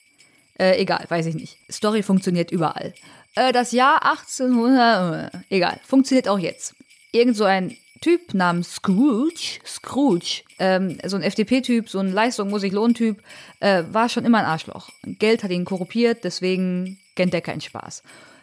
Äh, 0.60 0.78
egal, 0.78 1.06
weiß 1.08 1.24
ich 1.24 1.34
nicht. 1.34 1.56
Story 1.72 2.02
funktioniert 2.02 2.50
überall. 2.50 2.92
Äh, 3.34 3.52
das 3.52 3.72
Jahr 3.72 4.04
1800, 4.04 5.32
äh, 5.32 5.38
egal, 5.48 5.80
funktioniert 5.86 6.28
auch 6.28 6.38
jetzt. 6.38 6.74
Irgend 7.12 7.34
so 7.34 7.44
ein 7.44 7.78
Typ 8.02 8.34
namens 8.34 8.74
Scrooge, 8.74 9.60
Scrooge, 9.64 10.42
ähm, 10.58 10.98
so 11.06 11.16
ein 11.16 11.22
FDP-Typ, 11.22 11.88
so 11.88 11.98
ein 11.98 12.12
Leistung 12.12 12.50
muss 12.50 12.62
ich 12.62 12.72
Lohn-Typ, 12.72 13.22
äh, 13.60 13.84
war 13.90 14.10
schon 14.10 14.26
immer 14.26 14.38
ein 14.38 14.44
Arschloch. 14.44 14.90
Geld 15.02 15.42
hat 15.42 15.50
ihn 15.50 15.64
korruptiert, 15.64 16.24
deswegen 16.24 16.98
kennt 17.16 17.32
er 17.32 17.40
keinen 17.40 17.62
Spaß. 17.62 18.02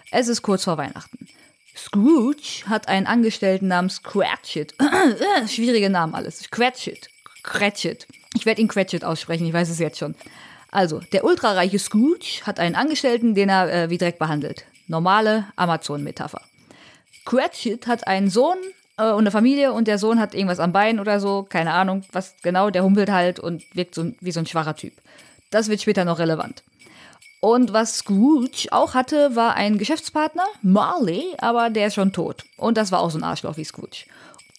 Es 0.10 0.28
ist 0.28 0.42
kurz 0.42 0.64
vor 0.64 0.78
Weihnachten. 0.78 1.28
Scrooge 1.76 2.64
hat 2.66 2.88
einen 2.88 3.06
Angestellten 3.06 3.68
namens 3.68 4.02
Cratchit. 4.02 4.74
Schwierige 5.48 5.92
Namen 5.92 6.16
alles. 6.16 6.50
Cratchit. 6.50 7.10
Cratchit. 7.44 8.08
Ich 8.36 8.48
werde 8.48 8.62
ihn 8.62 8.68
Cratchit 8.68 9.04
aussprechen, 9.04 9.46
ich 9.46 9.54
weiß 9.54 9.70
es 9.70 9.78
jetzt 9.78 10.00
schon. 10.00 10.16
Also, 10.78 11.00
der 11.12 11.24
ultrareiche 11.24 11.80
Scrooge 11.80 12.42
hat 12.44 12.60
einen 12.60 12.76
Angestellten, 12.76 13.34
den 13.34 13.50
er 13.50 13.74
äh, 13.74 13.90
wie 13.90 13.98
Dreck 13.98 14.20
behandelt. 14.20 14.64
Normale 14.86 15.46
Amazon-Metapher. 15.56 16.42
Cratchit 17.26 17.88
hat 17.88 18.06
einen 18.06 18.30
Sohn 18.30 18.60
äh, 18.98 19.10
und 19.10 19.22
eine 19.22 19.32
Familie 19.32 19.74
und 19.74 19.88
der 19.88 19.98
Sohn 19.98 20.20
hat 20.20 20.36
irgendwas 20.36 20.60
am 20.60 20.74
Bein 20.74 21.00
oder 21.00 21.20
so, 21.20 21.42
keine 21.50 21.74
Ahnung, 21.74 22.04
was 22.12 22.36
genau, 22.44 22.70
der 22.70 22.84
humpelt 22.84 23.10
halt 23.10 23.40
und 23.40 23.64
wirkt 23.76 23.96
so 23.96 24.12
wie 24.22 24.32
so 24.32 24.40
ein 24.40 24.46
schwacher 24.46 24.76
Typ. 24.76 24.94
Das 25.50 25.68
wird 25.68 25.82
später 25.82 26.06
noch 26.06 26.20
relevant. 26.20 26.62
Und 27.40 27.74
was 27.74 27.98
Scrooge 27.98 28.68
auch 28.70 28.94
hatte, 28.94 29.36
war 29.36 29.56
ein 29.56 29.80
Geschäftspartner, 29.80 30.46
Marley, 30.62 31.26
aber 31.40 31.72
der 31.72 31.88
ist 31.88 31.96
schon 31.96 32.14
tot. 32.14 32.46
Und 32.56 32.78
das 32.78 32.92
war 32.92 33.00
auch 33.00 33.10
so 33.10 33.18
ein 33.18 33.24
Arschloch 33.24 33.58
wie 33.58 33.66
Scrooge. 33.66 34.06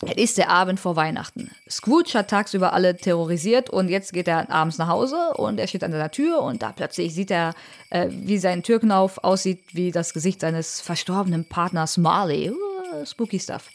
Es 0.07 0.17
ist 0.17 0.39
der 0.39 0.51
Abend 0.51 0.79
vor 0.79 0.95
Weihnachten. 0.95 1.51
Scrooge 1.69 2.15
hat 2.15 2.31
tagsüber 2.31 2.73
alle 2.73 2.97
terrorisiert 2.97 3.69
und 3.69 3.89
jetzt 3.89 4.13
geht 4.13 4.29
er 4.29 4.49
abends 4.49 4.79
nach 4.79 4.87
Hause 4.87 5.33
und 5.35 5.59
er 5.59 5.67
steht 5.67 5.83
an 5.83 5.91
seiner 5.91 6.13
Tür 6.13 6.41
und 6.43 6.63
da 6.63 6.71
plötzlich 6.71 7.15
sieht 7.15 7.33
er, 7.33 7.55
äh, 7.91 8.07
wie 8.11 8.39
sein 8.39 8.63
Türknauf 8.63 9.25
aussieht, 9.25 9.61
wie 9.73 9.91
das 9.91 10.15
Gesicht 10.15 10.41
seines 10.41 10.81
verstorbenen 10.81 11.45
Partners 11.45 11.97
Marley. 11.97 12.51
Uh, 12.51 13.05
spooky 13.05 13.41
stuff. 13.41 13.71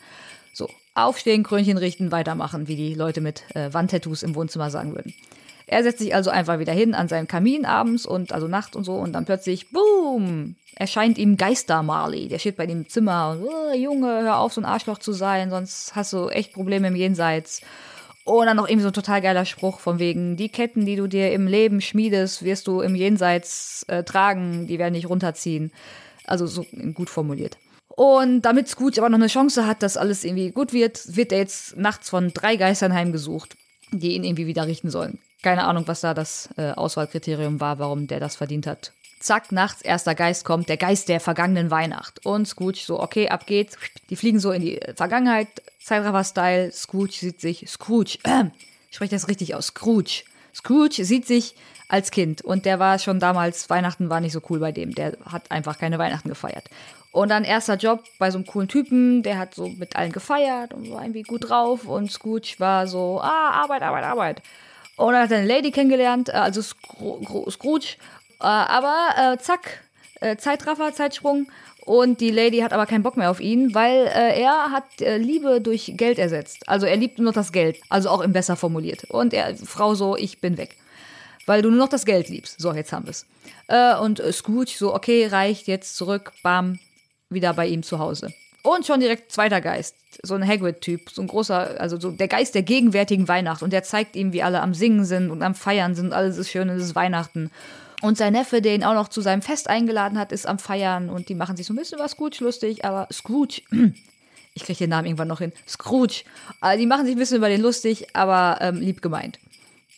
So, 0.53 0.69
aufstehen, 0.95 1.43
Krönchen 1.43 1.77
richten, 1.77 2.11
weitermachen, 2.11 2.69
wie 2.69 2.77
die 2.77 2.93
Leute 2.93 3.19
mit 3.19 3.43
äh, 3.53 3.73
Wandtattoos 3.73 4.23
im 4.23 4.35
Wohnzimmer 4.35 4.69
sagen 4.69 4.95
würden. 4.95 5.13
Er 5.67 5.83
setzt 5.83 5.99
sich 5.99 6.15
also 6.15 6.29
einfach 6.29 6.59
wieder 6.59 6.73
hin 6.73 6.93
an 6.93 7.09
seinen 7.09 7.27
Kamin 7.27 7.65
abends 7.65 8.05
und 8.05 8.31
also 8.31 8.47
Nacht 8.47 8.77
und 8.77 8.85
so 8.85 8.95
und 8.95 9.11
dann 9.11 9.25
plötzlich, 9.25 9.71
boom, 9.71 10.55
erscheint 10.75 11.17
ihm 11.17 11.37
Geister 11.37 11.83
Marley. 11.83 12.27
Der 12.27 12.39
steht 12.39 12.57
bei 12.57 12.65
im 12.65 12.87
Zimmer 12.87 13.31
und, 13.31 13.43
oh, 13.43 13.73
Junge, 13.75 14.07
hör 14.23 14.37
auf, 14.39 14.53
so 14.53 14.61
ein 14.61 14.65
Arschloch 14.65 14.99
zu 14.99 15.13
sein, 15.13 15.49
sonst 15.49 15.95
hast 15.95 16.13
du 16.13 16.29
echt 16.29 16.53
Probleme 16.53 16.87
im 16.87 16.95
Jenseits. 16.95 17.61
Und 18.25 18.45
dann 18.45 18.57
noch 18.57 18.67
irgendwie 18.67 18.83
so 18.83 18.89
ein 18.89 18.93
total 18.93 19.21
geiler 19.21 19.45
Spruch 19.45 19.79
von 19.79 19.99
wegen, 19.99 20.37
die 20.37 20.49
Ketten, 20.49 20.85
die 20.85 20.95
du 20.95 21.07
dir 21.07 21.33
im 21.33 21.45
Leben 21.45 21.81
schmiedest, 21.81 22.43
wirst 22.43 22.67
du 22.67 22.81
im 22.81 22.95
Jenseits 22.95 23.83
äh, 23.89 24.03
tragen, 24.03 24.65
die 24.67 24.79
werden 24.79 24.93
dich 24.93 25.09
runterziehen. 25.09 25.71
Also 26.25 26.47
so 26.47 26.65
gut 26.93 27.09
formuliert. 27.09 27.57
Und 27.89 28.41
damit 28.41 28.69
Scrooge 28.69 28.99
aber 28.99 29.09
noch 29.09 29.17
eine 29.17 29.27
Chance 29.27 29.67
hat, 29.67 29.83
dass 29.83 29.97
alles 29.97 30.23
irgendwie 30.23 30.51
gut 30.51 30.73
wird, 30.73 31.15
wird 31.15 31.31
er 31.31 31.39
jetzt 31.39 31.77
nachts 31.77 32.09
von 32.09 32.31
drei 32.33 32.55
Geistern 32.55 32.93
heimgesucht, 32.93 33.55
die 33.91 34.15
ihn 34.15 34.23
irgendwie 34.23 34.47
wieder 34.47 34.65
richten 34.65 34.89
sollen. 34.89 35.19
Keine 35.43 35.65
Ahnung, 35.65 35.83
was 35.85 36.01
da 36.01 36.13
das 36.13 36.49
äh, 36.57 36.71
Auswahlkriterium 36.71 37.59
war, 37.59 37.77
warum 37.77 38.07
der 38.07 38.21
das 38.21 38.37
verdient 38.37 38.65
hat. 38.65 38.93
Zack, 39.23 39.53
nachts, 39.53 39.81
erster 39.81 40.15
Geist 40.15 40.43
kommt, 40.43 40.67
der 40.67 40.75
Geist 40.75 41.07
der 41.07 41.21
vergangenen 41.21 41.71
Weihnacht. 41.71 42.25
Und 42.25 42.45
Scrooge 42.45 42.81
so, 42.85 42.99
okay, 42.99 43.29
ab 43.29 43.47
geht's. 43.47 43.77
Die 44.09 44.17
fliegen 44.17 44.37
so 44.37 44.51
in 44.51 44.61
die 44.61 44.81
Vergangenheit, 44.97 45.47
Zeitraffer-Style. 45.81 46.73
Scrooge 46.73 47.13
sieht 47.13 47.39
sich, 47.39 47.69
Scrooge, 47.69 48.17
äh, 48.23 48.45
ich 48.89 48.95
spreche 48.97 49.15
das 49.15 49.29
richtig 49.29 49.55
aus, 49.55 49.67
Scrooge. 49.67 50.23
Scrooge 50.53 51.05
sieht 51.05 51.25
sich 51.25 51.55
als 51.87 52.11
Kind 52.11 52.41
und 52.41 52.65
der 52.65 52.79
war 52.79 52.99
schon 52.99 53.21
damals, 53.21 53.69
Weihnachten 53.69 54.09
war 54.09 54.19
nicht 54.19 54.33
so 54.33 54.41
cool 54.49 54.59
bei 54.59 54.73
dem. 54.73 54.93
Der 54.93 55.17
hat 55.25 55.49
einfach 55.51 55.77
keine 55.77 55.99
Weihnachten 55.99 56.27
gefeiert. 56.27 56.69
Und 57.13 57.29
dann 57.29 57.45
erster 57.45 57.75
Job 57.75 58.03
bei 58.19 58.29
so 58.29 58.39
einem 58.39 58.45
coolen 58.45 58.67
Typen, 58.67 59.23
der 59.23 59.37
hat 59.37 59.55
so 59.55 59.69
mit 59.69 59.95
allen 59.95 60.11
gefeiert 60.11 60.73
und 60.73 60.91
war 60.91 61.01
irgendwie 61.01 61.21
gut 61.21 61.49
drauf. 61.49 61.85
Und 61.85 62.11
Scrooge 62.11 62.55
war 62.57 62.87
so, 62.87 63.21
ah, 63.21 63.51
Arbeit, 63.51 63.83
Arbeit, 63.83 64.03
Arbeit. 64.03 64.41
Und 64.95 65.13
dann 65.13 65.23
hat 65.23 65.31
er 65.31 65.39
eine 65.39 65.47
Lady 65.47 65.71
kennengelernt, 65.71 66.29
äh, 66.29 66.33
also 66.33 66.61
Scrooge. 66.61 67.95
Äh, 68.43 68.47
aber 68.47 69.33
äh, 69.33 69.37
zack, 69.37 69.81
äh, 70.19 70.35
Zeitraffer, 70.37 70.93
Zeitsprung. 70.93 71.47
Und 71.85 72.21
die 72.21 72.31
Lady 72.31 72.59
hat 72.59 72.71
aber 72.71 72.85
keinen 72.85 73.03
Bock 73.03 73.17
mehr 73.17 73.29
auf 73.29 73.41
ihn, 73.41 73.73
weil 73.73 74.07
äh, 74.07 74.41
er 74.41 74.71
hat 74.71 75.01
äh, 75.01 75.17
Liebe 75.17 75.59
durch 75.59 75.93
Geld 75.97 76.17
ersetzt. 76.17 76.69
Also 76.69 76.85
er 76.85 76.95
liebt 76.95 77.17
nur 77.17 77.25
noch 77.25 77.33
das 77.33 77.51
Geld. 77.51 77.77
Also 77.89 78.09
auch 78.09 78.21
im 78.21 78.31
besser 78.31 78.55
formuliert. 78.55 79.05
Und 79.05 79.33
er, 79.33 79.55
Frau 79.57 79.95
so, 79.95 80.15
ich 80.15 80.39
bin 80.39 80.57
weg. 80.57 80.77
Weil 81.45 81.61
du 81.61 81.69
nur 81.69 81.79
noch 81.79 81.89
das 81.89 82.05
Geld 82.05 82.29
liebst. 82.29 82.61
So, 82.61 82.73
jetzt 82.73 82.93
haben 82.93 83.05
wir 83.05 83.11
es. 83.11 83.25
Äh, 83.67 83.97
und 83.97 84.21
Scrooge 84.31 84.75
so, 84.77 84.93
okay, 84.93 85.25
reicht, 85.25 85.67
jetzt 85.67 85.97
zurück, 85.97 86.31
bam, 86.41 86.79
wieder 87.29 87.53
bei 87.53 87.67
ihm 87.67 87.83
zu 87.83 87.99
Hause. 87.99 88.33
Und 88.63 88.85
schon 88.85 89.01
direkt 89.01 89.33
zweiter 89.33 89.59
Geist, 89.59 89.95
so 90.21 90.35
ein 90.35 90.47
Hagrid-Typ, 90.47 91.09
so 91.09 91.21
ein 91.21 91.27
großer, 91.27 91.81
also 91.81 91.99
so 91.99 92.11
der 92.11 92.29
Geist 92.29 92.55
der 92.55 92.63
gegenwärtigen 92.63 93.27
Weihnacht. 93.27 93.61
Und 93.61 93.73
der 93.73 93.83
zeigt 93.83 94.15
ihm, 94.15 94.31
wie 94.31 94.41
alle 94.41 94.61
am 94.61 94.73
Singen 94.73 95.03
sind 95.03 95.31
und 95.31 95.41
am 95.43 95.53
Feiern 95.53 95.95
sind, 95.95 96.13
alles 96.13 96.37
ist 96.37 96.49
schön, 96.49 96.69
es 96.69 96.81
ist 96.81 96.95
Weihnachten. 96.95 97.51
Und 98.03 98.17
sein 98.17 98.33
Neffe, 98.33 98.61
der 98.61 98.75
ihn 98.75 98.83
auch 98.83 98.95
noch 98.95 99.07
zu 99.07 99.21
seinem 99.21 99.41
Fest 99.41 99.69
eingeladen 99.69 100.19
hat, 100.19 100.33
ist 100.33 100.45
am 100.45 100.59
Feiern 100.59 101.09
und 101.09 101.29
die 101.29 101.35
machen 101.35 101.55
sich 101.55 101.65
so 101.65 101.71
ein 101.71 101.77
bisschen 101.77 101.99
was 101.99 102.11
Scrooge 102.11 102.43
lustig, 102.43 102.83
aber 102.83 103.07
Scrooge, 103.13 103.61
ich 104.53 104.63
kriege 104.65 104.79
den 104.79 104.89
Namen 104.89 105.05
irgendwann 105.05 105.29
noch 105.29 105.39
hin, 105.39 105.53
Scrooge, 105.65 106.25
äh, 106.61 106.77
die 106.77 106.85
machen 106.85 107.05
sich 107.05 107.15
ein 107.15 107.17
bisschen 107.17 107.37
über 107.37 107.47
den 107.47 107.61
lustig, 107.61 108.13
aber 108.13 108.57
ähm, 108.59 108.81
lieb 108.81 109.01
gemeint. 109.01 109.39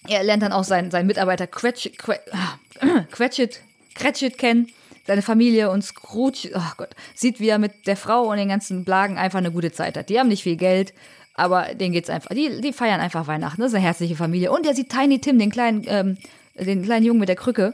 Er 0.07 0.23
lernt 0.23 0.43
dann 0.43 0.51
auch 0.53 0.65
seinen, 0.65 0.91
seinen 0.91 1.07
Mitarbeiter 1.07 1.47
Cratchit, 1.47 1.97
Cratchit, 3.11 3.61
Cratchit 3.95 4.37
kennen 4.37 4.67
seine 5.07 5.23
Familie 5.23 5.71
und 5.71 5.83
Scrooge, 5.83 6.51
oh 6.53 6.71
Gott, 6.77 6.95
sieht, 7.15 7.39
wie 7.39 7.49
er 7.49 7.57
mit 7.57 7.87
der 7.87 7.97
Frau 7.97 8.29
und 8.29 8.37
den 8.37 8.49
ganzen 8.49 8.85
Blagen 8.85 9.17
einfach 9.17 9.39
eine 9.39 9.51
gute 9.51 9.71
Zeit 9.71 9.97
hat. 9.97 10.09
Die 10.09 10.19
haben 10.19 10.29
nicht 10.29 10.43
viel 10.43 10.57
Geld, 10.57 10.93
aber 11.33 11.73
denen 11.73 11.93
geht's 11.93 12.11
einfach, 12.11 12.35
die, 12.35 12.61
die 12.61 12.71
feiern 12.71 13.01
einfach 13.01 13.25
Weihnachten. 13.25 13.61
Das 13.61 13.71
ist 13.71 13.75
eine 13.75 13.83
herzliche 13.83 14.15
Familie. 14.15 14.51
Und 14.51 14.67
er 14.67 14.75
sieht 14.75 14.89
Tiny 14.89 15.19
Tim, 15.19 15.39
den 15.39 15.49
kleinen, 15.49 15.83
ähm, 15.87 16.17
den 16.55 16.83
kleinen 16.83 17.05
Jungen 17.05 17.19
mit 17.19 17.29
der 17.29 17.35
Krücke. 17.35 17.73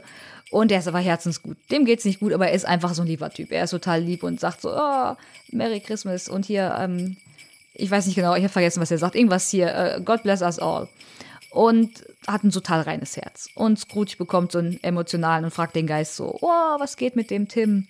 Und 0.50 0.70
der 0.70 0.80
ist 0.80 0.88
aber 0.88 0.98
herzensgut. 0.98 1.56
Dem 1.70 1.86
geht's 1.86 2.04
nicht 2.04 2.20
gut, 2.20 2.34
aber 2.34 2.48
er 2.48 2.52
ist 2.52 2.66
einfach 2.66 2.92
so 2.92 3.00
ein 3.00 3.08
lieber 3.08 3.30
Typ. 3.30 3.50
Er 3.52 3.64
ist 3.64 3.70
total 3.70 4.02
lieb 4.02 4.22
und 4.22 4.38
sagt 4.38 4.60
so, 4.60 4.70
oh, 4.76 5.16
Merry 5.50 5.80
Christmas. 5.80 6.28
Und 6.28 6.44
hier, 6.44 6.76
ähm, 6.78 7.16
ich 7.72 7.90
weiß 7.90 8.04
nicht 8.04 8.16
genau, 8.16 8.34
ich 8.34 8.42
habe 8.42 8.52
vergessen, 8.52 8.82
was 8.82 8.90
er 8.90 8.98
sagt. 8.98 9.14
Irgendwas 9.14 9.48
hier, 9.48 9.74
äh, 9.74 10.00
God 10.04 10.22
bless 10.22 10.42
us 10.42 10.58
all. 10.58 10.88
Und 11.50 12.04
hat 12.26 12.44
ein 12.44 12.50
total 12.50 12.82
reines 12.82 13.16
Herz. 13.16 13.48
Und 13.54 13.78
Scrooge 13.78 14.16
bekommt 14.18 14.52
so 14.52 14.58
einen 14.58 14.78
emotionalen 14.82 15.46
und 15.46 15.52
fragt 15.52 15.74
den 15.74 15.86
Geist 15.86 16.16
so, 16.16 16.36
oh, 16.42 16.78
was 16.78 16.98
geht 16.98 17.16
mit 17.16 17.30
dem 17.30 17.48
Tim? 17.48 17.88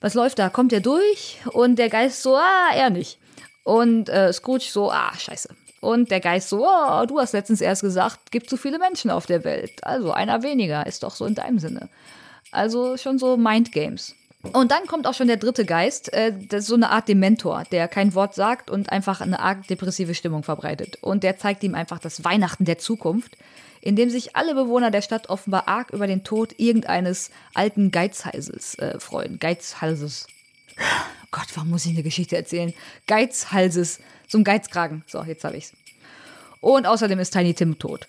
Was 0.00 0.14
läuft 0.14 0.38
da? 0.38 0.50
Kommt 0.50 0.72
er 0.72 0.80
durch? 0.80 1.38
Und 1.52 1.76
der 1.76 1.88
Geist 1.88 2.22
so, 2.22 2.36
ah, 2.36 2.70
er 2.72 2.90
nicht. 2.90 3.18
Und 3.64 4.08
äh, 4.08 4.32
Scrooge 4.32 4.68
so, 4.70 4.92
ah, 4.92 5.12
scheiße. 5.18 5.48
Und 5.84 6.10
der 6.10 6.20
Geist 6.20 6.48
so, 6.48 6.66
oh, 6.66 7.04
du 7.06 7.20
hast 7.20 7.32
letztens 7.32 7.60
erst 7.60 7.82
gesagt, 7.82 8.32
gibt 8.32 8.48
zu 8.48 8.56
viele 8.56 8.78
Menschen 8.78 9.10
auf 9.10 9.26
der 9.26 9.44
Welt. 9.44 9.84
Also 9.84 10.12
einer 10.12 10.42
weniger, 10.42 10.86
ist 10.86 11.02
doch 11.02 11.14
so 11.14 11.26
in 11.26 11.34
deinem 11.34 11.58
Sinne. 11.58 11.90
Also 12.50 12.96
schon 12.96 13.18
so 13.18 13.36
Mindgames. 13.36 14.14
Und 14.52 14.70
dann 14.70 14.86
kommt 14.86 15.06
auch 15.06 15.14
schon 15.14 15.26
der 15.26 15.36
dritte 15.36 15.64
Geist, 15.64 16.12
äh, 16.12 16.32
das 16.48 16.62
ist 16.62 16.66
so 16.68 16.74
eine 16.74 16.90
Art 16.90 17.08
Dementor, 17.08 17.64
der 17.70 17.88
kein 17.88 18.14
Wort 18.14 18.34
sagt 18.34 18.70
und 18.70 18.90
einfach 18.90 19.20
eine 19.20 19.40
arg 19.40 19.66
depressive 19.68 20.14
Stimmung 20.14 20.42
verbreitet. 20.42 20.98
Und 21.00 21.22
der 21.22 21.38
zeigt 21.38 21.62
ihm 21.64 21.74
einfach 21.74 21.98
das 21.98 22.24
Weihnachten 22.24 22.64
der 22.64 22.78
Zukunft, 22.78 23.36
in 23.80 23.96
dem 23.96 24.10
sich 24.10 24.36
alle 24.36 24.54
Bewohner 24.54 24.90
der 24.90 25.02
Stadt 25.02 25.28
offenbar 25.28 25.68
arg 25.68 25.90
über 25.90 26.06
den 26.06 26.24
Tod 26.24 26.54
irgendeines 26.58 27.30
alten 27.52 27.90
Geizhalses 27.90 28.78
äh, 28.78 28.98
freuen. 28.98 29.38
Geizhalses. 29.38 30.26
Gott, 31.30 31.48
warum 31.54 31.70
muss 31.70 31.86
ich 31.86 31.92
eine 31.92 32.02
Geschichte 32.02 32.36
erzählen? 32.36 32.72
Geizhalses, 33.06 34.00
ein 34.38 34.44
Geizkragen. 34.44 35.04
So, 35.06 35.22
jetzt 35.22 35.44
habe 35.44 35.56
ich's. 35.56 35.72
Und 36.60 36.86
außerdem 36.86 37.18
ist 37.18 37.32
Tiny 37.32 37.54
Tim 37.54 37.78
tot. 37.78 38.08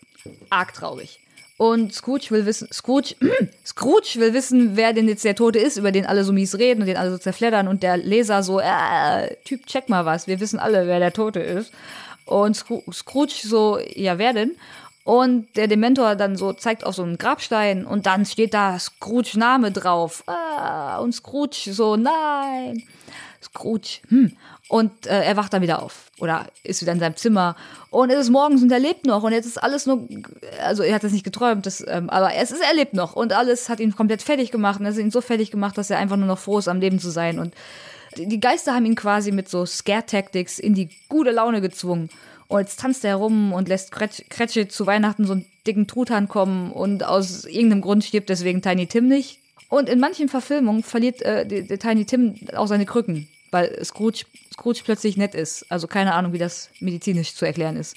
Arg 0.49 0.73
traurig. 0.73 1.19
Und 1.57 1.93
Scrooge 1.93 2.31
will 2.31 2.45
wissen, 2.45 2.67
Scrooge, 2.71 3.15
Scrooge 3.65 4.15
will 4.15 4.33
wissen, 4.33 4.75
wer 4.75 4.91
denn 4.93 5.07
jetzt 5.07 5.23
der 5.23 5.35
Tote 5.35 5.59
ist, 5.59 5.77
über 5.77 5.91
den 5.91 6.05
alle 6.05 6.23
so 6.23 6.33
mies 6.33 6.57
reden 6.57 6.81
und 6.81 6.87
den 6.87 6.97
alle 6.97 7.11
so 7.11 7.17
zerfleddern 7.17 7.67
und 7.67 7.81
der 7.81 7.97
Leser 7.97 8.43
so, 8.43 8.59
äh, 8.59 9.35
Typ, 9.45 9.65
check 9.65 9.87
mal 9.87 10.05
was, 10.05 10.27
wir 10.27 10.39
wissen 10.39 10.59
alle, 10.59 10.87
wer 10.87 10.99
der 10.99 11.13
Tote 11.13 11.39
ist. 11.39 11.71
Und 12.25 12.55
Scrooge 12.55 13.33
so, 13.43 13.79
ja, 13.93 14.17
wer 14.17 14.33
denn? 14.33 14.51
Und 15.05 15.55
der 15.55 15.67
Dementor 15.67 16.15
dann 16.15 16.35
so 16.35 16.51
zeigt 16.51 16.83
auf 16.83 16.95
so 16.95 17.03
einen 17.03 17.19
Grabstein 17.19 17.85
und 17.85 18.07
dann 18.07 18.25
steht 18.25 18.55
da 18.55 18.79
Scrooge 18.79 19.37
Name 19.37 19.71
drauf. 19.71 20.23
Ah, 20.25 20.97
und 20.97 21.13
Scrooge 21.13 21.71
so, 21.71 21.95
nein. 21.95 22.83
Scrooge, 23.45 23.99
hm. 24.09 24.35
Und 24.67 25.05
äh, 25.05 25.23
er 25.23 25.37
wacht 25.37 25.53
dann 25.53 25.61
wieder 25.61 25.83
auf. 25.83 26.09
Oder 26.19 26.47
ist 26.63 26.81
wieder 26.81 26.91
in 26.91 26.99
seinem 26.99 27.15
Zimmer. 27.15 27.55
Und 27.91 28.09
es 28.09 28.19
ist 28.19 28.29
morgens 28.31 28.63
und 28.63 28.71
er 28.71 28.79
lebt 28.79 29.05
noch. 29.05 29.21
Und 29.21 29.31
jetzt 29.31 29.45
ist 29.45 29.61
alles 29.61 29.85
nur, 29.85 30.07
also 30.59 30.81
er 30.81 30.95
hat 30.95 31.03
das 31.03 31.11
nicht 31.11 31.23
geträumt, 31.23 31.67
das, 31.67 31.83
ähm, 31.87 32.09
aber 32.09 32.33
es 32.33 32.51
ist, 32.51 32.63
er 32.63 32.73
lebt 32.73 32.93
noch. 32.93 33.15
Und 33.15 33.31
alles 33.31 33.69
hat 33.69 33.79
ihn 33.79 33.95
komplett 33.95 34.23
fertig 34.23 34.51
gemacht. 34.51 34.79
Und 34.79 34.87
es 34.87 34.95
hat 34.95 35.03
ihn 35.03 35.11
so 35.11 35.21
fertig 35.21 35.51
gemacht, 35.51 35.77
dass 35.77 35.91
er 35.91 35.99
einfach 35.99 36.17
nur 36.17 36.27
noch 36.27 36.39
froh 36.39 36.57
ist, 36.57 36.67
am 36.67 36.79
Leben 36.79 36.97
zu 36.97 37.11
sein. 37.11 37.37
Und 37.37 37.53
die 38.17 38.39
Geister 38.39 38.73
haben 38.73 38.85
ihn 38.85 38.95
quasi 38.95 39.31
mit 39.31 39.49
so 39.49 39.67
Scare-Tactics 39.67 40.57
in 40.57 40.73
die 40.73 40.89
gute 41.09 41.31
Laune 41.31 41.61
gezwungen. 41.61 42.09
Und 42.47 42.61
jetzt 42.61 42.79
tanzt 42.79 43.03
er 43.03 43.11
herum 43.11 43.53
und 43.53 43.67
lässt 43.67 43.91
Cratchit 43.91 44.71
zu 44.71 44.87
Weihnachten 44.87 45.25
so 45.25 45.33
einen 45.33 45.45
dicken 45.67 45.85
Truthahn 45.85 46.27
kommen. 46.27 46.71
Und 46.71 47.03
aus 47.03 47.45
irgendeinem 47.45 47.81
Grund 47.81 48.03
stirbt 48.03 48.29
deswegen 48.29 48.63
Tiny 48.63 48.87
Tim 48.87 49.07
nicht. 49.07 49.39
Und 49.69 49.89
in 49.89 49.99
manchen 49.99 50.27
Verfilmungen 50.27 50.81
verliert 50.81 51.21
äh, 51.21 51.45
der 51.45 51.79
Tiny 51.79 52.05
Tim 52.05 52.35
auch 52.55 52.67
seine 52.67 52.85
Krücken, 52.85 53.27
weil 53.55 53.83
Scrooge, 53.85 54.25
Scrooge 54.51 54.81
plötzlich 54.83 55.15
nett 55.15 55.33
ist. 55.33 55.65
Also 55.71 55.87
keine 55.87 56.13
Ahnung, 56.13 56.33
wie 56.33 56.37
das 56.37 56.69
medizinisch 56.81 57.33
zu 57.35 57.45
erklären 57.45 57.77
ist. 57.77 57.95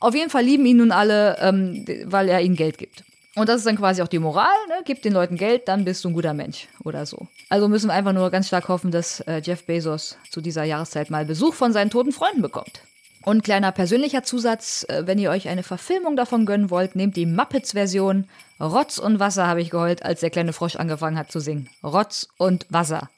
Auf 0.00 0.14
jeden 0.14 0.30
Fall 0.30 0.42
lieben 0.42 0.64
ihn 0.64 0.78
nun 0.78 0.90
alle, 0.90 1.36
ähm, 1.38 1.84
weil 2.06 2.30
er 2.30 2.40
ihnen 2.40 2.56
Geld 2.56 2.78
gibt. 2.78 3.04
Und 3.34 3.50
das 3.50 3.58
ist 3.58 3.66
dann 3.66 3.76
quasi 3.76 4.00
auch 4.00 4.08
die 4.08 4.18
Moral, 4.18 4.56
ne? 4.68 4.76
Gib 4.86 5.02
den 5.02 5.12
Leuten 5.12 5.36
Geld, 5.36 5.68
dann 5.68 5.84
bist 5.84 6.02
du 6.02 6.08
ein 6.08 6.14
guter 6.14 6.32
Mensch 6.32 6.68
oder 6.82 7.04
so. 7.04 7.28
Also 7.50 7.68
müssen 7.68 7.88
wir 7.88 7.92
einfach 7.92 8.14
nur 8.14 8.30
ganz 8.30 8.46
stark 8.46 8.68
hoffen, 8.68 8.90
dass 8.90 9.20
äh, 9.20 9.42
Jeff 9.44 9.66
Bezos 9.66 10.16
zu 10.30 10.40
dieser 10.40 10.64
Jahreszeit 10.64 11.10
mal 11.10 11.26
Besuch 11.26 11.52
von 11.52 11.74
seinen 11.74 11.90
toten 11.90 12.12
Freunden 12.12 12.40
bekommt. 12.40 12.80
Und 13.22 13.44
kleiner 13.44 13.72
persönlicher 13.72 14.22
Zusatz, 14.22 14.86
äh, 14.88 15.06
wenn 15.06 15.18
ihr 15.18 15.30
euch 15.30 15.48
eine 15.48 15.62
Verfilmung 15.62 16.16
davon 16.16 16.46
gönnen 16.46 16.70
wollt, 16.70 16.96
nehmt 16.96 17.16
die 17.16 17.26
Muppets-Version. 17.26 18.26
Rotz 18.58 18.96
und 18.96 19.20
Wasser 19.20 19.46
habe 19.46 19.60
ich 19.60 19.68
geheult, 19.68 20.02
als 20.02 20.20
der 20.20 20.30
kleine 20.30 20.54
Frosch 20.54 20.76
angefangen 20.76 21.18
hat 21.18 21.30
zu 21.30 21.40
singen. 21.40 21.68
Rotz 21.84 22.28
und 22.38 22.64
Wasser. 22.70 23.10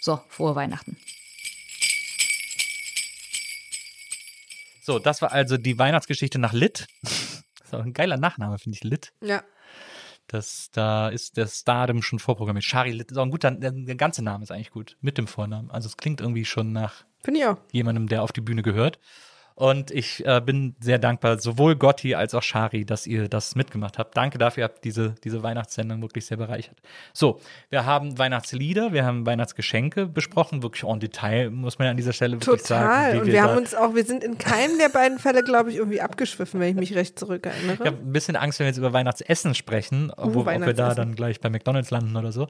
So, 0.00 0.20
frohe 0.30 0.54
Weihnachten. 0.54 0.96
So, 4.86 5.00
das 5.00 5.20
war 5.20 5.32
also 5.32 5.56
die 5.56 5.80
Weihnachtsgeschichte 5.80 6.38
nach 6.38 6.52
Lit. 6.52 6.86
Das 7.58 7.72
ist 7.72 7.80
auch 7.80 7.84
ein 7.84 7.94
geiler 7.94 8.16
Nachname, 8.16 8.60
finde 8.60 8.76
ich, 8.76 8.84
Lit. 8.84 9.12
Ja. 9.20 9.42
Das, 10.28 10.70
da 10.70 11.08
ist 11.08 11.36
der 11.36 11.48
Stardom 11.48 12.00
schon 12.00 12.20
vorprogrammiert. 12.20 12.62
Shari 12.62 12.92
Lit 12.92 13.10
ist 13.10 13.16
auch 13.16 13.24
ein 13.24 13.32
guter, 13.32 13.50
der, 13.50 13.72
der 13.72 13.96
ganze 13.96 14.22
Name 14.22 14.44
ist 14.44 14.52
eigentlich 14.52 14.70
gut. 14.70 14.96
Mit 15.00 15.18
dem 15.18 15.26
Vornamen. 15.26 15.68
Also 15.72 15.88
es 15.88 15.96
klingt 15.96 16.20
irgendwie 16.20 16.44
schon 16.44 16.70
nach 16.70 17.04
jemandem, 17.72 18.06
der 18.06 18.22
auf 18.22 18.30
die 18.30 18.40
Bühne 18.40 18.62
gehört. 18.62 19.00
Und 19.58 19.90
ich 19.90 20.22
äh, 20.26 20.42
bin 20.44 20.76
sehr 20.80 20.98
dankbar, 20.98 21.38
sowohl 21.38 21.76
Gotti 21.76 22.14
als 22.14 22.34
auch 22.34 22.42
Shari, 22.42 22.84
dass 22.84 23.06
ihr 23.06 23.26
das 23.26 23.54
mitgemacht 23.54 23.96
habt. 23.98 24.14
Danke 24.14 24.36
dafür, 24.36 24.60
ihr 24.60 24.64
habt 24.64 24.84
diese, 24.84 25.14
diese 25.24 25.42
Weihnachtssendung 25.42 26.02
wirklich 26.02 26.26
sehr 26.26 26.36
bereichert. 26.36 26.76
So, 27.14 27.40
wir 27.70 27.86
haben 27.86 28.18
Weihnachtslieder, 28.18 28.92
wir 28.92 29.06
haben 29.06 29.24
Weihnachtsgeschenke 29.24 30.04
besprochen, 30.08 30.62
wirklich 30.62 30.84
en 30.84 31.00
Detail, 31.00 31.48
muss 31.48 31.78
man 31.78 31.86
ja 31.86 31.90
an 31.92 31.96
dieser 31.96 32.12
Stelle 32.12 32.32
wirklich 32.38 32.66
sagen. 32.66 32.84
Total. 32.86 33.18
Und 33.20 33.26
wir 33.28 33.42
haben 33.42 33.52
da- 33.54 33.56
uns 33.56 33.74
auch, 33.74 33.94
wir 33.94 34.04
sind 34.04 34.22
in 34.22 34.36
keinem 34.36 34.76
der 34.78 34.90
beiden 34.90 35.18
Fälle, 35.18 35.42
glaube 35.42 35.70
ich, 35.70 35.76
irgendwie 35.76 36.02
abgeschwiffen, 36.02 36.60
wenn 36.60 36.68
ich 36.68 36.76
mich 36.76 36.94
recht 36.94 37.18
zurückerinnere. 37.18 37.78
Ich 37.80 37.86
habe 37.86 37.96
ein 37.96 38.12
bisschen 38.12 38.36
Angst, 38.36 38.58
wenn 38.58 38.64
wir 38.66 38.68
jetzt 38.72 38.78
über 38.78 38.92
Weihnachtsessen 38.92 39.54
sprechen, 39.54 40.12
obwohl 40.18 40.42
ob 40.42 40.48
wir 40.48 40.52
da 40.52 40.52
Uh, 40.52 40.60
Weihnachtsessen. 40.66 40.96
dann 40.96 41.14
gleich 41.14 41.40
bei 41.40 41.48
McDonalds 41.48 41.90
landen 41.90 42.14
oder 42.14 42.30
so. 42.30 42.46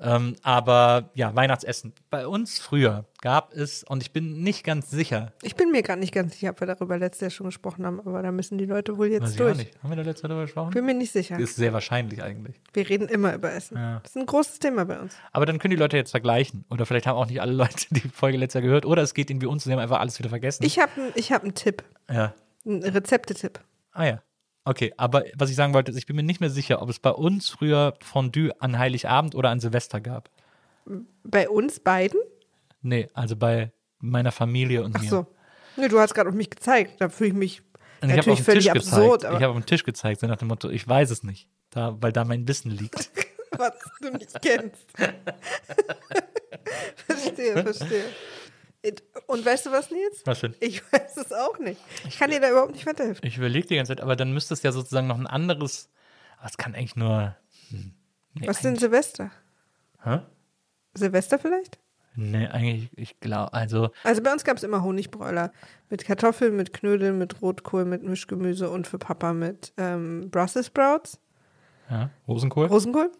Ähm, 0.00 0.36
aber 0.42 1.10
ja, 1.14 1.34
Weihnachtsessen. 1.34 1.94
Bei 2.10 2.26
uns 2.26 2.58
früher 2.58 3.04
gab 3.20 3.52
es, 3.52 3.84
und 3.84 4.02
ich 4.02 4.12
bin 4.12 4.42
nicht 4.42 4.64
ganz 4.64 4.90
sicher, 4.90 5.32
Ich 5.42 5.54
bin 5.54 5.70
mir 5.70 5.82
gar 5.82 5.96
nicht 5.96 6.12
ganz 6.12 6.34
sicher, 6.34 6.50
ob 6.50 6.60
wir 6.60 6.66
darüber 6.66 6.98
letztes 6.98 7.20
Jahr 7.20 7.30
schon 7.30 7.46
gesprochen 7.46 7.86
haben, 7.86 8.00
aber 8.00 8.22
da 8.22 8.32
müssen 8.32 8.58
die 8.58 8.66
Leute 8.66 8.98
wohl 8.98 9.06
weiß 9.06 9.20
jetzt 9.20 9.34
ich 9.34 9.40
auch 9.40 9.46
durch. 9.46 9.58
nicht. 9.58 9.82
Haben 9.82 9.90
wir 9.90 9.96
da 9.96 10.02
letztes 10.02 10.22
Jahr 10.22 10.28
darüber 10.30 10.44
gesprochen? 10.44 10.70
Bin 10.70 10.84
mir 10.84 10.94
nicht 10.94 11.12
sicher. 11.12 11.38
Ist 11.38 11.56
sehr 11.56 11.72
wahrscheinlich 11.72 12.22
eigentlich. 12.22 12.60
Wir 12.72 12.88
reden 12.88 13.08
immer 13.08 13.34
über 13.34 13.52
Essen. 13.52 13.76
Ja. 13.76 14.00
Das 14.00 14.10
ist 14.10 14.16
ein 14.16 14.26
großes 14.26 14.58
Thema 14.58 14.84
bei 14.84 14.98
uns. 14.98 15.14
Aber 15.32 15.46
dann 15.46 15.58
können 15.58 15.70
die 15.70 15.76
Leute 15.76 15.96
jetzt 15.96 16.10
vergleichen. 16.10 16.64
Oder 16.70 16.86
vielleicht 16.86 17.06
haben 17.06 17.16
auch 17.16 17.26
nicht 17.26 17.40
alle 17.40 17.52
Leute 17.52 17.86
die 17.90 18.08
Folge 18.08 18.36
letztes 18.36 18.60
Jahr 18.60 18.62
gehört. 18.62 18.86
Oder 18.86 19.02
es 19.02 19.14
geht 19.14 19.30
ihnen 19.30 19.40
wie 19.40 19.46
uns, 19.46 19.64
sie 19.64 19.72
haben 19.72 19.78
einfach 19.78 20.00
alles 20.00 20.18
wieder 20.18 20.28
vergessen. 20.28 20.64
Ich 20.64 20.78
habe 20.80 20.90
ich 21.14 21.30
hab 21.32 21.44
einen 21.44 21.54
Tipp, 21.54 21.84
ja. 22.10 22.34
einen 22.66 22.82
Rezeptetipp. 22.82 23.60
Ah 23.92 24.04
ja. 24.04 24.22
Okay, 24.64 24.94
aber 24.96 25.24
was 25.36 25.50
ich 25.50 25.56
sagen 25.56 25.74
wollte, 25.74 25.90
ist, 25.90 25.98
ich 25.98 26.06
bin 26.06 26.16
mir 26.16 26.22
nicht 26.22 26.40
mehr 26.40 26.50
sicher, 26.50 26.80
ob 26.80 26.88
es 26.88 26.98
bei 26.98 27.10
uns 27.10 27.50
früher 27.50 27.94
Fondue 28.02 28.50
an 28.60 28.78
Heiligabend 28.78 29.34
oder 29.34 29.50
an 29.50 29.60
Silvester 29.60 30.00
gab. 30.00 30.30
Bei 31.22 31.48
uns 31.48 31.80
beiden? 31.80 32.20
Nee, 32.80 33.08
also 33.12 33.36
bei 33.36 33.72
meiner 33.98 34.32
Familie 34.32 34.82
und 34.82 34.96
Ach 34.96 35.02
mir. 35.02 35.08
so. 35.08 35.26
Nee, 35.76 35.88
du 35.88 35.98
hast 35.98 36.14
gerade 36.14 36.28
auf 36.30 36.34
mich 36.34 36.50
gezeigt. 36.50 37.00
Da 37.00 37.08
fühle 37.08 37.28
ich 37.30 37.34
mich 37.34 37.62
Und 38.00 38.10
ich 38.10 38.16
natürlich 38.16 38.32
auf 38.32 38.38
den 38.38 38.44
völlig 38.44 38.64
Tisch 38.64 38.72
absurd. 38.72 39.20
gezeigt. 39.22 39.36
Ich 39.36 39.42
habe 39.42 39.52
auf 39.52 39.58
den 39.58 39.66
Tisch 39.66 39.84
gezeigt, 39.84 40.20
so 40.20 40.26
nach 40.26 40.36
dem 40.36 40.48
Motto, 40.48 40.70
ich 40.70 40.86
weiß 40.86 41.10
es 41.10 41.22
nicht, 41.24 41.48
da, 41.70 41.96
weil 42.00 42.12
da 42.12 42.24
mein 42.24 42.46
Wissen 42.48 42.70
liegt. 42.70 43.10
was 43.58 43.72
du 44.00 44.10
nicht 44.10 44.40
kennst. 44.40 44.86
verstehe, 47.06 47.62
verstehe. 47.62 48.04
Und 49.26 49.44
weißt 49.46 49.66
du 49.66 49.72
was, 49.72 49.90
Nils? 49.90 50.22
Was 50.26 50.40
denn? 50.40 50.54
Ich 50.60 50.82
weiß 50.92 51.16
es 51.16 51.32
auch 51.32 51.58
nicht. 51.58 51.80
Ich 52.06 52.18
kann 52.18 52.30
dir 52.30 52.40
da 52.40 52.50
überhaupt 52.50 52.72
nicht 52.72 52.86
weiterhelfen. 52.86 53.26
Ich 53.26 53.36
überlege 53.38 53.66
die 53.66 53.76
ganze 53.76 53.90
Zeit, 53.90 54.00
aber 54.00 54.16
dann 54.16 54.32
müsste 54.32 54.54
es 54.54 54.62
ja 54.62 54.72
sozusagen 54.72 55.06
noch 55.06 55.18
ein 55.18 55.26
anderes. 55.26 55.88
Aber 56.38 56.48
es 56.48 56.56
kann 56.58 56.74
eigentlich 56.74 56.96
nur. 56.96 57.34
hm, 57.70 57.94
Nee, 58.34 58.48
Was 58.48 58.60
denn 58.60 58.76
Silvester? 58.76 59.30
Hä? 60.02 60.18
Silvester 60.94 61.38
vielleicht? 61.38 61.78
Nee, 62.16 62.46
eigentlich, 62.46 62.90
ich 62.96 63.18
glaube, 63.20 63.52
also. 63.54 63.90
Also 64.04 64.22
bei 64.22 64.32
uns 64.32 64.44
gab 64.44 64.56
es 64.56 64.62
immer 64.64 64.82
Honigbräuler. 64.82 65.52
Mit 65.88 66.04
Kartoffeln, 66.04 66.54
mit 66.56 66.72
Knödeln, 66.72 67.16
mit 67.18 67.40
Rotkohl, 67.42 67.84
mit 67.84 68.02
Mischgemüse 68.02 68.68
und 68.70 68.86
für 68.86 68.98
Papa 68.98 69.32
mit 69.32 69.72
ähm, 69.76 70.30
Brussels 70.30 70.66
Sprouts. 70.66 71.18
Ja, 71.90 72.10
Rosenkohl? 72.28 72.66
Rosenkohl? 72.66 73.10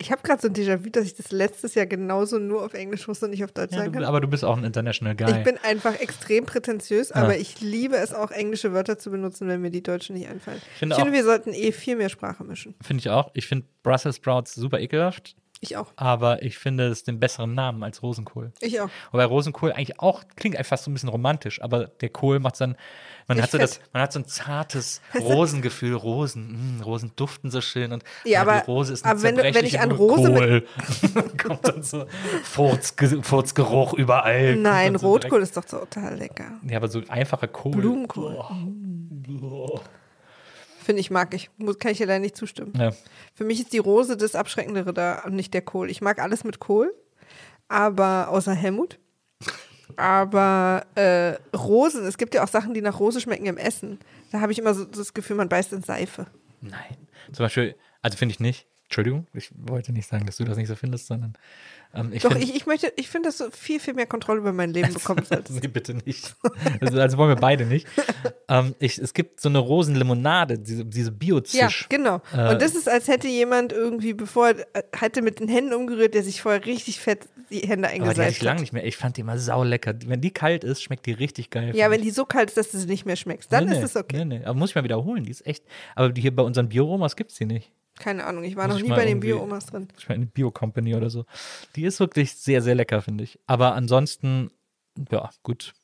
Ich 0.00 0.12
habe 0.12 0.22
gerade 0.22 0.40
so 0.40 0.46
ein 0.46 0.54
Déjà-vu, 0.54 0.90
dass 0.90 1.04
ich 1.06 1.16
das 1.16 1.32
letztes 1.32 1.74
Jahr 1.74 1.86
genauso 1.86 2.38
nur 2.38 2.64
auf 2.64 2.72
Englisch 2.72 3.08
wusste 3.08 3.24
und 3.24 3.32
nicht 3.32 3.42
auf 3.42 3.50
Deutsch 3.50 3.72
ja, 3.72 3.78
sagen 3.78 3.92
kann. 3.92 4.04
aber 4.04 4.20
du 4.20 4.28
bist 4.28 4.44
auch 4.44 4.56
ein 4.56 4.62
International 4.62 5.16
Guy. 5.16 5.38
Ich 5.38 5.42
bin 5.44 5.58
einfach 5.64 5.98
extrem 5.98 6.46
prätentiös, 6.46 7.10
aber 7.10 7.36
ich 7.36 7.60
liebe 7.60 7.96
es 7.96 8.14
auch, 8.14 8.30
englische 8.30 8.72
Wörter 8.72 8.98
zu 8.98 9.10
benutzen, 9.10 9.48
wenn 9.48 9.60
mir 9.60 9.70
die 9.70 9.82
deutschen 9.82 10.14
nicht 10.16 10.28
einfallen. 10.28 10.58
Ich 10.58 10.78
finde 10.78 10.94
finde, 10.94 11.10
auch- 11.10 11.14
wir 11.14 11.24
sollten 11.24 11.52
eh 11.52 11.72
viel 11.72 11.96
mehr 11.96 12.08
Sprache 12.08 12.44
mischen. 12.44 12.76
Finde 12.80 13.00
ich 13.00 13.10
auch. 13.10 13.30
Ich 13.34 13.48
finde 13.48 13.66
Brussels 13.82 14.16
Sprouts 14.16 14.54
super 14.54 14.78
ekelhaft, 14.78 15.34
Ich 15.60 15.76
auch. 15.76 15.86
aber 15.96 16.42
ich 16.42 16.56
finde 16.58 16.86
es 16.86 17.02
den 17.04 17.18
besseren 17.18 17.54
Namen 17.54 17.82
als 17.82 18.02
Rosenkohl. 18.02 18.52
Ich 18.60 18.80
auch. 18.80 18.88
Wobei 19.10 19.24
Rosenkohl 19.24 19.72
eigentlich 19.72 19.98
auch 19.98 20.22
klingt 20.36 20.56
einfach 20.56 20.78
so 20.78 20.90
ein 20.90 20.94
bisschen 20.94 21.08
romantisch, 21.08 21.60
aber 21.62 21.86
der 21.86 22.10
Kohl 22.10 22.38
macht 22.38 22.60
dann, 22.60 22.76
man 23.26 23.38
Ich 23.38 23.42
hat 23.42 23.50
so 23.50 23.58
das, 23.58 23.80
man 23.92 24.02
hat 24.02 24.12
so 24.12 24.20
ein 24.20 24.26
zartes 24.26 25.00
Rosengefühl, 25.20 25.94
Rosen, 25.94 26.76
mh, 26.78 26.84
Rosen 26.84 27.12
duften 27.16 27.50
so 27.50 27.60
schön 27.60 27.92
und 27.92 28.04
Ja, 28.24 28.44
die 28.44 28.50
aber- 28.50 28.64
Rose 28.66 28.92
ist 28.92 29.04
eine 29.04 29.12
aber 29.14 29.22
wenn 29.24 29.36
wenn 29.36 29.64
ich 29.64 29.80
an 29.80 29.90
Rose 29.90 30.32
Kohl. 30.32 30.66
kommt 31.42 31.66
dann 31.66 31.82
so 31.82 32.06
Furzge 32.44 33.22
Furzgeruch 33.22 33.94
überall. 33.94 34.54
Nein, 34.56 34.96
so 34.96 35.08
Rotkohl 35.08 35.42
ist 35.42 35.56
doch 35.56 35.64
total 35.64 36.16
lecker. 36.16 36.44
direkt- 36.62 36.70
Ja, 36.70 36.76
aber 36.76 36.88
so 36.88 37.02
einfacher 37.08 37.48
Kohl. 37.48 37.72
Blumenkohl. 37.72 38.38
Finde 40.88 41.00
ich, 41.00 41.10
mag 41.10 41.34
ich. 41.34 41.50
Muss, 41.58 41.78
kann 41.78 41.92
ich 41.92 41.98
dir 41.98 42.06
leider 42.06 42.20
nicht 42.20 42.34
zustimmen. 42.34 42.72
Ja. 42.74 42.92
Für 43.34 43.44
mich 43.44 43.60
ist 43.60 43.74
die 43.74 43.78
Rose 43.78 44.16
das 44.16 44.34
Abschreckendere 44.34 44.94
da 44.94 45.22
und 45.26 45.34
nicht 45.34 45.52
der 45.52 45.60
Kohl. 45.60 45.90
Ich 45.90 46.00
mag 46.00 46.18
alles 46.18 46.44
mit 46.44 46.60
Kohl, 46.60 46.94
aber 47.68 48.30
außer 48.30 48.54
Helmut. 48.54 48.98
Aber 49.96 50.86
äh, 50.94 51.34
Rosen, 51.54 52.06
es 52.06 52.16
gibt 52.16 52.34
ja 52.34 52.42
auch 52.42 52.48
Sachen, 52.48 52.72
die 52.72 52.80
nach 52.80 53.00
Rose 53.00 53.20
schmecken 53.20 53.44
im 53.44 53.58
Essen. 53.58 53.98
Da 54.32 54.40
habe 54.40 54.50
ich 54.50 54.58
immer 54.58 54.72
so 54.72 54.86
das 54.86 55.12
Gefühl, 55.12 55.36
man 55.36 55.50
beißt 55.50 55.74
in 55.74 55.82
Seife. 55.82 56.26
Nein. 56.62 56.96
Zum 57.32 57.44
Beispiel, 57.44 57.74
also 58.00 58.16
finde 58.16 58.32
ich 58.32 58.40
nicht. 58.40 58.66
Entschuldigung, 58.84 59.26
ich 59.34 59.50
wollte 59.54 59.92
nicht 59.92 60.08
sagen, 60.08 60.24
dass 60.24 60.38
du 60.38 60.44
das 60.44 60.56
nicht 60.56 60.68
so 60.68 60.74
findest, 60.74 61.06
sondern 61.06 61.34
ähm, 61.94 62.12
ich 62.12 62.22
Doch, 62.22 62.32
find- 62.32 62.44
ich, 62.44 62.54
ich 62.54 62.66
möchte, 62.66 62.92
ich 62.96 63.08
finde, 63.08 63.28
dass 63.30 63.38
du 63.38 63.50
viel, 63.50 63.80
viel 63.80 63.94
mehr 63.94 64.06
Kontrolle 64.06 64.40
über 64.40 64.52
mein 64.52 64.72
Leben 64.72 64.92
bekommen 64.92 65.24
solltest. 65.28 65.62
nee, 65.62 65.68
bitte 65.68 65.94
nicht. 65.94 66.34
Also, 66.80 67.00
also 67.00 67.18
wollen 67.18 67.30
wir 67.30 67.36
beide 67.36 67.64
nicht. 67.64 67.86
ähm, 68.48 68.74
ich, 68.78 68.98
es 68.98 69.14
gibt 69.14 69.40
so 69.40 69.48
eine 69.48 69.58
Rosenlimonade, 69.58 70.58
diese, 70.58 70.84
diese 70.84 71.10
Ja, 71.10 71.16
Bio-Zisch. 71.18 71.86
genau. 71.88 72.20
Äh, 72.34 72.52
Und 72.52 72.62
das 72.62 72.74
ist, 72.74 72.88
als 72.88 73.08
hätte 73.08 73.28
jemand 73.28 73.72
irgendwie, 73.72 74.12
bevor 74.14 74.48
er 74.48 74.58
äh, 74.74 74.82
hatte 74.96 75.22
mit 75.22 75.40
den 75.40 75.48
Händen 75.48 75.72
umgerührt, 75.72 76.14
der 76.14 76.22
sich 76.22 76.42
vorher 76.42 76.64
richtig 76.66 77.00
fett 77.00 77.26
die 77.50 77.60
Hände 77.60 77.88
aber 77.88 77.96
die 77.96 78.00
hatte 78.02 78.10
eingeseift 78.10 78.36
ich 78.36 78.42
lange 78.42 78.60
nicht 78.60 78.72
mehr. 78.74 78.84
Ich 78.84 78.96
fand 78.98 79.16
die 79.16 79.22
immer 79.22 79.38
saulecker. 79.38 79.94
Wenn 80.06 80.20
die 80.20 80.30
kalt 80.30 80.64
ist, 80.64 80.82
schmeckt 80.82 81.06
die 81.06 81.12
richtig 81.12 81.48
geil. 81.50 81.74
Ja, 81.74 81.90
wenn 81.90 82.02
die 82.02 82.10
so 82.10 82.26
kalt 82.26 82.50
ist, 82.50 82.56
dass 82.58 82.70
du 82.70 82.78
sie 82.78 82.86
nicht 82.86 83.06
mehr 83.06 83.16
schmeckst, 83.16 83.50
dann 83.52 83.64
nee, 83.64 83.72
ist 83.72 83.78
nee, 83.78 83.84
es 83.84 83.96
okay. 83.96 84.24
Nee, 84.24 84.38
nee. 84.40 84.44
Aber 84.44 84.58
muss 84.58 84.70
ich 84.70 84.74
mal 84.74 84.84
wiederholen. 84.84 85.24
Die 85.24 85.30
ist 85.30 85.46
echt. 85.46 85.64
Aber 85.94 86.10
die 86.10 86.20
hier 86.20 86.34
bei 86.36 86.42
unseren 86.42 86.68
Bio-Romas 86.68 87.16
gibt 87.16 87.30
es 87.30 87.38
die 87.38 87.46
nicht. 87.46 87.72
Keine 87.98 88.24
Ahnung, 88.24 88.44
ich 88.44 88.56
war 88.56 88.68
Muss 88.68 88.76
noch 88.76 88.82
nie 88.82 88.90
bei 88.90 89.04
den 89.04 89.20
Bio-Omas 89.20 89.66
drin. 89.66 89.88
Ich 89.98 90.08
meine, 90.08 90.22
eine 90.22 90.26
Bio-Company 90.26 90.94
oder 90.94 91.10
so. 91.10 91.24
Die 91.76 91.84
ist 91.84 92.00
wirklich 92.00 92.34
sehr, 92.34 92.62
sehr 92.62 92.74
lecker, 92.74 93.02
finde 93.02 93.24
ich. 93.24 93.38
Aber 93.46 93.74
ansonsten, 93.74 94.50
ja, 95.10 95.30
gut. 95.42 95.74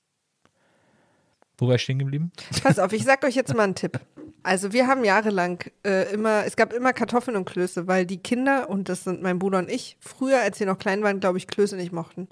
Wo 1.57 1.69
war 1.69 1.77
ich 1.77 1.83
stehen 1.83 1.99
geblieben? 1.99 2.33
Pass 2.63 2.79
auf, 2.79 2.93
ich 2.93 3.05
sag 3.05 3.25
euch 3.25 3.35
jetzt 3.35 3.55
mal 3.55 3.65
einen 3.65 3.75
Tipp. 3.75 4.01
Also 4.43 4.73
wir 4.73 4.87
haben 4.87 5.05
jahrelang 5.05 5.65
äh, 5.85 6.13
immer, 6.13 6.45
es 6.45 6.57
gab 6.57 6.73
immer 6.73 6.93
Kartoffeln 6.93 7.37
und 7.37 7.47
Klöße, 7.47 7.87
weil 7.87 8.05
die 8.05 8.19
Kinder, 8.19 8.69
und 8.69 8.89
das 8.89 9.05
sind 9.05 9.23
mein 9.23 9.39
Bruder 9.39 9.59
und 9.59 9.71
ich, 9.71 9.97
früher, 10.01 10.41
als 10.41 10.61
wir 10.61 10.67
noch 10.67 10.79
klein 10.79 11.03
waren, 11.03 11.21
glaube 11.21 11.39
ich, 11.39 11.47
Klöße 11.47 11.77
nicht 11.77 11.93
mochten, 11.93 12.29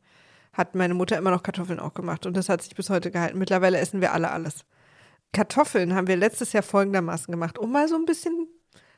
hat 0.52 0.74
meine 0.74 0.94
Mutter 0.94 1.16
immer 1.16 1.30
noch 1.30 1.42
Kartoffeln 1.42 1.80
auch 1.80 1.94
gemacht. 1.94 2.26
Und 2.26 2.36
das 2.36 2.48
hat 2.48 2.62
sich 2.62 2.74
bis 2.74 2.90
heute 2.90 3.10
gehalten. 3.10 3.38
Mittlerweile 3.38 3.78
essen 3.78 4.00
wir 4.00 4.12
alle 4.12 4.30
alles. 4.30 4.64
Kartoffeln 5.32 5.94
haben 5.94 6.09
wir 6.09 6.16
letztes 6.16 6.52
Jahr 6.52 6.62
folgendermaßen 6.62 7.32
gemacht, 7.32 7.59
um 7.59 7.72
mal 7.72 7.88
so 7.88 7.96
ein 7.96 8.04
bisschen 8.04 8.48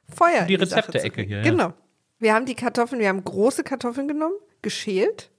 Feuer 0.08 0.42
Die 0.46 0.54
Rezepte-Ecke 0.54 1.22
hier, 1.22 1.38
ja. 1.38 1.42
Genau. 1.42 1.72
Wir 2.18 2.34
haben 2.34 2.46
die 2.46 2.54
Kartoffeln, 2.54 3.00
wir 3.00 3.08
haben 3.08 3.22
große 3.24 3.64
Kartoffeln 3.64 4.08
genommen, 4.08 4.34
geschält, 4.62 5.30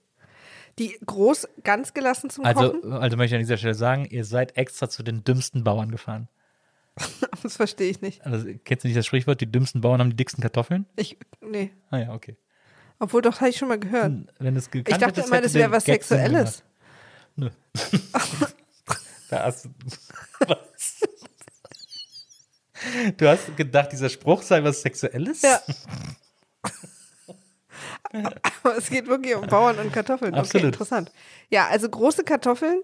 Die 0.78 0.98
groß, 1.06 1.48
ganz 1.64 1.94
gelassen 1.94 2.30
zum 2.30 2.46
Also, 2.46 2.74
Kochen. 2.74 2.92
also 2.94 3.16
möchte 3.18 3.36
ich 3.36 3.40
an 3.40 3.44
dieser 3.46 3.58
Stelle 3.58 3.76
sagen, 3.76 4.06
ihr 4.06 4.26
seid 4.26 4.58
extra 4.58 4.90
zu 4.90 5.04
den 5.04 5.24
dümmsten 5.24 5.64
Bauern 5.64 5.90
gefahren. 5.92 6.28
Das 7.44 7.58
verstehe 7.58 7.92
ich 7.92 8.02
nicht. 8.02 8.26
Also, 8.26 8.48
kennst 8.64 8.84
du 8.84 8.88
nicht 8.88 8.98
das 8.98 9.06
Sprichwort, 9.06 9.40
die 9.40 9.46
dümmsten 9.52 9.82
Bauern 9.82 10.00
haben 10.00 10.10
die 10.10 10.16
dicksten 10.16 10.42
Kartoffeln? 10.42 10.88
Ich, 10.96 11.18
nee. 11.42 11.72
Ah 11.92 11.98
ja, 12.00 12.14
okay. 12.14 12.38
Obwohl, 12.98 13.22
doch, 13.22 13.40
habe 13.40 13.50
ich 13.50 13.58
schon 13.58 13.68
mal 13.68 13.78
gehört. 13.78 14.12
Wenn 14.40 14.56
es 14.56 14.68
Ich 14.74 14.84
dachte 14.98 15.22
immer, 15.22 15.42
das 15.42 15.54
wäre 15.54 15.70
was 15.72 15.86
Sexuelles. 15.86 16.64
Nö. 17.36 17.50
da 19.30 19.44
hast 19.44 19.66
du, 19.66 19.70
was? 20.48 21.02
Du 23.18 23.27
hast 23.27 23.56
gedacht, 23.57 23.91
dieser 23.91 24.10
Spruch 24.10 24.41
sei 24.41 24.64
was 24.64 24.81
Sexuelles? 24.81 25.41
Ja. 25.41 25.61
Aber 28.64 28.77
es 28.77 28.89
geht 28.89 29.07
wirklich 29.07 29.35
um 29.35 29.47
Bauern 29.47 29.77
und 29.80 29.91
Kartoffeln. 29.91 30.31
Okay, 30.34 30.39
Absolut. 30.41 30.68
interessant. 30.68 31.11
Ja, 31.49 31.68
also 31.68 31.89
große 31.89 32.23
Kartoffeln 32.23 32.81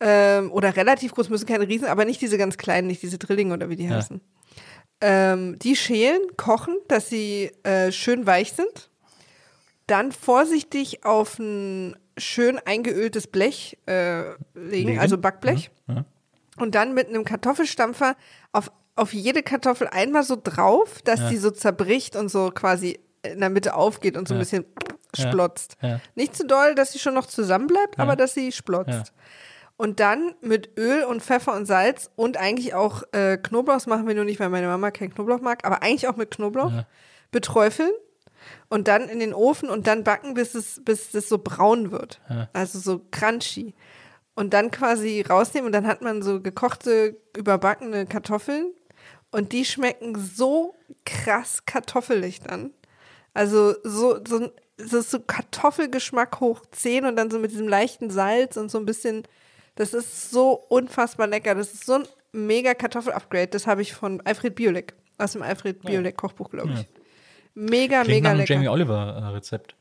ähm, 0.00 0.52
oder 0.52 0.76
relativ 0.76 1.12
groß, 1.12 1.28
müssen 1.30 1.46
keine 1.46 1.66
Riesen, 1.66 1.88
aber 1.88 2.04
nicht 2.04 2.20
diese 2.20 2.38
ganz 2.38 2.56
kleinen, 2.56 2.86
nicht 2.86 3.02
diese 3.02 3.18
Drillinge 3.18 3.54
oder 3.54 3.68
wie 3.68 3.76
die 3.76 3.84
Ja. 3.86 3.96
heißen. 3.96 4.20
Ähm, 5.00 5.58
die 5.60 5.76
schälen, 5.76 6.20
kochen, 6.36 6.76
dass 6.88 7.08
sie 7.08 7.50
äh, 7.62 7.90
schön 7.92 8.26
weich 8.26 8.52
sind. 8.52 8.90
Dann 9.86 10.12
vorsichtig 10.12 11.04
auf 11.04 11.38
ein 11.38 11.96
schön 12.18 12.58
eingeöltes 12.64 13.26
Blech 13.26 13.78
äh, 13.86 14.30
legen, 14.54 14.88
Legen. 14.88 14.98
also 14.98 15.16
Backblech. 15.18 15.70
Ja. 15.88 16.04
Und 16.56 16.74
dann 16.74 16.94
mit 16.94 17.08
einem 17.08 17.24
Kartoffelstampfer 17.24 18.16
auf, 18.52 18.70
auf 18.98 19.12
jede 19.14 19.42
Kartoffel 19.42 19.86
einmal 19.88 20.22
so 20.24 20.36
drauf, 20.42 21.00
dass 21.02 21.20
Ja. 21.20 21.28
die 21.30 21.36
so 21.36 21.50
zerbricht 21.50 22.16
und 22.16 22.28
so 22.30 22.50
quasi 22.50 22.98
in 23.22 23.40
der 23.40 23.50
Mitte 23.50 23.74
aufgeht 23.74 24.16
und 24.16 24.28
so 24.28 24.34
ein 24.34 24.38
bisschen 24.40 24.64
splotzt. 25.16 25.76
Nicht 26.14 26.36
zu 26.36 26.46
doll, 26.46 26.74
dass 26.74 26.92
sie 26.92 26.98
schon 26.98 27.14
noch 27.14 27.26
zusammenbleibt, 27.26 27.98
aber 27.98 28.16
dass 28.16 28.34
sie 28.34 28.52
splotzt. 28.52 29.12
Und 29.76 30.00
dann 30.00 30.34
mit 30.40 30.76
Öl 30.78 31.04
und 31.04 31.22
Pfeffer 31.22 31.54
und 31.54 31.66
Salz 31.66 32.10
und 32.16 32.36
eigentlich 32.36 32.74
auch 32.74 33.04
äh, 33.12 33.36
Knoblauch, 33.38 33.74
das 33.74 33.86
machen 33.86 34.06
wir 34.08 34.14
nur 34.14 34.24
nicht, 34.24 34.40
weil 34.40 34.48
meine 34.48 34.66
Mama 34.66 34.90
keinen 34.90 35.14
Knoblauch 35.14 35.40
mag, 35.40 35.64
aber 35.64 35.82
eigentlich 35.82 36.08
auch 36.08 36.16
mit 36.16 36.32
Knoblauch, 36.32 36.72
beträufeln 37.30 37.92
und 38.68 38.88
dann 38.88 39.08
in 39.08 39.20
den 39.20 39.32
Ofen 39.34 39.68
und 39.70 39.86
dann 39.86 40.02
backen, 40.04 40.34
bis 40.34 40.54
es, 40.54 40.80
bis 40.84 41.14
es 41.14 41.28
so 41.28 41.38
braun 41.38 41.90
wird. 41.92 42.20
Ja. 42.28 42.48
Also 42.52 42.78
so 42.78 43.00
crunchy. 43.10 43.74
Und 44.34 44.52
dann 44.54 44.70
quasi 44.70 45.22
rausnehmen 45.28 45.66
und 45.66 45.72
dann 45.72 45.86
hat 45.86 46.00
man 46.02 46.22
so 46.22 46.40
gekochte, 46.40 47.16
überbackene 47.36 48.06
Kartoffeln 48.06 48.72
und 49.30 49.52
die 49.52 49.64
schmecken 49.64 50.14
so 50.16 50.74
krass 51.04 51.64
kartoffelig 51.66 52.40
dann. 52.40 52.70
Also 53.34 53.74
so, 53.84 54.18
so, 54.26 54.38
ein- 54.40 54.50
ist 54.78 55.10
so 55.10 55.20
Kartoffelgeschmack 55.20 56.40
hoch 56.40 56.62
10 56.72 57.04
und 57.04 57.16
dann 57.16 57.30
so 57.30 57.38
mit 57.38 57.50
diesem 57.50 57.68
leichten 57.68 58.10
Salz 58.10 58.56
und 58.56 58.70
so 58.70 58.78
ein 58.78 58.86
bisschen, 58.86 59.24
das 59.74 59.92
ist 59.94 60.30
so 60.30 60.52
unfassbar 60.52 61.26
lecker. 61.26 61.54
Das 61.54 61.72
ist 61.74 61.84
so 61.86 61.94
ein 61.94 62.04
mega 62.32 62.74
Kartoffel-Upgrade. 62.74 63.48
Das 63.48 63.66
habe 63.66 63.82
ich 63.82 63.92
von 63.94 64.20
Alfred 64.22 64.54
Biolek, 64.54 64.94
aus 65.18 65.32
dem 65.32 65.42
Alfred 65.42 65.82
Biolek 65.82 66.16
Kochbuch, 66.16 66.50
glaube 66.50 66.72
ich. 66.74 66.86
Mega, 67.54 68.02
Klingt 68.02 68.08
mega 68.08 68.28
nach 68.28 68.30
einem 68.30 68.38
lecker. 68.40 68.54
Jamie 68.54 68.68
Oliver-Rezept. 68.68 69.74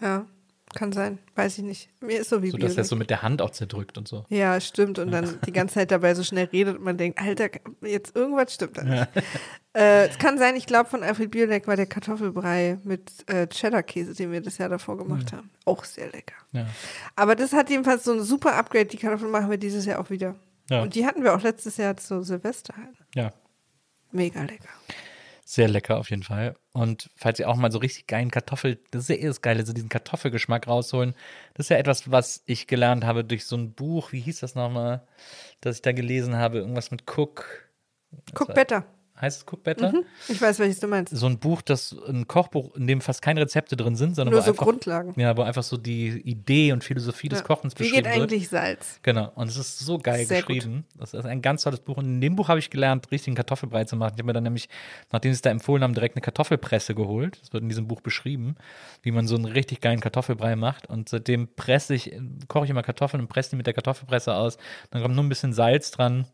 Ja, 0.00 0.26
kann 0.74 0.92
sein. 0.92 1.18
Weiß 1.34 1.58
ich 1.58 1.64
nicht. 1.64 1.88
Mir 2.00 2.20
ist 2.20 2.30
so 2.30 2.42
wie 2.42 2.50
So, 2.50 2.58
dass 2.58 2.76
er 2.76 2.84
so 2.84 2.94
mit 2.96 3.10
der 3.10 3.22
Hand 3.22 3.40
auch 3.42 3.50
zerdrückt 3.50 3.96
und 3.98 4.06
so. 4.06 4.24
Ja, 4.28 4.60
stimmt. 4.60 4.98
Und 4.98 5.10
dann 5.10 5.38
die 5.46 5.52
ganze 5.52 5.74
Zeit 5.74 5.90
dabei 5.90 6.14
so 6.14 6.22
schnell 6.22 6.46
redet 6.46 6.76
und 6.76 6.84
man 6.84 6.96
denkt, 6.98 7.20
Alter, 7.20 7.48
jetzt 7.80 8.14
irgendwas 8.14 8.54
stimmt 8.54 8.76
da 8.78 8.82
nicht. 8.82 9.08
Äh, 9.74 10.08
es 10.08 10.18
kann 10.18 10.38
sein, 10.38 10.56
ich 10.56 10.66
glaube, 10.66 10.90
von 10.90 11.02
Alfred 11.02 11.30
Biolek 11.30 11.66
war 11.68 11.76
der 11.76 11.86
Kartoffelbrei 11.86 12.78
mit 12.84 13.10
äh, 13.30 13.46
Cheddar-Käse, 13.46 14.14
den 14.14 14.32
wir 14.32 14.40
das 14.40 14.58
Jahr 14.58 14.68
davor 14.68 14.98
gemacht 14.98 15.32
haben. 15.32 15.50
Auch 15.64 15.84
sehr 15.84 16.10
lecker. 16.10 16.34
Ja. 16.52 16.66
Aber 17.16 17.36
das 17.36 17.52
hat 17.52 17.70
jedenfalls 17.70 18.04
so 18.04 18.12
ein 18.12 18.22
super 18.22 18.56
Upgrade. 18.56 18.86
Die 18.86 18.96
Kartoffeln 18.96 19.30
machen 19.30 19.50
wir 19.50 19.58
dieses 19.58 19.84
Jahr 19.86 20.00
auch 20.00 20.10
wieder. 20.10 20.34
Ja. 20.70 20.82
Und 20.82 20.94
die 20.94 21.06
hatten 21.06 21.22
wir 21.22 21.34
auch 21.34 21.42
letztes 21.42 21.76
Jahr 21.76 21.96
zu 21.96 22.22
Silvester 22.22 22.74
halt. 22.76 22.96
ja. 23.14 23.32
Mega 24.10 24.40
lecker. 24.40 24.68
Sehr 25.50 25.66
lecker 25.66 25.96
auf 25.96 26.10
jeden 26.10 26.24
Fall. 26.24 26.56
Und 26.74 27.08
falls 27.16 27.38
ihr 27.38 27.48
auch 27.48 27.56
mal 27.56 27.72
so 27.72 27.78
richtig 27.78 28.06
geilen 28.06 28.30
Kartoffel, 28.30 28.78
das 28.90 29.04
ist 29.04 29.08
ja 29.08 29.14
eh 29.14 29.26
das 29.28 29.40
Geile, 29.40 29.64
so 29.64 29.72
diesen 29.72 29.88
Kartoffelgeschmack 29.88 30.68
rausholen. 30.68 31.14
Das 31.54 31.64
ist 31.64 31.70
ja 31.70 31.78
etwas, 31.78 32.10
was 32.10 32.42
ich 32.44 32.66
gelernt 32.66 33.06
habe 33.06 33.24
durch 33.24 33.46
so 33.46 33.56
ein 33.56 33.72
Buch, 33.72 34.12
wie 34.12 34.20
hieß 34.20 34.40
das 34.40 34.54
nochmal, 34.54 35.08
das 35.62 35.76
ich 35.76 35.82
da 35.82 35.92
gelesen 35.92 36.36
habe, 36.36 36.58
irgendwas 36.58 36.90
mit 36.90 37.04
Cook. 37.10 37.70
Guck 38.34 38.52
better. 38.52 38.84
Heißt 39.20 39.38
es 39.38 39.46
Cook 39.52 39.64
Better? 39.64 39.92
Ich 40.28 40.40
weiß, 40.40 40.58
welches 40.60 40.78
du 40.80 40.86
meinst. 40.86 41.16
So 41.16 41.26
ein 41.26 41.38
Buch, 41.38 41.60
das 41.62 41.94
ein 42.06 42.28
Kochbuch, 42.28 42.74
in 42.76 42.86
dem 42.86 43.00
fast 43.00 43.20
keine 43.20 43.40
Rezepte 43.40 43.76
drin 43.76 43.96
sind, 43.96 44.14
sondern 44.14 44.32
Nur 44.34 44.42
so 44.42 44.50
einfach, 44.52 44.64
Grundlagen. 44.64 45.12
Ja, 45.20 45.36
wo 45.36 45.42
einfach 45.42 45.62
so 45.64 45.76
die 45.76 46.08
Idee 46.20 46.72
und 46.72 46.84
Philosophie 46.84 47.28
des 47.28 47.40
Ja. 47.40 47.44
Kochens 47.44 47.74
Wie 47.74 47.78
beschrieben 47.78 48.04
geht 48.04 48.04
wird. 48.06 48.14
eigentlich 48.14 48.48
Salz? 48.48 49.00
Genau, 49.02 49.32
und 49.34 49.48
es 49.48 49.56
ist 49.56 49.80
so 49.80 49.98
geil 49.98 50.24
Sehr 50.24 50.42
gut. 50.42 50.54
geschrieben. 50.54 50.84
Das 50.96 51.14
ist 51.14 51.24
ein 51.26 51.42
ganz 51.42 51.62
tolles 51.62 51.80
Buch. 51.80 51.96
Und 51.96 52.04
in 52.06 52.20
dem 52.20 52.36
Buch 52.36 52.48
habe 52.48 52.60
ich 52.60 52.70
gelernt, 52.70 53.10
richtigen 53.10 53.34
Kartoffelbrei 53.34 53.84
zu 53.84 53.96
machen. 53.96 54.12
Ich 54.14 54.18
habe 54.18 54.26
mir 54.26 54.32
dann 54.34 54.44
nämlich, 54.44 54.68
nachdem 55.10 55.32
sie 55.32 55.36
es 55.36 55.42
da 55.42 55.50
empfohlen 55.50 55.82
haben, 55.82 55.94
direkt 55.94 56.14
eine 56.14 56.22
Kartoffelpresse 56.22 56.94
geholt. 56.94 57.40
Das 57.42 57.52
wird 57.52 57.62
in 57.62 57.68
diesem 57.68 57.88
Buch 57.88 58.00
beschrieben, 58.00 58.54
wie 59.02 59.10
man 59.10 59.26
so 59.26 59.34
einen 59.34 59.46
richtig 59.46 59.80
geilen 59.80 60.00
Kartoffelbrei 60.00 60.54
macht. 60.54 60.88
Und 60.88 61.08
seitdem 61.08 61.48
presse 61.56 61.94
ich, 61.94 62.12
koche 62.46 62.66
ich 62.66 62.70
immer 62.70 62.82
Kartoffeln 62.82 63.20
und 63.22 63.28
presse 63.28 63.50
die 63.50 63.56
mit 63.56 63.66
der 63.66 63.74
Kartoffelpresse 63.74 64.34
aus. 64.34 64.58
Dann 64.90 65.02
kommt 65.02 65.14
nur 65.16 65.24
ein 65.24 65.28
bisschen 65.28 65.52
Salz 65.52 65.90
dran. 65.90 66.26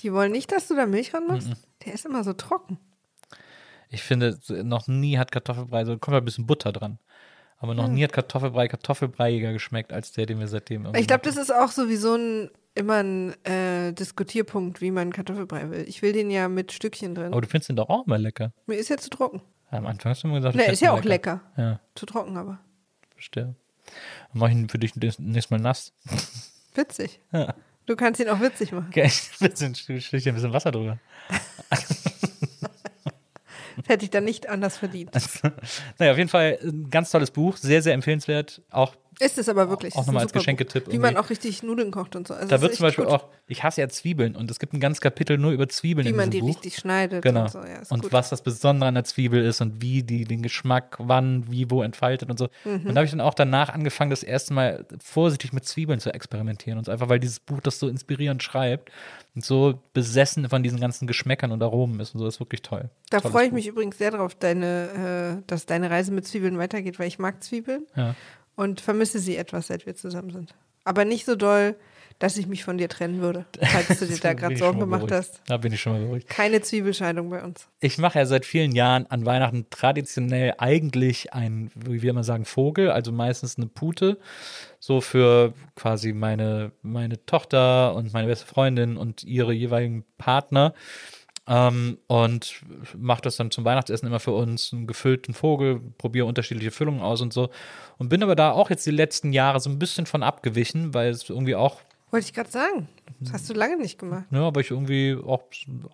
Die 0.00 0.12
wollen 0.12 0.32
nicht, 0.32 0.50
dass 0.52 0.68
du 0.68 0.76
da 0.76 0.86
Milch 0.86 1.12
ran 1.14 1.24
Mhm. 1.24 1.28
machst? 1.28 1.50
Der 1.84 1.94
ist 1.94 2.06
immer 2.06 2.24
so 2.24 2.32
trocken. 2.32 2.78
Ich 3.90 4.02
finde, 4.02 4.38
noch 4.64 4.86
nie 4.86 5.18
hat 5.18 5.32
Kartoffelbrei, 5.32 5.84
so 5.84 5.96
kommt 5.98 6.16
ein 6.16 6.24
bisschen 6.24 6.46
Butter 6.46 6.72
dran. 6.72 6.98
Aber 7.60 7.74
noch 7.74 7.88
nie 7.88 8.04
hat 8.04 8.12
Kartoffelbrei 8.12 8.68
Kartoffelbreiiger 8.68 9.52
geschmeckt 9.52 9.92
als 9.92 10.12
der, 10.12 10.26
den 10.26 10.38
wir 10.38 10.46
seitdem 10.46 10.84
irgendwie 10.84 11.00
Ich 11.00 11.08
glaube, 11.08 11.22
das 11.24 11.36
ist 11.36 11.52
auch 11.52 11.70
sowieso 11.72 12.14
ein, 12.14 12.50
immer 12.74 13.02
ein 13.02 13.34
äh, 13.44 13.92
Diskutierpunkt, 13.92 14.80
wie 14.80 14.90
man 14.92 15.12
Kartoffelbrei 15.12 15.70
will. 15.70 15.84
Ich 15.88 16.00
will 16.02 16.12
den 16.12 16.30
ja 16.30 16.48
mit 16.48 16.70
Stückchen 16.70 17.14
drin. 17.16 17.32
Aber 17.32 17.40
du 17.40 17.48
findest 17.48 17.70
den 17.70 17.76
doch 17.76 17.88
auch 17.88 18.06
mal 18.06 18.20
lecker. 18.20 18.52
Mir 18.66 18.76
ist 18.76 18.90
ja 18.90 18.96
zu 18.98 19.10
trocken. 19.10 19.42
Am 19.70 19.86
Anfang 19.86 20.10
hast 20.10 20.22
du 20.22 20.28
immer 20.28 20.36
gesagt, 20.36 20.54
findest 20.54 20.74
ist 20.74 20.80
ja 20.80 20.92
auch 20.92 21.02
lecker. 21.02 21.40
Ja, 21.56 21.80
Zu 21.96 22.06
trocken 22.06 22.36
aber. 22.36 22.60
verstehe. 23.12 23.54
Dann 24.32 24.38
mach 24.40 24.48
ich 24.48 24.54
ihn 24.54 24.68
für 24.68 24.78
dich 24.78 24.94
nächstes 24.94 25.50
Mal 25.50 25.58
nass. 25.58 25.92
Witzig. 26.74 27.20
Ja. 27.32 27.54
Du 27.88 27.96
kannst 27.96 28.20
ihn 28.20 28.28
auch 28.28 28.38
witzig 28.38 28.70
machen. 28.70 28.88
Okay, 28.90 29.04
ein 29.04 29.48
bisschen, 29.48 29.74
ein 29.88 30.34
bisschen 30.34 30.52
Wasser 30.52 30.70
drüber. 30.70 30.98
Das 33.78 33.88
hätte 33.88 34.04
ich 34.04 34.10
dann 34.10 34.24
nicht 34.24 34.48
anders 34.48 34.76
verdient. 34.76 35.10
Naja, 35.98 36.12
auf 36.12 36.18
jeden 36.18 36.28
Fall 36.30 36.58
ein 36.62 36.90
ganz 36.90 37.10
tolles 37.10 37.30
Buch, 37.30 37.56
sehr, 37.56 37.82
sehr 37.82 37.94
empfehlenswert. 37.94 38.60
Auch 38.70 38.94
Ist 39.20 39.38
es 39.38 39.48
aber 39.48 39.68
wirklich. 39.68 39.94
Auch 39.96 40.06
nochmal 40.06 40.22
als 40.24 40.32
Geschenketipp 40.32 40.84
Buch. 40.86 40.92
Wie 40.92 40.98
man 40.98 41.16
auch 41.16 41.30
richtig 41.30 41.62
Nudeln 41.62 41.90
kocht 41.90 42.14
und 42.16 42.28
so. 42.28 42.34
Also 42.34 42.48
da 42.48 42.60
wird 42.60 42.74
zum 42.74 42.84
Beispiel 42.84 43.04
gut. 43.04 43.14
auch, 43.14 43.24
ich 43.46 43.62
hasse 43.62 43.80
ja 43.80 43.88
Zwiebeln 43.88 44.36
und 44.36 44.50
es 44.50 44.58
gibt 44.58 44.74
ein 44.74 44.80
ganzes 44.80 45.00
Kapitel 45.00 45.38
nur 45.38 45.52
über 45.52 45.68
Zwiebeln 45.68 46.04
Wie 46.06 46.10
in 46.10 46.16
man 46.16 46.30
diesem 46.30 46.46
die 46.46 46.52
Buch. 46.52 46.58
richtig 46.62 46.76
schneidet 46.80 47.22
Genau. 47.22 47.42
und 47.42 47.50
so. 47.50 47.58
Ja, 47.58 47.80
und 47.88 48.02
gut. 48.02 48.12
was 48.12 48.28
das 48.30 48.42
Besondere 48.42 48.88
an 48.88 48.94
der 48.94 49.04
Zwiebel 49.04 49.44
ist 49.44 49.60
und 49.60 49.80
wie 49.82 50.02
die 50.02 50.24
den 50.24 50.42
Geschmack 50.42 50.96
wann, 51.00 51.50
wie, 51.50 51.70
wo 51.70 51.82
entfaltet 51.82 52.30
und 52.30 52.38
so. 52.38 52.48
Mhm. 52.64 52.72
Und 52.86 52.88
da 52.88 52.96
habe 52.96 53.04
ich 53.04 53.10
dann 53.10 53.20
auch 53.20 53.34
danach 53.34 53.70
angefangen, 53.70 54.10
das 54.10 54.22
erste 54.22 54.54
Mal 54.54 54.84
vorsichtig 55.02 55.52
mit 55.52 55.64
Zwiebeln 55.66 56.00
zu 56.00 56.12
experimentieren. 56.12 56.78
Und 56.78 56.84
so 56.84 56.92
einfach, 56.92 57.08
weil 57.08 57.20
dieses 57.20 57.40
Buch 57.40 57.60
das 57.60 57.78
so 57.78 57.88
inspirierend 57.88 58.42
schreibt 58.42 58.90
und 59.34 59.44
so 59.44 59.80
besessen 59.92 60.48
von 60.48 60.62
diesen 60.62 60.80
ganzen 60.80 61.06
Geschmäckern 61.06 61.52
und 61.52 61.62
Aromen 61.62 62.00
ist 62.00 62.14
und 62.14 62.18
so, 62.20 62.24
das 62.24 62.34
ist 62.36 62.40
wirklich 62.40 62.62
toll. 62.62 62.90
Da 63.10 63.20
freue 63.20 63.44
ich 63.44 63.50
Buch. 63.50 63.56
mich 63.56 63.66
übrigens 63.68 63.98
sehr 63.98 64.10
drauf, 64.10 64.34
deine, 64.34 65.38
äh, 65.40 65.42
dass 65.46 65.66
deine 65.66 65.90
Reise 65.90 66.12
mit 66.12 66.26
Zwiebeln 66.26 66.58
weitergeht, 66.58 66.98
weil 66.98 67.06
ich 67.08 67.18
mag 67.18 67.42
Zwiebeln 67.44 67.86
Ja. 67.96 68.14
und 68.56 68.80
vermisse 68.80 69.18
sie 69.18 69.36
etwas, 69.36 69.68
seit 69.68 69.86
wir 69.86 69.94
zusammen 69.94 70.30
sind. 70.30 70.54
Aber 70.84 71.04
nicht 71.04 71.24
so 71.26 71.36
doll, 71.36 71.76
dass 72.18 72.36
ich 72.36 72.46
mich 72.46 72.64
von 72.64 72.78
dir 72.78 72.88
trennen 72.88 73.20
würde, 73.20 73.46
falls 73.62 73.98
du 73.98 74.06
dir 74.06 74.18
da 74.18 74.32
gerade 74.32 74.56
Sorgen 74.56 74.80
gemacht 74.80 75.06
beruhigt. 75.06 75.28
hast. 75.28 75.42
Da 75.46 75.56
bin 75.56 75.72
ich 75.72 75.80
schon 75.80 75.92
mal 75.92 76.00
beruhigt. 76.00 76.28
Keine 76.28 76.60
Zwiebelscheidung 76.60 77.30
bei 77.30 77.42
uns. 77.42 77.68
Ich 77.80 77.98
mache 77.98 78.18
ja 78.18 78.26
seit 78.26 78.44
vielen 78.44 78.72
Jahren 78.72 79.06
an 79.06 79.24
Weihnachten 79.24 79.66
traditionell 79.70 80.54
eigentlich 80.58 81.32
ein, 81.32 81.70
wie 81.74 82.02
wir 82.02 82.10
immer 82.10 82.24
sagen, 82.24 82.44
Vogel, 82.44 82.90
also 82.90 83.12
meistens 83.12 83.56
eine 83.56 83.66
Pute, 83.66 84.18
so 84.80 85.00
für 85.00 85.52
quasi 85.76 86.12
meine, 86.12 86.72
meine 86.82 87.24
Tochter 87.24 87.94
und 87.94 88.12
meine 88.12 88.26
beste 88.26 88.46
Freundin 88.46 88.96
und 88.96 89.22
ihre 89.24 89.52
jeweiligen 89.52 90.04
Partner. 90.18 90.74
Ähm, 91.50 91.96
und 92.08 92.60
mache 92.94 93.22
das 93.22 93.36
dann 93.36 93.50
zum 93.50 93.64
Weihnachtsessen 93.64 94.06
immer 94.06 94.20
für 94.20 94.32
uns, 94.32 94.70
einen 94.72 94.86
gefüllten 94.86 95.32
Vogel, 95.32 95.80
probiere 95.96 96.26
unterschiedliche 96.26 96.70
Füllungen 96.70 97.00
aus 97.00 97.22
und 97.22 97.32
so. 97.32 97.48
Und 97.96 98.10
bin 98.10 98.22
aber 98.22 98.36
da 98.36 98.50
auch 98.50 98.68
jetzt 98.68 98.84
die 98.84 98.90
letzten 98.90 99.32
Jahre 99.32 99.58
so 99.58 99.70
ein 99.70 99.78
bisschen 99.78 100.04
von 100.04 100.22
abgewichen, 100.22 100.92
weil 100.92 101.08
es 101.08 101.30
irgendwie 101.30 101.54
auch 101.54 101.80
Wollte 102.10 102.26
ich 102.26 102.32
gerade 102.32 102.50
sagen. 102.50 102.88
Das 103.20 103.32
hast 103.32 103.50
du 103.50 103.54
lange 103.54 103.76
nicht 103.76 103.98
gemacht. 103.98 104.24
ja, 104.30 104.42
aber 104.46 104.60
ich 104.60 104.70
irgendwie 104.70 105.16
auch 105.26 105.42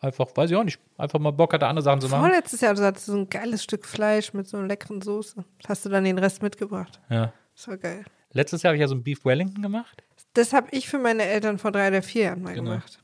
einfach, 0.03 0.29
weiß 0.35 0.51
ich 0.51 0.57
auch 0.57 0.65
nicht, 0.65 0.79
einfach 0.99 1.19
mal 1.19 1.31
Bock 1.31 1.53
hatte, 1.55 1.67
andere 1.67 1.83
Sachen 1.83 2.01
zu 2.03 2.09
machen. 2.09 2.21
Vorletztes 2.21 2.61
Jahr, 2.61 2.75
du 2.75 2.83
hattest 2.85 3.07
so 3.07 3.17
ein 3.17 3.29
geiles 3.31 3.65
Stück 3.65 3.87
Fleisch 3.87 4.35
mit 4.35 4.47
so 4.47 4.59
einer 4.59 4.67
leckeren 4.67 5.01
Soße. 5.01 5.43
Hast 5.67 5.85
du 5.87 5.89
dann 5.89 6.05
den 6.05 6.19
Rest 6.19 6.43
mitgebracht. 6.43 7.01
Ja. 7.09 7.33
Das 7.57 7.67
war 7.69 7.79
geil. 7.79 8.05
Letztes 8.33 8.63
Jahr 8.63 8.71
habe 8.71 8.77
ich 8.77 8.81
ja 8.83 8.89
so 8.89 8.95
ein 8.95 9.03
Beef 9.03 9.25
Wellington 9.25 9.63
gemacht. 9.63 10.03
Das 10.35 10.53
habe 10.53 10.67
ich 10.73 10.89
für 10.89 10.99
meine 10.99 11.23
Eltern 11.23 11.59
vor 11.59 11.71
drei 11.73 11.89
oder 11.89 12.03
vier 12.03 12.23
Jahren 12.25 12.43
mal 12.43 12.55
Genau. 12.55 12.71
gemacht. 12.73 13.01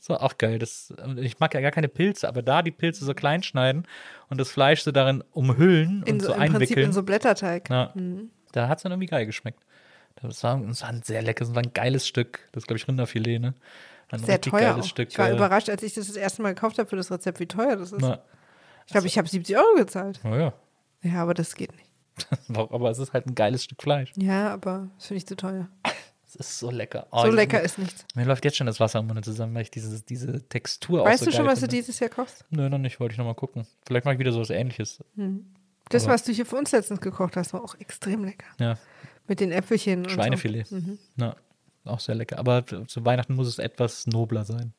Das 0.00 0.08
war 0.08 0.22
auch 0.24 0.36
geil. 0.38 0.58
Das, 0.58 0.92
ich 1.18 1.38
mag 1.38 1.54
ja 1.54 1.60
gar 1.60 1.70
keine 1.70 1.86
Pilze, 1.88 2.26
aber 2.28 2.42
da 2.42 2.62
die 2.62 2.72
Pilze 2.72 3.04
so 3.04 3.14
klein 3.14 3.44
schneiden 3.44 3.86
und 4.28 4.38
das 4.40 4.50
Fleisch 4.50 4.82
so 4.82 4.90
darin 4.90 5.22
umhüllen 5.30 6.02
In 6.04 6.14
und 6.14 6.20
so, 6.20 6.26
so, 6.28 6.32
Im 6.32 6.38
Prinzip 6.40 6.54
einwickeln. 6.54 6.86
in 6.86 6.92
so 6.92 7.04
Blätterteig. 7.04 7.70
ja, 7.70 7.94
Da 8.52 8.68
hat 8.68 8.78
es 8.78 8.82
dann 8.82 8.90
irgendwie 8.92 9.06
geil 9.06 9.24
geschmeckt. 9.24 9.60
Das 10.22 10.42
war, 10.42 10.58
das 10.58 10.82
war 10.82 10.88
ein 10.88 11.02
sehr 11.02 11.22
leckeres, 11.22 11.48
das 11.48 11.54
war 11.56 11.62
ein 11.62 11.72
geiles 11.72 12.06
Stück. 12.06 12.40
Das 12.52 12.62
ist, 12.62 12.66
glaube 12.66 12.78
ich, 12.78 12.88
Rinderfilet, 12.88 13.38
ne? 13.38 13.54
Ein 14.08 14.20
Sehr 14.20 14.36
richtig 14.36 14.52
teuer. 14.52 14.82
Stück. 14.82 15.08
Ich 15.10 15.18
war 15.18 15.28
äh, 15.30 15.34
überrascht, 15.34 15.68
als 15.68 15.82
ich 15.82 15.94
das 15.94 16.06
das 16.06 16.16
erste 16.16 16.40
Mal 16.40 16.54
gekauft 16.54 16.78
habe 16.78 16.88
für 16.88 16.96
das 16.96 17.10
Rezept, 17.10 17.40
wie 17.40 17.46
teuer 17.46 17.76
das 17.76 17.90
ist. 17.92 18.00
na, 18.00 18.22
ich 18.86 18.92
glaube, 18.92 19.08
ich 19.08 19.18
habe 19.18 19.28
70 19.28 19.56
Euro 19.56 19.74
gezahlt. 19.76 20.20
na 20.22 20.38
ja. 20.38 20.52
Ja, 21.02 21.22
aber 21.22 21.34
das 21.34 21.54
geht 21.54 21.72
nicht. 21.72 21.90
Aber 22.56 22.90
es 22.90 22.98
ist 22.98 23.12
halt 23.12 23.26
ein 23.26 23.34
geiles 23.34 23.64
Stück 23.64 23.82
Fleisch. 23.82 24.10
Ja, 24.16 24.50
aber 24.54 24.88
das 24.96 25.06
finde 25.08 25.18
ich 25.18 25.26
zu 25.26 25.36
teuer. 25.36 25.68
Es 26.28 26.34
ist 26.34 26.58
so 26.58 26.70
lecker. 26.70 27.06
Oh, 27.12 27.22
so 27.22 27.30
lecker 27.30 27.62
ist 27.62 27.78
nichts. 27.78 28.04
Mir 28.14 28.24
läuft 28.24 28.44
jetzt 28.44 28.56
schon 28.56 28.66
das 28.66 28.80
Wasser 28.80 28.98
im 28.98 29.06
Mund 29.06 29.24
zusammen, 29.24 29.54
weil 29.54 29.62
ich 29.62 29.70
diese, 29.70 30.02
diese 30.02 30.46
Textur 30.48 31.04
Weißt 31.04 31.20
so 31.24 31.30
du 31.30 31.36
schon, 31.36 31.46
was 31.46 31.60
du 31.60 31.68
dieses 31.68 31.98
Jahr 32.00 32.10
kochst? 32.10 32.44
Nö, 32.50 32.68
noch 32.68 32.78
nicht, 32.78 32.98
wollte 33.00 33.12
ich 33.12 33.18
noch 33.18 33.24
mal 33.24 33.34
gucken. 33.34 33.66
Vielleicht 33.86 34.04
mache 34.04 34.14
ich 34.14 34.18
wieder 34.18 34.32
so 34.32 34.40
was 34.40 34.50
ähnliches. 34.50 34.98
Das, 35.88 36.04
Aber- 36.04 36.14
was 36.14 36.24
du 36.24 36.32
hier 36.32 36.44
für 36.44 36.56
uns 36.56 36.72
letztens 36.72 37.00
gekocht 37.00 37.36
hast, 37.36 37.52
war 37.54 37.62
auch 37.62 37.76
extrem 37.76 38.24
lecker. 38.24 38.46
Ja, 38.58 38.76
Mit 39.28 39.40
den 39.40 39.52
Äpfelchen 39.52 40.04
und 40.04 40.10
Schweinefilet. 40.10 40.66
So. 40.66 40.76
Mhm. 40.76 40.98
Na, 41.16 41.36
auch 41.84 42.00
sehr 42.00 42.14
lecker. 42.14 42.38
Aber 42.38 42.64
zu 42.66 43.04
Weihnachten 43.04 43.34
muss 43.34 43.48
es 43.48 43.58
etwas 43.58 44.06
nobler 44.06 44.44
sein. 44.44 44.72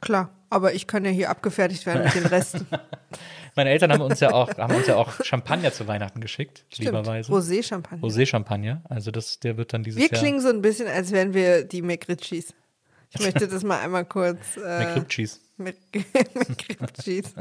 Klar, 0.00 0.30
aber 0.48 0.72
ich 0.72 0.86
kann 0.86 1.04
ja 1.04 1.10
hier 1.10 1.28
abgefertigt 1.28 1.84
werden 1.84 2.04
mit 2.04 2.14
den 2.14 2.24
Resten. 2.26 2.66
Meine 3.56 3.70
Eltern 3.70 3.92
haben 3.92 4.00
uns 4.00 4.20
ja 4.20 4.32
auch, 4.32 4.56
haben 4.56 4.74
uns 4.74 4.86
ja 4.86 4.96
auch 4.96 5.22
Champagner 5.24 5.72
zu 5.72 5.86
Weihnachten 5.88 6.20
geschickt, 6.20 6.64
Stimmt. 6.72 6.86
lieberweise. 6.86 7.30
Rosé-Champagner. 7.30 8.02
Rosé-Champagner. 8.02 8.82
Also 8.88 9.10
das, 9.10 9.40
der 9.40 9.56
wird 9.58 9.72
dann 9.74 9.82
dieses 9.82 10.00
Wir 10.00 10.08
Jahr. 10.08 10.18
klingen 10.18 10.40
so 10.40 10.48
ein 10.48 10.62
bisschen, 10.62 10.86
als 10.88 11.10
wären 11.12 11.34
wir 11.34 11.64
die 11.64 11.82
McRitchies. 11.82 12.54
Ich 13.10 13.20
möchte 13.24 13.46
das 13.46 13.62
mal 13.62 13.80
einmal 13.80 14.04
kurz. 14.06 14.56
Äh, 14.56 14.84
McRib-Cheese. 14.84 15.40
Mc- 15.58 15.74
McRitchies. 16.34 17.34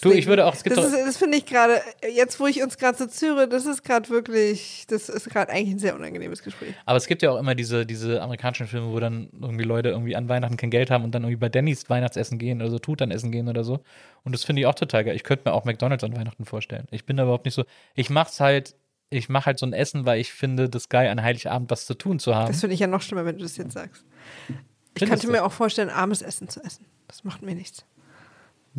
Du, 0.00 0.12
ich 0.12 0.26
würde 0.26 0.46
auch, 0.46 0.54
es 0.54 0.64
gibt 0.64 0.76
das, 0.76 0.86
ist, 0.86 0.94
das 0.94 1.16
finde 1.18 1.36
ich 1.36 1.44
gerade, 1.44 1.80
jetzt 2.14 2.40
wo 2.40 2.46
ich 2.46 2.62
uns 2.62 2.78
gerade 2.78 2.96
so 2.96 3.06
züre, 3.06 3.48
das 3.48 3.66
ist 3.66 3.82
gerade 3.82 4.08
wirklich, 4.08 4.86
das 4.88 5.08
ist 5.10 5.28
gerade 5.28 5.52
eigentlich 5.52 5.74
ein 5.74 5.78
sehr 5.78 5.94
unangenehmes 5.94 6.42
Gespräch. 6.42 6.74
aber 6.86 6.96
es 6.96 7.06
gibt 7.06 7.20
ja 7.20 7.30
auch 7.30 7.38
immer 7.38 7.54
diese, 7.54 7.84
diese 7.84 8.22
amerikanischen 8.22 8.66
Filme, 8.66 8.92
wo 8.92 8.98
dann 8.98 9.28
irgendwie 9.40 9.64
Leute 9.64 9.90
irgendwie 9.90 10.16
an 10.16 10.28
Weihnachten 10.28 10.56
kein 10.56 10.70
Geld 10.70 10.90
haben 10.90 11.04
und 11.04 11.14
dann 11.14 11.22
irgendwie 11.24 11.36
bei 11.36 11.50
Dannys 11.50 11.90
Weihnachtsessen 11.90 12.38
gehen 12.38 12.62
oder 12.62 12.70
so, 12.70 12.78
Tutan 12.78 13.10
essen 13.10 13.30
gehen 13.30 13.48
oder 13.48 13.62
so. 13.62 13.80
Und 14.24 14.32
das 14.32 14.44
finde 14.44 14.60
ich 14.60 14.66
auch 14.66 14.74
total 14.74 15.04
geil. 15.04 15.16
Ich 15.16 15.24
könnte 15.24 15.48
mir 15.48 15.54
auch 15.54 15.64
McDonalds 15.64 16.02
an 16.02 16.16
Weihnachten 16.16 16.46
vorstellen. 16.46 16.86
Ich 16.90 17.04
bin 17.04 17.16
da 17.16 17.24
überhaupt 17.24 17.44
nicht 17.44 17.54
so, 17.54 17.64
ich 17.94 18.08
mach's 18.08 18.40
halt, 18.40 18.74
ich 19.10 19.28
mache 19.28 19.46
halt 19.46 19.58
so 19.58 19.66
ein 19.66 19.72
Essen, 19.72 20.06
weil 20.06 20.20
ich 20.20 20.32
finde, 20.32 20.70
das 20.70 20.88
geil, 20.88 21.08
an 21.08 21.22
Heiligabend 21.22 21.70
was 21.70 21.84
zu 21.84 21.94
tun 21.94 22.18
zu 22.18 22.34
haben. 22.34 22.46
Das 22.46 22.60
finde 22.60 22.74
ich 22.74 22.80
ja 22.80 22.86
noch 22.86 23.02
schlimmer, 23.02 23.26
wenn 23.26 23.36
du 23.36 23.42
das 23.42 23.56
jetzt 23.56 23.72
sagst. 23.72 24.04
Ich 24.48 24.54
Findest 25.00 25.22
könnte 25.22 25.32
mir 25.32 25.44
auch 25.44 25.52
vorstellen, 25.52 25.90
armes 25.90 26.22
Essen 26.22 26.48
zu 26.48 26.62
essen. 26.62 26.86
Das 27.06 27.24
macht 27.24 27.42
mir 27.42 27.54
nichts. 27.54 27.84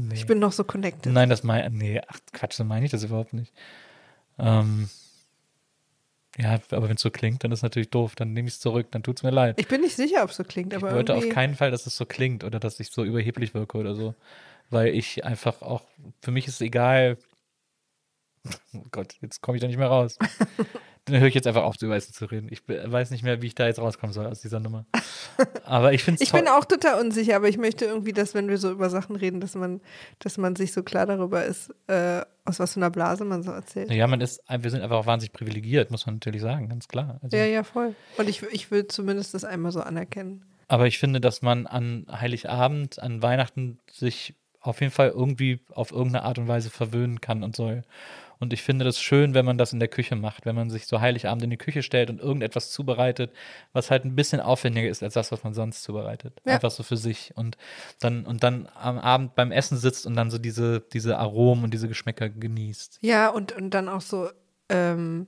Nee. 0.07 0.15
Ich 0.15 0.25
bin 0.25 0.39
noch 0.39 0.51
so 0.51 0.63
connected. 0.63 1.11
Nein, 1.11 1.29
das 1.29 1.43
meine 1.43 1.69
nee, 1.69 2.01
ach 2.07 2.19
Quatsch, 2.33 2.53
so 2.53 2.63
meine 2.63 2.85
ich 2.85 2.91
das 2.91 3.03
überhaupt 3.03 3.33
nicht. 3.33 3.53
Ähm, 4.39 4.89
ja, 6.37 6.59
aber 6.71 6.87
wenn 6.87 6.95
es 6.95 7.01
so 7.01 7.11
klingt, 7.11 7.43
dann 7.43 7.51
ist 7.51 7.61
natürlich 7.61 7.89
doof. 7.89 8.15
Dann 8.15 8.33
nehme 8.33 8.47
ich 8.47 8.55
es 8.55 8.59
zurück, 8.59 8.87
dann 8.91 9.03
tut's 9.03 9.23
mir 9.23 9.31
leid. 9.31 9.59
Ich 9.59 9.67
bin 9.67 9.81
nicht 9.81 9.95
sicher, 9.95 10.23
ob 10.23 10.29
es 10.29 10.37
so 10.37 10.43
klingt, 10.43 10.73
aber 10.73 10.89
Ich 10.89 10.95
wollte 10.95 11.15
auf 11.15 11.29
keinen 11.29 11.55
Fall, 11.55 11.71
dass 11.71 11.85
es 11.85 11.95
so 11.95 12.05
klingt 12.05 12.43
oder 12.43 12.59
dass 12.59 12.79
ich 12.79 12.89
so 12.89 13.03
überheblich 13.03 13.53
wirke 13.53 13.77
oder 13.77 13.95
so. 13.95 14.15
Weil 14.69 14.87
ich 14.95 15.25
einfach 15.25 15.61
auch, 15.61 15.81
für 16.21 16.31
mich 16.31 16.47
ist 16.47 16.55
es 16.55 16.61
egal. 16.61 17.17
Oh 18.73 18.83
Gott, 18.89 19.13
jetzt 19.21 19.41
komme 19.41 19.57
ich 19.57 19.61
da 19.61 19.67
nicht 19.67 19.77
mehr 19.77 19.89
raus. 19.89 20.17
Dann 21.05 21.19
höre 21.19 21.27
ich 21.27 21.33
jetzt 21.33 21.47
einfach 21.47 21.63
auf, 21.63 21.81
über 21.81 21.95
Essen 21.95 22.13
zu 22.13 22.25
reden. 22.25 22.47
Ich 22.51 22.61
weiß 22.67 23.09
nicht 23.09 23.23
mehr, 23.23 23.41
wie 23.41 23.47
ich 23.47 23.55
da 23.55 23.65
jetzt 23.65 23.79
rauskommen 23.79 24.13
soll 24.13 24.27
aus 24.27 24.41
dieser 24.41 24.59
Nummer. 24.59 24.85
Aber 25.65 25.93
ich 25.93 26.03
finde 26.03 26.21
es 26.21 26.21
Ich 26.27 26.31
bin 26.31 26.47
auch 26.47 26.65
total 26.65 27.01
unsicher, 27.01 27.35
aber 27.35 27.49
ich 27.49 27.57
möchte 27.57 27.85
irgendwie, 27.85 28.13
dass 28.13 28.35
wenn 28.35 28.49
wir 28.49 28.59
so 28.59 28.71
über 28.71 28.89
Sachen 28.89 29.15
reden, 29.15 29.41
dass 29.41 29.55
man, 29.55 29.81
dass 30.19 30.37
man 30.37 30.55
sich 30.55 30.73
so 30.73 30.83
klar 30.83 31.07
darüber 31.07 31.43
ist, 31.43 31.73
äh, 31.87 32.21
aus 32.45 32.59
was 32.59 32.73
für 32.73 32.79
einer 32.79 32.91
Blase 32.91 33.25
man 33.25 33.41
so 33.41 33.51
erzählt. 33.51 33.91
Ja, 33.91 34.05
man 34.05 34.21
ist, 34.21 34.41
wir 34.47 34.69
sind 34.69 34.81
einfach 34.81 34.97
auch 34.97 35.05
wahnsinnig 35.07 35.33
privilegiert, 35.33 35.89
muss 35.89 36.05
man 36.05 36.15
natürlich 36.15 36.41
sagen, 36.41 36.69
ganz 36.69 36.87
klar. 36.87 37.19
Also, 37.23 37.35
Ja, 37.35 37.45
ja, 37.45 37.63
voll. 37.63 37.95
Und 38.17 38.29
ich, 38.29 38.43
ich 38.51 38.69
will 38.69 38.87
zumindest 38.87 39.33
das 39.33 39.43
einmal 39.43 39.71
so 39.71 39.81
anerkennen. 39.81 40.45
Aber 40.67 40.87
ich 40.87 40.99
finde, 40.99 41.19
dass 41.19 41.41
man 41.41 41.67
an 41.67 42.05
Heiligabend, 42.09 43.01
an 43.01 43.21
Weihnachten 43.21 43.79
sich 43.91 44.35
auf 44.61 44.79
jeden 44.79 44.93
Fall 44.93 45.09
irgendwie 45.09 45.59
auf 45.71 45.91
irgendeine 45.91 46.23
Art 46.23 46.37
und 46.37 46.47
Weise 46.47 46.69
verwöhnen 46.69 47.19
kann 47.19 47.43
und 47.43 47.55
soll. 47.55 47.83
Und 48.41 48.53
ich 48.53 48.63
finde 48.63 48.83
das 48.83 48.99
schön, 48.99 49.35
wenn 49.35 49.45
man 49.45 49.59
das 49.59 49.71
in 49.71 49.79
der 49.79 49.87
Küche 49.87 50.15
macht, 50.15 50.47
wenn 50.47 50.55
man 50.55 50.71
sich 50.71 50.87
so 50.87 50.99
Heiligabend 50.99 51.43
in 51.43 51.51
die 51.51 51.57
Küche 51.57 51.83
stellt 51.83 52.09
und 52.09 52.19
irgendetwas 52.19 52.71
zubereitet, 52.71 53.31
was 53.71 53.91
halt 53.91 54.03
ein 54.03 54.15
bisschen 54.15 54.41
aufwendiger 54.41 54.89
ist 54.89 55.03
als 55.03 55.13
das, 55.13 55.31
was 55.31 55.43
man 55.43 55.53
sonst 55.53 55.83
zubereitet. 55.83 56.41
Ja. 56.43 56.55
Einfach 56.55 56.71
so 56.71 56.81
für 56.81 56.97
sich. 56.97 57.33
Und 57.35 57.55
dann, 57.99 58.25
und 58.25 58.43
dann 58.43 58.67
am 58.73 58.97
Abend 58.97 59.35
beim 59.35 59.51
Essen 59.51 59.77
sitzt 59.77 60.07
und 60.07 60.15
dann 60.15 60.31
so 60.31 60.39
diese, 60.39 60.81
diese 60.81 61.19
Aromen 61.19 61.63
und 61.63 61.71
diese 61.71 61.87
Geschmäcker 61.87 62.29
genießt. 62.29 62.97
Ja, 63.01 63.29
und, 63.29 63.51
und 63.51 63.69
dann 63.75 63.87
auch 63.87 64.01
so, 64.01 64.27
ähm, 64.69 65.27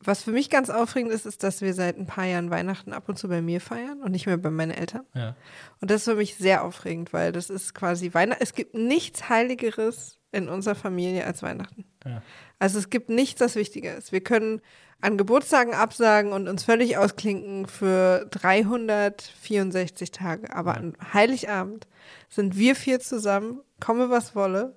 was 0.00 0.22
für 0.22 0.30
mich 0.30 0.50
ganz 0.50 0.68
aufregend 0.70 1.12
ist, 1.12 1.24
ist, 1.24 1.42
dass 1.42 1.62
wir 1.62 1.72
seit 1.72 1.96
ein 1.96 2.06
paar 2.06 2.26
Jahren 2.26 2.50
Weihnachten 2.50 2.92
ab 2.92 3.08
und 3.08 3.18
zu 3.18 3.28
bei 3.28 3.40
mir 3.40 3.60
feiern 3.60 4.02
und 4.02 4.12
nicht 4.12 4.26
mehr 4.26 4.36
bei 4.36 4.50
meinen 4.50 4.70
Eltern. 4.70 5.06
Ja. 5.14 5.34
Und 5.80 5.90
das 5.90 6.02
ist 6.02 6.04
für 6.04 6.14
mich 6.14 6.36
sehr 6.36 6.62
aufregend, 6.62 7.12
weil 7.12 7.32
das 7.32 7.48
ist 7.48 7.74
quasi 7.74 8.12
Weihnachten. 8.12 8.42
Es 8.42 8.54
gibt 8.54 8.74
nichts 8.74 9.28
Heiligeres 9.28 10.18
in 10.30 10.48
unserer 10.48 10.74
Familie 10.74 11.24
als 11.24 11.42
Weihnachten. 11.42 11.84
Ja. 12.08 12.22
Also 12.58 12.78
es 12.78 12.90
gibt 12.90 13.08
nichts, 13.08 13.38
das 13.38 13.54
wichtiger 13.54 13.96
ist. 13.96 14.12
Wir 14.12 14.20
können 14.20 14.60
an 15.00 15.16
Geburtstagen 15.16 15.74
absagen 15.74 16.32
und 16.32 16.48
uns 16.48 16.64
völlig 16.64 16.96
ausklinken 16.98 17.66
für 17.66 18.26
364 18.30 20.10
Tage. 20.10 20.54
Aber 20.54 20.76
an 20.76 20.96
Heiligabend 21.12 21.86
sind 22.28 22.56
wir 22.56 22.74
vier 22.74 22.98
zusammen, 22.98 23.60
komme 23.80 24.10
was 24.10 24.34
wolle. 24.34 24.74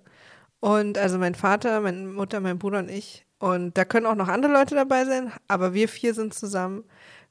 Und 0.60 0.98
also 0.98 1.18
mein 1.18 1.34
Vater, 1.34 1.82
meine 1.82 2.08
Mutter, 2.08 2.40
mein 2.40 2.60
Bruder 2.60 2.80
und 2.80 2.90
ich. 2.90 3.26
Und 3.40 3.76
da 3.78 3.86
können 3.86 4.06
auch 4.06 4.16
noch 4.16 4.28
andere 4.28 4.54
Leute 4.54 4.76
dabei 4.76 5.06
sein, 5.06 5.32
aber 5.48 5.74
wir 5.74 5.90
vier 5.90 6.14
sind 6.14 6.36
zusammen. 6.36 6.84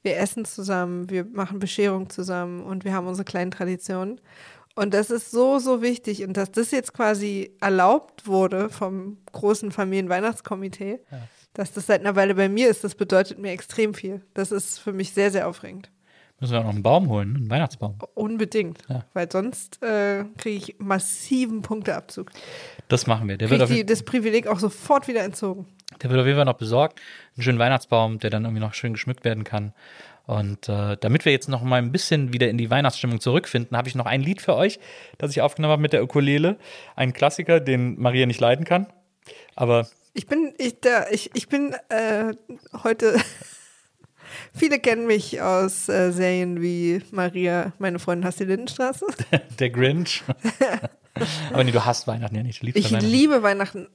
Wir 0.02 0.16
essen 0.16 0.44
zusammen, 0.44 1.08
wir 1.10 1.24
machen 1.26 1.60
Bescherung 1.60 2.10
zusammen 2.10 2.64
und 2.64 2.84
wir 2.84 2.94
haben 2.94 3.06
unsere 3.06 3.24
kleinen 3.24 3.50
Traditionen. 3.50 4.20
Und 4.80 4.94
das 4.94 5.10
ist 5.10 5.30
so, 5.30 5.58
so 5.58 5.82
wichtig. 5.82 6.24
Und 6.24 6.38
dass 6.38 6.52
das 6.52 6.70
jetzt 6.70 6.94
quasi 6.94 7.54
erlaubt 7.60 8.26
wurde 8.26 8.70
vom 8.70 9.18
großen 9.30 9.72
Familienweihnachtskomitee, 9.72 11.00
dass 11.52 11.74
das 11.74 11.86
seit 11.86 12.00
einer 12.00 12.16
Weile 12.16 12.34
bei 12.34 12.48
mir 12.48 12.70
ist, 12.70 12.82
das 12.82 12.94
bedeutet 12.94 13.38
mir 13.38 13.52
extrem 13.52 13.92
viel. 13.92 14.22
Das 14.32 14.50
ist 14.52 14.78
für 14.78 14.94
mich 14.94 15.12
sehr, 15.12 15.30
sehr 15.30 15.48
aufregend. 15.48 15.90
Müssen 16.40 16.54
wir 16.54 16.60
auch 16.60 16.64
noch 16.64 16.70
einen 16.70 16.82
Baum 16.82 17.10
holen, 17.10 17.36
einen 17.36 17.50
Weihnachtsbaum. 17.50 17.98
Unbedingt. 18.14 18.78
Ja. 18.88 19.04
Weil 19.12 19.30
sonst 19.30 19.82
äh, 19.82 20.24
kriege 20.38 20.56
ich 20.56 20.76
massiven 20.78 21.60
Punkteabzug. 21.60 22.30
Das 22.88 23.06
machen 23.06 23.28
wir. 23.28 23.36
Der 23.36 23.50
wird, 23.50 23.60
auf, 23.60 23.68
ich 23.68 23.76
die, 23.76 23.84
das 23.84 24.02
Privileg 24.02 24.46
auch 24.46 24.60
sofort 24.60 25.08
wieder 25.08 25.22
entzogen. 25.22 25.66
der 26.02 26.08
wird 26.08 26.20
auf 26.20 26.26
jeden 26.26 26.38
Fall 26.38 26.46
noch 26.46 26.56
besorgt. 26.56 26.98
Einen 27.36 27.42
schönen 27.42 27.58
Weihnachtsbaum, 27.58 28.18
der 28.18 28.30
dann 28.30 28.44
irgendwie 28.44 28.62
noch 28.62 28.72
schön 28.72 28.94
geschmückt 28.94 29.26
werden 29.26 29.44
kann. 29.44 29.74
Und 30.30 30.68
äh, 30.68 30.96
damit 31.00 31.24
wir 31.24 31.32
jetzt 31.32 31.48
noch 31.48 31.60
mal 31.60 31.78
ein 31.78 31.90
bisschen 31.90 32.32
wieder 32.32 32.48
in 32.48 32.56
die 32.56 32.70
Weihnachtsstimmung 32.70 33.20
zurückfinden, 33.20 33.76
habe 33.76 33.88
ich 33.88 33.96
noch 33.96 34.06
ein 34.06 34.20
Lied 34.20 34.40
für 34.40 34.54
euch, 34.54 34.78
das 35.18 35.32
ich 35.32 35.42
aufgenommen 35.42 35.72
habe 35.72 35.82
mit 35.82 35.92
der 35.92 36.04
Ukulele. 36.04 36.56
Ein 36.94 37.12
Klassiker, 37.12 37.58
den 37.58 37.98
Maria 38.00 38.26
nicht 38.26 38.38
leiden 38.38 38.64
kann. 38.64 38.86
Aber 39.56 39.88
Ich 40.14 40.28
bin, 40.28 40.54
ich, 40.56 40.78
da, 40.82 41.08
ich, 41.10 41.32
ich 41.34 41.48
bin 41.48 41.74
äh, 41.88 42.32
heute. 42.84 43.20
Viele 44.54 44.78
kennen 44.78 45.08
mich 45.08 45.42
aus 45.42 45.88
äh, 45.88 46.12
Serien 46.12 46.62
wie 46.62 47.02
Maria, 47.10 47.72
meine 47.80 47.98
Freundin 47.98 48.24
hasst 48.24 48.38
die 48.38 48.44
Lindenstraße. 48.44 49.06
der 49.58 49.70
Grinch. 49.70 50.22
Aber 51.52 51.64
nee, 51.64 51.70
du 51.72 51.84
hast 51.84 52.06
Weihnachten 52.06 52.34
ja 52.36 52.42
nicht. 52.42 52.62
Du 52.62 52.66
liebst 52.66 52.78
Ich 52.78 52.90
Weihnachten. 52.92 53.06
liebe 53.10 53.42
Weihnachten. 53.42 53.88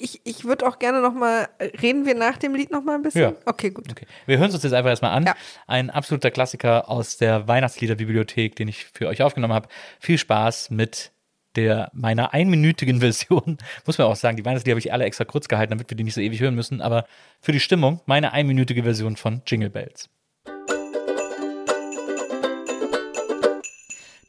Ich, 0.00 0.20
ich 0.24 0.44
würde 0.44 0.66
auch 0.66 0.78
gerne 0.78 1.00
noch 1.00 1.14
mal, 1.14 1.48
reden 1.82 2.06
wir 2.06 2.14
nach 2.14 2.36
dem 2.38 2.54
Lied 2.54 2.70
noch 2.70 2.82
mal 2.82 2.94
ein 2.96 3.02
bisschen? 3.02 3.22
Ja. 3.22 3.32
Okay, 3.46 3.70
gut. 3.70 3.90
Okay. 3.90 4.06
Wir 4.26 4.38
hören 4.38 4.48
es 4.48 4.54
uns 4.54 4.64
jetzt 4.64 4.72
einfach 4.72 4.90
erstmal 4.90 5.12
an. 5.12 5.26
Ja. 5.26 5.34
Ein 5.66 5.90
absoluter 5.90 6.30
Klassiker 6.30 6.88
aus 6.88 7.16
der 7.16 7.46
Weihnachtsliederbibliothek, 7.48 8.56
den 8.56 8.68
ich 8.68 8.84
für 8.86 9.08
euch 9.08 9.22
aufgenommen 9.22 9.54
habe. 9.54 9.68
Viel 10.00 10.18
Spaß 10.18 10.70
mit 10.70 11.12
der 11.56 11.90
meiner 11.94 12.34
einminütigen 12.34 13.00
Version. 13.00 13.58
Muss 13.86 13.98
man 13.98 14.06
auch 14.08 14.16
sagen, 14.16 14.36
die 14.36 14.44
Weihnachtslieder 14.44 14.72
habe 14.74 14.80
ich 14.80 14.92
alle 14.92 15.04
extra 15.04 15.24
kurz 15.24 15.48
gehalten, 15.48 15.70
damit 15.70 15.90
wir 15.90 15.96
die 15.96 16.04
nicht 16.04 16.14
so 16.14 16.20
ewig 16.20 16.40
hören 16.40 16.54
müssen. 16.54 16.80
Aber 16.80 17.06
für 17.40 17.52
die 17.52 17.60
Stimmung 17.60 18.00
meine 18.06 18.32
einminütige 18.32 18.82
Version 18.82 19.16
von 19.16 19.42
Jingle 19.46 19.70
Bells. 19.70 20.08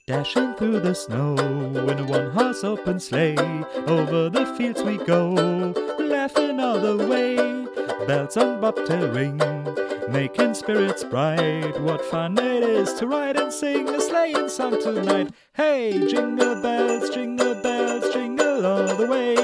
Dashing 0.07 0.53
through 0.53 0.82
the 0.82 0.94
snow 0.94 1.36
in 1.36 1.98
a 1.98 2.06
one 2.06 2.30
horse 2.30 2.64
open 2.64 2.99
sleigh. 2.99 3.36
Over 3.88 4.30
the 4.30 4.45
fields 4.56 4.84
we 4.84 4.98
go, 4.98 5.30
laughing 5.98 6.60
all 6.60 6.80
the 6.80 7.07
way. 7.07 7.36
Bells 8.06 8.38
on 8.38 8.61
bobtail 8.61 9.10
ring, 9.10 9.41
making 10.07 10.53
spirits 10.53 11.03
bright. 11.03 11.82
What 11.82 12.06
fun 12.06 12.38
it 12.38 12.61
is 12.61 12.94
to 12.99 13.07
ride 13.07 13.36
and 13.36 13.52
sing 13.52 13.90
a 13.90 13.99
sleighing 13.99 14.48
song 14.48 14.80
tonight. 14.80 15.32
Hey, 15.53 16.06
jingle 16.07 16.61
bells, 16.61 17.10
jingle 17.10 17.56
bells, 17.64 18.14
jingle 18.14 18.64
all 18.64 18.95
the 18.95 19.07
way. 19.07 19.36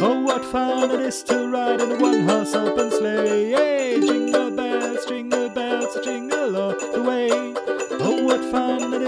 Oh, 0.00 0.22
what 0.22 0.44
fun 0.44 0.92
it 0.92 1.00
is 1.00 1.24
to 1.24 1.48
ride 1.48 1.80
in 1.80 1.90
a 1.90 1.96
one 1.96 2.20
horse 2.20 2.54
open 2.54 2.92
sleigh. 2.92 3.50
Hey, 3.50 3.98
jingle 3.98 4.52
bells, 4.54 5.04
jingle 5.06 5.48
bells, 5.48 5.98
jingle 6.04 6.56
all 6.56 6.70
the 6.78 6.86
way. 6.92 6.97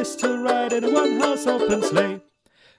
Is 0.01 0.17
to 0.17 0.43
ride 0.43 0.73
in 0.73 0.85
a 0.85 0.91
one 0.91 1.21
horse 1.21 1.47
open 1.47 1.83
sleigh. 1.83 2.23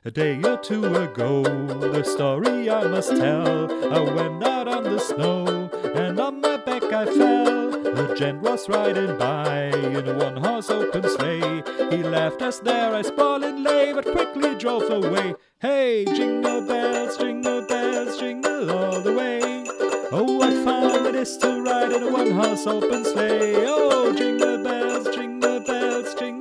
A 0.03 0.09
day 0.09 0.41
or 0.41 0.57
two 0.57 0.83
ago, 0.83 1.43
the 1.43 2.03
story 2.03 2.67
I 2.67 2.87
must 2.87 3.15
tell. 3.15 3.71
I 3.93 3.99
went 3.99 4.43
out 4.43 4.67
on 4.67 4.85
the 4.85 4.97
snow, 4.97 5.69
and 5.93 6.19
on 6.19 6.41
my 6.41 6.57
back 6.57 6.81
I 6.81 7.05
fell. 7.05 7.75
A 7.99 8.15
gent 8.15 8.41
was 8.41 8.67
riding 8.67 9.19
by 9.19 9.65
in 9.65 10.07
a 10.07 10.15
one 10.15 10.37
horse 10.37 10.71
open 10.71 11.07
sleigh. 11.07 11.61
He 11.91 12.01
left 12.01 12.41
us 12.41 12.57
there, 12.57 12.95
I 12.95 13.03
sprawling 13.03 13.61
lay, 13.61 13.93
but 13.93 14.11
quickly 14.11 14.55
drove 14.55 14.89
away. 14.89 15.35
Hey, 15.59 16.05
jingle 16.05 16.65
bells, 16.65 17.17
jingle 17.17 17.67
bells, 17.67 18.17
jingle 18.17 18.71
all 18.71 18.99
the 18.99 19.13
way. 19.13 19.67
Oh, 20.11 20.39
what 20.39 20.53
fun 20.65 21.05
it 21.05 21.13
is 21.13 21.37
to 21.37 21.61
ride 21.61 21.91
in 21.91 22.01
a 22.01 22.11
one 22.11 22.31
horse 22.31 22.65
open 22.65 23.05
sleigh. 23.05 23.63
Oh, 23.67 24.11
jingle 24.11 24.63
bells, 24.63 25.15
jingle 25.15 25.59
bells, 25.59 26.15
jingle 26.15 26.40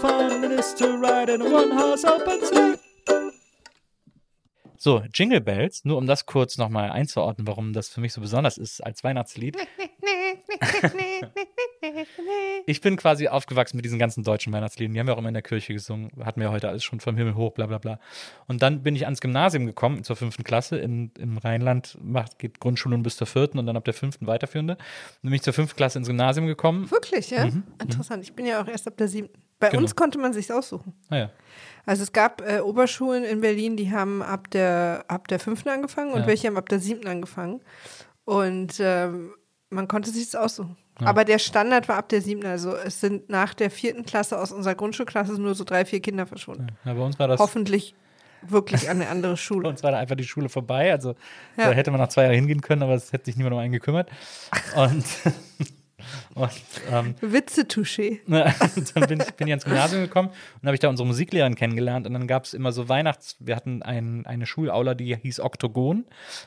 fun 0.00 0.44
it 0.44 0.52
is 0.58 0.74
to 0.74 0.96
ride 0.96 1.28
in 1.28 1.40
a 1.42 1.44
one 1.44 1.70
horse 1.70 2.04
open 2.04 2.44
sleigh. 2.44 2.78
So, 4.82 5.02
Jingle 5.12 5.42
Bells, 5.42 5.84
nur 5.84 5.98
um 5.98 6.06
das 6.06 6.24
kurz 6.24 6.56
nochmal 6.56 6.90
einzuordnen, 6.90 7.46
warum 7.46 7.74
das 7.74 7.90
für 7.90 8.00
mich 8.00 8.14
so 8.14 8.22
besonders 8.22 8.56
ist 8.56 8.80
als 8.80 9.04
Weihnachtslied. 9.04 9.56
Ich 12.66 12.80
bin 12.80 12.96
quasi 12.96 13.28
aufgewachsen 13.28 13.76
mit 13.76 13.84
diesen 13.84 13.98
ganzen 13.98 14.22
deutschen 14.22 14.52
Weihnachtsliedern. 14.52 14.92
Die 14.94 15.00
haben 15.00 15.06
wir 15.06 15.14
auch 15.14 15.18
immer 15.18 15.28
in 15.28 15.34
der 15.34 15.42
Kirche 15.42 15.72
gesungen. 15.72 16.10
Hatten 16.22 16.40
wir 16.40 16.48
ja 16.48 16.52
heute 16.52 16.68
alles 16.68 16.84
schon 16.84 17.00
vom 17.00 17.16
Himmel 17.16 17.34
hoch, 17.34 17.52
bla 17.52 17.66
bla 17.66 17.78
bla. 17.78 17.98
Und 18.46 18.62
dann 18.62 18.82
bin 18.82 18.94
ich 18.94 19.04
ans 19.04 19.20
Gymnasium 19.20 19.66
gekommen, 19.66 20.04
zur 20.04 20.16
fünften 20.16 20.44
Klasse. 20.44 20.78
In, 20.78 21.10
Im 21.18 21.38
Rheinland 21.38 21.98
macht, 22.02 22.38
geht 22.38 22.60
Grundschule 22.60 22.94
nun 22.94 23.02
bis 23.02 23.16
zur 23.16 23.26
vierten 23.26 23.58
und 23.58 23.66
dann 23.66 23.76
ab 23.76 23.84
der 23.84 23.94
fünften 23.94 24.26
weiterführende. 24.26 24.76
Dann 24.76 25.30
bin 25.30 25.34
ich 25.34 25.42
zur 25.42 25.52
fünften 25.52 25.76
Klasse 25.76 25.98
ins 25.98 26.08
Gymnasium 26.08 26.46
gekommen. 26.46 26.90
Wirklich, 26.90 27.30
ja? 27.30 27.48
Interessant. 27.80 28.22
Ich 28.22 28.34
bin 28.34 28.46
ja 28.46 28.62
auch 28.62 28.68
erst 28.68 28.86
ab 28.86 28.96
der 28.96 29.08
siebten. 29.08 29.49
Bei 29.60 29.68
Genau. 29.68 29.82
uns 29.82 29.94
konnte 29.94 30.18
man 30.18 30.32
sich's 30.32 30.50
aussuchen. 30.50 30.94
Naja. 31.08 31.30
Also 31.86 32.02
es 32.02 32.12
gab 32.12 32.40
äh, 32.42 32.60
Oberschulen 32.60 33.24
in 33.24 33.40
Berlin, 33.40 33.76
die 33.76 33.90
haben 33.92 34.22
ab 34.22 34.50
der 34.50 35.04
ab 35.08 35.28
der 35.28 35.38
fünften 35.38 35.68
angefangen 35.68 36.12
und 36.12 36.20
Ja. 36.22 36.26
welche 36.26 36.48
haben 36.48 36.56
ab 36.56 36.68
der 36.68 36.80
siebten 36.80 37.06
angefangen. 37.08 37.60
Und 38.24 38.74
ähm, 38.80 39.32
man 39.70 39.86
konnte 39.88 40.10
sich 40.10 40.24
das 40.30 40.34
aussuchen. 40.40 40.76
Aber 41.02 41.24
der 41.24 41.38
Standard 41.38 41.88
war 41.88 41.96
ab 41.96 42.10
der 42.10 42.20
siebten. 42.20 42.46
Also 42.46 42.74
es 42.76 43.00
sind 43.00 43.30
nach 43.30 43.54
der 43.54 43.70
vierten 43.70 44.04
Klasse 44.04 44.38
aus 44.38 44.52
unserer 44.52 44.74
Grundschulklasse 44.74 45.32
nur 45.40 45.54
so 45.54 45.64
drei, 45.64 45.86
vier 45.86 46.00
Kinder 46.00 46.26
verschwunden. 46.26 46.66
Ja, 46.84 46.92
bei 46.92 47.00
uns 47.00 47.18
war 47.18 47.26
das. 47.28 47.40
Hoffentlich 47.40 47.94
wirklich 48.42 48.88
an 48.90 49.00
eine 49.00 49.08
andere 49.10 49.32
Bei 49.36 49.36
Schule. 49.36 49.68
uns 49.68 49.82
war 49.82 49.92
da 49.92 49.98
einfach 49.98 50.16
die 50.16 50.24
Schule 50.24 50.48
vorbei. 50.50 50.92
Also 50.92 51.10
Ja. 51.56 51.68
da 51.68 51.72
hätte 51.72 51.90
man 51.90 52.00
nach 52.00 52.08
zwei 52.08 52.24
Jahren 52.24 52.34
hingehen 52.34 52.60
können, 52.60 52.82
aber 52.82 52.94
es 52.94 53.12
hätte 53.14 53.26
sich 53.26 53.36
niemand 53.36 53.54
um 53.54 53.60
einen 53.60 53.72
gekümmert. 53.72 54.10
Und, 54.76 55.04
und 56.34 56.50
ähm, 56.90 57.14
Witze 57.20 57.62
touché. 57.62 58.20
Ne, 58.26 58.52
dann 58.94 59.06
bin 59.08 59.20
ich, 59.20 59.34
bin 59.34 59.46
ich 59.48 59.52
ans 59.52 59.64
Gymnasium 59.64 60.02
gekommen 60.02 60.28
und 60.28 60.66
habe 60.66 60.74
ich 60.74 60.80
da 60.80 60.88
unsere 60.88 61.06
Musiklehrerin 61.06 61.54
kennengelernt 61.54 62.06
und 62.06 62.12
dann 62.12 62.26
gab 62.26 62.44
es 62.44 62.54
immer 62.54 62.72
so 62.72 62.88
Weihnachts, 62.88 63.36
wir 63.40 63.56
hatten 63.56 63.82
ein, 63.82 64.26
eine 64.26 64.46
Schulaula, 64.46 64.94
die 64.94 65.14
hieß 65.16 65.40
Oktogon, 65.40 66.06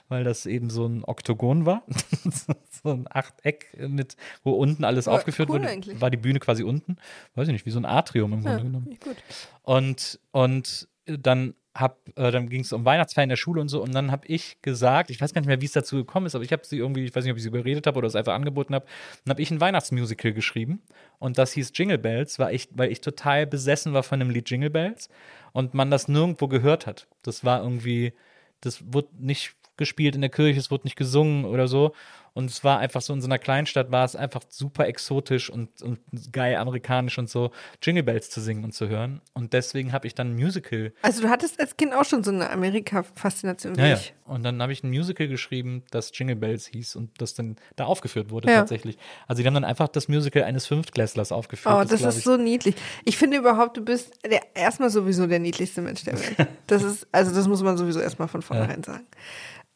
weil 0.09 0.23
das 0.23 0.45
eben 0.45 0.69
so 0.69 0.85
ein 0.85 1.03
Oktogon 1.03 1.65
war, 1.65 1.83
so 2.83 2.91
ein 2.91 3.05
Achteck 3.09 3.75
mit, 3.79 4.15
wo 4.43 4.51
unten 4.51 4.83
alles 4.83 5.05
Ja, 5.05 5.13
aufgeführt 5.13 5.49
cool 5.49 5.59
wurde, 5.59 5.69
eigentlich. 5.69 5.99
war 6.01 6.09
die 6.09 6.17
Bühne 6.17 6.39
quasi 6.39 6.63
unten, 6.63 6.97
weiß 7.35 7.47
ich 7.47 7.53
nicht, 7.53 7.65
wie 7.65 7.71
so 7.71 7.79
ein 7.79 7.85
Atrium 7.85 8.33
im 8.33 8.39
Ja, 8.41 8.49
Grunde 8.55 8.63
genommen. 8.63 8.87
nicht 8.89 9.01
gut. 9.03 9.17
Und, 9.63 10.19
und 10.31 10.87
dann 11.05 11.53
hab, 11.75 11.97
äh, 12.15 12.31
dann 12.31 12.49
ging 12.49 12.61
es 12.61 12.71
um 12.71 12.85
Weihnachtsfeiern 12.85 13.25
in 13.25 13.29
der 13.29 13.35
Schule 13.35 13.59
und 13.59 13.67
so. 13.67 13.81
Und 13.81 13.93
dann 13.95 14.11
habe 14.11 14.27
ich 14.27 14.61
gesagt, 14.61 15.09
ich 15.09 15.19
weiß 15.19 15.33
gar 15.33 15.41
nicht 15.41 15.47
mehr, 15.47 15.61
wie 15.61 15.65
es 15.65 15.71
dazu 15.71 15.95
gekommen 15.95 16.27
ist, 16.27 16.35
aber 16.35 16.43
ich 16.43 16.51
habe 16.51 16.65
sie 16.65 16.77
irgendwie, 16.77 17.05
ich 17.05 17.15
weiß 17.15 17.23
nicht, 17.23 17.31
ob 17.31 17.37
ich 17.37 17.43
sie 17.43 17.49
überredet 17.49 17.87
habe 17.87 17.97
oder 17.97 18.07
es 18.07 18.15
einfach 18.15 18.33
angeboten 18.33 18.75
habe, 18.75 18.85
dann 19.25 19.31
habe 19.31 19.41
ich 19.41 19.49
ein 19.49 19.59
Weihnachtsmusical 19.59 20.33
geschrieben. 20.33 20.81
Und 21.19 21.37
das 21.37 21.53
hieß 21.53 21.71
Jingle 21.73 21.97
Bells, 21.97 22.37
war 22.37 22.51
ich, 22.51 22.69
weil 22.71 22.91
ich 22.91 23.01
total 23.01 23.47
besessen 23.47 23.93
war 23.93 24.03
von 24.03 24.19
dem 24.19 24.29
Lied 24.29 24.49
Jingle 24.49 24.69
Bells 24.69 25.09
und 25.51 25.73
man 25.73 25.89
das 25.89 26.07
nirgendwo 26.07 26.47
gehört 26.47 26.85
hat. 26.85 27.07
Das 27.23 27.43
war 27.43 27.63
irgendwie, 27.63 28.13
das 28.61 28.83
wurde 28.93 29.09
nicht 29.17 29.55
gespielt 29.77 30.13
in 30.15 30.21
der 30.21 30.29
Kirche, 30.29 30.59
es 30.59 30.69
wurde 30.69 30.83
nicht 30.83 30.95
gesungen 30.95 31.45
oder 31.45 31.67
so. 31.67 31.93
Und 32.33 32.49
es 32.49 32.63
war 32.63 32.79
einfach 32.79 33.01
so 33.01 33.13
in 33.13 33.21
so 33.21 33.27
einer 33.27 33.37
Kleinstadt 33.37 33.91
war 33.91 34.05
es 34.05 34.15
einfach 34.15 34.41
super 34.49 34.87
exotisch 34.87 35.49
und, 35.49 35.81
und 35.81 35.99
geil 36.31 36.55
amerikanisch 36.55 37.17
und 37.19 37.29
so, 37.29 37.51
Jingle 37.81 38.03
Bells 38.03 38.29
zu 38.31 38.41
singen 38.41 38.63
und 38.63 38.73
zu 38.73 38.87
hören. 38.89 39.21
Und 39.33 39.53
deswegen 39.53 39.93
habe 39.93 40.07
ich 40.07 40.15
dann 40.15 40.31
ein 40.31 40.35
Musical 40.35 40.93
Also 41.03 41.21
du 41.21 41.29
hattest 41.29 41.59
als 41.59 41.77
Kind 41.77 41.93
auch 41.93 42.05
schon 42.05 42.23
so 42.23 42.31
eine 42.31 42.49
Amerika-Faszination 42.49 43.75
ja, 43.75 43.87
ja. 43.87 43.99
Und 44.25 44.43
dann 44.43 44.61
habe 44.61 44.71
ich 44.71 44.83
ein 44.83 44.89
Musical 44.89 45.27
geschrieben, 45.27 45.83
das 45.91 46.11
Jingle 46.13 46.35
Bells 46.35 46.65
hieß 46.67 46.95
und 46.95 47.09
das 47.21 47.33
dann 47.33 47.57
da 47.75 47.85
aufgeführt 47.85 48.29
wurde 48.29 48.49
Ja. 48.49 48.59
tatsächlich. 48.59 48.97
Also 49.27 49.41
die 49.41 49.47
haben 49.47 49.53
dann 49.53 49.65
einfach 49.65 49.87
das 49.89 50.07
Musical 50.07 50.43
eines 50.43 50.65
Fünftklässlers 50.65 51.31
aufgeführt. 51.31 51.75
Oh, 51.75 51.83
das, 51.87 51.99
glaub 51.99 52.09
ist 52.09 52.23
so 52.23 52.37
niedlich. 52.37 52.75
Ich 53.03 53.17
finde 53.17 53.37
überhaupt, 53.37 53.77
du 53.77 53.83
bist 53.83 54.13
der, 54.23 54.41
erstmal 54.55 54.89
sowieso 54.89 55.27
der 55.27 55.39
niedlichste 55.39 55.81
Mensch 55.81 56.03
der 56.03 56.13
Welt. 56.19 56.35
Das 56.67 56.81
ist, 56.81 57.05
also 57.11 57.35
das 57.35 57.47
muss 57.47 57.61
man 57.61 57.77
sowieso 57.77 57.99
erstmal 57.99 58.27
von 58.27 58.41
vornherein 58.41 58.83
sagen. 58.83 59.05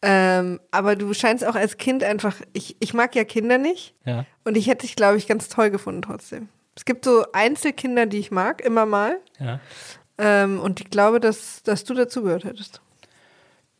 Ähm, 0.01 0.59
aber 0.71 0.95
du 0.95 1.13
scheinst 1.13 1.43
auch 1.45 1.55
als 1.55 1.77
Kind 1.77 2.03
einfach, 2.03 2.35
ich, 2.53 2.77
ich 2.79 2.93
mag 2.93 3.15
ja 3.15 3.23
Kinder 3.23 3.57
nicht 3.57 3.95
Ja. 4.05 4.25
und 4.43 4.55
ich 4.55 4.67
hätte 4.67 4.85
dich, 4.85 4.95
glaube 4.95 5.17
ich, 5.17 5.27
ganz 5.27 5.49
toll 5.49 5.69
gefunden 5.71 6.03
trotzdem. 6.03 6.49
Es 6.75 6.85
gibt 6.85 7.03
so 7.05 7.25
Einzelkinder, 7.33 8.05
die 8.05 8.19
ich 8.19 8.29
mag, 8.29 8.61
immer 8.61 8.85
mal. 8.85 9.17
Ja. 9.39 9.59
Ähm, 10.19 10.59
und 10.59 10.79
ich 10.79 10.89
glaube, 10.91 11.19
dass, 11.19 11.63
dass 11.63 11.83
du 11.83 11.95
dazugehört 11.95 12.43
hättest. 12.43 12.81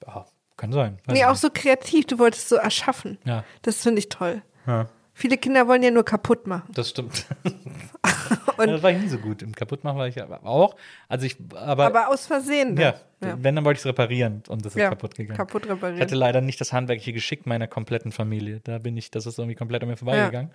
Ah, 0.06 0.26
kann 0.56 0.72
sein. 0.72 0.98
Weiß 1.06 1.14
Nee, 1.16 1.26
auch 1.26 1.32
nicht. 1.32 1.42
so 1.42 1.50
kreativ, 1.54 2.06
du 2.08 2.18
wolltest 2.18 2.50
so 2.50 2.56
erschaffen. 2.56 3.20
Ja. 3.24 3.44
Das 3.62 3.84
finde 3.84 4.00
ich 4.00 4.10
toll. 4.10 4.42
Ja. 4.66 4.88
Viele 5.20 5.38
Kinder 5.38 5.68
wollen 5.68 5.82
ja 5.82 5.90
nur 5.90 6.06
kaputt 6.06 6.46
machen. 6.46 6.70
Das 6.76 6.90
stimmt. 6.92 7.26
Und- 7.44 8.68
Ja, 8.68 8.74
das 8.74 8.84
war 8.84 8.92
ich 8.92 9.00
nie 9.00 9.08
so 9.08 9.18
gut. 9.18 9.42
Im 9.42 9.54
Kaputtmachen 9.54 9.98
war 9.98 10.08
ich 10.08 10.22
aber 10.22 10.46
auch. 10.46 10.76
Also 11.10 11.26
ich, 11.26 11.38
aber, 11.56 11.86
Aber 11.88 12.10
aus 12.10 12.28
Versehen. 12.28 12.78
ja, 12.78 12.94
Ja. 13.24 13.36
wenn, 13.42 13.56
dann 13.56 13.66
wollte 13.66 13.78
ich 13.78 13.82
es 13.82 13.86
reparieren 13.88 14.44
und 14.48 14.64
das 14.64 14.74
ist 14.76 14.80
Ja, 14.80 14.90
kaputt 14.90 15.16
gegangen. 15.16 15.36
kaputt 15.38 15.66
reparieren. 15.68 15.98
Ich 15.98 16.02
hatte 16.04 16.16
leider 16.16 16.42
nicht 16.42 16.62
das 16.62 16.72
handwerkliche 16.72 17.14
Geschick 17.14 17.48
meiner 17.48 17.68
kompletten 17.68 18.12
Familie. 18.12 18.60
Da 18.64 18.78
bin 18.78 18.96
ich, 18.96 19.10
das 19.10 19.26
ist 19.26 19.40
irgendwie 19.40 19.56
komplett 19.56 19.82
an 19.84 19.90
mir 19.90 19.98
vorbeigegangen. 19.98 20.52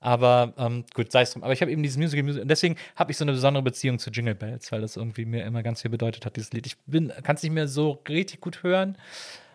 Aber 0.00 0.52
ähm, 0.58 0.84
gut, 0.94 1.10
sei 1.10 1.22
es 1.22 1.32
drum. 1.32 1.42
Aber 1.42 1.52
ich 1.54 1.62
habe 1.62 1.70
eben 1.72 1.82
dieses 1.82 1.96
Musical, 1.96 2.22
Musical 2.22 2.42
und 2.42 2.48
deswegen 2.48 2.76
habe 2.96 3.12
ich 3.12 3.16
so 3.16 3.24
eine 3.24 3.32
besondere 3.32 3.62
Beziehung 3.62 3.98
zu 3.98 4.10
Jingle 4.10 4.34
Bells, 4.34 4.70
weil 4.72 4.82
das 4.82 4.96
irgendwie 4.96 5.24
mir 5.24 5.44
immer 5.44 5.62
ganz 5.62 5.80
viel 5.82 5.90
bedeutet 5.90 6.26
hat, 6.26 6.36
dieses 6.36 6.52
Lied. 6.52 6.66
Ich 6.66 6.76
kann 7.22 7.36
es 7.36 7.42
nicht 7.42 7.52
mehr 7.52 7.66
so 7.68 8.02
richtig 8.08 8.40
gut 8.42 8.62
hören, 8.62 8.98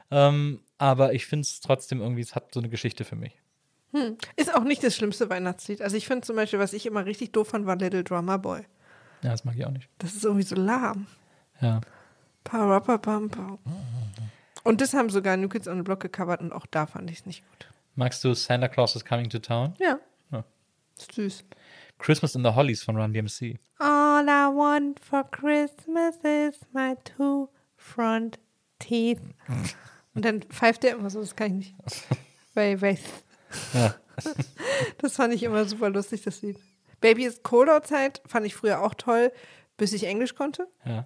ähm, 0.09 0.61
aber 0.79 1.13
ich 1.13 1.25
finde 1.27 1.41
es 1.43 1.61
trotzdem 1.61 2.01
irgendwie, 2.01 2.21
es 2.21 2.33
hat 2.35 2.53
so 2.53 2.59
eine 2.59 2.69
Geschichte 2.69 3.03
für 3.03 3.15
mich. 3.15 3.33
Ist 4.35 4.53
auch 4.53 4.63
nicht 4.63 4.83
das 4.83 4.95
schlimmste 4.95 5.29
Weihnachtslied. 5.29 5.81
Also 5.81 5.95
ich 5.95 6.07
finde 6.07 6.25
zum 6.25 6.35
Beispiel, 6.35 6.59
was 6.59 6.73
ich 6.73 6.85
immer 6.85 7.05
richtig 7.05 7.31
doof 7.31 7.49
fand, 7.49 7.65
war 7.65 7.75
Little 7.75 8.03
Drummer 8.03 8.37
Boy. 8.37 8.61
Ja, 9.23 9.31
das 9.31 9.45
mag 9.45 9.55
ich 9.57 9.65
auch 9.65 9.71
nicht. 9.71 9.89
Das 9.97 10.13
ist 10.13 10.25
irgendwie 10.25 10.45
so 10.45 10.55
lahm. 10.55 11.07
Ja. 11.61 11.81
Parapapam. 12.43 13.29
Und 14.63 14.81
das 14.81 14.93
haben 14.93 15.09
sogar 15.09 15.37
New 15.37 15.49
Kids 15.49 15.67
on 15.67 15.77
the 15.77 15.83
Block 15.83 16.01
gecovert 16.01 16.41
und 16.41 16.51
auch 16.51 16.65
da 16.65 16.85
fand 16.85 17.09
ich 17.09 17.19
es 17.19 17.25
nicht 17.25 17.43
gut. 17.51 17.67
Magst 17.95 18.23
du 18.23 18.33
Santa 18.33 18.67
Claus 18.67 18.95
is 18.95 19.03
Coming 19.03 19.29
to 19.29 19.39
Town? 19.39 19.73
Ja. 19.79 19.99
Ja. 20.31 20.43
Ist 20.97 21.13
süß. 21.13 21.45
Christmas 21.97 22.35
in 22.35 22.43
the 22.43 22.51
Hollies 22.51 22.83
von 22.83 22.95
Run 22.95 23.11
DMC. 23.11 23.57
All 23.79 24.27
I 24.27 24.53
want 24.53 24.99
for 24.99 25.23
Christmas 25.23 26.15
is 26.23 26.59
my 26.73 26.95
two 27.03 27.49
front 27.75 28.39
teeth. 28.79 29.19
Und 30.13 30.25
dann 30.25 30.41
pfeift 30.43 30.83
der 30.83 30.91
immer 30.91 31.09
so, 31.09 31.21
das 31.21 31.35
kann 31.35 31.59
ich 31.59 31.73
nicht. 31.75 31.75
Weil, 32.53 32.81
weil 32.81 32.97
Ja. 33.73 33.95
Das 34.97 35.13
fand 35.13 35.31
ich 35.31 35.43
immer 35.43 35.65
super 35.65 35.91
lustig, 35.91 36.23
das 36.23 36.41
Lied. 36.41 36.57
Baby 37.01 37.25
is 37.25 37.43
Cold 37.43 37.69
Outside 37.69 38.13
fand 38.25 38.47
ich 38.47 38.55
früher 38.55 38.81
auch 38.81 38.95
toll, 38.95 39.31
bis 39.77 39.93
ich 39.93 40.05
Englisch 40.05 40.33
konnte. 40.33 40.67
Ja. 40.85 41.05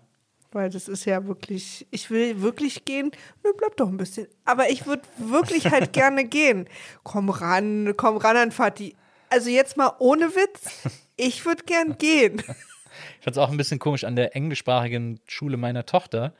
Weil 0.53 0.69
das 0.69 0.87
ist 0.87 1.03
ja 1.05 1.27
wirklich, 1.27 1.87
ich 1.91 2.09
will 2.09 2.41
wirklich 2.41 2.85
gehen. 2.85 3.11
Nö, 3.43 3.51
bleib 3.57 3.75
doch 3.77 3.89
ein 3.89 3.97
bisschen. 3.97 4.27
Aber 4.45 4.69
ich 4.69 4.85
würde 4.85 5.03
wirklich 5.17 5.71
halt 5.71 5.93
gerne 5.93 6.25
gehen. 6.25 6.67
Komm 7.03 7.29
ran, 7.29 7.93
komm 7.97 8.17
ran 8.17 8.37
an 8.37 8.51
Fatih. 8.51 8.95
Also 9.29 9.49
jetzt 9.49 9.77
mal 9.77 9.93
ohne 9.99 10.33
Witz. 10.35 10.89
Ich 11.17 11.45
würde 11.45 11.63
gern 11.63 11.97
gehen. 11.97 12.41
Ich 13.19 13.23
fand 13.23 13.37
es 13.37 13.41
auch 13.41 13.49
ein 13.49 13.57
bisschen 13.57 13.79
komisch 13.79 14.03
an 14.03 14.15
der 14.15 14.35
englischsprachigen 14.35 15.21
Schule 15.25 15.55
meiner 15.55 15.85
Tochter. 15.85 16.33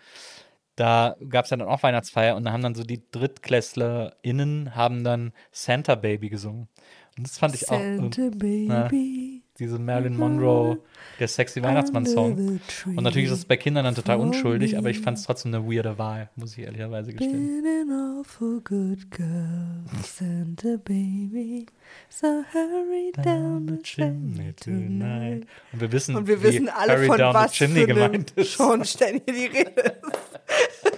Da 0.75 1.15
gab 1.29 1.45
es 1.45 1.51
ja 1.51 1.57
dann 1.57 1.67
auch 1.67 1.83
Weihnachtsfeier 1.83 2.35
und 2.35 2.45
da 2.45 2.51
haben 2.51 2.63
dann 2.63 2.75
so 2.75 2.83
die 2.83 3.01
DrittklässlerInnen 3.11 4.75
haben 4.75 5.03
dann 5.03 5.33
Santa 5.51 5.95
Baby 5.95 6.29
gesungen. 6.29 6.67
Und 7.17 7.27
das 7.27 7.37
fand 7.37 7.55
ich 7.55 7.69
auch 7.69 7.79
Santa 7.79 8.21
irgendwie- 8.21 8.67
Baby. 8.89 9.40
Diese 9.59 9.77
Marilyn 9.79 10.17
Monroe, 10.17 10.77
der 11.19 11.27
sexy 11.27 11.61
Weihnachtsmann-Song. 11.61 12.59
Und 12.85 13.03
natürlich 13.03 13.27
ist 13.27 13.37
es 13.37 13.45
bei 13.45 13.57
Kindern 13.57 13.85
dann 13.85 13.95
total 13.95 14.17
unschuldig, 14.19 14.77
aber 14.77 14.89
ich 14.89 14.99
fand 14.99 15.17
es 15.17 15.23
trotzdem 15.25 15.53
eine 15.53 15.65
weirde 15.65 15.97
Wahl, 15.97 16.29
muss 16.35 16.57
ich 16.57 16.63
ehrlicherweise 16.63 17.11
gestehen. 17.11 17.61
Been 17.61 17.91
an 17.91 18.19
awful 18.19 18.61
good 18.61 19.11
girl, 19.11 19.83
Santa 20.03 20.77
Baby. 20.83 21.65
So 22.09 22.43
hurry 22.53 23.11
down 23.23 23.67
the 23.67 23.77
chimney 23.83 24.53
tonight. 24.53 25.45
Und 25.73 25.81
wir 25.81 25.91
wissen, 25.91 26.15
Und 26.15 26.27
wir 26.27 26.41
wissen 26.41 26.69
alle, 26.69 26.93
Harry 26.93 27.07
von 27.07 27.17
down 27.17 27.33
was 27.33 27.51
the 27.51 27.57
Chimney 27.57 27.81
für 27.81 27.87
gemeint 27.87 28.31
ist. 28.31 28.51
Schornstein 28.53 29.21
hier 29.25 29.33
die 29.33 29.45
Rede 29.57 29.81
ist. 29.81 30.91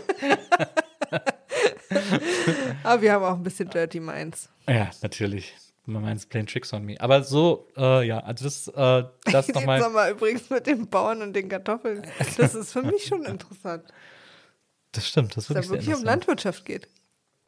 Aber 2.84 3.02
wir 3.02 3.12
haben 3.14 3.24
auch 3.24 3.36
ein 3.36 3.44
bisschen 3.44 3.70
Dirty 3.70 4.00
Minds. 4.00 4.50
Ja, 4.68 4.90
natürlich. 5.02 5.56
Man 5.86 6.02
meint 6.02 6.30
Playing 6.30 6.48
Tricks 6.48 6.72
on 6.74 6.86
Me. 6.86 6.96
Aber 7.00 7.24
so, 7.24 7.68
äh, 7.76 8.08
ja, 8.08 8.20
also 8.20 8.46
das, 8.46 8.68
äh, 8.70 9.04
das 9.32 9.48
nochmal. 9.54 9.82
Sommer 9.82 10.10
übrigens 10.10 10.50
mit 10.50 10.66
den 10.66 10.88
Bauern 10.90 11.22
und 11.22 11.34
den 11.34 11.50
Kartoffeln. 11.50 12.08
Das 12.38 12.56
ist 12.56 12.72
für 12.72 12.84
mich 12.84 13.06
schon 13.06 13.26
interessant, 13.26 13.84
Das 14.94 15.08
stimmt, 15.08 15.36
das 15.36 15.46
ist 15.46 15.50
wirklich 15.50 15.68
da 15.68 15.74
wirklich 15.74 15.96
um. 15.96 16.04
Landwirtschaft 16.04 16.66
geht. 16.66 16.88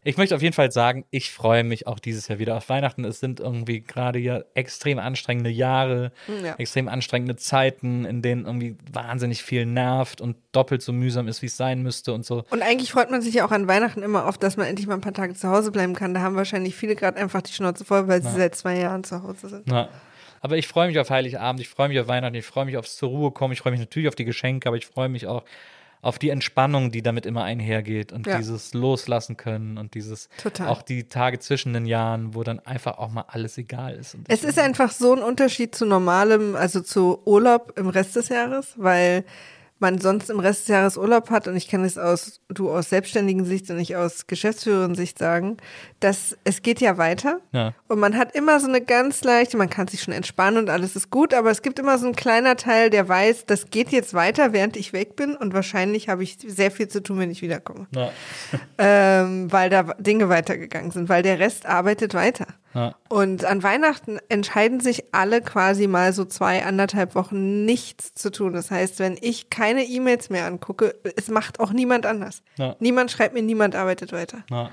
Ich 0.08 0.18
möchte 0.18 0.36
auf 0.36 0.44
jeden 0.44 0.54
Fall 0.54 0.72
sagen, 0.72 1.04
ich 1.10 1.32
freue 1.32 1.64
mich 1.64 1.88
auch 1.88 1.98
dieses 1.98 2.28
Jahr 2.28 2.38
wieder 2.38 2.56
auf 2.56 2.70
Weihnachten. 2.70 3.04
Es 3.06 3.20
sind 3.20 3.40
irgendwie 3.40 3.82
gerade 3.82 4.20
ja 4.20 4.44
extrem 4.54 5.00
anstrengende 5.00 5.50
Jahre, 5.50 6.12
Ja. 6.44 6.54
extrem 6.60 6.88
anstrengende 6.88 7.36
Zeiten, 7.38 8.06
in 8.06 8.22
denen 8.22 8.46
irgendwie 8.46 8.78
wahnsinnig 8.94 9.42
viel 9.42 9.66
nervt 9.66 10.22
und 10.22 10.38
doppelt 10.52 10.84
so 10.84 10.94
mühsam 10.94 11.28
ist, 11.28 11.42
wie 11.42 11.48
es 11.48 11.58
sein 11.58 11.82
müsste 11.82 12.14
und 12.14 12.24
so. 12.24 12.44
Und 12.52 12.62
eigentlich 12.62 12.92
freut 12.92 13.10
man 13.10 13.24
sich 13.24 13.34
ja 13.34 13.48
auch 13.48 13.52
an 13.52 13.68
Weihnachten 13.68 14.04
immer 14.04 14.28
auf, 14.28 14.38
dass 14.38 14.58
man 14.58 14.68
endlich 14.68 14.86
mal 14.86 14.94
ein 14.94 15.02
paar 15.02 15.14
Tage 15.14 15.34
zu 15.34 15.50
Hause 15.50 15.72
bleiben 15.72 15.96
kann. 15.96 16.14
Da 16.14 16.22
haben 16.22 16.36
wahrscheinlich 16.36 16.76
viele 16.76 16.96
gerade 16.96 17.18
einfach 17.18 17.42
die 17.42 17.52
Schnauze 17.54 17.84
voll, 17.84 18.08
weil 18.08 18.22
sie 18.22 18.30
seit 18.30 18.54
zwei 18.56 18.78
Jahren 18.78 19.04
zu 19.04 19.24
Hause 19.24 19.50
sind. 19.50 19.72
Ja. 19.72 19.90
Aber 20.42 20.56
ich 20.58 20.68
freue 20.68 20.88
mich 20.88 21.00
auf 21.00 21.10
Heiligabend, 21.10 21.60
ich 21.62 21.70
freue 21.70 21.88
mich 21.88 22.00
auf 22.00 22.08
Weihnachten, 22.08 22.36
ich 22.36 22.46
freue 22.46 22.66
mich 22.66 22.78
aufs 22.78 22.96
zur 22.98 23.10
Ruhe 23.10 23.32
kommen, 23.32 23.54
ich 23.54 23.60
freue 23.62 23.72
mich 23.72 23.80
natürlich 23.80 24.08
auf 24.08 24.14
die 24.14 24.26
Geschenke, 24.26 24.68
aber 24.70 24.78
ich 24.78 24.86
freue 24.86 25.10
mich 25.10 25.26
auch 25.26 25.44
auf 26.02 26.20
die 26.20 26.30
Entspannung, 26.30 26.92
die 26.92 27.02
damit 27.02 27.26
immer 27.26 27.44
einhergeht 27.44 28.12
und 28.12 28.28
Ja. 28.28 28.38
dieses 28.38 28.74
Loslassen 28.74 29.38
können 29.38 29.78
und 29.78 29.94
dieses 29.96 30.30
Total. 30.42 30.68
auch 30.68 30.82
die 30.82 31.06
Tage 31.06 31.40
zwischen 31.40 31.74
den 31.74 31.86
Jahren, 31.86 32.36
wo 32.36 32.44
dann 32.44 32.60
einfach 32.60 32.98
auch 33.00 33.10
mal 33.12 33.26
alles 33.28 33.58
egal 33.58 33.96
ist. 33.96 34.18
Es 34.28 34.44
ist 34.44 34.60
einfach 34.60 34.92
so 34.92 35.14
ein 35.16 35.22
Unterschied 35.24 35.74
zu 35.76 35.86
normalem, 35.86 36.56
also 36.56 36.82
zu 36.82 37.22
Urlaub 37.26 37.74
im 37.78 37.90
Rest 37.90 38.16
des 38.16 38.30
Jahres, 38.30 38.74
weil 38.78 39.24
man 39.80 40.00
sonst 40.00 40.30
im 40.30 40.40
Rest 40.40 40.62
des 40.62 40.68
Jahres 40.70 40.98
Urlaub 40.98 41.30
hat 41.30 41.48
und 41.48 41.56
ich 41.58 41.68
kann 41.68 41.84
es 41.84 41.98
aus, 41.98 42.40
du 42.48 42.72
aus 42.72 42.90
selbstständigen 42.90 43.44
Sicht 43.44 43.70
und 43.70 43.78
ich 43.78 43.96
aus 43.96 44.26
geschäftsführenden 44.26 44.96
Sicht 44.96 45.20
sagen, 45.20 45.58
dass 46.00 46.38
es 46.46 46.62
geht 46.62 46.80
ja 46.80 46.98
weiter 46.98 47.40
Ja. 47.52 47.74
und 47.90 48.00
man 48.00 48.18
hat 48.18 48.34
immer 48.36 48.60
so 48.60 48.68
eine 48.68 48.80
ganz 48.82 49.24
leichte, 49.24 49.58
man 49.58 49.70
kann 49.70 49.88
sich 49.88 50.02
schon 50.02 50.14
entspannen 50.14 50.60
und 50.60 50.70
alles 50.70 50.96
ist 50.96 51.10
gut, 51.10 51.34
aber 51.34 51.52
es 51.52 51.62
gibt 51.62 51.78
immer 51.78 51.98
so 51.98 52.08
ein 52.08 52.16
kleiner 52.16 52.56
Teil, 52.56 52.90
der 52.90 53.10
weiß, 53.10 53.46
das 53.48 53.70
geht 53.70 53.90
jetzt 53.90 54.14
weiter, 54.14 54.54
während 54.54 54.78
ich 54.78 54.94
weg 54.94 55.18
bin 55.18 55.36
und 55.36 55.54
wahrscheinlich 55.54 56.08
habe 56.08 56.24
ich 56.24 56.38
sehr 56.48 56.72
viel 56.72 56.88
zu 56.88 57.04
tun, 57.04 57.20
wenn 57.20 57.32
ich 57.32 57.42
wiederkomme, 57.42 57.88
ja. 57.94 58.12
ähm, 58.78 59.52
weil 59.52 59.70
da 59.70 59.84
Dinge 60.00 60.30
weitergegangen 60.30 60.92
sind, 60.92 61.10
weil 61.10 61.22
der 61.24 61.40
Rest 61.40 61.66
arbeitet 61.66 62.14
weiter. 62.14 62.48
Ja. 62.76 62.94
Und 63.08 63.46
an 63.46 63.64
Weihnachten 63.64 64.20
entscheiden 64.28 64.82
sich 64.82 65.06
alle 65.14 65.42
quasi 65.42 65.88
mal 65.88 66.12
so 66.12 66.26
zwei, 66.26 66.64
anderthalb 66.66 67.16
Wochen 67.16 67.64
nichts 67.64 68.14
zu 68.14 68.30
tun. 68.30 68.52
Das 68.54 68.70
heißt, 68.70 69.00
wenn 69.00 69.18
ich 69.22 69.50
keine 69.50 69.86
E-Mails 69.86 70.30
mehr 70.30 70.46
angucke, 70.46 70.94
es 71.16 71.30
macht 71.30 71.62
auch 71.62 71.72
niemand 71.72 72.06
anders. 72.06 72.44
Ja. 72.58 72.76
Niemand 72.80 73.12
schreibt 73.12 73.34
mir, 73.34 73.42
niemand 73.42 73.76
arbeitet 73.76 74.12
weiter. 74.12 74.44
Ja. 74.52 74.70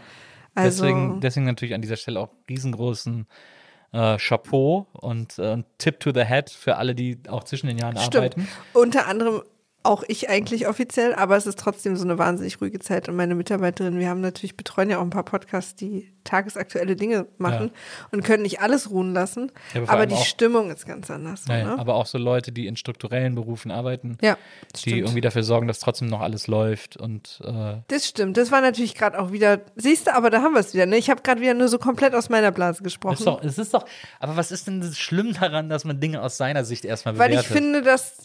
Also, 0.55 0.83
deswegen, 0.83 1.21
deswegen 1.21 1.47
natürlich 1.47 1.75
an 1.75 1.81
dieser 1.81 1.97
Stelle 1.97 2.21
auch 2.21 2.31
riesengroßen 2.49 3.27
äh, 3.93 4.19
Chapeau 4.19 4.87
und 4.93 5.39
äh, 5.39 5.63
Tip 5.79 6.01
to 6.01 6.11
the 6.13 6.25
Head 6.25 6.51
für 6.51 6.77
alle, 6.77 6.95
die 6.95 7.21
auch 7.29 7.45
zwischen 7.45 7.69
den 7.69 7.79
Jahren 7.79 7.97
stimmt. 7.97 8.17
arbeiten. 8.17 8.49
Unter 8.73 9.07
anderem 9.07 9.43
auch 9.85 10.05
ich 10.07 10.29
eigentlich 10.31 10.69
offiziell, 10.69 11.15
aber 11.15 11.37
es 11.37 11.47
ist 11.47 11.59
trotzdem 11.59 11.97
so 11.97 12.05
eine 12.05 12.17
wahnsinnig 12.19 12.61
ruhige 12.61 12.79
Zeit. 12.79 13.09
Und 13.09 13.17
meine 13.17 13.35
Mitarbeiterinnen, 13.35 13.99
wir 13.99 14.09
haben 14.09 14.21
natürlich, 14.21 14.57
betreuen 14.57 14.91
ja 14.91 14.99
auch 14.99 15.03
ein 15.03 15.11
paar 15.11 15.25
Podcasts, 15.25 15.75
die 15.75 16.13
tagesaktuelle 16.25 16.95
Dinge 16.95 17.27
machen 17.39 17.73
und 18.13 18.23
können 18.23 18.45
nicht 18.45 18.61
alles 18.61 18.91
ruhen 18.91 19.13
lassen. 19.13 19.51
Ja, 19.75 19.83
aber 19.83 19.91
aber 19.93 20.07
die 20.07 20.15
auch- 20.15 20.25
Stimmung 20.25 20.71
ist 20.71 20.87
ganz 20.87 21.11
anders. 21.11 21.45
so, 21.47 21.53
Ja, 21.53 21.65
ne? 21.65 21.79
Aber 21.81 21.95
auch 21.97 22.07
so 22.07 22.17
Leute, 22.17 22.53
die 22.53 22.69
in 22.69 22.77
strukturellen 22.77 23.35
Berufen 23.35 23.73
arbeiten, 23.73 24.19
Ja, 24.23 24.39
die 24.77 24.79
stimmt. 24.79 24.97
irgendwie 24.99 25.21
dafür 25.21 25.43
sorgen, 25.43 25.67
dass 25.67 25.81
trotzdem 25.81 26.07
noch 26.07 26.21
alles 26.21 26.47
läuft 26.47 26.97
und 26.97 27.41
äh, 27.45 27.79
Das 27.89 28.07
stimmt. 28.07 28.37
Das 28.37 28.53
war 28.53 28.61
natürlich 28.61 28.95
gerade 28.95 29.19
auch 29.19 29.33
wieder. 29.33 29.63
Siehst 29.75 30.07
du, 30.07 30.15
aber 30.15 30.31
da 30.31 30.43
haben 30.43 30.53
wir 30.55 30.61
es 30.61 30.75
wieder. 30.75 30.87
Ne? 30.87 30.97
Ich 30.97 31.11
habe 31.11 31.23
gerade 31.23 31.41
wieder 31.41 31.55
nur 31.55 31.67
so 31.69 31.79
komplett 31.79 32.15
aus 32.15 32.29
meiner 32.29 32.53
Blase 32.53 32.85
gesprochen. 32.85 33.15
ist 33.15 33.27
doch, 33.27 33.43
es 33.43 33.59
ist 33.59 33.75
doch, 33.75 33.85
aber 34.21 34.37
was 34.37 34.53
ist 34.53 34.69
denn 34.69 34.81
das 34.81 34.97
schlimm 34.99 35.35
daran, 35.35 35.69
dass 35.69 35.85
man 35.85 35.99
Dinge 35.99 36.23
aus 36.23 36.37
seiner 36.37 36.65
Sicht 36.65 36.85
erstmal 36.85 37.19
Weil 37.19 37.31
bewertet? 37.31 37.51
ich 37.51 37.57
finde, 37.57 37.83
dass 37.83 38.23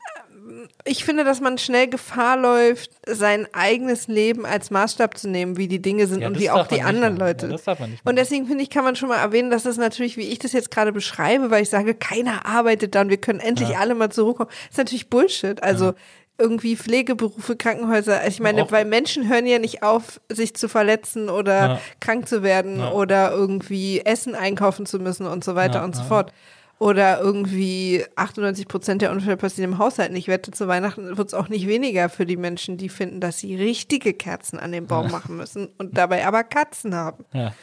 ich 0.85 1.03
finde, 1.03 1.23
dass 1.23 1.41
man 1.41 1.57
schnell 1.57 1.87
Gefahr 1.87 2.37
läuft, 2.37 2.91
sein 3.05 3.47
eigenes 3.53 4.07
Leben 4.07 4.45
als 4.45 4.71
Maßstab 4.71 5.17
zu 5.17 5.29
nehmen, 5.29 5.57
wie 5.57 5.67
die 5.67 5.81
Dinge 5.81 6.07
sind 6.07 6.21
Ja, 6.21 6.27
und 6.27 6.33
das 6.35 6.43
wie 6.43 6.49
auch 6.49 6.67
die 6.67 6.81
anderen 6.81 7.15
machen. 7.15 7.27
Leute. 7.27 7.47
Ja, 7.47 7.57
das 7.75 7.77
und 8.05 8.15
deswegen 8.17 8.47
finde 8.47 8.63
ich, 8.63 8.69
kann 8.69 8.83
man 8.83 8.95
schon 8.95 9.09
mal 9.09 9.17
erwähnen, 9.17 9.51
dass 9.51 9.63
das 9.63 9.77
natürlich, 9.77 10.17
wie 10.17 10.27
ich 10.27 10.39
das 10.39 10.53
jetzt 10.53 10.71
gerade 10.71 10.91
beschreibe, 10.91 11.51
weil 11.51 11.63
ich 11.63 11.69
sage, 11.69 11.93
keiner 11.93 12.45
arbeitet 12.45 12.95
da 12.95 13.01
und 13.01 13.09
wir 13.09 13.17
können 13.17 13.39
endlich 13.39 13.77
alle 13.77 13.95
mal 13.95 14.09
zur 14.11 14.25
Ruhe 14.25 14.33
kommen, 14.35 14.49
ist 14.69 14.77
natürlich 14.77 15.09
Bullshit. 15.09 15.61
Also 15.63 15.93
irgendwie 16.39 16.75
Pflegeberufe, 16.77 17.55
Krankenhäuser. 17.55 18.17
Also 18.17 18.27
ich 18.29 18.39
meine, 18.39 18.63
Auch- 18.63 18.71
weil 18.71 18.85
Menschen 18.85 19.27
hören 19.27 19.47
ja 19.47 19.57
nicht 19.57 19.81
auf, 19.81 20.21
sich 20.29 20.53
zu 20.55 20.69
verletzen 20.69 21.29
oder 21.29 21.55
Ja. 21.67 21.81
krank 21.99 22.27
zu 22.27 22.43
werden 22.43 22.79
Ja. 22.79 22.91
oder 22.91 23.31
irgendwie 23.31 24.01
Essen 24.05 24.35
einkaufen 24.35 24.85
zu 24.85 24.99
müssen 24.99 25.25
und 25.25 25.43
so 25.43 25.55
weiter 25.55 25.79
Ja, 25.79 25.83
und 25.83 25.95
so 25.95 26.03
ja. 26.03 26.07
fort. 26.07 26.31
Oder 26.79 27.19
irgendwie 27.19 28.05
98 28.15 28.67
Prozent 28.67 29.01
der 29.01 29.11
Unfälle 29.11 29.37
passieren 29.37 29.71
im 29.71 29.77
Haushalt. 29.79 30.11
Ich 30.15 30.27
wette, 30.27 30.51
zu 30.51 30.67
Weihnachten 30.67 31.17
wird 31.17 31.27
es 31.27 31.33
auch 31.33 31.49
nicht 31.49 31.67
weniger 31.67 32.07
für 32.09 32.25
die 32.25 32.37
Menschen, 32.37 32.77
die 32.77 32.89
finden, 32.89 33.19
dass 33.19 33.39
sie 33.39 33.55
richtige 33.55 34.13
Kerzen 34.13 34.59
an 34.59 34.71
den 34.71 34.85
Baum 34.85 35.09
machen 35.11 35.37
müssen 35.37 35.69
und 35.79 35.97
dabei 35.97 36.25
aber 36.27 36.43
Katzen 36.43 36.93
haben. 36.93 37.25
ja. 37.33 37.53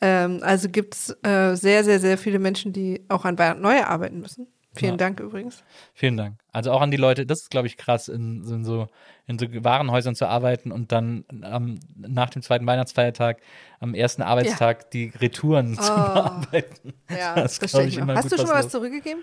Ähm, 0.00 0.38
also 0.42 0.68
gibt 0.68 0.94
es 0.94 1.16
äh, 1.22 1.56
sehr, 1.56 1.82
sehr, 1.82 1.98
sehr 1.98 2.18
viele 2.18 2.38
Menschen, 2.38 2.72
die 2.72 3.04
auch 3.08 3.24
an 3.24 3.38
Weihnachten 3.38 3.62
neu 3.62 3.82
arbeiten 3.82 4.20
müssen. 4.20 4.46
Vielen 4.78 4.92
Ja. 4.92 4.96
Dank 4.96 5.20
übrigens. 5.20 5.62
Vielen 5.94 6.16
Dank. 6.16 6.38
Also 6.52 6.72
auch 6.72 6.80
an 6.80 6.90
die 6.90 6.96
Leute, 6.96 7.26
das 7.26 7.40
ist, 7.42 7.50
glaube 7.50 7.66
ich, 7.66 7.76
krass, 7.76 8.08
in, 8.08 8.42
in, 8.48 8.64
so, 8.64 8.86
in 9.26 9.38
so 9.38 9.46
Warenhäusern 9.64 10.14
zu 10.14 10.26
arbeiten 10.26 10.72
und 10.72 10.92
dann 10.92 11.24
am, 11.42 11.78
nach 11.96 12.30
dem 12.30 12.42
zweiten 12.42 12.66
Weihnachtsfeiertag 12.66 13.40
am 13.80 13.94
ersten 13.94 14.22
Arbeitstag 14.22 14.90
die 14.90 15.12
Retouren 15.20 15.74
zu 15.74 15.92
bearbeiten. 15.94 16.94
Ja, 17.10 17.34
Das 17.34 17.58
das, 17.58 17.74
ich 17.74 17.98
immer 17.98 18.14
Hast 18.14 18.32
du 18.32 18.36
schon 18.36 18.46
mal 18.46 18.54
was 18.54 18.68
zurückgegeben? 18.70 19.22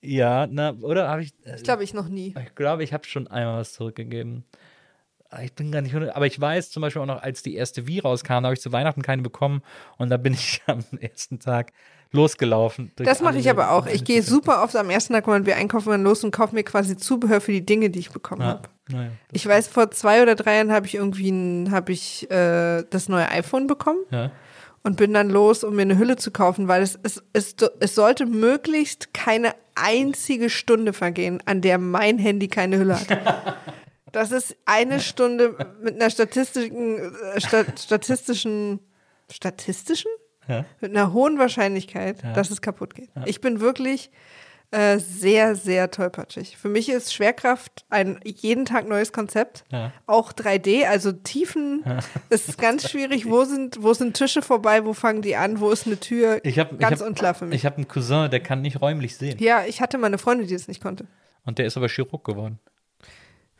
Ja, 0.00 0.46
na, 0.48 0.74
oder 0.74 1.08
habe 1.08 1.22
ich. 1.22 1.32
äh, 1.44 1.56
Ich 1.56 1.64
glaube, 1.64 1.82
ich 1.82 1.92
noch 1.92 2.08
nie. 2.08 2.34
Ich 2.46 2.54
glaube, 2.54 2.84
ich 2.84 2.92
habe 2.92 3.04
schon 3.04 3.26
einmal 3.26 3.58
was 3.60 3.72
zurückgegeben. 3.72 4.44
Aber 5.30 5.42
Ich 5.42 5.52
bin 5.54 5.70
gar 5.72 5.82
nicht, 5.82 5.94
aber 5.94 6.26
ich 6.26 6.40
weiß 6.40 6.70
zum 6.70 6.80
Beispiel 6.80 7.02
auch 7.02 7.06
noch, 7.06 7.22
als 7.22 7.42
die 7.42 7.54
erste 7.54 7.86
Wii 7.86 7.98
rauskam, 8.00 8.28
da 8.28 8.44
habe 8.44 8.54
ich 8.54 8.60
zu 8.60 8.72
Weihnachten 8.72 9.02
keine 9.02 9.22
bekommen 9.22 9.62
und 9.98 10.08
da 10.08 10.16
bin 10.16 10.32
ich 10.34 10.62
am 10.66 10.84
ersten 11.00 11.38
Tag 11.38 11.72
losgelaufen. 12.12 12.92
Das 12.96 13.20
mache 13.20 13.38
ich 13.38 13.50
aber 13.50 13.70
auch. 13.72 13.86
Ich 13.86 14.04
gehe 14.04 14.22
super 14.22 14.62
oft 14.62 14.74
am 14.76 14.90
ersten 14.90 15.12
Tag, 15.12 15.26
wenn 15.28 15.46
wir 15.46 15.56
einkaufen, 15.56 15.90
dann 15.90 16.02
los 16.02 16.24
und 16.24 16.30
kaufe 16.30 16.54
mir 16.54 16.64
quasi 16.64 16.96
Zubehör 16.96 17.40
für 17.40 17.52
die 17.52 17.64
Dinge, 17.64 17.90
die 17.90 17.98
ich 17.98 18.10
bekommen 18.10 18.42
Ja, 18.42 18.48
habe. 18.48 18.68
naja, 18.90 19.10
Ich 19.32 19.46
weiß, 19.46 19.68
vor 19.68 19.90
zwei 19.90 20.22
oder 20.22 20.34
drei 20.34 20.56
Jahren 20.56 20.72
habe 20.72 20.86
ich 20.86 20.94
irgendwie 20.94 21.66
habe 21.70 21.92
ich 21.92 22.30
äh, 22.30 22.84
das 22.88 23.08
neue 23.08 23.28
iPhone 23.30 23.66
bekommen 23.66 24.00
ja. 24.10 24.30
und 24.82 24.96
bin 24.96 25.12
dann 25.12 25.28
los, 25.30 25.64
um 25.64 25.76
mir 25.76 25.82
eine 25.82 25.98
Hülle 25.98 26.16
zu 26.16 26.30
kaufen, 26.30 26.66
weil 26.68 26.82
es, 26.82 26.98
es, 27.02 27.22
es, 27.32 27.54
es 27.80 27.94
sollte 27.94 28.24
möglichst 28.26 29.12
keine 29.12 29.52
einzige 29.74 30.50
Stunde 30.50 30.92
vergehen, 30.92 31.42
an 31.44 31.60
der 31.60 31.78
mein 31.78 32.18
Handy 32.18 32.48
keine 32.48 32.78
Hülle 32.78 32.98
hat. 32.98 33.08
Das 34.10 34.32
ist 34.32 34.56
eine 34.64 35.00
Stunde 35.00 35.54
mit 35.82 35.96
einer 35.96 36.08
statistischen, 36.08 36.96
äh, 37.34 37.40
stat, 37.42 37.78
statistischen, 37.78 38.80
statistischen? 39.30 40.10
Ja. 40.48 40.64
Mit 40.80 40.96
einer 40.96 41.12
hohen 41.12 41.38
Wahrscheinlichkeit, 41.38 42.24
dass 42.34 42.50
es 42.50 42.60
kaputt 42.60 42.94
geht. 42.94 43.10
Ich 43.26 43.40
bin 43.40 43.60
wirklich 43.60 44.10
äh, 44.70 44.98
sehr, 44.98 45.54
sehr 45.54 45.90
tollpatschig. 45.90 46.58
Für 46.58 46.68
mich 46.68 46.90
ist 46.90 47.14
Schwerkraft 47.14 47.86
ein 47.88 48.20
jeden 48.24 48.66
Tag 48.66 48.86
neues 48.86 49.12
Konzept. 49.12 49.64
Ja. 49.72 49.92
Auch 50.06 50.30
3D, 50.30 50.84
also 50.84 51.10
Tiefen, 51.12 51.82
es 52.28 52.48
ist 52.48 52.58
ganz 52.58 52.90
schwierig. 52.90 53.24
Wo 53.24 53.44
sind, 53.44 53.82
wo 53.82 53.94
sind 53.94 54.14
Tische 54.14 54.42
vorbei? 54.42 54.84
Wo 54.84 54.92
fangen 54.92 55.22
die 55.22 55.36
an? 55.36 55.60
Wo 55.60 55.70
ist 55.70 55.86
eine 55.86 55.98
Tür? 55.98 56.40
Ich 56.44 56.58
hab, 56.58 56.78
ganz 56.78 56.96
ich 56.96 57.00
hab, 57.00 57.08
unklar 57.08 57.32
für 57.32 57.46
mich. 57.46 57.56
Ich 57.56 57.64
habe 57.64 57.76
einen 57.76 57.88
Cousin, 57.88 58.30
der 58.30 58.40
kann 58.40 58.60
nicht 58.60 58.82
räumlich 58.82 59.16
sehen. 59.16 59.38
ja, 59.38 59.64
ich 59.64 59.80
hatte 59.80 59.96
mal 59.96 60.08
eine 60.08 60.18
Freundin, 60.18 60.46
die 60.46 60.52
das 60.54 60.68
nicht 60.68 60.82
konnte. 60.82 61.06
Und 61.46 61.56
der 61.58 61.64
ist 61.64 61.78
aber 61.78 61.88
Chirurg 61.88 62.24
geworden. 62.24 62.58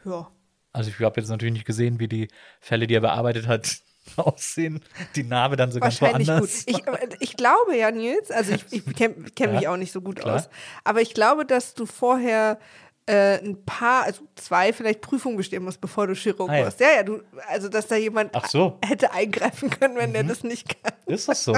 Ja. 0.04 0.28
Also 0.74 0.90
ich 0.90 1.00
habe 1.00 1.18
jetzt 1.18 1.30
natürlich 1.30 1.54
nicht 1.54 1.64
gesehen, 1.64 2.00
wie 2.00 2.08
die 2.08 2.28
Fälle, 2.60 2.86
die 2.86 2.94
er 2.94 3.00
bearbeitet 3.00 3.46
hat, 3.48 3.78
aussehen. 4.16 4.80
Die 5.16 5.22
Narbe 5.24 5.56
dann 5.56 5.70
so 5.72 5.80
ganz 5.80 6.00
Wahrscheinlich 6.00 6.28
gut. 6.28 6.36
woanders. 6.36 6.62
Ich, 6.66 6.86
aber 6.88 6.98
ich 7.20 7.36
glaube 7.36 7.76
ja, 7.76 7.90
Nils, 7.90 8.30
also 8.30 8.52
ich, 8.52 8.64
ich 8.70 8.96
kenne 8.96 9.14
kenn 9.36 9.52
mich 9.52 9.62
Ja, 9.62 9.72
auch 9.72 9.76
nicht 9.76 9.92
so 9.92 10.00
gut 10.00 10.20
klar. 10.20 10.36
aus, 10.36 10.48
aber 10.84 11.00
ich 11.00 11.14
glaube, 11.14 11.44
dass 11.44 11.74
du 11.74 11.86
vorher 11.86 12.58
äh, 13.06 13.38
ein 13.42 13.64
paar, 13.64 14.04
also 14.04 14.20
zwei 14.34 14.72
vielleicht 14.74 15.00
Prüfungen 15.00 15.38
bestehen 15.38 15.64
musst, 15.64 15.80
bevor 15.80 16.06
du 16.06 16.14
Chirurg 16.14 16.50
Ah, 16.50 16.58
ja. 16.58 16.66
wirst. 16.66 16.80
Ja, 16.80 16.88
ja, 16.96 17.02
du, 17.02 17.22
also 17.48 17.68
dass 17.70 17.86
da 17.86 17.96
jemand 17.96 18.34
Ach 18.34 18.46
so. 18.48 18.78
Mhm. 18.82 18.86
hätte 18.88 19.12
eingreifen 19.12 19.70
können, 19.70 19.96
wenn 19.96 20.12
der 20.12 20.24
das 20.24 20.44
nicht 20.44 20.82
kann. 20.82 20.92
Ist 21.06 21.26
das 21.28 21.42
so? 21.44 21.54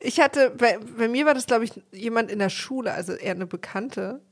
Ich 0.00 0.20
hatte, 0.20 0.50
bei, 0.56 0.78
bei 0.96 1.08
mir 1.08 1.26
war 1.26 1.34
das, 1.34 1.46
glaube 1.46 1.64
ich, 1.64 1.72
jemand 1.92 2.30
in 2.30 2.38
der 2.38 2.48
Schule, 2.50 2.92
also 2.92 3.12
eher 3.12 3.32
eine 3.34 3.46
Bekannte. 3.46 4.22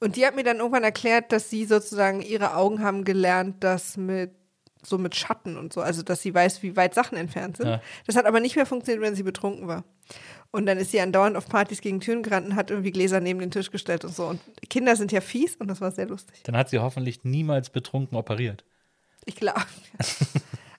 Und 0.00 0.16
die 0.16 0.26
hat 0.26 0.36
mir 0.36 0.42
dann 0.44 0.58
irgendwann 0.58 0.84
erklärt, 0.84 1.32
dass 1.32 1.50
sie 1.50 1.64
sozusagen 1.64 2.22
ihre 2.22 2.54
Augen 2.54 2.82
haben 2.82 3.04
gelernt, 3.04 3.62
dass 3.64 3.96
mit 3.96 4.30
so 4.88 4.98
mit 4.98 5.14
Schatten 5.16 5.56
und 5.56 5.72
so, 5.72 5.80
also 5.80 6.02
dass 6.02 6.22
sie 6.22 6.34
weiß, 6.34 6.62
wie 6.62 6.76
weit 6.76 6.94
Sachen 6.94 7.16
entfernt 7.18 7.56
sind. 7.58 7.66
Ja. 7.68 7.82
Das 8.06 8.16
hat 8.16 8.26
aber 8.26 8.40
nicht 8.40 8.56
mehr 8.56 8.66
funktioniert, 8.66 9.02
wenn 9.02 9.14
sie 9.14 9.22
betrunken 9.22 9.66
war. 9.68 9.84
Und 10.52 10.66
dann 10.66 10.78
ist 10.78 10.90
sie 10.92 11.00
andauernd 11.00 11.36
auf 11.36 11.48
Partys 11.48 11.80
gegen 11.80 12.00
Türen 12.00 12.22
gerannt 12.22 12.46
und 12.46 12.54
hat 12.56 12.70
irgendwie 12.70 12.92
Gläser 12.92 13.20
neben 13.20 13.40
den 13.40 13.50
Tisch 13.50 13.70
gestellt 13.70 14.04
und 14.04 14.14
so. 14.14 14.26
Und 14.26 14.40
Kinder 14.70 14.96
sind 14.96 15.12
ja 15.12 15.20
fies 15.20 15.56
und 15.56 15.68
das 15.68 15.80
war 15.80 15.90
sehr 15.90 16.06
lustig. 16.06 16.42
Dann 16.44 16.56
hat 16.56 16.70
sie 16.70 16.78
hoffentlich 16.78 17.24
niemals 17.24 17.70
betrunken 17.70 18.16
operiert. 18.16 18.64
Ich 19.24 19.34
glaube, 19.36 19.60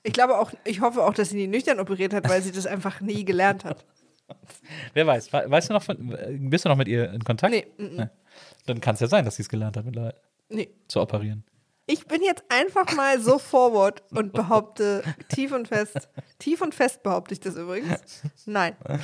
ich 0.03 0.13
glaube 0.13 0.37
auch, 0.39 0.51
ich 0.63 0.79
hoffe 0.81 1.03
auch, 1.03 1.13
dass 1.13 1.29
sie 1.29 1.35
nie 1.37 1.47
nüchtern 1.47 1.79
operiert 1.79 2.13
hat, 2.13 2.27
weil 2.29 2.41
sie 2.41 2.51
das 2.51 2.65
einfach 2.65 3.01
nie 3.01 3.25
gelernt 3.25 3.65
hat. 3.65 3.85
Wer 4.93 5.05
weiß, 5.07 5.31
we- 5.33 5.45
weißt 5.47 5.69
du 5.69 5.73
noch 5.73 5.83
von, 5.83 6.15
bist 6.49 6.65
du 6.65 6.69
noch 6.69 6.77
mit 6.77 6.87
ihr 6.87 7.11
in 7.11 7.23
Kontakt? 7.23 7.51
Nee, 7.53 7.67
mm, 7.77 7.95
mm. 7.95 7.99
Ja. 7.99 8.09
Dann 8.65 8.81
kann 8.81 8.95
es 8.95 9.01
ja 9.01 9.07
sein, 9.07 9.25
dass 9.25 9.35
sie 9.37 9.41
es 9.43 9.49
gelernt 9.49 9.77
hat 9.77 9.85
mittlerweile 9.85 10.15
Nee, 10.49 10.69
zu 10.87 11.01
operieren. 11.01 11.43
Ich 11.87 12.05
bin 12.05 12.21
jetzt 12.21 12.43
einfach 12.49 12.93
mal 12.95 13.19
so 13.21 13.39
forward 13.39 14.03
und 14.11 14.33
behaupte 14.33 15.03
tief 15.29 15.53
und 15.53 15.69
fest, 15.69 16.09
tief 16.37 16.61
und 16.61 16.75
fest 16.75 17.01
behaupte 17.01 17.33
ich 17.33 17.39
das 17.39 17.55
übrigens. 17.55 18.21
Nein. 18.45 18.75
Naja. 18.83 18.99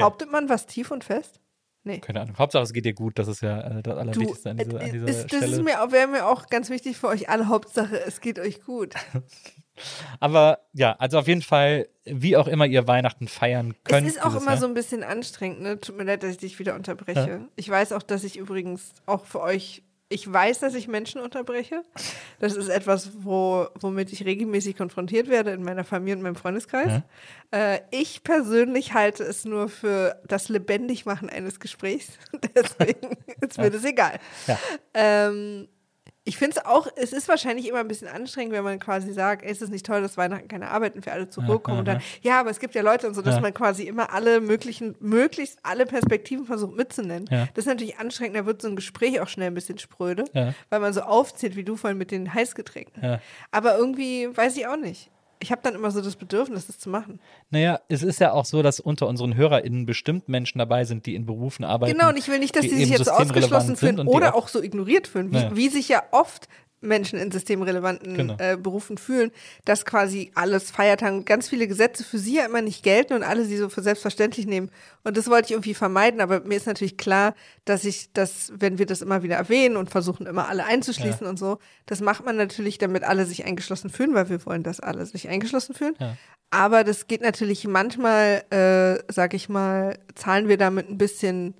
Behauptet 0.00 0.30
man 0.30 0.48
was 0.48 0.66
tief 0.66 0.90
und 0.90 1.04
fest? 1.04 1.40
Nee. 1.84 2.00
Keine 2.00 2.20
Ahnung. 2.20 2.36
Hauptsache, 2.36 2.62
es 2.64 2.72
geht 2.74 2.84
dir 2.84 2.92
gut. 2.92 3.18
Das 3.18 3.28
ist 3.28 3.40
ja 3.40 3.60
äh, 3.78 3.82
das 3.82 3.96
Allerwichtigste 3.96 4.50
an, 4.50 4.58
diese, 4.58 4.78
an 4.78 4.86
äh, 4.86 4.92
dieser 4.92 5.08
ist, 5.08 5.32
das 5.32 5.38
Stelle. 5.38 5.62
mir, 5.62 5.82
auch- 5.82 5.90
wäre 5.90 6.06
mir 6.06 6.26
auch 6.26 6.46
ganz 6.48 6.68
wichtig 6.68 6.98
für 6.98 7.08
euch 7.08 7.30
alle. 7.30 7.48
Hauptsache, 7.48 7.98
es 8.00 8.20
geht 8.20 8.38
euch 8.38 8.62
gut. 8.62 8.94
Aber 10.20 10.58
ja, 10.72 10.92
also 10.98 11.18
auf 11.18 11.28
jeden 11.28 11.42
Fall, 11.42 11.88
wie 12.04 12.36
auch 12.36 12.48
immer 12.48 12.66
ihr 12.66 12.86
Weihnachten 12.88 13.28
feiern 13.28 13.74
könnt. 13.84 14.06
es 14.06 14.16
ist 14.16 14.24
auch 14.24 14.34
immer 14.34 14.52
Jahr. 14.52 14.56
so 14.58 14.66
ein 14.66 14.74
bisschen 14.74 15.02
anstrengend, 15.04 15.60
ne? 15.62 15.80
Tut 15.80 15.96
mir 15.96 16.04
leid, 16.04 16.22
dass 16.22 16.32
ich 16.32 16.38
dich 16.38 16.58
wieder 16.58 16.74
unterbreche. 16.74 17.48
Ich 17.56 17.68
weiß 17.70 17.92
auch, 17.92 18.02
dass 18.02 18.24
ich 18.24 18.36
übrigens 18.36 18.92
auch 19.06 19.24
für 19.24 19.40
euch, 19.40 19.82
ich 20.10 20.30
weiß, 20.30 20.60
dass 20.60 20.74
ich 20.74 20.88
Menschen 20.88 21.20
unterbreche. 21.20 21.82
Das 22.38 22.56
ist 22.56 22.68
etwas, 22.68 23.10
wo, 23.18 23.66
womit 23.78 24.12
ich 24.12 24.24
regelmäßig 24.24 24.76
konfrontiert 24.76 25.28
werde 25.28 25.50
in 25.50 25.62
meiner 25.62 25.84
Familie 25.84 26.16
und 26.16 26.22
meinem 26.22 26.36
Freundeskreis. 26.36 27.02
Äh, 27.50 27.80
ich 27.90 28.22
persönlich 28.22 28.94
halte 28.94 29.22
es 29.22 29.44
nur 29.44 29.68
für 29.68 30.20
das 30.26 30.48
Lebendigmachen 30.48 31.28
eines 31.28 31.60
Gesprächs. 31.60 32.12
Deswegen 32.54 33.16
ist 33.40 33.58
mir 33.58 33.70
das 33.70 33.84
egal. 33.84 34.18
Ja. 34.46 34.58
Ähm, 34.94 35.68
ich 36.28 36.36
finde 36.36 36.58
es 36.58 36.66
auch, 36.66 36.86
es 36.96 37.12
ist 37.14 37.26
wahrscheinlich 37.26 37.66
immer 37.66 37.78
ein 37.80 37.88
bisschen 37.88 38.06
anstrengend, 38.08 38.52
wenn 38.52 38.62
man 38.62 38.78
quasi 38.78 39.12
sagt, 39.14 39.42
ey, 39.42 39.50
ist 39.50 39.62
es 39.62 39.70
nicht 39.70 39.86
toll, 39.86 40.02
dass 40.02 40.16
Weihnachten 40.18 40.46
keine 40.46 40.68
Arbeiten 40.70 41.00
für 41.02 41.10
alle 41.10 41.28
zurückkommen. 41.30 41.78
Und 41.78 41.88
dann, 41.88 42.02
ja, 42.20 42.38
aber 42.38 42.50
es 42.50 42.60
gibt 42.60 42.74
ja 42.74 42.82
Leute 42.82 43.08
und 43.08 43.14
so, 43.14 43.22
dass 43.22 43.36
Ja. 43.36 43.40
man 43.40 43.54
quasi 43.54 43.84
immer 43.84 44.12
alle 44.12 44.40
möglichen, 44.42 44.94
möglichst 45.00 45.58
alle 45.62 45.86
Perspektiven 45.86 46.44
versucht 46.44 46.76
mitzunennen. 46.76 47.26
Ja. 47.30 47.48
Das 47.54 47.64
ist 47.64 47.68
natürlich 47.68 47.98
anstrengend, 47.98 48.36
da 48.36 48.44
wird 48.46 48.60
so 48.60 48.68
ein 48.68 48.76
Gespräch 48.76 49.20
auch 49.20 49.28
schnell 49.28 49.46
ein 49.48 49.54
bisschen 49.54 49.78
spröde, 49.78 50.24
Ja. 50.34 50.52
weil 50.68 50.80
man 50.80 50.92
so 50.92 51.00
aufzählt, 51.00 51.56
wie 51.56 51.64
du 51.64 51.76
vorhin 51.76 51.96
mit 51.98 52.10
den 52.10 52.32
Heißgetränken. 52.34 53.02
Ja. 53.02 53.20
Aber 53.50 53.78
irgendwie 53.78 54.28
weiß 54.36 54.56
ich 54.58 54.66
auch 54.66 54.76
nicht. 54.76 55.10
Ich 55.40 55.50
habe 55.52 55.60
dann 55.62 55.74
immer 55.74 55.90
so 55.90 56.00
das 56.00 56.16
Bedürfnis, 56.16 56.66
das 56.66 56.78
zu 56.78 56.88
machen. 56.90 57.20
Naja, 57.50 57.80
es 57.88 58.02
ist 58.02 58.18
ja 58.20 58.32
auch 58.32 58.44
so, 58.44 58.62
dass 58.62 58.80
unter 58.80 59.06
unseren 59.06 59.36
HörerInnen 59.36 59.86
bestimmt 59.86 60.28
Menschen 60.28 60.58
dabei 60.58 60.84
sind, 60.84 61.06
die 61.06 61.14
in 61.14 61.26
Berufen 61.26 61.64
arbeiten. 61.64 61.92
Genau, 61.96 62.08
und 62.08 62.16
ich 62.16 62.28
will 62.28 62.38
nicht, 62.38 62.56
dass 62.56 62.62
die 62.62 62.70
die 62.70 62.76
sich 62.76 62.90
jetzt 62.90 63.10
ausgeschlossen 63.10 63.76
fühlen 63.76 64.00
oder 64.08 64.34
auch- 64.34 64.44
auch 64.44 64.48
so 64.48 64.62
ignoriert 64.62 65.06
fühlen, 65.06 65.30
wie, 65.32 65.36
Ja. 65.36 65.56
wie 65.56 65.68
sich 65.68 65.88
ja 65.88 66.02
oft 66.10 66.48
Menschen 66.80 67.18
in 67.18 67.30
systemrelevanten 67.30 68.14
Genau. 68.16 68.36
äh, 68.38 68.56
Berufen 68.56 68.98
fühlen, 68.98 69.30
dass 69.64 69.84
quasi 69.84 70.30
alles 70.34 70.70
Feiertagen, 70.70 71.24
ganz 71.24 71.48
viele 71.48 71.66
Gesetze 71.66 72.04
für 72.04 72.18
sie 72.18 72.36
ja 72.36 72.46
immer 72.46 72.62
nicht 72.62 72.82
gelten 72.82 73.14
und 73.14 73.22
alle 73.22 73.44
sie 73.44 73.56
so 73.56 73.68
für 73.68 73.82
selbstverständlich 73.82 74.46
nehmen. 74.46 74.70
Und 75.04 75.16
das 75.16 75.28
wollte 75.28 75.46
ich 75.46 75.50
irgendwie 75.52 75.74
vermeiden, 75.74 76.20
aber 76.20 76.40
mir 76.40 76.56
ist 76.56 76.66
natürlich 76.66 76.96
klar, 76.96 77.34
dass 77.64 77.84
ich 77.84 78.12
das, 78.12 78.52
wenn 78.54 78.78
wir 78.78 78.86
das 78.86 79.02
immer 79.02 79.22
wieder 79.22 79.36
erwähnen 79.36 79.76
und 79.76 79.90
versuchen 79.90 80.26
immer 80.26 80.48
alle 80.48 80.64
einzuschließen 80.64 81.26
und 81.26 81.38
so, 81.38 81.58
das 81.86 82.00
macht 82.00 82.24
man 82.24 82.36
natürlich, 82.36 82.78
damit 82.78 83.04
alle 83.04 83.24
sich 83.26 83.44
eingeschlossen 83.44 83.90
fühlen, 83.90 84.14
weil 84.14 84.28
wir 84.28 84.44
wollen, 84.46 84.62
dass 84.62 84.80
alle 84.80 85.04
sich 85.06 85.28
eingeschlossen 85.28 85.74
fühlen. 85.74 85.94
Ja. 85.98 86.16
Aber 86.50 86.84
das 86.84 87.08
geht 87.08 87.20
natürlich 87.20 87.66
manchmal, 87.66 88.42
äh, 88.50 89.02
sag 89.12 89.34
ich 89.34 89.48
mal, 89.48 89.98
zahlen 90.14 90.48
wir 90.48 90.56
damit 90.56 90.88
ein 90.88 90.96
bisschen 90.98 91.54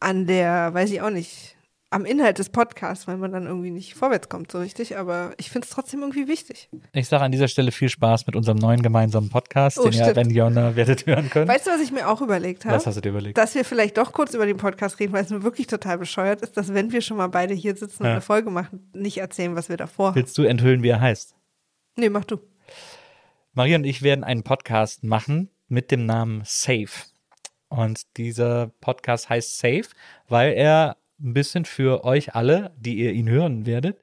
an 0.00 0.26
der, 0.26 0.72
weiß 0.74 0.90
ich 0.90 1.00
auch 1.02 1.10
nicht, 1.10 1.51
am 1.92 2.04
Inhalt 2.04 2.38
des 2.38 2.48
Podcasts, 2.48 3.06
weil 3.06 3.16
man 3.16 3.32
dann 3.32 3.46
irgendwie 3.46 3.70
nicht 3.70 3.94
vorwärts 3.94 4.28
kommt 4.28 4.50
so 4.50 4.58
richtig. 4.58 4.96
Aber 4.96 5.32
ich 5.36 5.50
finde 5.50 5.66
es 5.66 5.70
trotzdem 5.72 6.00
irgendwie 6.00 6.26
wichtig. 6.28 6.68
Ich 6.92 7.08
sage 7.08 7.22
an 7.22 7.30
dieser 7.32 7.48
Stelle 7.48 7.70
viel 7.72 7.88
Spaß 7.88 8.26
mit 8.26 8.34
unserem 8.36 8.58
neuen 8.58 8.82
gemeinsamen 8.82 9.28
Podcast, 9.28 9.78
Oh, 9.78 9.84
den 9.84 9.92
ihr, 9.92 10.02
stimmt. 10.04 10.16
wenn 10.16 10.30
Jonna 10.30 10.74
werdet 10.76 11.06
hören 11.06 11.30
können. 11.30 11.48
Weißt 11.48 11.66
du, 11.66 11.70
was 11.70 11.80
ich 11.80 11.92
mir 11.92 12.08
auch 12.08 12.20
überlegt 12.22 12.64
habe? 12.64 12.74
Was 12.76 12.86
hast 12.86 12.96
du 12.96 13.00
dir 13.00 13.10
überlegt? 13.10 13.38
Dass 13.38 13.54
wir 13.54 13.64
vielleicht 13.64 13.96
doch 13.98 14.12
kurz 14.12 14.34
über 14.34 14.46
den 14.46 14.56
Podcast 14.56 14.98
reden, 15.00 15.12
weil 15.12 15.22
es 15.24 15.30
mir 15.30 15.42
wirklich 15.42 15.66
total 15.66 15.98
bescheuert 15.98 16.40
ist, 16.42 16.56
dass 16.56 16.72
wenn 16.74 16.90
wir 16.92 17.00
schon 17.02 17.16
mal 17.18 17.28
beide 17.28 17.54
hier 17.54 17.76
sitzen 17.76 18.02
und 18.02 18.06
Ja. 18.06 18.12
eine 18.12 18.20
Folge 18.20 18.50
machen, 18.50 18.90
nicht 18.94 19.18
erzählen, 19.18 19.54
was 19.54 19.68
wir 19.68 19.76
davor 19.76 20.08
haben. 20.08 20.16
Willst 20.16 20.36
du 20.38 20.42
enthüllen, 20.44 20.82
wie 20.82 20.88
er 20.88 21.00
heißt? 21.00 21.34
Nee, 21.96 22.08
mach 22.08 22.24
du. 22.24 22.38
Maria 23.52 23.76
und 23.76 23.84
ich 23.84 24.02
werden 24.02 24.24
einen 24.24 24.42
Podcast 24.44 25.04
machen 25.04 25.50
mit 25.68 25.90
dem 25.90 26.06
Namen 26.06 26.42
Safe. 26.44 26.88
Und 27.68 28.16
dieser 28.16 28.68
Podcast 28.80 29.28
heißt 29.28 29.58
Safe, 29.58 29.84
weil 30.28 30.52
er 30.54 30.96
ein 31.22 31.34
bisschen 31.34 31.64
für 31.64 32.04
euch 32.04 32.34
alle, 32.34 32.72
die 32.76 32.96
ihr 32.96 33.12
ihn 33.12 33.28
hören 33.28 33.66
werdet, 33.66 33.98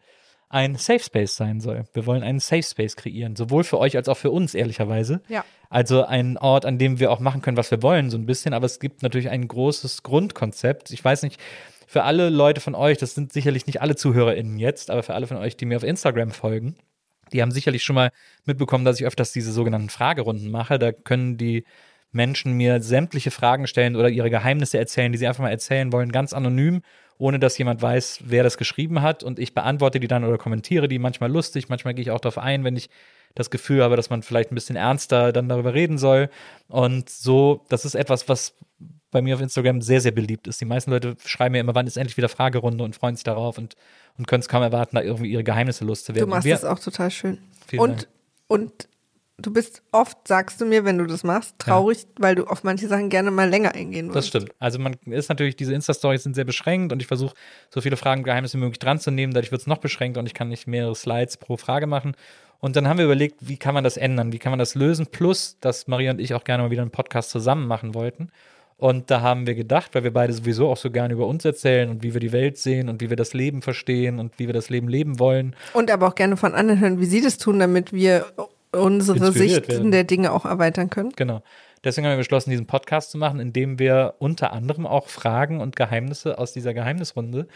ein 0.49 0.75
Safe 0.75 0.99
Space 0.99 1.35
sein 1.35 1.59
soll. 1.59 1.83
Wir 1.93 2.05
wollen 2.07 2.23
einen 2.23 2.39
Safe 2.39 2.63
Space 2.63 2.95
kreieren, 2.95 3.35
sowohl 3.35 3.63
für 3.63 3.77
euch 3.77 3.95
als 3.95 4.09
auch 4.09 4.17
für 4.17 4.31
uns, 4.31 4.55
ehrlicherweise. 4.55 5.21
Ja. 5.29 5.45
Also 5.69 6.03
ein 6.05 6.37
Ort, 6.37 6.65
an 6.65 6.79
dem 6.79 6.99
wir 6.99 7.11
auch 7.11 7.19
machen 7.19 7.41
können, 7.41 7.57
was 7.57 7.69
wir 7.69 7.83
wollen, 7.83 8.09
so 8.09 8.17
ein 8.17 8.25
bisschen. 8.25 8.53
Aber 8.53 8.65
es 8.65 8.79
gibt 8.79 9.03
natürlich 9.03 9.29
ein 9.29 9.47
großes 9.47 10.01
Grundkonzept. 10.01 10.89
Ich 10.91 11.05
weiß 11.05 11.21
nicht, 11.21 11.39
für 11.85 12.03
alle 12.03 12.29
Leute 12.29 12.61
von 12.61 12.73
euch, 12.73 12.97
das 12.97 13.13
sind 13.13 13.31
sicherlich 13.31 13.67
nicht 13.67 13.81
alle 13.81 13.95
ZuhörerInnen 13.95 14.57
jetzt, 14.57 14.89
aber 14.89 15.03
für 15.03 15.13
alle 15.13 15.27
von 15.27 15.37
euch, 15.37 15.55
die 15.55 15.65
mir 15.65 15.77
auf 15.77 15.83
Instagram 15.83 16.31
folgen, 16.31 16.75
die 17.31 17.41
haben 17.41 17.51
sicherlich 17.51 17.83
schon 17.83 17.95
mal 17.95 18.11
mitbekommen, 18.45 18.85
dass 18.85 18.99
ich 18.99 19.05
öfters 19.05 19.31
diese 19.31 19.51
sogenannten 19.51 19.89
Fragerunden 19.89 20.49
mache. 20.49 20.79
Da 20.79 20.91
können 20.91 21.37
die 21.37 21.63
Menschen 22.11 22.53
mir 22.53 22.81
sämtliche 22.81 23.29
Fragen 23.31 23.67
stellen 23.67 23.95
oder 23.95 24.09
ihre 24.09 24.31
Geheimnisse 24.31 24.79
erzählen, 24.79 25.11
die 25.11 25.19
sie 25.19 25.27
einfach 25.27 25.43
mal 25.43 25.51
erzählen 25.51 25.91
wollen, 25.91 26.11
ganz 26.11 26.33
anonym, 26.33 26.81
ohne 27.19 27.37
dass 27.37 27.57
jemand 27.59 27.81
weiß, 27.81 28.21
wer 28.25 28.41
das 28.43 28.57
geschrieben 28.57 29.03
hat. 29.03 29.21
Und 29.23 29.37
ich 29.37 29.53
beantworte 29.53 29.99
die 29.99 30.07
dann 30.07 30.23
oder 30.23 30.39
kommentiere 30.39 30.87
die 30.87 30.97
manchmal 30.97 31.31
lustig, 31.31 31.69
manchmal 31.69 31.93
gehe 31.93 32.01
ich 32.01 32.09
auch 32.11 32.19
darauf 32.19 32.39
ein, 32.39 32.63
wenn 32.63 32.75
ich 32.75 32.89
das 33.35 33.51
Gefühl 33.51 33.83
habe, 33.83 33.95
dass 33.95 34.09
man 34.09 34.23
vielleicht 34.23 34.51
ein 34.51 34.55
bisschen 34.55 34.75
ernster 34.75 35.31
dann 35.31 35.47
darüber 35.47 35.75
reden 35.75 35.99
soll. 35.99 36.29
Und 36.67 37.09
so, 37.09 37.63
das 37.69 37.85
ist 37.85 37.93
etwas, 37.93 38.27
was 38.27 38.55
bei 39.11 39.21
mir 39.21 39.35
auf 39.35 39.41
Instagram 39.41 39.81
sehr, 39.81 40.01
sehr 40.01 40.11
beliebt 40.11 40.47
ist. 40.47 40.61
Die 40.61 40.65
meisten 40.65 40.91
Leute 40.91 41.15
schreiben 41.25 41.51
mir 41.53 41.59
immer, 41.59 41.75
wann 41.75 41.87
ist 41.87 41.97
endlich 41.97 42.17
wieder 42.17 42.29
Fragerunde 42.29 42.83
und 42.83 42.95
freuen 42.95 43.15
sich 43.15 43.23
darauf 43.23 43.57
und, 43.57 43.75
und 44.17 44.27
können 44.27 44.41
es 44.41 44.47
kaum 44.47 44.63
erwarten, 44.63 44.95
da 44.95 45.01
irgendwie 45.01 45.31
ihre 45.31 45.43
Geheimnisse 45.43 45.81
Du 45.83 45.87
loszuwerden. 45.87 46.29
machst 46.29 46.45
Und 46.45 46.49
wir- 46.49 46.55
das 46.55 46.65
auch 46.65 46.79
total 46.79 47.11
schön. 47.11 47.37
Vielen 47.67 47.81
und, 47.81 47.91
Dank. 48.03 48.07
und 48.47 48.87
du 49.41 49.51
bist 49.51 49.81
oft, 49.91 50.27
sagst 50.27 50.61
du 50.61 50.65
mir, 50.65 50.85
wenn 50.85 50.97
du 50.97 51.05
das 51.05 51.23
machst, 51.23 51.55
traurig, 51.59 52.05
weil 52.17 52.35
du 52.35 52.45
auf 52.45 52.63
manche 52.63 52.87
Sachen 52.87 53.09
gerne 53.09 53.31
mal 53.31 53.49
länger 53.49 53.73
eingehen 53.75 54.07
willst. 54.07 54.15
Das 54.15 54.27
stimmt. 54.27 54.51
Also 54.59 54.79
man 54.79 54.95
ist 55.05 55.29
natürlich, 55.29 55.55
diese 55.55 55.73
Insta-Stories 55.73 56.23
sind 56.23 56.35
sehr 56.35 56.45
beschränkt 56.45 56.91
und 56.91 57.01
ich 57.01 57.07
versuche, 57.07 57.35
so 57.69 57.81
viele 57.81 57.97
Fragen 57.97 58.21
und 58.21 58.25
Geheimnisse 58.25 58.57
wie 58.57 58.61
möglich 58.61 58.79
dran 58.79 58.99
zu 58.99 59.11
nehmen. 59.11 59.33
Dadurch 59.33 59.51
wird 59.51 59.61
es 59.61 59.67
noch 59.67 59.79
beschränkt 59.79 60.17
und 60.17 60.25
ich 60.25 60.33
kann 60.33 60.49
nicht 60.49 60.67
mehrere 60.67 60.95
Slides 60.95 61.37
pro 61.37 61.57
Frage 61.57 61.87
machen. 61.87 62.15
Und 62.59 62.75
dann 62.75 62.87
haben 62.87 62.97
wir 62.97 63.05
überlegt, 63.05 63.37
wie 63.39 63.57
kann 63.57 63.73
man 63.73 63.83
das 63.83 63.95
ändern? 63.95 64.33
Wie 64.33 64.39
kann 64.39 64.51
man 64.51 64.59
das 64.59 64.75
lösen? 64.75 65.07
Plus, 65.07 65.57
dass 65.61 65.87
Maria 65.87 66.11
und 66.11 66.19
ich 66.19 66.33
auch 66.33 66.43
gerne 66.43 66.63
mal 66.63 66.71
wieder 66.71 66.81
einen 66.81 66.91
Podcast 66.91 67.29
zusammen 67.29 67.67
machen 67.67 67.93
wollten. 67.93 68.31
Und 68.79 69.11
da 69.11 69.19
haben 69.19 69.45
wir 69.45 69.55
gedacht, 69.55 69.93
weil 69.93 70.05
wir 70.05 70.13
beide 70.13 70.31
sowieso 70.31 70.69
auch 70.69 70.77
so 70.77 70.89
gerne 70.89 71.13
über 71.13 71.27
uns 71.27 71.43
erzählen 71.43 71.89
und 71.89 72.01
wie 72.01 72.13
wir 72.13 72.21
die 72.21 72.31
Welt 72.31 72.57
sehen 72.57 72.87
und 72.87 73.01
wie 73.01 73.09
wir 73.09 73.17
das 73.17 73.33
Leben 73.33 73.61
verstehen 73.61 74.19
und 74.19 74.39
wie 74.39 74.47
wir 74.47 74.53
das 74.53 74.69
Leben 74.69 74.87
leben 74.87 75.19
wollen. 75.19 75.53
Und 75.73 75.91
aber 75.91 76.07
auch 76.07 76.15
gerne 76.15 76.37
von 76.37 76.53
anderen 76.53 76.79
hören, 76.79 77.01
wie 77.01 77.05
sie 77.05 77.21
das 77.21 77.37
tun, 77.37 77.59
damit 77.59 77.91
wir 77.91 78.25
unsere 78.71 79.35
werden. 79.35 79.91
der 79.91 80.03
Dinge 80.03 80.31
auch 80.31 80.45
erweitern 80.45 80.89
können. 80.89 81.11
Genau. 81.15 81.41
Deswegen 81.83 82.05
haben 82.05 82.13
wir 82.13 82.17
beschlossen, 82.17 82.49
diesen 82.49 82.67
Podcast 82.67 83.11
zu 83.11 83.17
machen, 83.17 83.39
in 83.39 83.53
dem 83.53 83.79
wir 83.79 84.15
unter 84.19 84.51
anderem 84.51 84.85
auch 84.85 85.07
Fragen 85.07 85.61
und 85.61 85.75
Geheimnisse 85.75 86.37
aus 86.37 86.51
dieser 86.51 86.73
Geheimnisrunde 86.73 87.47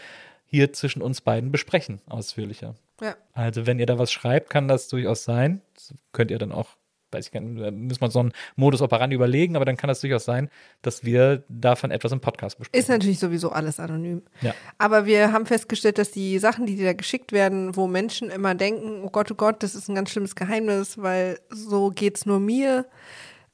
hier 0.46 0.72
zwischen 0.72 1.02
uns 1.02 1.20
beiden 1.20 1.52
besprechen, 1.52 2.00
ausführlicher. 2.06 2.74
Ja. 3.00 3.16
Also, 3.32 3.66
wenn 3.66 3.78
ihr 3.78 3.86
da 3.86 3.98
was 3.98 4.12
schreibt, 4.12 4.50
kann 4.50 4.68
das 4.68 4.88
durchaus 4.88 5.24
sein. 5.24 5.60
Das 5.74 5.94
könnt 6.12 6.30
ihr 6.30 6.38
dann 6.38 6.52
auch, 6.52 6.68
weiß 7.14 7.26
ich 7.26 7.32
gar 7.32 7.40
nicht, 7.40 7.60
da 7.60 7.70
müssen 7.70 8.00
wir 8.00 8.04
uns 8.04 8.12
so 8.12 8.20
einen 8.20 8.32
Modus 8.56 8.82
operandi 8.82 9.14
überlegen, 9.14 9.56
aber 9.56 9.64
dann 9.64 9.76
kann 9.76 9.88
das 9.88 10.00
durchaus 10.00 10.24
sein, 10.24 10.50
dass 10.82 11.04
wir 11.04 11.44
davon 11.48 11.90
etwas 11.90 12.12
im 12.12 12.20
Podcast 12.20 12.58
besprechen. 12.58 12.80
Ist 12.80 12.88
natürlich 12.88 13.18
sowieso 13.18 13.50
alles 13.50 13.80
anonym. 13.80 14.22
Ja. 14.42 14.54
Aber 14.78 15.06
wir 15.06 15.32
haben 15.32 15.46
festgestellt, 15.46 15.98
dass 15.98 16.10
die 16.10 16.38
Sachen, 16.38 16.66
die 16.66 16.76
dir 16.76 16.86
da 16.86 16.92
geschickt 16.92 17.32
werden, 17.32 17.76
wo 17.76 17.86
Menschen 17.86 18.30
immer 18.30 18.54
denken, 18.54 19.02
oh 19.04 19.10
Gott, 19.10 19.30
oh 19.30 19.34
Gott, 19.34 19.62
das 19.62 19.74
ist 19.74 19.88
ein 19.88 19.94
ganz 19.94 20.10
schlimmes 20.10 20.36
Geheimnis, 20.36 20.98
weil 20.98 21.38
so 21.48 21.90
geht's 21.90 22.26
nur 22.26 22.40
mir, 22.40 22.86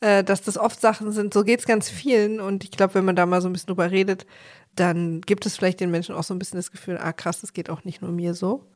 äh, 0.01 0.24
dass 0.24 0.43
das 0.43 0.59
oft 0.59 0.81
Sachen 0.81 1.12
sind, 1.12 1.35
so 1.35 1.45
geht's 1.45 1.66
ganz 1.66 1.89
vielen. 1.89 2.41
Und 2.41 2.65
ich 2.65 2.70
glaube, 2.70 2.95
wenn 2.95 3.05
man 3.05 3.16
da 3.16 3.27
mal 3.27 3.41
so 3.41 3.49
ein 3.49 3.53
bisschen 3.53 3.69
drüber 3.69 3.91
redet, 3.91 4.27
dann 4.74 5.20
gibt 5.20 5.47
es 5.47 5.57
vielleicht 5.57 5.81
den 5.81 5.91
Menschen 5.91 6.15
auch 6.15 6.23
so 6.23 6.35
ein 6.35 6.39
bisschen 6.39 6.59
das 6.59 6.70
Gefühl, 6.70 6.99
ah 6.99 7.12
krass, 7.12 7.41
das 7.41 7.53
geht 7.53 7.70
auch 7.70 7.85
nicht 7.85 8.03
nur 8.03 8.12
mir 8.12 8.35
so. 8.35 8.66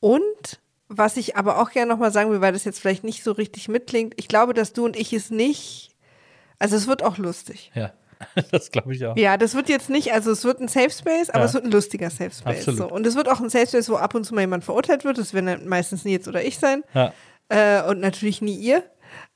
Und 0.00 0.60
was 0.88 1.16
ich 1.16 1.36
aber 1.36 1.60
auch 1.60 1.70
gerne 1.70 1.90
nochmal 1.92 2.12
sagen 2.12 2.30
will, 2.30 2.40
weil 2.40 2.52
das 2.52 2.64
jetzt 2.64 2.80
vielleicht 2.80 3.04
nicht 3.04 3.22
so 3.24 3.32
richtig 3.32 3.68
mitklingt, 3.68 4.14
ich 4.16 4.28
glaube, 4.28 4.54
dass 4.54 4.72
du 4.72 4.84
und 4.84 4.96
ich 4.96 5.12
es 5.12 5.30
nicht, 5.30 5.90
also 6.58 6.76
es 6.76 6.86
wird 6.86 7.02
auch 7.02 7.18
lustig. 7.18 7.70
Ja, 7.74 7.92
das 8.50 8.70
glaube 8.70 8.94
ich 8.94 9.04
auch. 9.04 9.16
Ja, 9.16 9.36
das 9.36 9.54
wird 9.54 9.68
jetzt 9.68 9.90
nicht, 9.90 10.12
also 10.12 10.30
es 10.30 10.44
wird 10.44 10.60
ein 10.60 10.68
Safe 10.68 10.90
Space, 10.90 11.28
aber 11.30 11.40
Ja. 11.40 11.44
es 11.46 11.54
wird 11.54 11.64
ein 11.64 11.70
lustiger 11.70 12.10
Safe 12.10 12.30
Space. 12.30 12.58
Absolut. 12.58 12.78
So. 12.78 12.88
Und 12.90 13.06
es 13.06 13.14
wird 13.16 13.28
auch 13.28 13.40
ein 13.40 13.50
Safe 13.50 13.66
Space, 13.66 13.88
wo 13.90 13.96
ab 13.96 14.14
und 14.14 14.24
zu 14.24 14.34
mal 14.34 14.40
jemand 14.42 14.64
verurteilt 14.64 15.04
wird. 15.04 15.18
Das 15.18 15.34
werden 15.34 15.68
meistens 15.68 16.04
Nils 16.04 16.26
oder 16.28 16.42
ich 16.44 16.58
sein. 16.58 16.82
Ja. 16.94 17.12
Äh, 17.48 17.82
und 17.88 18.00
natürlich 18.00 18.40
nie 18.40 18.56
ihr. 18.56 18.82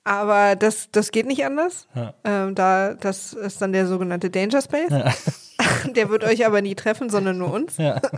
Aber 0.03 0.57
das, 0.57 0.89
das 0.91 1.11
geht 1.13 1.27
nicht 1.27 1.45
anders. 1.45 1.87
Ja. 1.95 2.15
Ähm, 2.25 2.55
da, 2.55 2.95
das 2.95 3.35
ist 3.35 3.61
dann 3.61 3.73
der 3.73 3.87
sogenannte 3.87 4.31
Danger 4.31 4.63
Space. 4.63 4.91
Der 5.95 6.09
wird 6.09 6.25
euch 6.25 6.47
aber 6.47 6.63
nie 6.63 6.75
treffen, 6.75 7.11
sondern 7.11 7.37
nur 7.39 7.53
uns. 7.53 7.77
Ja. 7.77 8.01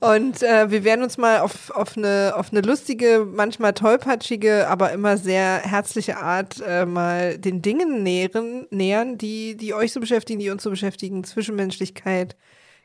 Und 0.00 0.42
äh, 0.42 0.70
wir 0.70 0.84
werden 0.84 1.02
uns 1.02 1.18
mal 1.18 1.40
auf, 1.40 1.70
auf, 1.70 1.96
eine, 1.96 2.32
auf 2.36 2.52
eine 2.52 2.62
lustige, 2.62 3.26
manchmal 3.30 3.74
tollpatschige, 3.74 4.68
aber 4.68 4.92
immer 4.92 5.16
sehr 5.16 5.58
herzliche 5.58 6.16
Art 6.18 6.62
äh, 6.66 6.86
mal 6.86 7.38
den 7.38 7.60
Dingen 7.60 8.02
nähern, 8.02 8.66
nähern 8.70 9.18
die, 9.18 9.56
die 9.56 9.74
euch 9.74 9.92
so 9.92 10.00
beschäftigen, 10.00 10.40
die 10.40 10.50
uns 10.50 10.62
so 10.62 10.70
beschäftigen. 10.70 11.24
Zwischenmenschlichkeit, 11.24 12.36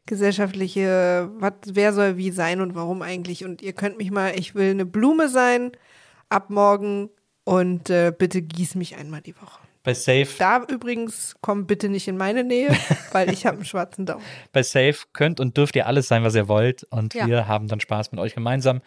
gesellschaftliche, 0.05 1.29
was, 1.37 1.53
wer 1.71 1.93
soll 1.93 2.17
wie 2.17 2.31
sein 2.31 2.61
und 2.61 2.75
warum 2.75 3.01
eigentlich. 3.01 3.45
Und 3.45 3.61
ihr 3.61 3.73
könnt 3.73 3.97
mich 3.97 4.11
mal, 4.11 4.37
ich 4.37 4.55
will 4.55 4.71
eine 4.71 4.85
Blume 4.85 5.29
sein 5.29 5.71
ab 6.29 6.49
morgen 6.49 7.09
und 7.43 7.89
äh, 7.89 8.11
bitte 8.17 8.41
gieß 8.41 8.75
mich 8.75 8.97
einmal 8.97 9.21
die 9.21 9.35
Woche. 9.35 9.64
Bei 9.85 9.93
Safe, 9.93 10.27
Da 10.37 10.63
übrigens 10.67 11.35
kommt 11.41 11.67
bitte 11.67 11.87
nicht 11.89 12.07
in 12.07 12.17
meine 12.17 12.43
Nähe, 12.43 12.69
weil 13.13 13.31
ich 13.31 13.45
habe 13.45 13.57
einen 13.57 13.65
schwarzen 13.65 14.05
Daumen. 14.05 14.23
bei 14.51 14.63
Safe 14.63 14.95
könnt 15.13 15.39
und 15.39 15.55
dürft 15.55 15.75
ihr 15.75 15.85
alles 15.87 16.07
sein, 16.07 16.23
was 16.23 16.35
ihr 16.35 16.47
wollt. 16.47 16.83
Und 16.85 17.13
Ja. 17.13 17.27
wir 17.27 17.47
haben 17.47 17.67
dann 17.67 17.79
Spaß 17.79 18.11
mit 18.11 18.19
euch 18.19 18.33
gemeinsam. 18.35 18.81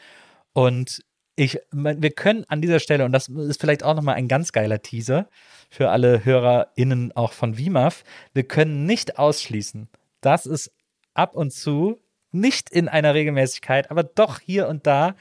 Und 0.52 1.02
ich, 1.36 1.60
wir 1.70 2.10
können 2.10 2.44
an 2.48 2.60
dieser 2.60 2.80
Stelle, 2.80 3.04
und 3.04 3.12
das 3.12 3.28
ist 3.28 3.60
vielleicht 3.60 3.84
auch 3.84 3.94
nochmal 3.94 4.16
ein 4.16 4.26
ganz 4.26 4.50
geiler 4.50 4.82
Teaser 4.82 5.28
für 5.70 5.90
alle 5.90 6.24
HörerInnen 6.24 7.12
auch 7.14 7.32
von 7.32 7.56
WIMAF, 7.56 8.02
wir 8.34 8.42
können 8.42 8.84
nicht 8.86 9.18
ausschließen, 9.20 9.88
dass 10.20 10.46
es 10.46 10.72
ab 11.14 11.36
und 11.36 11.52
zu, 11.52 11.96
nicht 12.32 12.70
in 12.70 12.88
einer 12.88 13.14
Regelmäßigkeit, 13.14 13.90
aber 13.92 14.02
doch 14.02 14.40
hier 14.40 14.66
und 14.66 14.86
da 14.88 15.14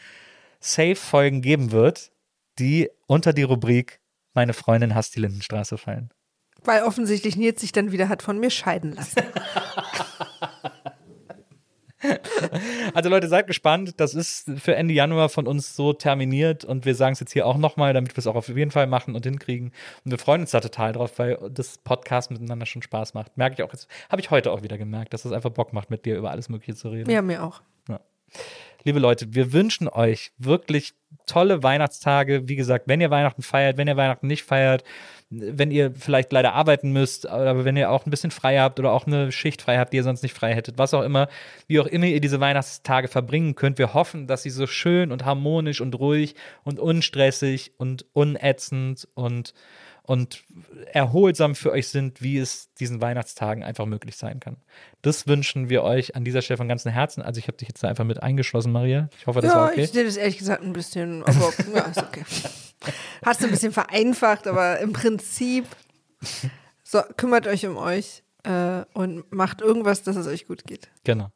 Safe-Folgen 0.59 1.41
geben 1.41 1.71
wird, 1.71 2.11
die 2.59 2.89
unter 3.05 3.31
die 3.33 3.43
Rubrik 3.43 3.99
Meine 4.38 4.53
Freundin 4.53 4.93
hasst 4.93 5.15
die 5.15 5.19
Lindenstraße 5.19 5.80
fallen. 5.80 6.11
Weil 6.64 6.84
offensichtlich 6.84 7.38
Nils 7.38 7.59
sich 7.59 7.72
dann 7.72 7.91
wieder 7.91 8.07
hat 8.07 8.22
von 8.22 8.39
mir 8.39 8.51
scheiden 8.51 8.93
lassen. 8.93 9.23
Also 12.93 13.09
Leute, 13.09 13.27
seid 13.27 13.47
gespannt. 13.47 13.99
Das 13.99 14.14
ist 14.14 14.51
für 14.59 14.76
Ende 14.76 14.93
Januar 14.93 15.30
von 15.30 15.47
uns 15.47 15.76
so 15.76 15.93
terminiert 15.93 16.64
und 16.64 16.85
wir 16.85 16.93
sagen 16.93 17.14
es 17.14 17.19
jetzt 17.19 17.34
hier 17.34 17.47
auch 17.47 17.57
nochmal, 17.57 17.93
damit 17.93 18.15
wir 18.15 18.19
es 18.19 18.27
auch 18.27 18.35
auf 18.35 18.47
jeden 18.49 18.69
Fall 18.69 18.85
machen 18.85 19.15
und 19.15 19.26
hinkriegen. 19.26 19.72
Und 20.05 20.11
wir 20.11 20.19
freuen 20.19 20.41
uns 20.41 20.51
da 20.51 20.59
total 20.59 20.93
drauf, 20.93 21.18
weil 21.18 21.39
das 21.51 21.80
Podcast 21.80 22.30
miteinander 22.30 22.68
schon 22.68 22.84
Spaß 22.84 23.15
macht. 23.15 23.35
Merke 23.35 23.55
ich 23.55 23.64
auch 23.64 23.73
jetzt, 23.73 23.88
habe 24.11 24.22
ich 24.22 24.30
heute 24.30 24.51
auch 24.51 24.61
wieder 24.61 24.77
gemerkt, 24.77 25.14
dass 25.14 25.26
es 25.26 25.31
einfach 25.31 25.49
Bock 25.49 25.73
macht, 25.73 25.89
mit 25.89 26.05
dir 26.05 26.15
über 26.15 26.30
alles 26.30 26.49
Mögliche 26.49 26.76
zu 26.76 26.89
reden. 26.89 27.09
Ja, 27.09 27.23
mir 27.23 27.43
auch. 27.43 27.61
Liebe 28.83 28.99
Leute, 28.99 29.33
wir 29.33 29.53
wünschen 29.53 29.87
euch 29.87 30.31
wirklich 30.37 30.93
tolle 31.25 31.63
Weihnachtstage. 31.63 32.47
Wie 32.47 32.55
gesagt, 32.55 32.87
wenn 32.87 33.01
ihr 33.01 33.09
Weihnachten 33.09 33.41
feiert, 33.41 33.77
wenn 33.77 33.87
ihr 33.87 33.97
Weihnachten 33.97 34.27
nicht 34.27 34.43
feiert, 34.43 34.83
wenn 35.29 35.71
ihr 35.71 35.93
vielleicht 35.93 36.31
leider 36.31 36.53
arbeiten 36.53 36.91
müsst, 36.93 37.27
aber 37.27 37.65
wenn 37.65 37.75
ihr 37.75 37.91
auch 37.91 38.05
ein 38.05 38.11
bisschen 38.11 38.31
frei 38.31 38.59
habt 38.59 38.79
oder 38.79 38.93
auch 38.93 39.07
eine 39.07 39.31
Schicht 39.31 39.61
frei 39.61 39.77
habt, 39.77 39.91
die 39.91 39.97
ihr 39.97 40.03
sonst 40.03 40.23
nicht 40.23 40.33
frei 40.33 40.53
hättet, 40.53 40.77
was 40.77 40.93
auch 40.93 41.03
immer, 41.03 41.27
wie 41.67 41.79
auch 41.79 41.85
immer 41.85 42.05
ihr 42.05 42.21
diese 42.21 42.39
Weihnachtstage 42.39 43.09
verbringen 43.09 43.55
könnt, 43.55 43.77
wir 43.77 43.93
hoffen, 43.93 44.27
dass 44.27 44.43
sie 44.43 44.49
so 44.49 44.67
schön 44.67 45.11
und 45.11 45.25
harmonisch 45.25 45.81
und 45.81 45.99
ruhig 45.99 46.35
und 46.63 46.79
unstressig 46.79 47.73
und 47.77 48.05
unätzend 48.13 49.07
und 49.15 49.53
und 50.07 50.45
erholsam 50.93 51.53
für 51.53 51.71
euch 51.71 51.89
sind, 51.89 52.21
wie 52.21 52.38
es 52.38 52.73
diesen 52.75 53.01
Weihnachtstagen 53.01 53.61
einfach 53.61 53.85
möglich 53.85 54.15
sein 54.15 54.39
kann. 54.39 54.55
Das 55.01 55.27
wünschen 55.27 55.69
wir 55.69 55.84
euch 55.84 56.15
an 56.15 56.23
dieser 56.23 56.41
Stelle 56.41 56.57
von 56.57 56.69
ganzem 56.69 56.93
Herzen. 56.93 57.21
Also 57.21 57.39
ich 57.39 57.47
habe 57.47 57.57
dich 57.57 57.67
jetzt 57.67 57.84
da 57.84 57.89
einfach 57.89 58.05
mit 58.05 58.23
eingeschlossen, 58.23 58.71
Maria. 58.71 59.09
Ich 59.19 59.27
hoffe, 59.27 59.41
das 59.41 59.51
ja, 59.51 59.59
war 59.59 59.71
okay. 59.71 59.81
ich 59.81 59.91
sehe 59.91 60.05
das 60.05 60.15
ehrlich 60.15 60.38
gesagt 60.38 60.63
ein 60.63 60.71
bisschen, 60.71 61.23
aber 61.23 61.51
ja, 61.75 61.81
ist 61.81 62.01
okay. 62.01 62.23
Hast 63.25 63.41
du 63.41 63.45
ein 63.45 63.51
bisschen 63.51 63.73
vereinfacht, 63.73 64.47
aber 64.47 64.79
im 64.79 64.93
Prinzip 64.93 65.65
so, 66.84 67.01
kümmert 67.17 67.45
euch 67.45 67.65
um 67.65 67.75
euch 67.75 68.23
äh, 68.43 68.85
und 68.93 69.29
macht 69.34 69.59
irgendwas, 69.59 70.03
dass 70.03 70.15
es 70.15 70.25
euch 70.25 70.47
gut 70.47 70.63
geht. 70.65 70.89
Genau. 71.03 71.31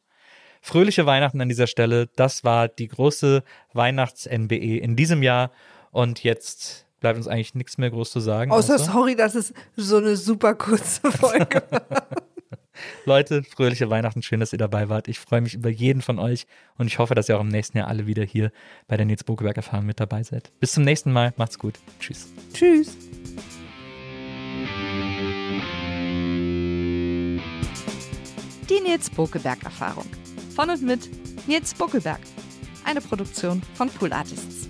Fröhliche 0.61 1.06
Weihnachten 1.06 1.41
an 1.41 1.49
dieser 1.49 1.68
Stelle. 1.68 2.07
Das 2.15 2.45
war 2.45 2.69
die 2.69 2.88
große 2.88 3.43
Weihnachts-NBE 3.73 4.77
in 4.77 4.95
diesem 4.95 5.23
Jahr. 5.23 5.52
Und 5.91 6.23
jetzt 6.23 6.85
bleibt 7.02 7.18
uns 7.18 7.28
eigentlich 7.28 7.53
nichts 7.53 7.78
mehr 7.78 7.90
groß 7.90 8.11
zu 8.11 8.22
sagen. 8.22 8.52
Außer 8.52 8.80
sorry, 8.80 9.15
dass 9.18 9.36
es 9.36 9.53
so 9.76 9.98
eine 9.98 10.15
super 10.15 10.56
kurze 10.56 11.11
Folge 11.11 11.61
war. 11.69 12.07
Leute, 13.06 13.44
fröhliche 13.44 13.90
Weihnachten. 13.90 14.22
Schön, 14.22 14.40
dass 14.40 14.53
ihr 14.53 14.57
dabei 14.57 14.90
wart. 14.90 15.07
Ich 15.07 15.19
freue 15.19 15.41
mich 15.41 15.53
über 15.53 15.69
jeden 15.69 16.02
von 16.02 16.18
euch 16.18 16.48
und 16.78 16.88
ich 16.88 16.99
hoffe, 16.99 17.14
dass 17.14 17.30
ihr 17.30 17.38
auch 17.38 17.41
im 17.41 17.49
nächsten 17.49 17.78
Jahr 17.78 17.88
alle 17.88 18.07
wieder 18.07 18.23
hier 18.23 18.52
bei 18.88 18.98
der 18.98 19.06
Nils 19.06 19.23
Bokeberg 19.23 19.57
Erfahrung 19.57 19.86
mit 19.86 19.99
dabei 19.99 20.23
seid. 20.23 20.52
Bis 20.60 20.72
zum 20.72 20.84
nächsten 20.84 21.11
Mal. 21.11 21.34
Macht's 21.38 21.60
gut. 21.60 21.76
Tschüss. 21.99 22.30
Tschüss. 22.53 22.98
Die 28.69 28.80
Nils 28.80 29.10
Bokelberg 29.10 29.64
Erfahrung. 29.64 30.06
Von 30.56 30.69
und 30.69 30.82
mit 30.82 31.10
Nils 31.48 31.73
Bokelberg. 31.73 32.22
Eine 32.84 33.02
Produktion 33.02 33.61
von 33.76 33.90
Pool 33.90 34.14
Artists. 34.14 34.69